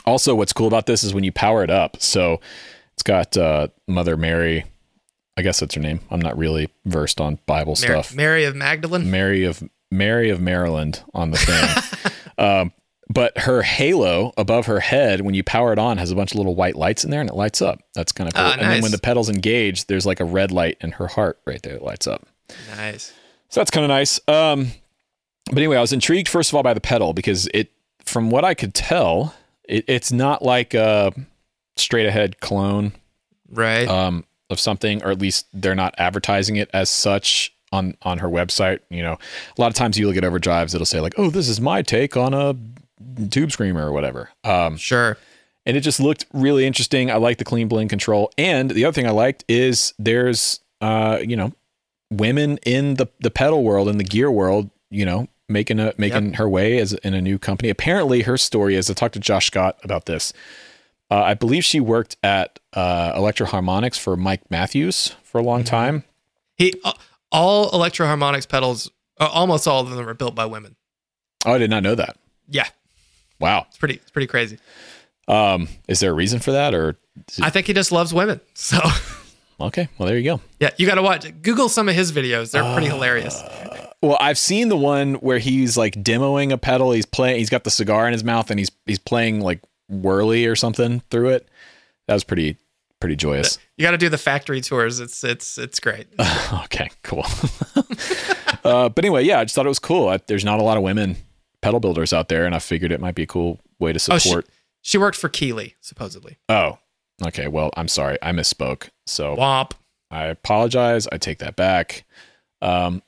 also, 0.07 0.35
what's 0.35 0.53
cool 0.53 0.67
about 0.67 0.87
this 0.87 1.03
is 1.05 1.15
when 1.15 1.25
you 1.25 1.33
power 1.33 1.63
it 1.65 1.71
up. 1.71 2.01
So 2.01 2.41
it's 2.93 3.03
got 3.03 3.37
uh, 3.37 3.69
Mother 3.89 4.17
Mary. 4.17 4.65
I 5.37 5.43
guess 5.43 5.61
that's 5.61 5.75
her 5.75 5.81
name. 5.81 6.01
I'm 6.11 6.21
not 6.21 6.37
really 6.39 6.71
versed 6.85 7.21
on 7.21 7.39
Bible 7.47 7.75
stuff. 7.77 8.15
Mary 8.15 8.45
of 8.45 8.55
Magdalene. 8.55 9.11
Mary 9.11 9.45
of 9.45 9.63
Mary 9.91 10.31
of 10.31 10.41
Maryland 10.41 11.03
on 11.13 11.31
the 11.33 11.39
thing. 11.39 12.13
um, 12.39 12.73
but 13.09 13.37
her 13.39 13.63
halo 13.63 14.33
above 14.37 14.67
her 14.67 14.81
head, 14.81 15.21
when 15.21 15.35
you 15.35 15.43
power 15.45 15.73
it 15.73 15.79
on, 15.79 15.99
has 15.99 16.11
a 16.11 16.15
bunch 16.17 16.33
of 16.33 16.39
little 16.39 16.55
white 16.55 16.75
lights 16.77 17.05
in 17.05 17.11
there, 17.11 17.21
and 17.21 17.29
it 17.29 17.35
lights 17.37 17.61
up. 17.61 17.81
That's 17.95 18.13
kind 18.13 18.29
of 18.29 18.35
cool. 18.35 18.45
Ah, 18.45 18.53
And 18.59 18.63
then 18.71 18.83
when 18.83 18.93
the 18.93 18.99
pedals 18.99 19.29
engage, 19.29 19.87
there's 19.87 20.07
like 20.07 20.21
a 20.21 20.25
red 20.25 20.51
light 20.51 20.79
in 20.81 20.93
her 20.93 21.09
heart 21.09 21.39
right 21.47 21.63
there. 21.63 21.75
It 21.75 21.83
lights 21.83 22.07
up. 22.07 22.27
nice. 22.77 23.13
So 23.51 23.61
that's 23.61 23.71
kind 23.71 23.85
of 23.85 23.89
nice. 23.89 24.19
Um, 24.27 24.69
but 25.47 25.59
anyway, 25.59 25.77
I 25.77 25.81
was 25.81 25.93
intrigued 25.93 26.29
first 26.29 26.51
of 26.51 26.55
all 26.57 26.63
by 26.63 26.75
the 26.75 26.81
pedal 26.81 27.13
because 27.13 27.47
it, 27.53 27.71
from 28.05 28.31
what 28.31 28.45
I 28.45 28.55
could 28.55 28.73
tell, 28.75 29.35
it, 29.65 29.85
it's 29.87 30.11
not 30.11 30.43
like 30.43 30.75
a 30.75 31.13
straight 31.77 32.07
ahead 32.07 32.41
clone 32.41 32.93
Right. 33.51 33.87
um, 33.87 34.25
of 34.55 34.61
something, 34.61 35.03
or 35.03 35.11
at 35.11 35.19
least 35.19 35.47
they're 35.53 35.75
not 35.75 35.95
advertising 35.99 36.57
it 36.57 36.71
as 36.73 36.89
such 36.89 37.55
on 37.73 37.97
on 38.03 38.19
her 38.19 38.29
website. 38.29 38.81
You 38.89 39.03
know, 39.03 39.19
a 39.57 39.61
lot 39.61 39.69
of 39.69 39.75
times 39.75 39.99
you 39.99 40.07
look 40.07 40.17
at 40.17 40.23
overdrives, 40.23 40.75
it'll 40.75 40.87
say 40.87 41.01
like, 41.01 41.15
"Oh, 41.19 41.29
this 41.29 41.49
is 41.49 41.61
my 41.61 41.83
take 41.83 42.17
on 42.17 42.33
a 42.33 42.57
tube 43.29 43.53
screamer 43.53 43.87
or 43.87 43.93
whatever." 43.93 44.31
Um, 44.45 44.79
sure. 44.79 45.19
and 45.67 45.77
it 45.77 45.81
just 45.81 46.01
looked 46.01 46.25
really 46.33 46.65
interesting. 46.65 47.11
I 47.11 47.17
like 47.17 47.37
the 47.37 47.45
clean 47.45 47.69
blend 47.69 47.91
control, 47.91 48.33
and 48.39 48.71
the 48.71 48.87
other 48.87 48.95
thing 48.95 49.07
I 49.07 49.11
liked 49.11 49.45
is 49.49 49.93
there's 49.99 50.61
uh, 50.81 51.19
you 51.27 51.37
know, 51.37 51.53
women 52.11 52.59
in 52.59 52.95
the 52.95 53.07
the 53.21 53.31
pedal 53.31 53.63
world 53.63 53.89
in 53.89 53.99
the 53.99 54.05
gear 54.05 54.31
world, 54.31 54.71
you 54.91 55.05
know, 55.05 55.29
making 55.49 55.81
a 55.81 55.95
making 55.97 56.35
her 56.35 56.49
way 56.49 56.79
as 56.79 56.93
in 56.93 57.15
a 57.15 57.21
new 57.21 57.39
company. 57.39 57.71
Apparently, 57.71 58.23
her 58.23 58.37
story 58.37 58.75
is 58.75 58.91
I 58.91 58.95
talked 58.95 59.15
to 59.15 59.21
Josh 59.21 59.47
Scott 59.47 59.79
about 59.83 60.07
this. 60.07 60.33
Uh, 61.11 61.23
I 61.23 61.35
believe 61.35 61.65
she 61.65 61.81
worked 61.81 62.17
at 62.23 62.59
uh, 62.73 63.13
Electro-Harmonix 63.15 63.99
for 63.99 64.17
Mike 64.17 64.51
Matthews 64.51 65.15
for 65.23 65.39
a 65.39 65.43
long 65.43 65.61
Mm-hmm. 65.61 65.69
time. 65.69 66.05
He 66.57 66.75
uh, 66.85 66.93
all 67.33 67.71
Electro-Harmonix 67.75 68.49
pedals, 68.49 68.91
uh, 69.21 69.29
almost 69.33 69.67
all 69.69 69.81
of 69.83 69.91
them 69.91 70.05
were 70.07 70.15
built 70.15 70.35
by 70.35 70.47
women. 70.47 70.77
Oh, 71.47 71.55
I 71.55 71.59
did 71.59 71.71
not 71.71 71.83
know 71.83 71.95
that. 71.95 72.17
Yeah, 72.49 72.69
Wow. 73.41 73.67
it's 73.69 73.77
pretty 73.79 73.95
it's 73.95 74.11
pretty 74.11 74.27
crazy. 74.29 74.59
Um, 75.29 75.69
is 75.89 76.01
there 76.01 76.11
a 76.11 76.15
reason 76.15 76.39
for 76.41 76.53
that, 76.53 76.75
or 76.75 76.97
I 77.43 77.51
think 77.51 77.67
he 77.67 77.73
just 77.73 77.91
loves 77.93 78.13
women. 78.15 78.41
So 78.55 78.79
okay? 79.61 79.89
Well, 79.99 80.07
there 80.09 80.19
you 80.19 80.25
go. 80.25 80.41
yeah, 80.61 80.71
you 80.79 80.87
got 80.87 80.97
to 80.97 81.03
watch. 81.03 81.27
Google 81.43 81.69
some 81.69 81.89
of 81.89 81.95
his 81.95 82.13
videos; 82.13 82.51
they're 82.51 82.73
pretty 82.75 82.89
Uh, 82.89 82.95
hilarious. 82.95 83.43
Well, 84.03 84.19
I've 84.21 84.37
seen 84.39 84.69
the 84.69 84.77
one 84.77 85.15
where 85.15 85.39
he's 85.39 85.77
like 85.77 85.95
demoing 85.95 86.53
a 86.53 86.59
pedal. 86.59 86.93
He's 86.93 87.07
playing. 87.07 87.39
He's 87.39 87.51
got 87.51 87.65
the 87.65 87.71
cigar 87.71 88.07
in 88.07 88.13
his 88.13 88.23
mouth, 88.25 88.51
and 88.51 88.59
he's 88.59 88.71
he's 88.87 88.99
playing 88.99 89.41
like 89.41 89.61
whirly 89.89 90.47
or 90.47 90.57
something 90.57 91.01
through 91.11 91.31
it. 91.31 91.49
That 92.09 92.15
was 92.15 92.25
pretty 92.25 92.57
pretty 93.01 93.17
joyous. 93.17 93.59
You 93.77 93.83
got 93.83 93.91
to 93.93 93.99
do 93.99 94.09
the 94.09 94.19
factory 94.19 94.61
tours. 94.61 95.01
It's 95.01 95.23
it's 95.25 95.59
it's 95.59 95.81
great. 95.81 96.07
okay, 96.65 96.91
cool. 97.03 97.25
uh, 98.65 98.89
but 98.89 99.05
anyway, 99.05 99.25
yeah, 99.25 99.41
I 99.41 99.45
just 99.45 99.55
thought 99.55 99.67
it 99.67 99.71
was 99.71 99.79
cool. 99.79 100.09
I, 100.09 100.19
there's 100.27 100.45
not 100.45 100.61
a 100.61 100.63
lot 100.63 100.77
of 100.77 100.83
women 100.83 101.17
pedal 101.63 101.81
builders 101.81 102.13
out 102.13 102.29
there, 102.29 102.45
and 102.47 102.55
I 102.55 102.59
figured 102.59 102.93
it 102.93 103.01
might 103.01 103.15
be 103.15 103.23
a 103.23 103.27
cool 103.27 103.61
way 103.79 103.93
to 103.93 104.13
Oh, 104.13 104.19
she, 104.19 104.29
support. 104.29 104.49
she 104.83 104.99
worked 104.99 105.17
for 105.19 105.29
Keeley 105.29 105.75
supposedly. 105.81 106.39
Oh, 106.49 106.79
okay. 107.27 107.49
Well, 107.49 107.71
I'm 107.77 107.89
sorry, 107.89 108.19
I 108.23 108.33
misspoke. 108.33 108.91
So 109.07 109.37
Womp. 109.37 109.73
I 110.11 110.27
apologize. 110.27 111.07
I 111.11 111.19
take 111.19 111.39
that 111.39 111.57
back. 111.57 112.05
Um, 112.63 113.03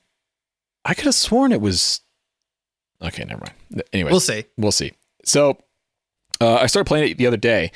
I 0.85 0.95
could 0.95 1.05
have 1.07 1.15
sworn 1.15 1.53
it 1.53 1.61
was. 1.61 2.01
Okay, 3.03 3.25
never 3.25 3.43
mind. 3.45 3.83
Anyway, 3.93 4.11
We'll 4.11 4.21
see. 4.21 4.45
we'll 4.57 4.73
see. 4.73 4.93
So 5.25 5.59
uh, 6.41 6.57
I 6.57 6.67
started 6.67 6.87
playing 6.89 7.11
it 7.11 7.19
the 7.19 7.27
other 7.27 7.37
day, 7.37 7.71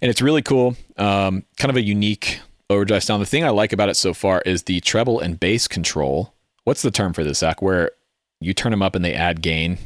and 0.00 0.10
it's 0.10 0.22
really 0.22 0.42
cool. 0.42 0.76
Um, 0.96 1.44
kind 1.58 1.70
of 1.70 1.76
a 1.76 1.82
unique 1.82 2.40
overdrive 2.70 3.02
sound. 3.04 3.22
The 3.22 3.26
thing 3.26 3.44
I 3.44 3.50
like 3.50 3.72
about 3.72 3.88
it 3.88 3.96
so 3.96 4.14
far 4.14 4.42
is 4.46 4.64
the 4.64 4.80
treble 4.80 5.20
and 5.20 5.38
bass 5.38 5.68
control. 5.68 6.32
What's 6.64 6.82
the 6.82 6.90
term 6.90 7.12
for 7.12 7.22
this, 7.24 7.38
Zach? 7.38 7.62
Where 7.62 7.92
you 8.40 8.52
turn 8.54 8.70
them 8.72 8.82
up 8.82 8.94
and 8.94 9.04
they 9.04 9.14
add 9.14 9.40
gain. 9.42 9.78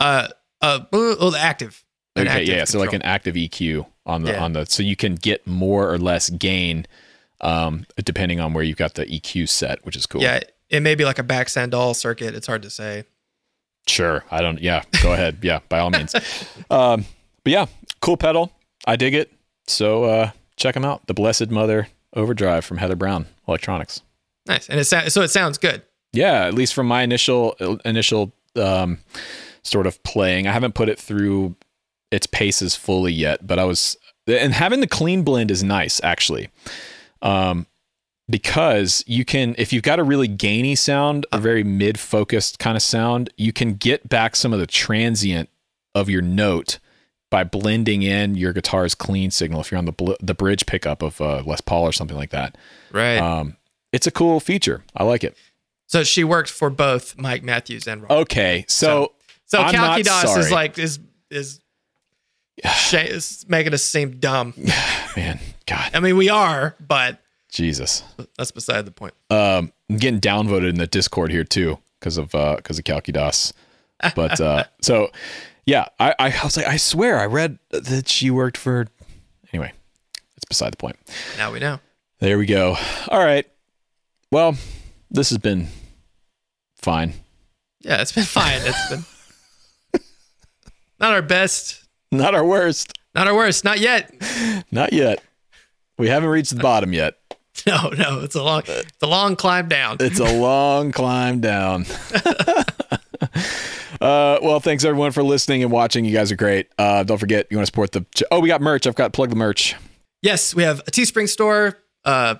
Uh, 0.00 0.28
uh, 0.60 0.80
oh, 0.92 1.30
the 1.30 1.38
active. 1.38 1.84
An 2.16 2.22
Okay, 2.26 2.30
active 2.40 2.48
yeah. 2.48 2.64
So 2.64 2.78
like 2.78 2.92
an 2.92 3.02
active 3.02 3.34
EQ 3.36 3.86
on 4.04 4.22
the 4.24 4.32
Yeah. 4.32 4.44
on 4.44 4.52
the 4.52 4.66
so 4.66 4.82
you 4.82 4.96
can 4.96 5.14
get 5.14 5.46
more 5.46 5.90
or 5.90 5.96
less 5.96 6.28
gain, 6.28 6.86
um, 7.40 7.86
depending 7.96 8.40
on 8.40 8.52
where 8.52 8.62
you've 8.64 8.76
got 8.76 8.94
the 8.94 9.06
EQ 9.06 9.48
set, 9.48 9.84
which 9.86 9.96
is 9.96 10.04
cool. 10.06 10.20
yeah, 10.20 10.40
it 10.68 10.80
may 10.80 10.94
be 10.94 11.04
like 11.04 11.18
a 11.18 11.22
Baxandall 11.24 11.94
circuit. 11.96 12.34
It's 12.34 12.46
hard 12.46 12.62
to 12.62 12.70
say. 12.70 13.04
Sure. 13.86 14.24
I 14.30 14.40
don't. 14.42 14.60
Yeah. 14.60 14.82
Go 15.02 15.12
ahead. 15.12 15.38
Yeah. 15.42 15.60
By 15.68 15.78
all 15.78 15.90
means. 15.90 16.14
Um, 16.70 17.04
but 17.44 17.52
yeah, 17.52 17.66
cool 18.00 18.16
pedal. 18.16 18.52
I 18.86 18.96
dig 18.96 19.14
it. 19.14 19.32
So 19.66 20.04
uh, 20.04 20.30
check 20.56 20.74
them 20.74 20.84
out. 20.84 21.06
The 21.06 21.14
Blessed 21.14 21.50
Mother 21.50 21.88
Overdrive 22.14 22.64
from 22.64 22.78
Heather 22.78 22.96
Brown 22.96 23.26
Electronics. 23.46 24.02
Nice, 24.46 24.68
and 24.68 24.80
it 24.80 24.84
so 24.84 25.22
it 25.22 25.28
sounds 25.28 25.58
good. 25.58 25.82
Yeah. 26.12 26.46
At 26.46 26.54
least 26.54 26.74
from 26.74 26.86
my 26.86 27.02
initial 27.02 27.52
initial 27.84 28.32
um, 28.56 28.98
sort 29.62 29.86
of 29.86 30.02
playing, 30.02 30.46
I 30.46 30.52
haven't 30.52 30.74
put 30.74 30.88
it 30.88 30.98
through 30.98 31.56
its 32.10 32.26
paces 32.26 32.74
fully 32.74 33.12
yet. 33.12 33.46
But 33.46 33.58
I 33.58 33.64
was 33.64 33.96
and 34.26 34.52
having 34.52 34.80
the 34.80 34.86
clean 34.86 35.22
blend 35.22 35.50
is 35.50 35.62
nice 35.62 36.00
actually. 36.02 36.50
Um, 37.22 37.66
because 38.28 39.04
you 39.06 39.24
can 39.24 39.54
if 39.58 39.72
you've 39.72 39.82
got 39.82 39.98
a 39.98 40.04
really 40.04 40.28
gainy 40.28 40.74
sound 40.74 41.26
a 41.32 41.38
very 41.38 41.64
mid 41.64 41.98
focused 41.98 42.58
kind 42.58 42.76
of 42.76 42.82
sound 42.82 43.30
you 43.36 43.52
can 43.52 43.74
get 43.74 44.08
back 44.08 44.36
some 44.36 44.52
of 44.52 44.60
the 44.60 44.66
transient 44.66 45.48
of 45.94 46.08
your 46.08 46.22
note 46.22 46.78
by 47.32 47.42
blending 47.44 48.02
in 48.02 48.34
your 48.34 48.52
guitar's 48.52 48.94
clean 48.94 49.30
signal 49.30 49.60
if 49.62 49.70
you're 49.72 49.78
on 49.78 49.86
the 49.86 49.92
bl- 49.92 50.12
the 50.20 50.34
bridge 50.34 50.66
pickup 50.66 51.00
of 51.02 51.18
uh, 51.20 51.42
Les 51.46 51.60
Paul 51.62 51.84
or 51.84 51.92
something 51.92 52.16
like 52.16 52.28
that 52.30 52.56
Right. 52.92 53.16
um, 53.16 53.56
it's 53.90 54.06
a 54.06 54.10
cool 54.10 54.38
feature 54.38 54.84
I 54.94 55.04
like 55.04 55.24
it 55.24 55.34
so 55.86 56.04
she 56.04 56.24
worked 56.24 56.50
for 56.50 56.68
both 56.70 57.16
Mike 57.18 57.42
Matthews 57.42 57.86
and 57.88 58.02
Rob. 58.02 58.12
okay 58.12 58.66
so, 58.68 59.12
so 59.46 59.62
not 59.62 59.74
Kalkidas 59.74 60.36
is 60.38 60.50
like 60.52 60.78
is 60.78 60.98
is, 61.30 61.60
sh- 62.76 62.94
is 62.94 63.46
making 63.48 63.72
us 63.74 63.82
seem 63.82 64.18
dumb. 64.18 64.52
man 65.16 65.38
god 65.66 65.90
I 65.94 66.00
mean, 66.00 66.16
we 66.18 66.28
are, 66.28 66.76
but 66.86 67.18
Jesus 67.50 68.02
that's 68.36 68.50
beside 68.50 68.84
the 68.84 68.90
point. 68.92 69.14
um, 69.30 69.72
I'm 69.90 69.96
getting 69.96 70.20
downvoted 70.20 70.68
in 70.68 70.76
the 70.76 70.86
Discord 70.86 71.30
here 71.30 71.44
too 71.44 71.78
because 71.98 72.18
of 72.18 72.34
uh 72.34 72.56
because 72.56 72.78
of 72.78 72.84
Kalkidas. 72.84 73.52
But 74.16 74.40
uh, 74.40 74.64
so 74.82 75.10
yeah, 75.66 75.86
I, 75.98 76.14
I 76.18 76.40
was 76.44 76.56
like, 76.56 76.66
I 76.66 76.76
swear 76.76 77.18
I 77.18 77.26
read 77.26 77.58
that 77.70 78.08
she 78.08 78.30
worked 78.30 78.56
for. 78.56 78.86
Anyway, 79.52 79.72
it's 80.36 80.44
beside 80.44 80.72
the 80.72 80.76
point. 80.76 80.96
Now 81.38 81.52
we 81.52 81.58
know. 81.60 81.78
There 82.20 82.38
we 82.38 82.46
go. 82.46 82.76
All 83.08 83.18
right. 83.24 83.46
Well, 84.30 84.56
this 85.10 85.28
has 85.30 85.38
been 85.38 85.68
fine. 86.76 87.14
Yeah, 87.80 88.00
it's 88.00 88.12
been 88.12 88.24
fine. 88.24 88.60
It's 88.62 88.88
been 88.90 89.04
not 91.00 91.12
our 91.12 91.22
best, 91.22 91.82
Not 92.12 92.32
our 92.34 92.44
worst. 92.44 92.92
not 93.14 93.26
our 93.26 93.34
worst, 93.34 93.64
not 93.64 93.80
yet. 93.80 94.12
Not 94.70 94.92
yet. 94.92 95.20
We 95.98 96.08
haven't 96.08 96.28
reached 96.30 96.54
the 96.54 96.62
bottom 96.62 96.92
yet. 96.92 97.16
No, 97.66 97.90
no, 97.90 98.20
it's 98.20 98.34
a 98.34 98.42
long, 98.42 98.62
it's 98.66 99.02
a 99.02 99.06
long 99.06 99.36
climb 99.36 99.68
down. 99.68 99.98
It's 100.00 100.18
a 100.18 100.36
long 100.40 100.90
climb 101.00 101.40
down. 101.40 101.84
uh, 104.02 104.38
well, 104.42 104.60
thanks 104.60 104.84
everyone 104.84 105.12
for 105.12 105.22
listening 105.22 105.62
and 105.62 105.70
watching. 105.72 106.04
You 106.04 106.12
guys 106.12 106.32
are 106.32 106.36
great. 106.36 106.68
Uh, 106.78 107.02
don't 107.04 107.18
forget, 107.18 107.46
you 107.50 107.56
want 107.56 107.62
to 107.62 107.66
support 107.66 107.92
the. 107.92 108.04
Ch- 108.14 108.22
oh, 108.30 108.40
we 108.40 108.48
got 108.48 108.60
merch. 108.60 108.86
I've 108.86 108.94
got 108.94 109.12
plug 109.12 109.30
the 109.30 109.36
merch. 109.36 109.74
Yes, 110.22 110.54
we 110.54 110.62
have 110.62 110.80
a 110.80 110.90
Teespring 110.90 111.28
store. 111.28 111.78
Uh, 112.04 112.36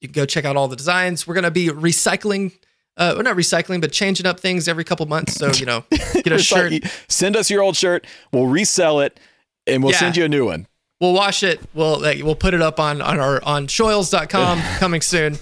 you 0.00 0.08
can 0.08 0.12
go 0.12 0.26
check 0.26 0.44
out 0.44 0.56
all 0.56 0.68
the 0.68 0.76
designs. 0.76 1.26
We're 1.26 1.34
gonna 1.34 1.50
be 1.50 1.68
recycling. 1.68 2.52
Uh, 2.96 3.14
we're 3.16 3.22
not 3.22 3.36
recycling, 3.36 3.80
but 3.80 3.92
changing 3.92 4.26
up 4.26 4.40
things 4.40 4.66
every 4.68 4.84
couple 4.84 5.06
months. 5.06 5.34
So 5.34 5.50
you 5.52 5.66
know, 5.66 5.84
get 5.90 6.32
a 6.32 6.38
shirt. 6.38 6.72
send 7.08 7.36
us 7.36 7.48
your 7.50 7.62
old 7.62 7.76
shirt. 7.76 8.06
We'll 8.32 8.46
resell 8.46 9.00
it, 9.00 9.18
and 9.66 9.82
we'll 9.82 9.92
Yeah. 9.92 9.98
send 9.98 10.16
you 10.16 10.24
a 10.24 10.28
new 10.28 10.46
one. 10.46 10.66
We'll 11.00 11.12
wash 11.14 11.42
it. 11.44 11.60
We'll 11.74 12.00
like, 12.00 12.22
we'll 12.24 12.34
put 12.34 12.54
it 12.54 12.60
up 12.62 12.80
on 12.80 13.00
on 13.00 13.18
our 13.20 13.42
on 13.44 13.66
shoils.com 13.68 14.60
coming 14.78 15.00
soon. 15.00 15.38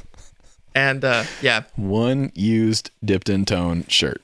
And 0.75 1.03
uh, 1.05 1.25
yeah, 1.41 1.63
One 1.77 2.31
used 2.35 2.91
dipped 3.03 3.31
in 3.31 3.47
tone 3.47 3.87
shirt. 3.89 4.21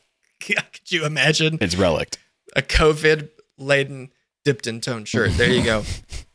could 0.73 0.91
you 0.93 1.05
imagine 1.05 1.59
It's 1.61 1.77
relict. 1.77 2.19
a 2.57 2.63
COVID 2.63 3.29
laden 3.59 4.11
dipped 4.45 4.67
in 4.67 4.81
tone 4.81 5.05
shirt? 5.05 5.33
There 5.33 5.51
you 5.51 5.65
go. 5.65 5.85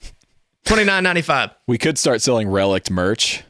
Twenty 0.65 0.83
nine 0.83 1.03
ninety 1.03 1.21
five. 1.21 1.51
We 1.67 1.77
could 1.77 1.97
start 1.97 2.21
selling 2.21 2.47
relict 2.49 2.91
merch. 2.91 3.43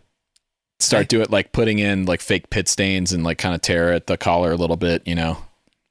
Start 0.80 1.02
Okay. 1.02 1.08
do 1.08 1.22
it 1.22 1.32
like 1.32 1.52
putting 1.52 1.80
in 1.80 2.06
like 2.06 2.22
fake 2.22 2.50
pit 2.52 2.68
stains 2.68 3.12
and 3.12 3.24
like 3.24 3.40
kind 3.40 3.56
of 3.56 3.62
tear 3.62 3.92
at 3.92 4.06
the 4.08 4.18
collar 4.18 4.52
a 4.52 4.56
little 4.56 4.76
bit, 4.78 5.02
you 5.08 5.16
know. 5.16 5.38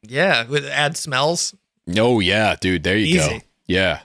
Yeah, 0.03 0.47
with 0.47 0.65
add 0.67 0.97
smells. 0.97 1.55
Oh 1.97 2.21
yeah, 2.21 2.55
dude, 2.61 2.85
there 2.85 2.97
you 2.97 3.19
go. 3.19 3.27
Easy. 3.27 3.43
Yeah. 3.67 4.01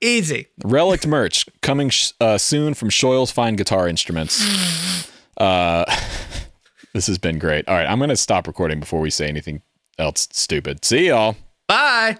Easy. 0.00 0.48
Relict 0.64 1.06
merch 1.06 1.46
coming 1.62 1.90
sh- 1.90 2.10
uh, 2.20 2.38
soon 2.38 2.74
from 2.74 2.90
Shoyle's 2.90 3.30
Fine 3.30 3.56
Guitar 3.56 3.88
Instruments. 3.88 4.42
Uh, 5.38 5.84
this 6.94 7.06
has 7.06 7.18
been 7.18 7.38
great. 7.38 7.68
All 7.68 7.74
right, 7.74 7.84
I'm 7.84 7.98
going 7.98 8.08
to 8.08 8.16
stop 8.16 8.46
recording 8.46 8.80
before 8.80 9.00
we 9.00 9.10
say 9.10 9.28
anything 9.28 9.60
else 9.98 10.28
stupid. 10.32 10.84
See 10.84 11.08
y'all. 11.08 11.36
Bye. 11.68 12.18